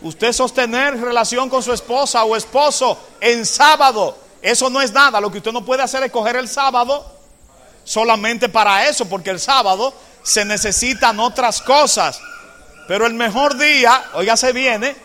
usted 0.00 0.32
sostener 0.32 1.00
relación 1.00 1.48
con 1.48 1.62
su 1.62 1.72
esposa 1.72 2.24
o 2.24 2.36
esposo 2.36 2.98
en 3.20 3.46
sábado. 3.46 4.16
Eso 4.40 4.68
no 4.68 4.80
es 4.80 4.92
nada. 4.92 5.20
Lo 5.20 5.30
que 5.30 5.38
usted 5.38 5.52
no 5.52 5.64
puede 5.64 5.82
hacer 5.82 6.02
es 6.02 6.10
coger 6.10 6.36
el 6.36 6.48
sábado 6.48 7.06
solamente 7.84 8.48
para 8.48 8.88
eso, 8.88 9.08
porque 9.08 9.30
el 9.30 9.40
sábado 9.40 9.94
se 10.22 10.44
necesitan 10.44 11.20
otras 11.20 11.62
cosas. 11.62 12.20
Pero 12.88 13.06
el 13.06 13.14
mejor 13.14 13.56
día, 13.56 14.04
oiga, 14.14 14.36
se 14.36 14.52
viene, 14.52 14.96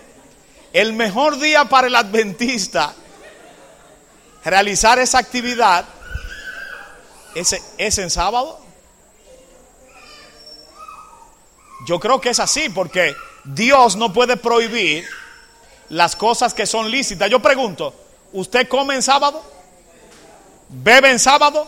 el 0.73 0.93
mejor 0.93 1.37
día 1.39 1.65
para 1.65 1.87
el 1.87 1.95
adventista 1.95 2.93
realizar 4.43 4.97
esa 4.99 5.19
actividad 5.19 5.85
es, 7.35 7.55
es 7.77 7.97
en 7.97 8.09
sábado. 8.09 8.66
Yo 11.87 12.01
creo 12.01 12.19
que 12.19 12.31
es 12.31 12.39
así 12.41 12.67
porque 12.67 13.15
Dios 13.45 13.95
no 13.95 14.11
puede 14.11 14.35
prohibir 14.35 15.07
las 15.87 16.17
cosas 16.17 16.53
que 16.53 16.65
son 16.65 16.91
lícitas. 16.91 17.29
Yo 17.29 17.41
pregunto, 17.41 17.93
¿usted 18.33 18.67
come 18.67 18.95
en 18.95 19.01
sábado? 19.01 19.41
¿Bebe 20.67 21.11
en 21.11 21.17
sábado? 21.17 21.65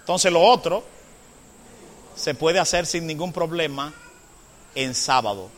Entonces 0.00 0.32
lo 0.32 0.42
otro 0.42 0.82
se 2.16 2.34
puede 2.34 2.58
hacer 2.58 2.84
sin 2.84 3.06
ningún 3.06 3.32
problema 3.32 3.94
en 4.74 4.92
sábado. 4.92 5.48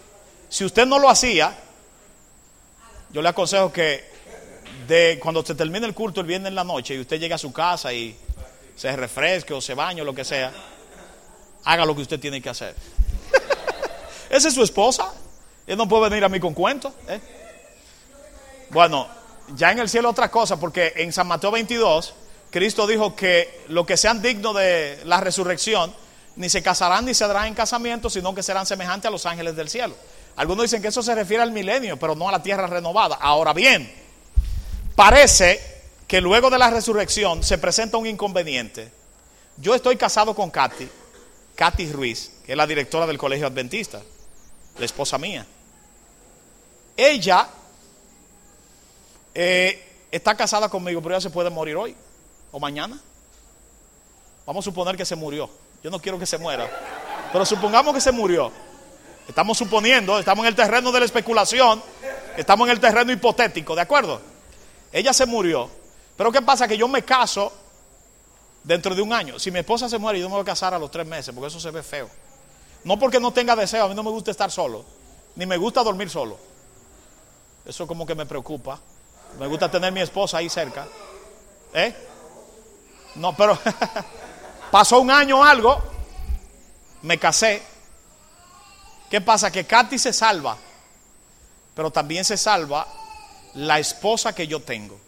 Si 0.51 0.63
usted 0.63 0.85
no 0.85 0.99
lo 0.99 1.09
hacía, 1.09 1.57
yo 3.15 3.23
le 3.23 3.31
aconsejo 3.31 3.73
que 3.73 4.05
de 4.87 5.19
cuando 5.23 5.43
se 5.43 5.55
termine 5.55 5.87
el 5.87 5.95
culto 5.95 6.21
el 6.21 6.27
viernes 6.27 6.51
en 6.51 6.55
la 6.55 6.65
noche 6.65 6.97
y 6.97 7.01
usted 7.01 7.19
llegue 7.19 7.33
a 7.33 7.39
su 7.39 7.51
casa 7.51 7.95
y 7.95 8.15
se 8.77 8.95
refresque 8.95 9.55
o 9.55 9.61
se 9.63 9.73
bañe 9.73 10.03
o 10.03 10.05
lo 10.05 10.15
que 10.15 10.23
sea, 10.23 10.53
haga 11.67 11.85
lo 11.85 11.95
que 11.95 12.03
usted 12.03 12.19
tiene 12.19 12.41
que 12.41 12.49
hacer. 12.49 12.75
Esa 14.31 14.49
es 14.49 14.55
su 14.55 14.63
esposa. 14.63 15.13
Él 15.67 15.77
no 15.77 15.87
puede 15.89 16.09
venir 16.09 16.25
a 16.25 16.29
mí 16.29 16.41
con 16.41 16.55
cuentos. 16.55 16.95
¿eh? 17.09 17.21
Bueno, 18.71 19.09
ya 19.55 19.73
en 19.73 19.81
el 19.81 19.89
cielo 19.89 20.09
otra 20.09 20.31
cosa, 20.31 20.59
porque 20.59 20.95
en 20.97 21.13
San 21.13 21.27
Mateo 21.27 21.51
22, 21.51 22.15
Cristo 22.51 22.87
dijo 22.87 23.17
que 23.17 23.65
lo 23.69 23.85
que 23.85 23.97
sean 23.97 24.23
dignos 24.23 24.55
de 24.55 25.01
la 25.05 25.21
resurrección, 25.21 25.93
ni 26.37 26.49
se 26.49 26.63
casarán 26.63 27.05
ni 27.05 27.15
se 27.15 27.27
darán 27.27 27.47
en 27.47 27.55
casamiento, 27.55 28.09
sino 28.11 28.35
que 28.35 28.43
serán 28.43 28.65
semejantes 28.65 29.09
a 29.09 29.11
los 29.11 29.27
ángeles 29.27 29.57
del 29.57 29.69
cielo. 29.69 29.97
Algunos 30.37 30.65
dicen 30.65 30.81
que 30.81 30.89
eso 30.89 31.03
se 31.03 31.15
refiere 31.15 31.43
al 31.43 31.51
milenio, 31.51 31.99
pero 31.99 32.15
no 32.15 32.29
a 32.29 32.33
la 32.33 32.43
tierra 32.43 32.69
renovada. 32.69 33.17
Ahora 33.21 33.53
bien, 33.53 33.93
parece 34.95 35.83
que 36.07 36.21
luego 36.21 36.49
de 36.49 36.59
la 36.59 36.71
resurrección 36.71 37.43
se 37.43 37.59
presenta 37.59 37.97
un 37.97 38.07
inconveniente. 38.07 38.93
Yo 39.57 39.75
estoy 39.75 39.97
casado 39.97 40.35
con 40.35 40.51
Katy, 40.51 40.89
Katy 41.57 41.91
Ruiz, 41.91 42.33
que 42.45 42.53
es 42.53 42.57
la 42.57 42.67
directora 42.67 43.07
del 43.07 43.19
colegio 43.19 43.47
adventista, 43.47 44.01
la 44.79 44.85
esposa 44.85 45.17
mía. 45.17 45.47
Ella 46.97 47.49
eh, 49.35 50.07
está 50.11 50.35
casada 50.35 50.69
conmigo, 50.69 51.01
pero 51.03 51.15
ella 51.15 51.21
se 51.21 51.31
puede 51.31 51.51
morir 51.51 51.77
hoy 51.77 51.97
o 52.53 52.61
mañana. 52.61 53.01
Vamos 54.45 54.65
a 54.65 54.67
suponer 54.67 54.97
que 54.97 55.05
se 55.05 55.17
murió. 55.17 55.51
Yo 55.83 55.91
no 55.91 55.99
quiero 55.99 56.19
que 56.19 56.27
se 56.27 56.39
muera, 56.39 56.71
pero 57.33 57.45
supongamos 57.45 57.95
que 57.95 58.01
se 58.01 58.13
murió. 58.13 58.53
Estamos 59.27 59.59
suponiendo, 59.59 60.19
estamos 60.19 60.45
en 60.45 60.49
el 60.49 60.55
terreno 60.55 60.93
de 60.93 61.01
la 61.01 61.07
especulación, 61.07 61.83
estamos 62.37 62.69
en 62.69 62.73
el 62.73 62.81
terreno 62.81 63.11
hipotético, 63.11 63.75
¿de 63.75 63.81
acuerdo? 63.81 64.21
Ella 64.93 65.13
se 65.13 65.27
murió, 65.27 65.69
pero 66.17 66.31
¿qué 66.31 66.43
pasa? 66.43 66.69
Que 66.69 66.77
yo 66.77 66.87
me 66.87 67.03
caso 67.03 67.53
dentro 68.67 68.95
de 68.95 69.01
un 69.01 69.13
año. 69.13 69.39
Si 69.39 69.51
mi 69.51 69.61
esposa 69.61 69.89
se 69.89 69.97
muere, 69.97 70.19
yo 70.21 70.29
me 70.29 70.35
voy 70.35 70.43
a 70.43 70.45
casar 70.45 70.75
a 70.75 70.79
los 70.79 70.91
tres 70.91 71.07
meses, 71.07 71.35
porque 71.35 71.49
eso 71.49 71.61
se 71.61 71.71
ve 71.71 71.83
feo. 71.83 72.11
No 72.85 72.99
porque 72.99 73.19
no 73.19 73.33
tenga 73.33 73.57
deseo, 73.57 73.85
a 73.85 73.89
mí 73.89 73.95
no 73.95 74.03
me 74.03 74.11
gusta 74.11 74.31
estar 74.31 74.51
solo, 74.51 74.85
ni 75.37 75.47
me 75.47 75.57
gusta 75.57 75.83
dormir 75.83 76.11
solo. 76.11 76.37
Eso 77.65 77.87
como 77.87 78.05
que 78.05 78.15
me 78.15 78.27
preocupa. 78.27 78.79
Me 79.39 79.47
gusta 79.47 79.71
tener 79.71 79.93
mi 79.93 80.01
esposa 80.01 80.39
ahí 80.39 80.49
cerca. 80.49 80.87
¿Eh? 81.75 81.95
No, 83.17 83.37
pero 83.37 83.59
pasó 84.71 85.01
un 85.01 85.11
año 85.11 85.41
o 85.41 85.45
algo, 85.45 85.83
me 87.03 87.19
casé. 87.19 87.63
¿Qué 89.11 89.21
pasa? 89.21 89.51
Que 89.51 89.65
Katy 89.65 89.99
se 89.99 90.13
salva, 90.13 90.57
pero 91.75 91.91
también 91.91 92.25
se 92.25 92.37
salva 92.37 92.87
la 93.55 93.79
esposa 93.79 94.35
que 94.35 94.47
yo 94.47 94.61
tengo. 94.61 95.06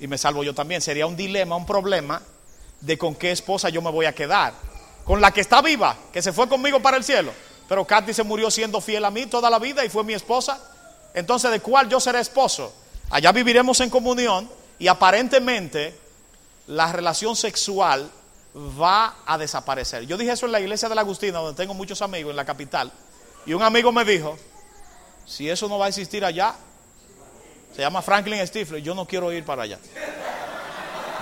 Y 0.00 0.06
me 0.06 0.18
salvo 0.18 0.42
yo 0.42 0.54
también. 0.54 0.80
Sería 0.80 1.06
un 1.06 1.16
dilema, 1.16 1.54
un 1.56 1.66
problema 1.66 2.22
de 2.80 2.98
con 2.98 3.14
qué 3.14 3.30
esposa 3.30 3.68
yo 3.68 3.82
me 3.82 3.90
voy 3.90 4.06
a 4.06 4.14
quedar. 4.14 4.54
Con 5.04 5.20
la 5.20 5.30
que 5.30 5.40
está 5.40 5.62
viva, 5.62 5.96
que 6.12 6.22
se 6.22 6.32
fue 6.32 6.48
conmigo 6.48 6.80
para 6.80 6.96
el 6.96 7.04
cielo. 7.04 7.32
Pero 7.68 7.86
Katy 7.86 8.12
se 8.12 8.22
murió 8.22 8.50
siendo 8.50 8.80
fiel 8.80 9.04
a 9.04 9.10
mí 9.10 9.26
toda 9.26 9.50
la 9.50 9.58
vida 9.58 9.84
y 9.84 9.88
fue 9.88 10.02
mi 10.02 10.14
esposa. 10.14 10.60
Entonces, 11.14 11.50
¿de 11.50 11.60
cuál 11.60 11.88
yo 11.88 12.00
seré 12.00 12.20
esposo? 12.20 12.72
Allá 13.10 13.32
viviremos 13.32 13.80
en 13.80 13.90
comunión 13.90 14.50
y 14.78 14.88
aparentemente 14.88 15.96
la 16.66 16.90
relación 16.92 17.36
sexual 17.36 18.10
va 18.80 19.16
a 19.26 19.38
desaparecer. 19.38 20.06
Yo 20.06 20.16
dije 20.16 20.32
eso 20.32 20.46
en 20.46 20.52
la 20.52 20.60
iglesia 20.60 20.88
de 20.88 20.94
la 20.94 21.02
Agustina, 21.02 21.38
donde 21.38 21.60
tengo 21.60 21.74
muchos 21.74 22.02
amigos 22.02 22.30
en 22.30 22.36
la 22.36 22.44
capital. 22.44 22.90
Y 23.46 23.52
un 23.52 23.62
amigo 23.62 23.92
me 23.92 24.04
dijo, 24.04 24.36
si 25.26 25.48
eso 25.48 25.68
no 25.68 25.78
va 25.78 25.86
a 25.86 25.88
existir 25.88 26.24
allá, 26.24 26.54
se 27.74 27.82
llama 27.82 28.02
Franklin 28.02 28.46
Stifler, 28.46 28.82
yo 28.82 28.94
no 28.94 29.06
quiero 29.06 29.32
ir 29.32 29.44
para 29.44 29.62
allá. 29.62 29.78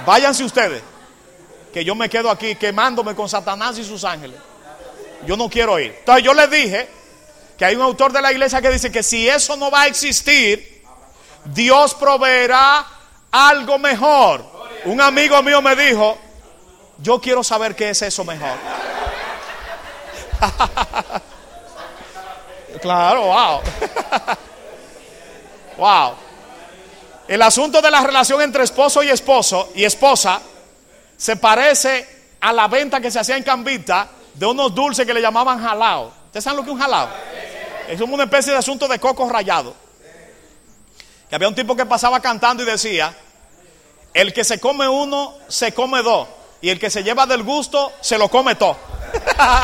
Váyanse 0.07 0.45
ustedes, 0.45 0.83
que 1.73 1.85
yo 1.85 1.95
me 1.95 2.09
quedo 2.09 2.31
aquí 2.31 2.55
quemándome 2.55 3.15
con 3.15 3.29
Satanás 3.29 3.79
y 3.79 3.85
sus 3.85 4.05
ángeles. 4.05 4.39
Yo 5.27 5.37
no 5.37 5.49
quiero 5.49 5.79
ir. 5.79 5.95
Entonces 5.99 6.25
yo 6.25 6.33
le 6.33 6.47
dije 6.47 6.89
que 7.59 7.65
hay 7.65 7.75
un 7.75 7.83
autor 7.83 8.13
de 8.13 8.23
la 8.23 8.33
iglesia 8.33 8.63
que 8.63 8.71
dice 8.71 8.91
que 8.91 9.03
si 9.03 9.29
eso 9.29 9.57
no 9.57 9.71
va 9.71 9.83
a 9.83 9.87
existir, 9.89 10.85
Dios 11.45 11.95
proveerá 11.95 12.87
algo 13.31 13.79
mejor. 13.79 14.45
Un 14.85 15.01
amigo 15.01 15.43
mío 15.43 15.61
me 15.61 15.75
dijo, 15.75 16.17
yo 16.99 17.21
quiero 17.21 17.43
saber 17.43 17.75
qué 17.75 17.91
es 17.91 18.03
eso 18.03 18.25
mejor. 18.25 18.57
claro, 22.81 23.23
wow. 23.23 23.61
wow. 25.77 26.28
El 27.29 27.43
asunto 27.43 27.83
de 27.83 27.91
la 27.91 28.01
relación 28.01 28.41
entre 28.41 28.65
esposo 28.65 29.03
y 29.03 29.11
esposo 29.11 29.71
y 29.75 29.85
esposa 29.85 30.41
se 31.15 31.37
parece 31.37 32.09
a 32.41 32.55
la 32.55 32.69
venta 32.69 33.03
que 33.03 33.11
se 33.11 33.19
hacía 33.19 33.37
en 33.37 33.43
Cambita 33.43 34.09
de 34.33 34.47
unos 34.47 34.75
dulces 34.75 35.05
que 35.05 35.13
le 35.13 35.21
llamaban 35.21 35.61
jalao. 35.61 36.11
¿Ustedes 36.27 36.43
saben 36.43 36.57
lo 36.57 36.63
que 36.63 36.71
es 36.71 36.75
un 36.75 36.81
jalao? 36.81 37.09
Es 37.87 38.01
como 38.01 38.15
una 38.15 38.25
especie 38.25 38.53
de 38.53 38.59
asunto 38.59 38.89
de 38.89 38.99
coco 38.99 39.29
rayado. 39.29 39.75
Que 41.29 41.35
había 41.35 41.49
un 41.49 41.55
tipo 41.55 41.77
que 41.77 41.85
pasaba 41.85 42.21
cantando 42.21 42.63
y 42.63 42.67
decía, 42.67 43.15
el 44.15 44.33
que 44.33 44.43
se 44.43 44.59
come 44.59 44.89
uno, 44.89 45.35
se 45.49 45.73
come 45.75 46.03
dos. 46.03 46.29
Y 46.63 46.71
el 46.71 46.81
que 46.81 46.89
se 46.89 47.03
lleva 47.03 47.27
del 47.27 47.43
gusto, 47.43 47.93
se 48.01 48.17
lo 48.17 48.31
come 48.31 48.55
todo. 48.55 48.79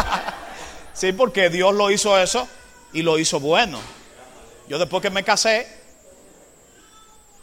sí, 0.92 1.12
porque 1.12 1.48
Dios 1.48 1.74
lo 1.74 1.90
hizo 1.90 2.18
eso 2.18 2.46
y 2.92 3.00
lo 3.00 3.18
hizo 3.18 3.40
bueno. 3.40 3.80
Yo 4.68 4.78
después 4.78 5.02
que 5.02 5.10
me 5.10 5.24
casé, 5.24 5.83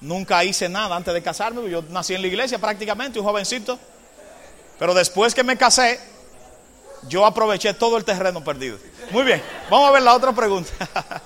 nunca 0.02 0.44
hice 0.44 0.68
nada 0.68 0.96
antes 0.96 1.14
de 1.14 1.22
casarme. 1.22 1.70
Yo 1.70 1.84
nací 1.90 2.14
en 2.14 2.22
la 2.22 2.28
iglesia 2.28 2.60
prácticamente, 2.60 3.20
un 3.20 3.26
jovencito. 3.26 3.80
Pero 4.78 4.94
después 4.94 5.34
que 5.34 5.44
me 5.44 5.58
casé, 5.58 6.00
yo 7.08 7.26
aproveché 7.26 7.74
todo 7.74 7.98
el 7.98 8.04
terreno 8.04 8.44
perdido. 8.44 8.78
Muy 9.12 9.24
bien, 9.24 9.42
vamos 9.70 9.90
a 9.90 9.92
ver 9.92 10.02
la 10.02 10.14
otra 10.16 10.32
pregunta. 10.34 10.72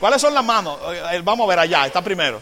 ¿Cuáles 0.00 0.20
son 0.20 0.34
las 0.34 0.44
manos? 0.44 0.78
Eh, 1.12 1.20
Vamos 1.24 1.44
a 1.44 1.48
ver 1.48 1.58
allá, 1.58 1.86
está 1.86 2.02
primero. 2.02 2.40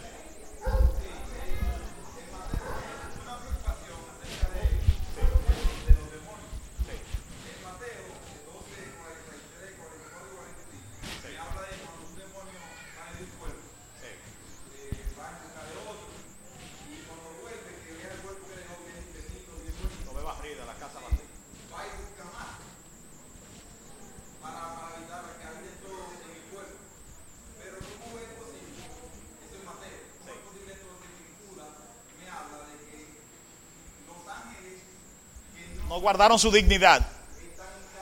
Guardaron 36.02 36.38
su 36.38 36.50
dignidad 36.50 37.00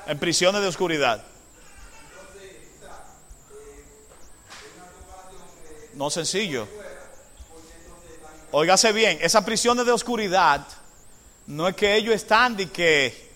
en 0.07 0.19
prisiones 0.19 0.63
de 0.63 0.69
oscuridad. 0.69 1.23
No 5.95 6.11
sencillo. 6.11 6.67
Óigase 8.53 8.91
bien, 8.93 9.19
esas 9.21 9.45
prisiones 9.45 9.87
de 9.87 9.93
oscuridad 9.93 10.67
no 11.47 11.69
es 11.69 11.77
que 11.77 11.95
ellos 11.95 12.15
están 12.15 12.57
que 12.57 13.31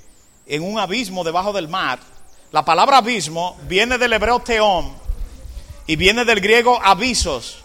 en 0.47 0.63
un 0.63 0.79
abismo 0.79 1.23
debajo 1.23 1.53
del 1.53 1.69
mar. 1.69 2.01
La 2.51 2.65
palabra 2.65 2.99
abismo 2.99 3.57
viene 3.69 3.99
del 3.99 4.15
hebreo 4.15 4.41
teom 4.41 4.97
y 5.87 5.97
viene 5.97 6.25
del 6.25 6.41
griego 6.41 6.81
avisos. 6.83 7.59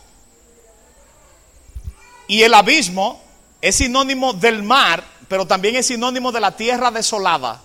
Y 2.28 2.44
el 2.44 2.54
abismo 2.54 3.22
es 3.62 3.78
sinónimo 3.78 4.34
del 4.34 4.64
mar, 4.64 5.04
pero 5.30 5.46
también 5.46 5.78
es 5.78 5.86
sinónimo 5.86 6.34
de 6.34 6.42
la 6.42 6.58
tierra 6.58 6.92
desolada. 6.92 7.62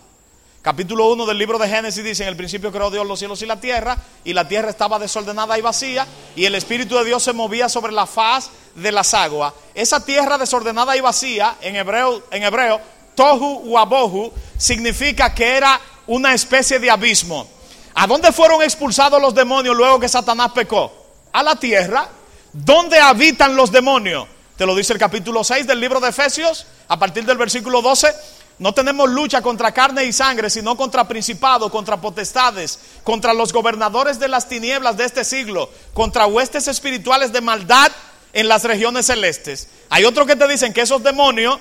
Capítulo 0.62 1.08
1 1.08 1.26
del 1.26 1.36
libro 1.36 1.58
de 1.58 1.68
Génesis 1.68 2.04
dice, 2.04 2.22
en 2.22 2.28
el 2.28 2.36
principio 2.36 2.70
creó 2.70 2.90
Dios 2.90 3.06
los 3.06 3.18
cielos 3.18 3.42
y 3.42 3.46
la 3.46 3.60
tierra, 3.60 3.98
y 4.22 4.32
la 4.32 4.46
tierra 4.46 4.70
estaba 4.70 4.98
desordenada 4.98 5.58
y 5.58 5.62
vacía, 5.62 6.06
y 6.36 6.44
el 6.44 6.54
Espíritu 6.54 6.96
de 6.96 7.04
Dios 7.04 7.22
se 7.22 7.32
movía 7.32 7.68
sobre 7.68 7.92
la 7.92 8.06
faz 8.06 8.50
de 8.74 8.92
las 8.92 9.12
aguas. 9.12 9.52
Esa 9.74 10.04
tierra 10.04 10.38
desordenada 10.38 10.96
y 10.96 11.00
vacía, 11.00 11.56
en 11.60 11.76
hebreo, 11.76 12.22
en 12.30 12.44
hebreo 12.44 12.80
tohu 13.14 13.62
wabohu, 13.64 14.32
significa 14.56 15.34
que 15.34 15.56
era 15.56 15.80
una 16.06 16.32
especie 16.32 16.78
de 16.78 16.90
abismo. 16.90 17.46
¿A 17.94 18.06
dónde 18.06 18.32
fueron 18.32 18.62
expulsados 18.62 19.20
los 19.20 19.34
demonios 19.34 19.76
luego 19.76 20.00
que 20.00 20.08
Satanás 20.08 20.52
pecó? 20.54 20.92
A 21.32 21.42
la 21.42 21.56
tierra. 21.56 22.08
¿Dónde 22.52 22.98
habitan 22.98 23.56
los 23.56 23.70
demonios? 23.70 24.28
Te 24.56 24.66
lo 24.66 24.76
dice 24.76 24.92
el 24.92 25.00
capítulo 25.00 25.42
6 25.42 25.66
del 25.66 25.80
libro 25.80 25.98
de 25.98 26.10
Efesios, 26.10 26.66
a 26.86 26.96
partir 26.96 27.24
del 27.24 27.36
versículo 27.36 27.82
12. 27.82 28.14
No 28.60 28.72
tenemos 28.72 29.10
lucha 29.10 29.42
contra 29.42 29.72
carne 29.72 30.04
y 30.04 30.12
sangre, 30.12 30.48
sino 30.48 30.76
contra 30.76 31.08
principados, 31.08 31.72
contra 31.72 32.00
potestades, 32.00 32.78
contra 33.02 33.34
los 33.34 33.52
gobernadores 33.52 34.20
de 34.20 34.28
las 34.28 34.48
tinieblas 34.48 34.96
de 34.96 35.06
este 35.06 35.24
siglo, 35.24 35.68
contra 35.92 36.26
huestes 36.26 36.68
espirituales 36.68 37.32
de 37.32 37.40
maldad 37.40 37.90
en 38.32 38.46
las 38.46 38.62
regiones 38.62 39.06
celestes. 39.06 39.66
Hay 39.90 40.04
otros 40.04 40.24
que 40.28 40.36
te 40.36 40.46
dicen 40.46 40.72
que 40.72 40.82
esos 40.82 41.02
demonios 41.02 41.58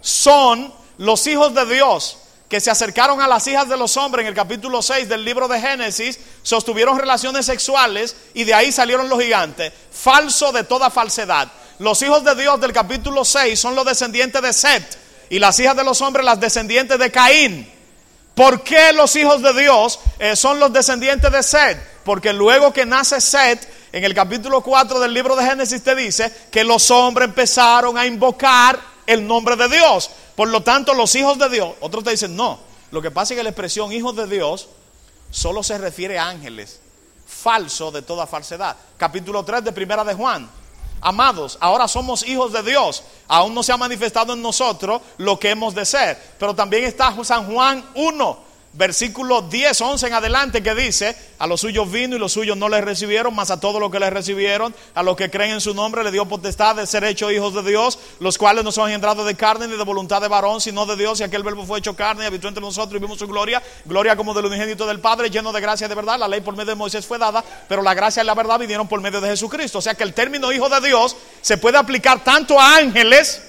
son 0.00 0.74
los 0.98 1.24
hijos 1.28 1.54
de 1.54 1.64
Dios 1.66 2.18
que 2.48 2.60
se 2.60 2.70
acercaron 2.70 3.20
a 3.20 3.28
las 3.28 3.46
hijas 3.46 3.68
de 3.68 3.76
los 3.76 3.96
hombres 3.96 4.22
en 4.22 4.28
el 4.28 4.34
capítulo 4.34 4.82
6 4.82 5.08
del 5.08 5.24
libro 5.24 5.48
de 5.48 5.60
Génesis, 5.60 6.18
sostuvieron 6.42 6.98
relaciones 6.98 7.46
sexuales 7.46 8.16
y 8.34 8.44
de 8.44 8.54
ahí 8.54 8.70
salieron 8.70 9.08
los 9.08 9.20
gigantes. 9.20 9.72
Falso 9.90 10.52
de 10.52 10.62
toda 10.62 10.90
falsedad. 10.90 11.48
Los 11.78 12.00
hijos 12.02 12.24
de 12.24 12.34
Dios 12.34 12.58
del 12.60 12.72
capítulo 12.72 13.24
6 13.24 13.58
son 13.58 13.74
los 13.74 13.84
descendientes 13.84 14.40
de 14.40 14.52
Set 14.52 14.98
y 15.28 15.38
las 15.38 15.58
hijas 15.60 15.76
de 15.76 15.84
los 15.84 16.00
hombres 16.00 16.24
las 16.24 16.40
descendientes 16.40 16.98
de 16.98 17.10
Caín. 17.10 17.70
¿Por 18.34 18.62
qué 18.62 18.92
los 18.92 19.14
hijos 19.16 19.42
de 19.42 19.52
Dios 19.52 19.98
eh, 20.18 20.36
son 20.36 20.58
los 20.58 20.72
descendientes 20.72 21.30
de 21.30 21.42
Set? 21.42 21.78
Porque 22.04 22.32
luego 22.32 22.72
que 22.72 22.86
nace 22.86 23.20
Set, 23.20 23.88
en 23.92 24.04
el 24.04 24.14
capítulo 24.14 24.62
4 24.62 25.00
del 25.00 25.12
libro 25.12 25.36
de 25.36 25.44
Génesis 25.44 25.82
te 25.82 25.94
dice 25.94 26.32
que 26.50 26.64
los 26.64 26.90
hombres 26.90 27.28
empezaron 27.28 27.98
a 27.98 28.06
invocar 28.06 28.78
el 29.06 29.26
nombre 29.26 29.56
de 29.56 29.68
Dios. 29.68 30.10
Por 30.34 30.48
lo 30.48 30.62
tanto, 30.62 30.94
los 30.94 31.14
hijos 31.14 31.38
de 31.38 31.48
Dios, 31.48 31.74
otros 31.80 32.04
te 32.04 32.10
dicen, 32.10 32.36
no, 32.36 32.58
lo 32.90 33.02
que 33.02 33.10
pasa 33.10 33.34
es 33.34 33.38
que 33.38 33.42
la 33.42 33.50
expresión 33.50 33.92
hijos 33.92 34.16
de 34.16 34.26
Dios 34.26 34.68
solo 35.30 35.62
se 35.62 35.76
refiere 35.76 36.18
a 36.18 36.28
ángeles. 36.28 36.80
Falso 37.26 37.90
de 37.90 38.02
toda 38.02 38.26
falsedad. 38.26 38.76
Capítulo 38.96 39.44
3 39.44 39.64
de 39.64 39.72
Primera 39.72 40.04
de 40.04 40.14
Juan. 40.14 40.48
Amados, 41.00 41.58
ahora 41.60 41.88
somos 41.88 42.26
hijos 42.26 42.52
de 42.52 42.62
Dios. 42.62 43.02
Aún 43.28 43.54
no 43.54 43.62
se 43.62 43.72
ha 43.72 43.76
manifestado 43.76 44.32
en 44.32 44.42
nosotros 44.42 45.02
lo 45.18 45.38
que 45.38 45.50
hemos 45.50 45.74
de 45.74 45.84
ser. 45.84 46.20
Pero 46.38 46.54
también 46.54 46.84
está 46.84 47.14
San 47.24 47.52
Juan 47.52 47.84
1, 47.94 48.38
versículo 48.76 49.42
10, 49.42 49.80
11 49.80 50.06
en 50.06 50.12
adelante, 50.12 50.62
que 50.62 50.74
dice, 50.74 51.16
a 51.38 51.46
los 51.46 51.60
suyos 51.60 51.90
vino 51.90 52.16
y 52.16 52.18
los 52.18 52.32
suyos 52.32 52.56
no 52.56 52.68
les 52.68 52.84
recibieron, 52.84 53.34
mas 53.34 53.50
a 53.50 53.58
todos 53.58 53.80
los 53.80 53.90
que 53.90 53.98
les 53.98 54.12
recibieron, 54.12 54.74
a 54.94 55.02
los 55.02 55.16
que 55.16 55.30
creen 55.30 55.52
en 55.52 55.60
su 55.60 55.74
nombre, 55.74 56.04
le 56.04 56.10
dio 56.10 56.26
potestad 56.26 56.76
de 56.76 56.86
ser 56.86 57.04
hechos 57.04 57.32
hijos 57.32 57.54
de 57.54 57.62
Dios, 57.62 57.98
los 58.20 58.36
cuales 58.38 58.64
no 58.64 58.72
son 58.72 58.88
engendrados 58.88 59.26
de 59.26 59.34
carne 59.34 59.66
ni 59.66 59.76
de 59.76 59.84
voluntad 59.84 60.20
de 60.20 60.28
varón, 60.28 60.60
sino 60.60 60.84
de 60.86 60.96
Dios, 60.96 61.20
y 61.20 61.24
aquel 61.24 61.42
verbo 61.42 61.64
fue 61.64 61.78
hecho 61.78 61.96
carne 61.96 62.24
y 62.24 62.26
habitó 62.26 62.48
entre 62.48 62.60
nosotros 62.60 62.96
y 62.96 63.02
vimos 63.02 63.18
su 63.18 63.26
gloria, 63.26 63.62
gloria 63.84 64.14
como 64.14 64.34
del 64.34 64.46
unigénito 64.46 64.86
del 64.86 65.00
Padre, 65.00 65.30
lleno 65.30 65.52
de 65.52 65.60
gracia 65.60 65.86
y 65.86 65.88
de 65.88 65.94
verdad. 65.94 66.18
La 66.18 66.28
ley 66.28 66.40
por 66.40 66.54
medio 66.54 66.70
de 66.70 66.74
Moisés 66.74 67.06
fue 67.06 67.18
dada, 67.18 67.42
pero 67.68 67.82
la 67.82 67.94
gracia 67.94 68.22
y 68.22 68.26
la 68.26 68.34
verdad 68.34 68.58
vinieron 68.58 68.86
por 68.86 69.00
medio 69.00 69.20
de 69.20 69.28
Jesucristo. 69.28 69.78
O 69.78 69.82
sea 69.82 69.94
que 69.94 70.02
el 70.02 70.12
término 70.12 70.52
hijo 70.52 70.68
de 70.68 70.86
Dios 70.86 71.16
se 71.40 71.56
puede 71.56 71.78
aplicar 71.78 72.22
tanto 72.22 72.60
a 72.60 72.76
ángeles 72.76 73.42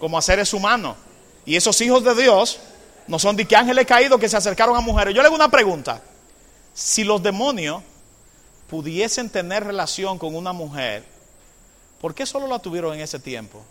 como 0.00 0.18
a 0.18 0.22
seres 0.22 0.52
humanos. 0.52 0.96
Y 1.44 1.54
esos 1.54 1.80
hijos 1.80 2.02
de 2.02 2.14
Dios 2.14 2.58
no 3.08 3.18
son 3.18 3.36
de 3.36 3.46
que 3.46 3.56
ángeles 3.56 3.86
caídos 3.86 4.18
que 4.18 4.28
se 4.28 4.36
acercaron 4.36 4.76
a 4.76 4.80
mujeres. 4.80 5.14
Yo 5.14 5.22
le 5.22 5.26
hago 5.26 5.36
una 5.36 5.50
pregunta. 5.50 6.02
Si 6.74 7.04
los 7.04 7.22
demonios 7.22 7.82
pudiesen 8.68 9.30
tener 9.30 9.64
relación 9.64 10.18
con 10.18 10.34
una 10.34 10.52
mujer, 10.52 11.04
¿por 12.00 12.14
qué 12.14 12.26
solo 12.26 12.46
la 12.46 12.58
tuvieron 12.58 12.94
en 12.94 13.00
ese 13.00 13.18
tiempo? 13.18 13.62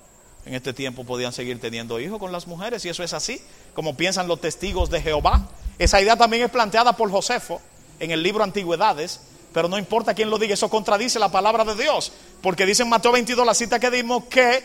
En 0.46 0.54
este 0.54 0.74
tiempo 0.74 1.04
podían 1.04 1.34
seguir 1.34 1.60
teniendo 1.60 2.00
hijos 2.00 2.20
con 2.20 2.32
las 2.32 2.48
mujeres, 2.48 2.86
y 2.86 2.90
eso 2.90 3.04
es 3.04 3.14
así, 3.14 3.42
como 3.74 3.98
piensan 3.98 4.28
los 4.28 4.40
testigos 4.42 4.90
de 4.90 5.02
Jehová. 5.02 5.50
Esa 5.80 6.02
idea 6.02 6.16
también 6.16 6.44
es 6.44 6.52
planteada 6.52 6.96
por 6.96 7.10
Josefo 7.12 7.62
en 8.00 8.12
el 8.12 8.22
libro 8.22 8.44
Antigüedades, 8.44 9.22
pero 9.54 9.68
no 9.68 9.78
importa 9.78 10.14
quién 10.14 10.30
lo 10.30 10.38
diga, 10.38 10.54
eso 10.54 10.70
contradice 10.70 11.18
la 11.18 11.32
palabra 11.32 11.66
de 11.66 11.76
Dios, 11.76 12.12
porque 12.42 12.66
dice 12.66 12.84
en 12.84 12.90
Mateo 12.90 13.12
22, 13.12 13.46
la 13.46 13.54
cita 13.54 13.80
que 13.80 13.90
dimos, 13.90 14.26
que 14.26 14.64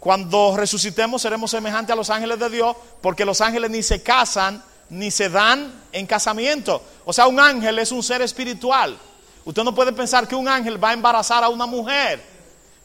cuando 0.00 0.56
resucitemos 0.56 1.20
seremos 1.20 1.50
semejantes 1.50 1.92
a 1.92 1.96
los 1.96 2.08
ángeles 2.08 2.38
de 2.38 2.48
Dios, 2.48 2.74
porque 3.02 3.26
los 3.26 3.40
ángeles 3.42 3.70
ni 3.70 3.82
se 3.82 4.02
casan 4.02 4.64
ni 4.88 5.10
se 5.10 5.28
dan 5.28 5.72
en 5.92 6.06
casamiento. 6.06 6.82
O 7.04 7.12
sea, 7.12 7.26
un 7.26 7.38
ángel 7.38 7.78
es 7.78 7.92
un 7.92 8.02
ser 8.02 8.22
espiritual. 8.22 8.98
Usted 9.44 9.62
no 9.62 9.74
puede 9.74 9.92
pensar 9.92 10.26
que 10.26 10.34
un 10.34 10.48
ángel 10.48 10.82
va 10.82 10.90
a 10.90 10.94
embarazar 10.94 11.44
a 11.44 11.48
una 11.48 11.66
mujer, 11.66 12.22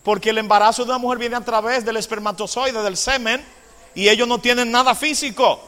porque 0.03 0.29
el 0.29 0.37
embarazo 0.37 0.83
de 0.83 0.89
una 0.89 0.99
mujer 0.99 1.17
viene 1.17 1.35
a 1.35 1.41
través 1.41 1.83
del 1.83 1.97
espermatozoide, 1.97 2.83
del 2.83 2.97
semen, 2.97 3.43
y 3.95 4.09
ellos 4.09 4.27
no 4.27 4.39
tienen 4.39 4.69
nada 4.69 4.93
físico. 4.93 5.59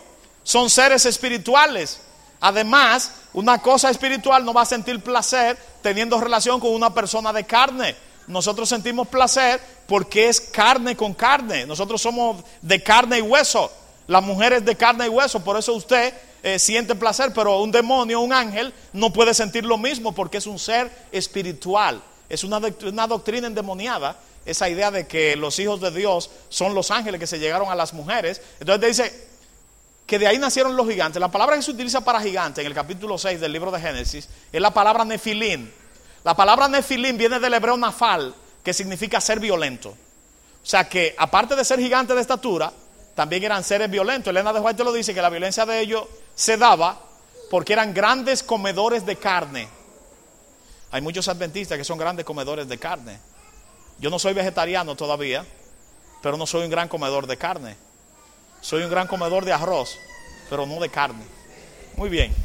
Son 0.44 0.69
seres 0.69 1.06
espirituales. 1.06 2.02
Además, 2.40 3.11
una 3.34 3.61
cosa 3.61 3.90
espiritual 3.90 4.45
no 4.45 4.53
va 4.53 4.61
a 4.61 4.65
sentir 4.65 5.02
placer 5.02 5.57
teniendo 5.82 6.19
relación 6.19 6.60
con 6.60 6.74
una 6.74 6.94
persona 6.94 7.34
de 7.34 7.45
carne. 7.45 7.95
Nosotros 8.27 8.67
sentimos 8.67 9.07
placer 9.07 9.59
porque 9.87 10.27
es 10.27 10.41
carne 10.41 10.95
con 10.95 11.13
carne. 11.13 11.65
Nosotros 11.65 12.01
somos 12.01 12.43
de 12.61 12.83
carne 12.83 13.19
y 13.19 13.21
hueso. 13.21 13.71
La 14.05 14.21
mujer 14.21 14.53
es 14.53 14.65
de 14.65 14.75
carne 14.75 15.05
y 15.05 15.09
hueso. 15.09 15.43
Por 15.43 15.57
eso 15.57 15.73
usted 15.73 16.13
eh, 16.43 16.59
siente 16.59 16.93
placer, 16.95 17.31
pero 17.33 17.61
un 17.61 17.71
demonio, 17.71 18.19
un 18.19 18.33
ángel, 18.33 18.73
no 18.93 19.11
puede 19.11 19.33
sentir 19.33 19.65
lo 19.65 19.77
mismo 19.77 20.13
porque 20.13 20.37
es 20.37 20.47
un 20.47 20.59
ser 20.59 20.91
espiritual. 21.11 22.01
Es 22.29 22.43
una, 22.43 22.59
una 22.83 23.07
doctrina 23.07 23.47
endemoniada. 23.47 24.17
Esa 24.45 24.69
idea 24.69 24.91
de 24.91 25.07
que 25.07 25.35
los 25.35 25.57
hijos 25.59 25.81
de 25.81 25.91
Dios 25.91 26.29
son 26.49 26.73
los 26.73 26.91
ángeles 26.91 27.19
que 27.19 27.27
se 27.27 27.39
llegaron 27.39 27.69
a 27.69 27.75
las 27.75 27.93
mujeres. 27.93 28.41
Entonces 28.59 28.97
dice 28.97 29.27
que 30.05 30.19
de 30.19 30.27
ahí 30.27 30.37
nacieron 30.37 30.75
los 30.75 30.87
gigantes. 30.87 31.19
La 31.19 31.31
palabra 31.31 31.55
que 31.55 31.61
se 31.61 31.71
utiliza 31.71 32.01
para 32.01 32.21
gigante 32.21 32.61
en 32.61 32.67
el 32.67 32.73
capítulo 32.73 33.17
6 33.17 33.41
del 33.41 33.51
libro 33.51 33.71
de 33.71 33.81
Génesis 33.81 34.29
es 34.51 34.61
la 34.61 34.71
palabra 34.71 35.03
nefilín. 35.03 35.71
La 36.27 36.35
palabra 36.35 36.67
nefilín 36.67 37.17
viene 37.17 37.39
del 37.39 37.53
hebreo 37.53 37.77
nafal, 37.77 38.35
que 38.61 38.73
significa 38.73 39.21
ser 39.21 39.39
violento. 39.39 39.91
O 39.91 40.65
sea 40.65 40.89
que 40.89 41.15
aparte 41.17 41.55
de 41.55 41.63
ser 41.63 41.79
gigantes 41.79 42.17
de 42.17 42.21
estatura, 42.21 42.69
también 43.15 43.45
eran 43.45 43.63
seres 43.63 43.89
violentos. 43.89 44.31
Elena 44.31 44.51
de 44.51 44.59
White 44.59 44.83
lo 44.83 44.91
dice 44.91 45.13
que 45.13 45.21
la 45.21 45.29
violencia 45.29 45.65
de 45.65 45.79
ellos 45.79 46.05
se 46.35 46.57
daba 46.57 46.99
porque 47.49 47.71
eran 47.71 47.93
grandes 47.93 48.43
comedores 48.43 49.05
de 49.05 49.15
carne. 49.15 49.69
Hay 50.91 50.99
muchos 50.99 51.29
adventistas 51.29 51.77
que 51.77 51.85
son 51.85 51.97
grandes 51.97 52.25
comedores 52.25 52.67
de 52.67 52.77
carne. 52.77 53.19
Yo 53.97 54.09
no 54.09 54.19
soy 54.19 54.33
vegetariano 54.33 54.97
todavía, 54.97 55.45
pero 56.21 56.35
no 56.35 56.45
soy 56.45 56.65
un 56.65 56.69
gran 56.69 56.89
comedor 56.89 57.25
de 57.25 57.37
carne. 57.37 57.77
Soy 58.59 58.83
un 58.83 58.89
gran 58.89 59.07
comedor 59.07 59.45
de 59.45 59.53
arroz, 59.53 59.97
pero 60.49 60.65
no 60.65 60.77
de 60.81 60.89
carne. 60.89 61.23
Muy 61.95 62.09
bien. 62.09 62.35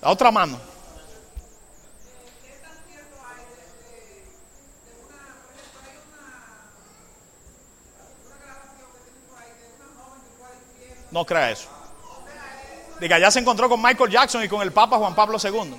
La 0.00 0.10
otra 0.10 0.30
mano. 0.30 0.73
No 11.14 11.24
crea 11.24 11.52
eso. 11.52 11.68
Diga, 12.98 13.20
ya 13.20 13.30
se 13.30 13.38
encontró 13.38 13.68
con 13.68 13.80
Michael 13.80 14.10
Jackson 14.10 14.42
y 14.42 14.48
con 14.48 14.60
el 14.62 14.72
Papa 14.72 14.98
Juan 14.98 15.14
Pablo 15.14 15.38
II. 15.40 15.76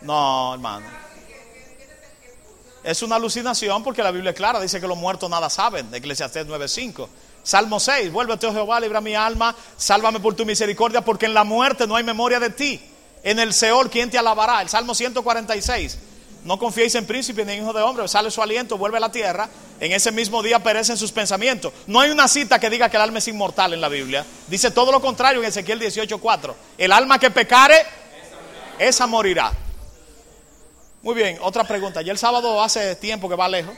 No, 0.00 0.54
hermano. 0.54 0.86
Es 2.82 3.02
una 3.02 3.16
alucinación 3.16 3.84
porque 3.84 4.02
la 4.02 4.10
Biblia 4.10 4.30
es 4.30 4.36
clara, 4.36 4.60
dice 4.60 4.80
que 4.80 4.86
los 4.86 4.96
muertos 4.96 5.28
nada 5.28 5.50
saben, 5.50 5.94
Eclesiastés 5.94 6.46
9:5. 6.46 7.06
Salmo 7.42 7.78
6, 7.78 8.10
vuélvete, 8.10 8.46
oh 8.46 8.52
Jehová, 8.54 8.80
libra 8.80 9.02
mi 9.02 9.14
alma, 9.14 9.54
sálvame 9.76 10.18
por 10.18 10.34
tu 10.34 10.46
misericordia, 10.46 11.02
porque 11.02 11.26
en 11.26 11.34
la 11.34 11.44
muerte 11.44 11.86
no 11.86 11.96
hay 11.96 12.02
memoria 12.02 12.40
de 12.40 12.48
ti. 12.48 12.80
En 13.22 13.40
el 13.40 13.52
Seol, 13.52 13.90
¿quién 13.90 14.10
te 14.10 14.16
alabará? 14.16 14.62
El 14.62 14.70
Salmo 14.70 14.94
146. 14.94 15.98
No 16.44 16.58
confiéis 16.58 16.94
en 16.96 17.06
príncipe 17.06 17.44
ni 17.44 17.52
en 17.52 17.62
hijo 17.62 17.72
de 17.72 17.82
hombre, 17.82 18.08
sale 18.08 18.30
su 18.30 18.42
aliento, 18.42 18.76
vuelve 18.76 18.96
a 18.96 19.00
la 19.00 19.12
tierra, 19.12 19.48
en 19.78 19.92
ese 19.92 20.10
mismo 20.10 20.42
día 20.42 20.58
perecen 20.58 20.96
sus 20.96 21.12
pensamientos. 21.12 21.72
No 21.86 22.00
hay 22.00 22.10
una 22.10 22.26
cita 22.26 22.58
que 22.58 22.68
diga 22.68 22.88
que 22.88 22.96
el 22.96 23.02
alma 23.02 23.18
es 23.18 23.28
inmortal 23.28 23.72
en 23.74 23.80
la 23.80 23.88
Biblia. 23.88 24.26
Dice 24.48 24.72
todo 24.72 24.90
lo 24.90 25.00
contrario 25.00 25.40
en 25.40 25.48
Ezequiel 25.48 25.78
18:4. 25.80 26.54
El 26.78 26.90
alma 26.90 27.18
que 27.18 27.30
pecare, 27.30 27.76
esa 28.78 29.06
morirá. 29.06 29.52
Muy 31.02 31.14
bien, 31.14 31.38
otra 31.42 31.64
pregunta. 31.64 32.02
Ya 32.02 32.12
el 32.12 32.18
sábado 32.18 32.62
hace 32.62 32.96
tiempo 32.96 33.28
que 33.28 33.36
va 33.36 33.48
lejos. 33.48 33.74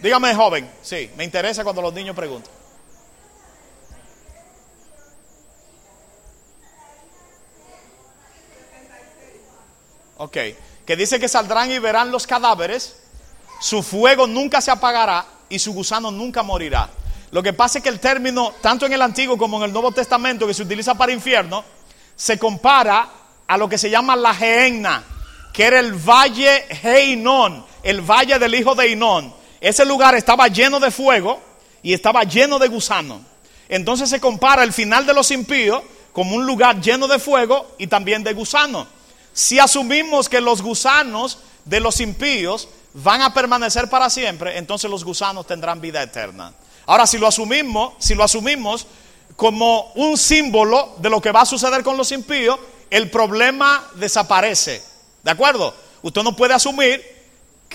Dígame, 0.00 0.34
joven. 0.34 0.70
Sí, 0.82 1.10
me 1.16 1.24
interesa 1.24 1.64
cuando 1.64 1.82
los 1.82 1.92
niños 1.92 2.16
preguntan. 2.16 2.52
Ok, 10.18 10.36
que 10.86 10.96
dice 10.96 11.18
que 11.18 11.28
saldrán 11.28 11.70
y 11.72 11.78
verán 11.78 12.10
los 12.10 12.26
cadáveres, 12.26 12.96
su 13.60 13.82
fuego 13.82 14.26
nunca 14.26 14.60
se 14.60 14.70
apagará 14.70 15.26
y 15.48 15.58
su 15.58 15.72
gusano 15.72 16.10
nunca 16.10 16.42
morirá. 16.42 16.88
Lo 17.32 17.42
que 17.42 17.52
pasa 17.52 17.78
es 17.78 17.82
que 17.82 17.88
el 17.88 18.00
término, 18.00 18.54
tanto 18.60 18.86
en 18.86 18.92
el 18.92 19.02
Antiguo 19.02 19.36
como 19.36 19.58
en 19.58 19.64
el 19.64 19.72
Nuevo 19.72 19.92
Testamento, 19.92 20.46
que 20.46 20.54
se 20.54 20.62
utiliza 20.62 20.94
para 20.94 21.12
infierno, 21.12 21.64
se 22.14 22.38
compara 22.38 23.08
a 23.46 23.56
lo 23.58 23.68
que 23.68 23.78
se 23.78 23.90
llama 23.90 24.14
la 24.14 24.32
Gehenna, 24.32 25.02
que 25.52 25.64
era 25.64 25.80
el 25.80 25.92
valle 25.92 26.64
Heinon, 26.82 27.64
el 27.82 28.00
valle 28.00 28.38
del 28.38 28.54
hijo 28.54 28.74
de 28.74 28.88
Inón. 28.88 29.34
Ese 29.60 29.84
lugar 29.84 30.14
estaba 30.14 30.48
lleno 30.48 30.78
de 30.78 30.90
fuego 30.90 31.40
y 31.82 31.92
estaba 31.92 32.22
lleno 32.24 32.58
de 32.58 32.68
gusanos. 32.68 33.20
Entonces 33.68 34.08
se 34.08 34.20
compara 34.20 34.62
el 34.62 34.72
final 34.72 35.06
de 35.06 35.14
los 35.14 35.30
impíos 35.30 35.82
como 36.12 36.36
un 36.36 36.46
lugar 36.46 36.80
lleno 36.80 37.08
de 37.08 37.18
fuego 37.18 37.74
y 37.78 37.88
también 37.88 38.22
de 38.22 38.32
gusanos. 38.32 38.86
Si 39.36 39.58
asumimos 39.58 40.30
que 40.30 40.40
los 40.40 40.62
gusanos 40.62 41.40
de 41.66 41.78
los 41.78 42.00
impíos 42.00 42.70
van 42.94 43.20
a 43.20 43.34
permanecer 43.34 43.90
para 43.90 44.08
siempre, 44.08 44.56
entonces 44.56 44.90
los 44.90 45.04
gusanos 45.04 45.46
tendrán 45.46 45.78
vida 45.78 46.02
eterna. 46.02 46.54
Ahora, 46.86 47.06
si 47.06 47.18
lo 47.18 47.26
asumimos, 47.26 47.92
si 47.98 48.14
lo 48.14 48.24
asumimos 48.24 48.86
como 49.36 49.92
un 49.94 50.16
símbolo 50.16 50.94
de 51.00 51.10
lo 51.10 51.20
que 51.20 51.32
va 51.32 51.42
a 51.42 51.44
suceder 51.44 51.82
con 51.82 51.98
los 51.98 52.12
impíos, 52.12 52.58
el 52.88 53.10
problema 53.10 53.86
desaparece. 53.96 54.82
¿De 55.22 55.32
acuerdo? 55.32 55.74
Usted 56.00 56.22
no 56.22 56.34
puede 56.34 56.54
asumir 56.54 57.04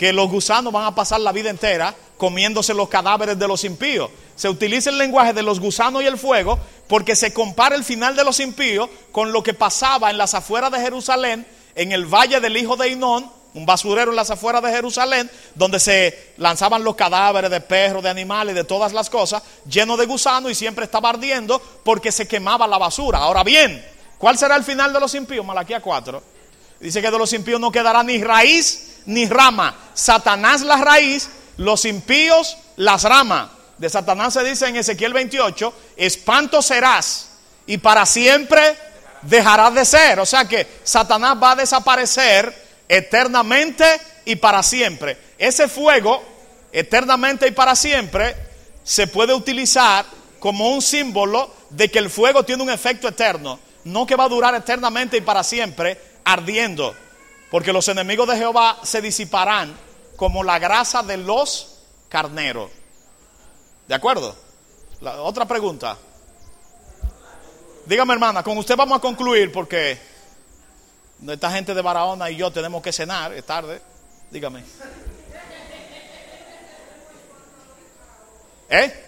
que 0.01 0.11
los 0.11 0.31
gusanos 0.31 0.73
van 0.73 0.85
a 0.85 0.95
pasar 0.95 1.21
la 1.21 1.31
vida 1.31 1.51
entera 1.51 1.93
comiéndose 2.17 2.73
los 2.73 2.89
cadáveres 2.89 3.37
de 3.37 3.47
los 3.47 3.63
impíos. 3.63 4.09
Se 4.35 4.49
utiliza 4.49 4.89
el 4.89 4.97
lenguaje 4.97 5.31
de 5.31 5.43
los 5.43 5.59
gusanos 5.59 6.01
y 6.01 6.07
el 6.07 6.17
fuego 6.17 6.57
porque 6.87 7.15
se 7.15 7.31
compara 7.31 7.75
el 7.75 7.83
final 7.83 8.15
de 8.15 8.23
los 8.23 8.39
impíos 8.39 8.89
con 9.11 9.31
lo 9.31 9.43
que 9.43 9.53
pasaba 9.53 10.09
en 10.09 10.17
las 10.17 10.33
afueras 10.33 10.71
de 10.71 10.79
Jerusalén, 10.79 11.45
en 11.75 11.91
el 11.91 12.07
valle 12.07 12.39
del 12.39 12.57
hijo 12.57 12.75
de 12.75 12.89
Inón, 12.89 13.31
un 13.53 13.67
basurero 13.67 14.09
en 14.09 14.15
las 14.15 14.31
afueras 14.31 14.63
de 14.63 14.71
Jerusalén, 14.71 15.29
donde 15.53 15.79
se 15.79 16.33
lanzaban 16.37 16.83
los 16.83 16.95
cadáveres 16.95 17.51
de 17.51 17.61
perros, 17.61 18.01
de 18.01 18.09
animales, 18.09 18.55
de 18.55 18.63
todas 18.63 18.93
las 18.93 19.07
cosas, 19.07 19.43
lleno 19.69 19.97
de 19.97 20.07
gusanos 20.07 20.51
y 20.51 20.55
siempre 20.55 20.85
estaba 20.85 21.09
ardiendo 21.09 21.61
porque 21.83 22.11
se 22.11 22.27
quemaba 22.27 22.65
la 22.65 22.79
basura. 22.79 23.19
Ahora 23.19 23.43
bien, 23.43 23.85
¿cuál 24.17 24.35
será 24.35 24.55
el 24.55 24.63
final 24.63 24.91
de 24.93 24.99
los 24.99 25.13
impíos? 25.13 25.45
Malaquía 25.45 25.79
4. 25.79 26.40
Dice 26.81 27.01
que 27.01 27.11
de 27.11 27.17
los 27.17 27.31
impíos 27.33 27.59
no 27.59 27.71
quedará 27.71 28.03
ni 28.03 28.23
raíz 28.23 28.91
ni 29.05 29.27
rama. 29.27 29.75
Satanás 29.93 30.61
la 30.61 30.77
raíz, 30.77 31.29
los 31.57 31.85
impíos 31.85 32.57
las 32.75 33.03
ramas. 33.03 33.49
De 33.77 33.89
Satanás 33.89 34.33
se 34.33 34.43
dice 34.43 34.67
en 34.67 34.75
Ezequiel 34.75 35.13
28, 35.13 35.73
espanto 35.97 36.61
serás 36.61 37.29
y 37.65 37.77
para 37.77 38.05
siempre 38.05 38.77
dejarás 39.21 39.73
de 39.73 39.85
ser. 39.85 40.19
O 40.19 40.25
sea 40.25 40.45
que 40.45 40.67
Satanás 40.83 41.37
va 41.41 41.51
a 41.51 41.55
desaparecer 41.55 42.53
eternamente 42.87 43.85
y 44.25 44.35
para 44.35 44.61
siempre. 44.63 45.17
Ese 45.37 45.67
fuego, 45.67 46.23
eternamente 46.71 47.47
y 47.47 47.51
para 47.51 47.75
siempre, 47.75 48.35
se 48.83 49.07
puede 49.07 49.33
utilizar 49.33 50.05
como 50.39 50.69
un 50.69 50.81
símbolo 50.81 51.53
de 51.69 51.89
que 51.89 51.99
el 51.99 52.09
fuego 52.09 52.43
tiene 52.43 52.63
un 52.63 52.69
efecto 52.69 53.07
eterno. 53.07 53.59
No 53.83 54.05
que 54.05 54.15
va 54.15 54.25
a 54.25 54.29
durar 54.29 54.53
eternamente 54.53 55.17
y 55.17 55.21
para 55.21 55.43
siempre 55.43 56.10
ardiendo. 56.23 56.95
Porque 57.49 57.73
los 57.73 57.87
enemigos 57.87 58.27
de 58.27 58.37
Jehová 58.37 58.79
se 58.83 59.01
disiparán 59.01 59.75
como 60.15 60.43
la 60.43 60.59
grasa 60.59 61.03
de 61.03 61.17
los 61.17 61.79
carneros. 62.09 62.71
¿De 63.87 63.95
acuerdo? 63.95 64.35
Otra 65.01 65.45
pregunta. 65.45 65.97
Dígame, 67.85 68.13
hermana, 68.13 68.43
con 68.43 68.57
usted 68.57 68.75
vamos 68.77 68.99
a 68.99 69.01
concluir 69.01 69.51
porque 69.51 69.99
esta 71.27 71.51
gente 71.51 71.73
de 71.73 71.81
Barahona 71.81 72.29
y 72.29 72.37
yo 72.37 72.51
tenemos 72.51 72.81
que 72.81 72.93
cenar, 72.93 73.33
es 73.33 73.45
tarde. 73.45 73.81
Dígame. 74.29 74.63
¿Eh? 78.69 79.05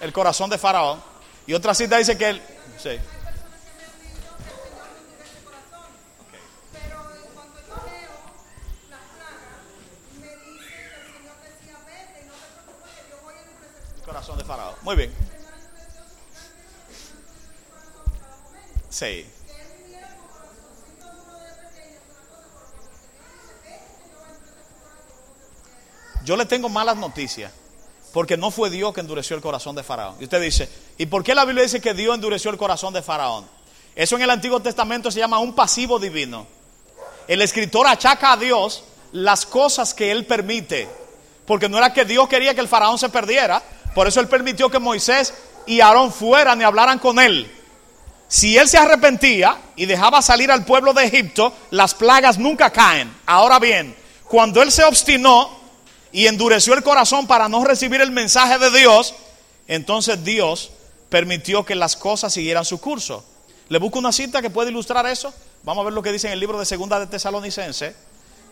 El 0.00 0.12
corazón 0.12 0.50
de 0.50 0.58
Faraón. 0.58 1.02
Y 1.46 1.54
otra 1.54 1.74
cita 1.74 1.96
dice 1.96 2.18
que 2.18 2.28
él. 2.28 2.42
De 14.36 14.44
Faraón. 14.44 14.74
Muy 14.82 14.96
bien. 14.96 15.12
Sí. 18.90 19.26
Yo 26.24 26.36
le 26.36 26.44
tengo 26.44 26.68
malas 26.68 26.96
noticias. 26.96 27.52
Porque 28.12 28.36
no 28.36 28.50
fue 28.50 28.70
Dios 28.70 28.94
que 28.94 29.00
endureció 29.00 29.36
el 29.36 29.42
corazón 29.42 29.76
de 29.76 29.82
Faraón. 29.82 30.16
Y 30.18 30.24
usted 30.24 30.40
dice, 30.40 30.68
¿y 30.96 31.06
por 31.06 31.22
qué 31.22 31.34
la 31.34 31.44
Biblia 31.44 31.62
dice 31.62 31.80
que 31.80 31.94
Dios 31.94 32.14
endureció 32.14 32.50
el 32.50 32.56
corazón 32.56 32.94
de 32.94 33.02
Faraón? 33.02 33.46
Eso 33.94 34.16
en 34.16 34.22
el 34.22 34.30
Antiguo 34.30 34.60
Testamento 34.60 35.10
se 35.10 35.18
llama 35.20 35.38
un 35.38 35.54
pasivo 35.54 35.98
divino. 35.98 36.46
El 37.26 37.42
escritor 37.42 37.86
achaca 37.86 38.32
a 38.32 38.36
Dios 38.36 38.84
las 39.12 39.44
cosas 39.44 39.92
que 39.92 40.10
él 40.10 40.24
permite. 40.24 40.88
Porque 41.46 41.68
no 41.68 41.78
era 41.78 41.92
que 41.92 42.04
Dios 42.04 42.28
quería 42.28 42.54
que 42.54 42.60
el 42.60 42.68
Faraón 42.68 42.98
se 42.98 43.08
perdiera. 43.08 43.62
Por 43.94 44.06
eso 44.06 44.20
él 44.20 44.28
permitió 44.28 44.70
que 44.70 44.78
Moisés 44.78 45.34
y 45.66 45.80
Aarón 45.80 46.12
fueran 46.12 46.60
y 46.60 46.64
hablaran 46.64 46.98
con 46.98 47.18
él. 47.18 47.50
Si 48.28 48.58
él 48.58 48.68
se 48.68 48.76
arrepentía 48.76 49.56
y 49.74 49.86
dejaba 49.86 50.20
salir 50.20 50.50
al 50.50 50.64
pueblo 50.64 50.92
de 50.92 51.04
Egipto, 51.04 51.54
las 51.70 51.94
plagas 51.94 52.38
nunca 52.38 52.70
caen. 52.70 53.14
Ahora 53.24 53.58
bien, 53.58 53.96
cuando 54.24 54.62
él 54.62 54.70
se 54.70 54.84
obstinó 54.84 55.50
y 56.12 56.26
endureció 56.26 56.74
el 56.74 56.82
corazón 56.82 57.26
para 57.26 57.48
no 57.48 57.64
recibir 57.64 58.00
el 58.00 58.10
mensaje 58.10 58.58
de 58.58 58.70
Dios, 58.70 59.14
entonces 59.66 60.22
Dios 60.24 60.70
permitió 61.08 61.64
que 61.64 61.74
las 61.74 61.96
cosas 61.96 62.32
siguieran 62.32 62.66
su 62.66 62.80
curso. 62.80 63.24
Le 63.68 63.78
busco 63.78 63.98
una 63.98 64.12
cita 64.12 64.42
que 64.42 64.50
puede 64.50 64.70
ilustrar 64.70 65.06
eso. 65.06 65.32
Vamos 65.62 65.82
a 65.82 65.84
ver 65.84 65.94
lo 65.94 66.02
que 66.02 66.12
dice 66.12 66.26
en 66.26 66.34
el 66.34 66.40
libro 66.40 66.58
de 66.58 66.66
Segunda 66.66 67.00
de 67.00 67.06
Tesalonicense, 67.06 67.94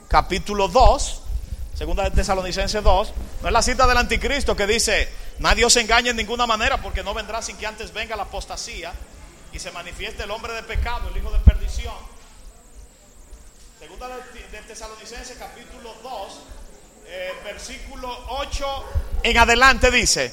capítulo 0.09 0.69
2. 0.69 1.23
Segunda 1.77 2.05
de 2.05 2.11
Tesalonicense 2.11 2.81
2. 2.81 3.13
No 3.43 3.49
es 3.49 3.53
la 3.53 3.63
cita 3.63 3.87
del 3.87 3.99
anticristo 3.99 4.57
que 4.57 4.67
dice, 4.67 5.09
nadie 5.41 5.67
os 5.67 5.77
engañe 5.77 6.11
en 6.11 6.17
ninguna 6.17 6.47
manera 6.47 6.81
porque 6.81 7.03
no 7.03 7.13
vendrá 7.13 7.43
sin 7.43 7.59
que 7.59 7.67
antes 7.67 7.93
venga 7.93 8.17
la 8.17 8.23
apostasía 8.23 8.95
y 9.53 9.59
se 9.59 9.71
manifieste 9.73 10.23
el 10.23 10.31
hombre 10.31 10.55
de 10.55 10.63
pecado, 10.63 11.11
el 11.11 11.17
hijo 11.19 11.31
de 11.31 11.39
perdición. 11.41 11.95
Segunda 13.79 14.09
de, 14.09 14.15
de 14.57 14.63
Tesalonicense 14.67 15.35
capítulo 15.35 15.95
2, 16.03 16.41
eh, 17.09 17.33
versículo 17.45 18.25
8 18.31 18.67
en 19.25 19.37
adelante 19.37 19.91
dice, 19.91 20.33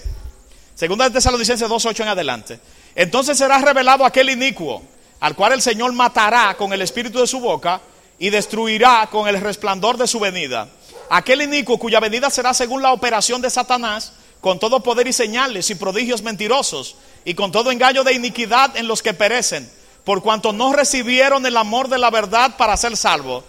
segunda 0.76 1.10
de 1.10 1.12
Tesalonicenses 1.12 1.68
2, 1.68 1.86
8 1.86 2.04
en 2.04 2.10
adelante, 2.10 2.60
entonces 2.96 3.38
será 3.38 3.58
revelado 3.58 4.06
aquel 4.06 4.30
inicuo, 4.30 4.82
al 5.20 5.36
cual 5.36 5.52
el 5.52 5.62
Señor 5.62 5.92
matará 5.92 6.56
con 6.56 6.72
el 6.72 6.82
espíritu 6.82 7.20
de 7.20 7.28
su 7.28 7.42
boca 7.42 7.82
y 8.18 8.30
destruirá 8.30 9.10
con 9.12 9.28
el 9.28 9.42
resplandor 9.42 9.98
de 9.98 10.08
su 10.08 10.22
venida. 10.22 10.70
Aquel 11.10 11.42
inicuo 11.42 11.78
cuya 11.78 12.00
venida 12.00 12.30
será 12.30 12.54
según 12.54 12.82
la 12.82 12.94
operación 12.94 13.42
de 13.42 13.50
Satanás, 13.50 14.14
con 14.42 14.60
todo 14.60 14.82
poder 14.82 15.08
y 15.08 15.14
señales 15.14 15.70
y 15.70 15.76
prodigios 15.76 16.22
mentirosos, 16.22 16.96
y 17.26 17.34
con 17.34 17.52
todo 17.52 17.72
engaño 17.72 18.04
de 18.04 18.14
iniquidad 18.14 18.76
en 18.76 18.88
los 18.88 19.02
que 19.02 19.14
perecen, 19.14 19.72
por 20.04 20.22
cuanto 20.22 20.52
no 20.52 20.74
recibieron 20.74 21.46
el 21.46 21.56
amor 21.56 21.88
de 21.88 21.98
la 21.98 22.10
verdad 22.10 22.58
para 22.58 22.76
ser 22.76 22.98
salvos. 22.98 23.44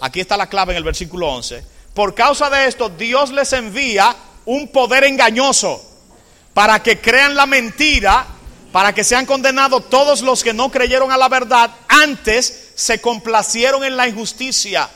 Aquí 0.00 0.20
está 0.20 0.36
la 0.36 0.48
clave 0.48 0.72
en 0.72 0.78
el 0.78 0.84
versículo 0.84 1.28
11. 1.28 1.64
Por 1.92 2.14
causa 2.14 2.48
de 2.48 2.66
esto, 2.66 2.88
Dios 2.88 3.30
les 3.30 3.52
envía 3.52 4.14
un 4.46 4.68
poder 4.68 5.04
engañoso 5.04 5.84
para 6.54 6.82
que 6.82 7.00
crean 7.00 7.34
la 7.34 7.46
mentira, 7.46 8.26
para 8.72 8.94
que 8.94 9.04
sean 9.04 9.26
condenados 9.26 9.88
todos 9.90 10.22
los 10.22 10.42
que 10.42 10.54
no 10.54 10.70
creyeron 10.70 11.12
a 11.12 11.16
la 11.16 11.28
verdad, 11.28 11.70
antes 11.88 12.70
se 12.74 13.00
complacieron 13.00 13.84
en 13.84 13.96
la 13.96 14.08
injusticia. 14.08 14.88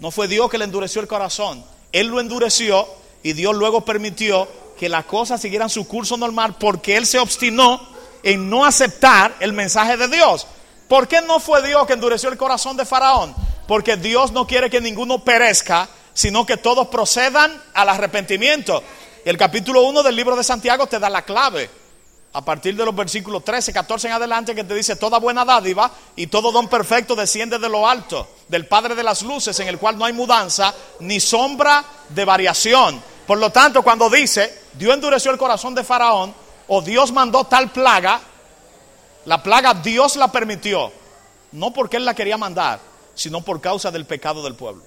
No 0.00 0.10
fue 0.10 0.28
Dios 0.28 0.48
que 0.50 0.58
le 0.58 0.64
endureció 0.64 1.00
el 1.00 1.08
corazón, 1.08 1.64
Él 1.92 2.08
lo 2.08 2.20
endureció 2.20 2.86
y 3.22 3.32
Dios 3.32 3.54
luego 3.54 3.84
permitió 3.84 4.48
que 4.78 4.88
las 4.88 5.04
cosas 5.06 5.40
siguieran 5.40 5.68
su 5.68 5.88
curso 5.88 6.16
normal 6.16 6.56
porque 6.58 6.96
Él 6.96 7.06
se 7.06 7.18
obstinó 7.18 7.80
en 8.22 8.48
no 8.48 8.64
aceptar 8.64 9.34
el 9.40 9.52
mensaje 9.52 9.96
de 9.96 10.08
Dios. 10.08 10.46
¿Por 10.88 11.08
qué 11.08 11.20
no 11.20 11.40
fue 11.40 11.66
Dios 11.66 11.86
que 11.86 11.92
endureció 11.92 12.30
el 12.30 12.38
corazón 12.38 12.76
de 12.76 12.84
Faraón? 12.84 13.34
Porque 13.66 13.96
Dios 13.96 14.32
no 14.32 14.46
quiere 14.46 14.70
que 14.70 14.80
ninguno 14.80 15.22
perezca, 15.22 15.88
sino 16.14 16.46
que 16.46 16.56
todos 16.56 16.88
procedan 16.88 17.62
al 17.74 17.88
arrepentimiento. 17.88 18.82
El 19.24 19.36
capítulo 19.36 19.82
1 19.82 20.02
del 20.02 20.16
libro 20.16 20.36
de 20.36 20.44
Santiago 20.44 20.86
te 20.86 20.98
da 20.98 21.10
la 21.10 21.22
clave. 21.22 21.68
A 22.38 22.44
partir 22.44 22.76
de 22.76 22.84
los 22.84 22.94
versículos 22.94 23.42
13, 23.42 23.72
14 23.72 24.06
en 24.06 24.12
adelante, 24.14 24.54
que 24.54 24.62
te 24.62 24.72
dice, 24.72 24.94
toda 24.94 25.18
buena 25.18 25.44
dádiva 25.44 25.90
y 26.14 26.28
todo 26.28 26.52
don 26.52 26.68
perfecto 26.68 27.16
desciende 27.16 27.58
de 27.58 27.68
lo 27.68 27.88
alto, 27.88 28.28
del 28.46 28.64
Padre 28.68 28.94
de 28.94 29.02
las 29.02 29.22
Luces, 29.22 29.58
en 29.58 29.66
el 29.66 29.76
cual 29.76 29.98
no 29.98 30.04
hay 30.04 30.12
mudanza 30.12 30.72
ni 31.00 31.18
sombra 31.18 31.84
de 32.10 32.24
variación. 32.24 33.02
Por 33.26 33.38
lo 33.38 33.50
tanto, 33.50 33.82
cuando 33.82 34.08
dice, 34.08 34.56
Dios 34.74 34.94
endureció 34.94 35.32
el 35.32 35.36
corazón 35.38 35.74
de 35.74 35.82
Faraón, 35.82 36.32
o 36.68 36.80
Dios 36.80 37.10
mandó 37.10 37.42
tal 37.42 37.72
plaga, 37.72 38.20
la 39.24 39.42
plaga 39.42 39.74
Dios 39.74 40.14
la 40.14 40.30
permitió, 40.30 40.92
no 41.50 41.72
porque 41.72 41.96
Él 41.96 42.04
la 42.04 42.14
quería 42.14 42.38
mandar, 42.38 42.78
sino 43.16 43.40
por 43.40 43.60
causa 43.60 43.90
del 43.90 44.06
pecado 44.06 44.44
del 44.44 44.54
pueblo. 44.54 44.84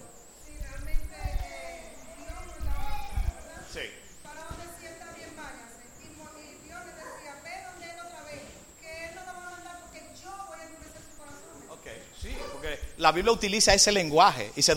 Sí. 3.74 3.80
Faraón 4.24 4.56
decía, 4.58 4.90
está 4.92 5.14
bien, 5.16 5.32
váyase. 5.36 5.84
Y, 6.04 6.08
Mo- 6.18 6.30
y 6.40 6.66
Dios 6.66 6.80
le 6.86 6.94
decía, 6.94 7.34
ve 7.44 7.54
donde 7.66 7.86
él 7.88 8.00
otra 8.06 8.22
vez, 8.26 8.42
que 8.82 9.06
él 9.06 9.12
no 9.16 9.22
lo 9.22 9.40
va 9.40 9.48
a 9.48 9.52
mandar 9.52 9.76
porque 9.82 10.02
yo 10.22 10.30
voy 10.48 10.60
a 10.60 10.64
endurecer 10.66 11.02
su 11.02 11.14
corazón. 11.18 11.56
Ok, 11.72 11.88
sí, 12.22 12.36
porque 12.52 12.80
la 13.02 13.12
Biblia 13.12 13.34
utiliza 13.34 13.74
ese 13.74 13.92
lenguaje 13.92 14.52
y 14.56 14.62
se 14.62 14.76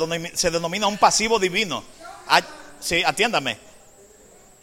denomina, 0.50 0.86
un 0.86 0.96
pasivo 0.96 1.38
divino. 1.38 1.84
Ah, 2.26 2.40
sí, 2.80 3.02
atiéndame. 3.04 3.58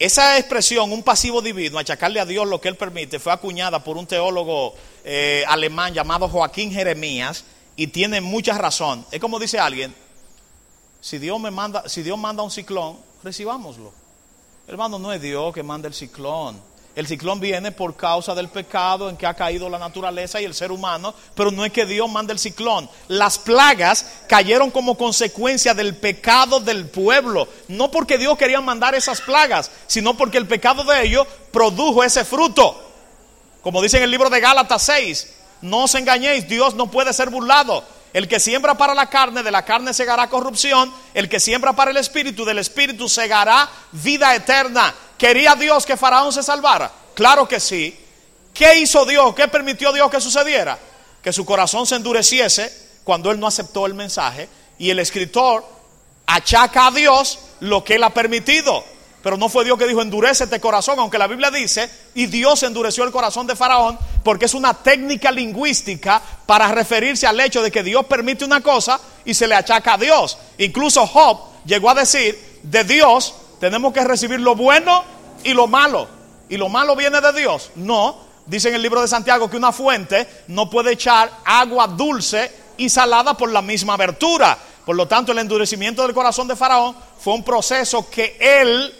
Esa 0.00 0.36
expresión, 0.36 0.90
un 0.90 1.04
pasivo 1.04 1.40
divino, 1.40 1.78
achacarle 1.78 2.18
a 2.18 2.26
Dios 2.26 2.44
lo 2.48 2.60
que 2.60 2.68
Él 2.68 2.76
permite, 2.76 3.20
fue 3.20 3.32
acuñada 3.32 3.84
por 3.84 3.96
un 3.96 4.06
teólogo 4.08 4.74
eh, 5.04 5.44
alemán 5.46 5.94
llamado 5.94 6.28
Joaquín 6.28 6.72
Jeremías 6.72 7.44
y 7.76 7.86
tiene 7.86 8.20
mucha 8.20 8.58
razón. 8.58 9.06
Es 9.12 9.20
como 9.20 9.38
dice 9.38 9.60
alguien, 9.60 9.94
si 11.00 11.18
Dios 11.18 11.38
me 11.38 11.52
manda, 11.52 11.88
si 11.88 12.02
Dios 12.02 12.18
manda 12.18 12.42
un 12.42 12.50
ciclón, 12.50 12.98
recibámoslo. 13.22 13.92
Hermano, 14.66 14.98
no 14.98 15.12
es 15.12 15.22
Dios 15.22 15.54
que 15.54 15.62
manda 15.62 15.86
el 15.86 15.94
ciclón. 15.94 16.60
El 16.94 17.06
ciclón 17.06 17.40
viene 17.40 17.72
por 17.72 17.96
causa 17.96 18.34
del 18.34 18.48
pecado 18.48 19.08
en 19.08 19.16
que 19.16 19.26
ha 19.26 19.32
caído 19.32 19.70
la 19.70 19.78
naturaleza 19.78 20.40
y 20.40 20.44
el 20.44 20.52
ser 20.52 20.70
humano, 20.70 21.14
pero 21.34 21.50
no 21.50 21.64
es 21.64 21.72
que 21.72 21.86
Dios 21.86 22.10
mande 22.10 22.34
el 22.34 22.38
ciclón. 22.38 22.88
Las 23.08 23.38
plagas 23.38 24.06
cayeron 24.28 24.70
como 24.70 24.98
consecuencia 24.98 25.72
del 25.72 25.96
pecado 25.96 26.60
del 26.60 26.90
pueblo, 26.90 27.48
no 27.68 27.90
porque 27.90 28.18
Dios 28.18 28.36
quería 28.36 28.60
mandar 28.60 28.94
esas 28.94 29.22
plagas, 29.22 29.70
sino 29.86 30.18
porque 30.18 30.36
el 30.36 30.46
pecado 30.46 30.84
de 30.84 31.02
ellos 31.02 31.26
produjo 31.50 32.04
ese 32.04 32.26
fruto. 32.26 32.78
Como 33.62 33.80
dice 33.80 33.96
en 33.96 34.02
el 34.02 34.10
libro 34.10 34.28
de 34.28 34.40
Gálatas 34.40 34.82
6, 34.82 35.34
no 35.62 35.84
os 35.84 35.94
engañéis, 35.94 36.46
Dios 36.46 36.74
no 36.74 36.90
puede 36.90 37.14
ser 37.14 37.30
burlado. 37.30 37.84
El 38.12 38.28
que 38.28 38.38
siembra 38.38 38.76
para 38.76 38.94
la 38.94 39.08
carne, 39.08 39.42
de 39.42 39.50
la 39.50 39.64
carne 39.64 39.94
segará 39.94 40.28
corrupción. 40.28 40.92
El 41.14 41.28
que 41.28 41.40
siembra 41.40 41.72
para 41.72 41.90
el 41.90 41.96
espíritu, 41.96 42.44
del 42.44 42.58
espíritu 42.58 43.08
segará 43.08 43.68
vida 43.92 44.34
eterna. 44.34 44.94
¿Quería 45.16 45.54
Dios 45.54 45.86
que 45.86 45.96
Faraón 45.96 46.32
se 46.32 46.42
salvara? 46.42 46.92
Claro 47.14 47.48
que 47.48 47.58
sí. 47.58 47.98
¿Qué 48.52 48.78
hizo 48.78 49.06
Dios? 49.06 49.34
¿Qué 49.34 49.48
permitió 49.48 49.92
Dios 49.92 50.10
que 50.10 50.20
sucediera? 50.20 50.78
Que 51.22 51.32
su 51.32 51.46
corazón 51.46 51.86
se 51.86 51.96
endureciese 51.96 52.90
cuando 53.04 53.30
él 53.30 53.40
no 53.40 53.46
aceptó 53.46 53.86
el 53.86 53.94
mensaje. 53.94 54.48
Y 54.78 54.90
el 54.90 54.98
escritor 54.98 55.64
achaca 56.26 56.88
a 56.88 56.90
Dios 56.90 57.38
lo 57.60 57.82
que 57.82 57.94
él 57.94 58.02
ha 58.04 58.10
permitido. 58.10 58.84
Pero 59.22 59.36
no 59.36 59.48
fue 59.48 59.64
Dios 59.64 59.78
que 59.78 59.86
dijo 59.86 60.02
endurecete 60.02 60.60
corazón, 60.60 60.98
aunque 60.98 61.18
la 61.18 61.28
Biblia 61.28 61.50
dice, 61.50 61.88
y 62.14 62.26
Dios 62.26 62.62
endureció 62.64 63.04
el 63.04 63.12
corazón 63.12 63.46
de 63.46 63.54
Faraón, 63.54 63.98
porque 64.24 64.46
es 64.46 64.54
una 64.54 64.74
técnica 64.74 65.30
lingüística 65.30 66.20
para 66.44 66.68
referirse 66.68 67.26
al 67.26 67.38
hecho 67.38 67.62
de 67.62 67.70
que 67.70 67.82
Dios 67.82 68.04
permite 68.06 68.44
una 68.44 68.60
cosa 68.60 69.00
y 69.24 69.34
se 69.34 69.46
le 69.46 69.54
achaca 69.54 69.94
a 69.94 69.98
Dios. 69.98 70.38
Incluso 70.58 71.06
Job 71.06 71.38
llegó 71.64 71.90
a 71.90 71.94
decir, 71.94 72.60
de 72.64 72.84
Dios 72.84 73.34
tenemos 73.60 73.92
que 73.92 74.02
recibir 74.02 74.40
lo 74.40 74.56
bueno 74.56 75.04
y 75.44 75.54
lo 75.54 75.68
malo. 75.68 76.08
¿Y 76.48 76.56
lo 76.56 76.68
malo 76.68 76.96
viene 76.96 77.20
de 77.20 77.32
Dios? 77.32 77.70
No. 77.76 78.32
Dice 78.44 78.68
en 78.68 78.74
el 78.74 78.82
libro 78.82 79.00
de 79.00 79.08
Santiago 79.08 79.48
que 79.48 79.56
una 79.56 79.72
fuente 79.72 80.28
no 80.48 80.68
puede 80.68 80.92
echar 80.92 81.30
agua 81.44 81.86
dulce 81.86 82.50
y 82.76 82.88
salada 82.88 83.34
por 83.34 83.52
la 83.52 83.62
misma 83.62 83.94
abertura. 83.94 84.58
Por 84.84 84.96
lo 84.96 85.06
tanto, 85.06 85.30
el 85.30 85.38
endurecimiento 85.38 86.02
del 86.02 86.12
corazón 86.12 86.48
de 86.48 86.56
Faraón 86.56 86.96
fue 87.18 87.34
un 87.34 87.44
proceso 87.44 88.10
que 88.10 88.36
él 88.40 88.92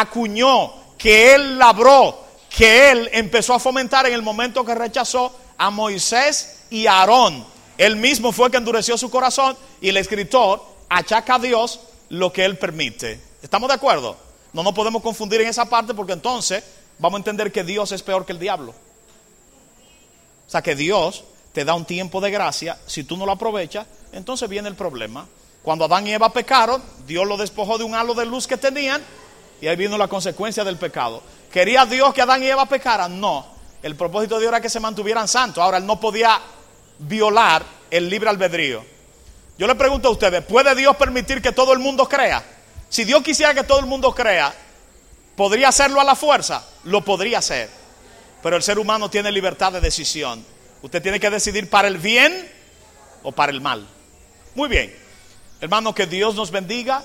acuñó, 0.00 0.72
que 0.98 1.34
él 1.34 1.58
labró, 1.58 2.24
que 2.48 2.90
él 2.90 3.10
empezó 3.12 3.54
a 3.54 3.58
fomentar 3.58 4.06
en 4.06 4.14
el 4.14 4.22
momento 4.22 4.64
que 4.64 4.74
rechazó 4.74 5.34
a 5.58 5.70
Moisés 5.70 6.60
y 6.70 6.86
a 6.86 7.00
Aarón. 7.00 7.44
Él 7.78 7.96
mismo 7.96 8.32
fue 8.32 8.50
que 8.50 8.56
endureció 8.56 8.96
su 8.96 9.10
corazón 9.10 9.56
y 9.80 9.88
el 9.88 9.96
escritor 9.96 10.64
achaca 10.88 11.34
a 11.34 11.38
Dios 11.38 11.80
lo 12.08 12.32
que 12.32 12.44
él 12.44 12.58
permite. 12.58 13.20
¿Estamos 13.42 13.68
de 13.68 13.74
acuerdo? 13.74 14.16
No 14.52 14.62
nos 14.62 14.74
podemos 14.74 15.02
confundir 15.02 15.40
en 15.40 15.48
esa 15.48 15.66
parte 15.66 15.92
porque 15.92 16.14
entonces 16.14 16.64
vamos 16.98 17.18
a 17.18 17.20
entender 17.20 17.52
que 17.52 17.64
Dios 17.64 17.92
es 17.92 18.02
peor 18.02 18.24
que 18.24 18.32
el 18.32 18.38
diablo. 18.38 18.72
O 20.46 20.50
sea 20.50 20.62
que 20.62 20.74
Dios 20.74 21.24
te 21.52 21.64
da 21.64 21.74
un 21.74 21.84
tiempo 21.84 22.20
de 22.20 22.30
gracia, 22.30 22.78
si 22.86 23.04
tú 23.04 23.16
no 23.16 23.26
lo 23.26 23.32
aprovechas, 23.32 23.86
entonces 24.12 24.48
viene 24.48 24.68
el 24.68 24.74
problema. 24.74 25.26
Cuando 25.62 25.86
Adán 25.86 26.06
y 26.06 26.12
Eva 26.12 26.32
pecaron, 26.32 26.82
Dios 27.06 27.26
lo 27.26 27.36
despojó 27.36 27.76
de 27.76 27.84
un 27.84 27.94
halo 27.94 28.14
de 28.14 28.24
luz 28.24 28.46
que 28.46 28.56
tenían 28.56 29.02
y 29.60 29.66
ahí 29.66 29.76
vino 29.76 29.96
la 29.96 30.08
consecuencia 30.08 30.64
del 30.64 30.76
pecado. 30.76 31.22
¿Quería 31.50 31.86
Dios 31.86 32.12
que 32.12 32.22
Adán 32.22 32.42
y 32.42 32.46
Eva 32.46 32.66
pecaran? 32.66 33.20
No. 33.20 33.46
El 33.82 33.96
propósito 33.96 34.34
de 34.34 34.42
Dios 34.42 34.50
era 34.50 34.60
que 34.60 34.68
se 34.68 34.80
mantuvieran 34.80 35.28
santos. 35.28 35.62
Ahora, 35.62 35.78
él 35.78 35.86
no 35.86 36.00
podía 36.00 36.40
violar 36.98 37.64
el 37.90 38.08
libre 38.08 38.28
albedrío. 38.30 38.84
Yo 39.58 39.66
le 39.66 39.74
pregunto 39.74 40.08
a 40.08 40.12
ustedes, 40.12 40.44
¿puede 40.44 40.74
Dios 40.74 40.96
permitir 40.96 41.40
que 41.40 41.52
todo 41.52 41.72
el 41.72 41.78
mundo 41.78 42.08
crea? 42.08 42.44
Si 42.88 43.04
Dios 43.04 43.22
quisiera 43.22 43.54
que 43.54 43.64
todo 43.64 43.80
el 43.80 43.86
mundo 43.86 44.14
crea, 44.14 44.54
¿podría 45.34 45.68
hacerlo 45.68 46.00
a 46.00 46.04
la 46.04 46.14
fuerza? 46.14 46.64
Lo 46.84 47.02
podría 47.02 47.38
hacer. 47.38 47.70
Pero 48.42 48.56
el 48.56 48.62
ser 48.62 48.78
humano 48.78 49.08
tiene 49.08 49.32
libertad 49.32 49.72
de 49.72 49.80
decisión. 49.80 50.44
Usted 50.82 51.02
tiene 51.02 51.18
que 51.18 51.30
decidir 51.30 51.70
para 51.70 51.88
el 51.88 51.98
bien 51.98 52.50
o 53.22 53.32
para 53.32 53.50
el 53.50 53.60
mal. 53.60 53.86
Muy 54.54 54.68
bien. 54.68 54.94
Hermano, 55.60 55.94
que 55.94 56.06
Dios 56.06 56.34
nos 56.34 56.50
bendiga. 56.50 57.02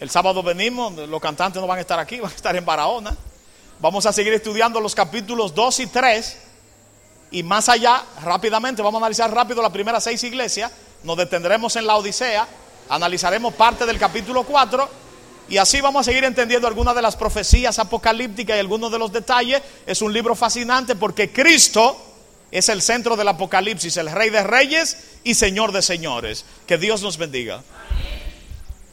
El 0.00 0.10
sábado 0.10 0.42
venimos, 0.42 0.92
los 0.92 1.20
cantantes 1.20 1.60
no 1.60 1.66
van 1.66 1.78
a 1.78 1.80
estar 1.80 1.98
aquí, 1.98 2.20
van 2.20 2.30
a 2.30 2.34
estar 2.34 2.54
en 2.54 2.64
Barahona. 2.64 3.16
Vamos 3.80 4.06
a 4.06 4.12
seguir 4.12 4.32
estudiando 4.32 4.80
los 4.80 4.94
capítulos 4.94 5.54
2 5.54 5.80
y 5.80 5.86
3. 5.86 6.38
Y 7.30 7.42
más 7.42 7.68
allá, 7.68 8.02
rápidamente, 8.22 8.82
vamos 8.82 9.00
a 9.00 9.04
analizar 9.04 9.32
rápido 9.32 9.62
las 9.62 9.70
primeras 9.70 10.02
seis 10.02 10.22
iglesias. 10.24 10.72
Nos 11.02 11.16
detendremos 11.16 11.76
en 11.76 11.86
la 11.86 11.96
Odisea. 11.96 12.48
Analizaremos 12.88 13.54
parte 13.54 13.84
del 13.86 13.98
capítulo 13.98 14.44
4. 14.44 14.88
Y 15.50 15.58
así 15.58 15.80
vamos 15.80 16.00
a 16.00 16.04
seguir 16.10 16.24
entendiendo 16.24 16.66
algunas 16.66 16.94
de 16.94 17.02
las 17.02 17.16
profecías 17.16 17.78
apocalípticas 17.78 18.56
y 18.56 18.60
algunos 18.60 18.90
de 18.90 18.98
los 18.98 19.12
detalles. 19.12 19.62
Es 19.86 20.02
un 20.02 20.12
libro 20.12 20.34
fascinante 20.34 20.96
porque 20.96 21.32
Cristo 21.32 21.96
es 22.50 22.68
el 22.68 22.82
centro 22.82 23.16
del 23.16 23.28
Apocalipsis, 23.28 23.96
el 23.98 24.10
Rey 24.10 24.30
de 24.30 24.42
Reyes 24.42 24.96
y 25.22 25.34
Señor 25.34 25.72
de 25.72 25.82
Señores. 25.82 26.44
Que 26.66 26.78
Dios 26.78 27.02
nos 27.02 27.18
bendiga. 27.18 27.62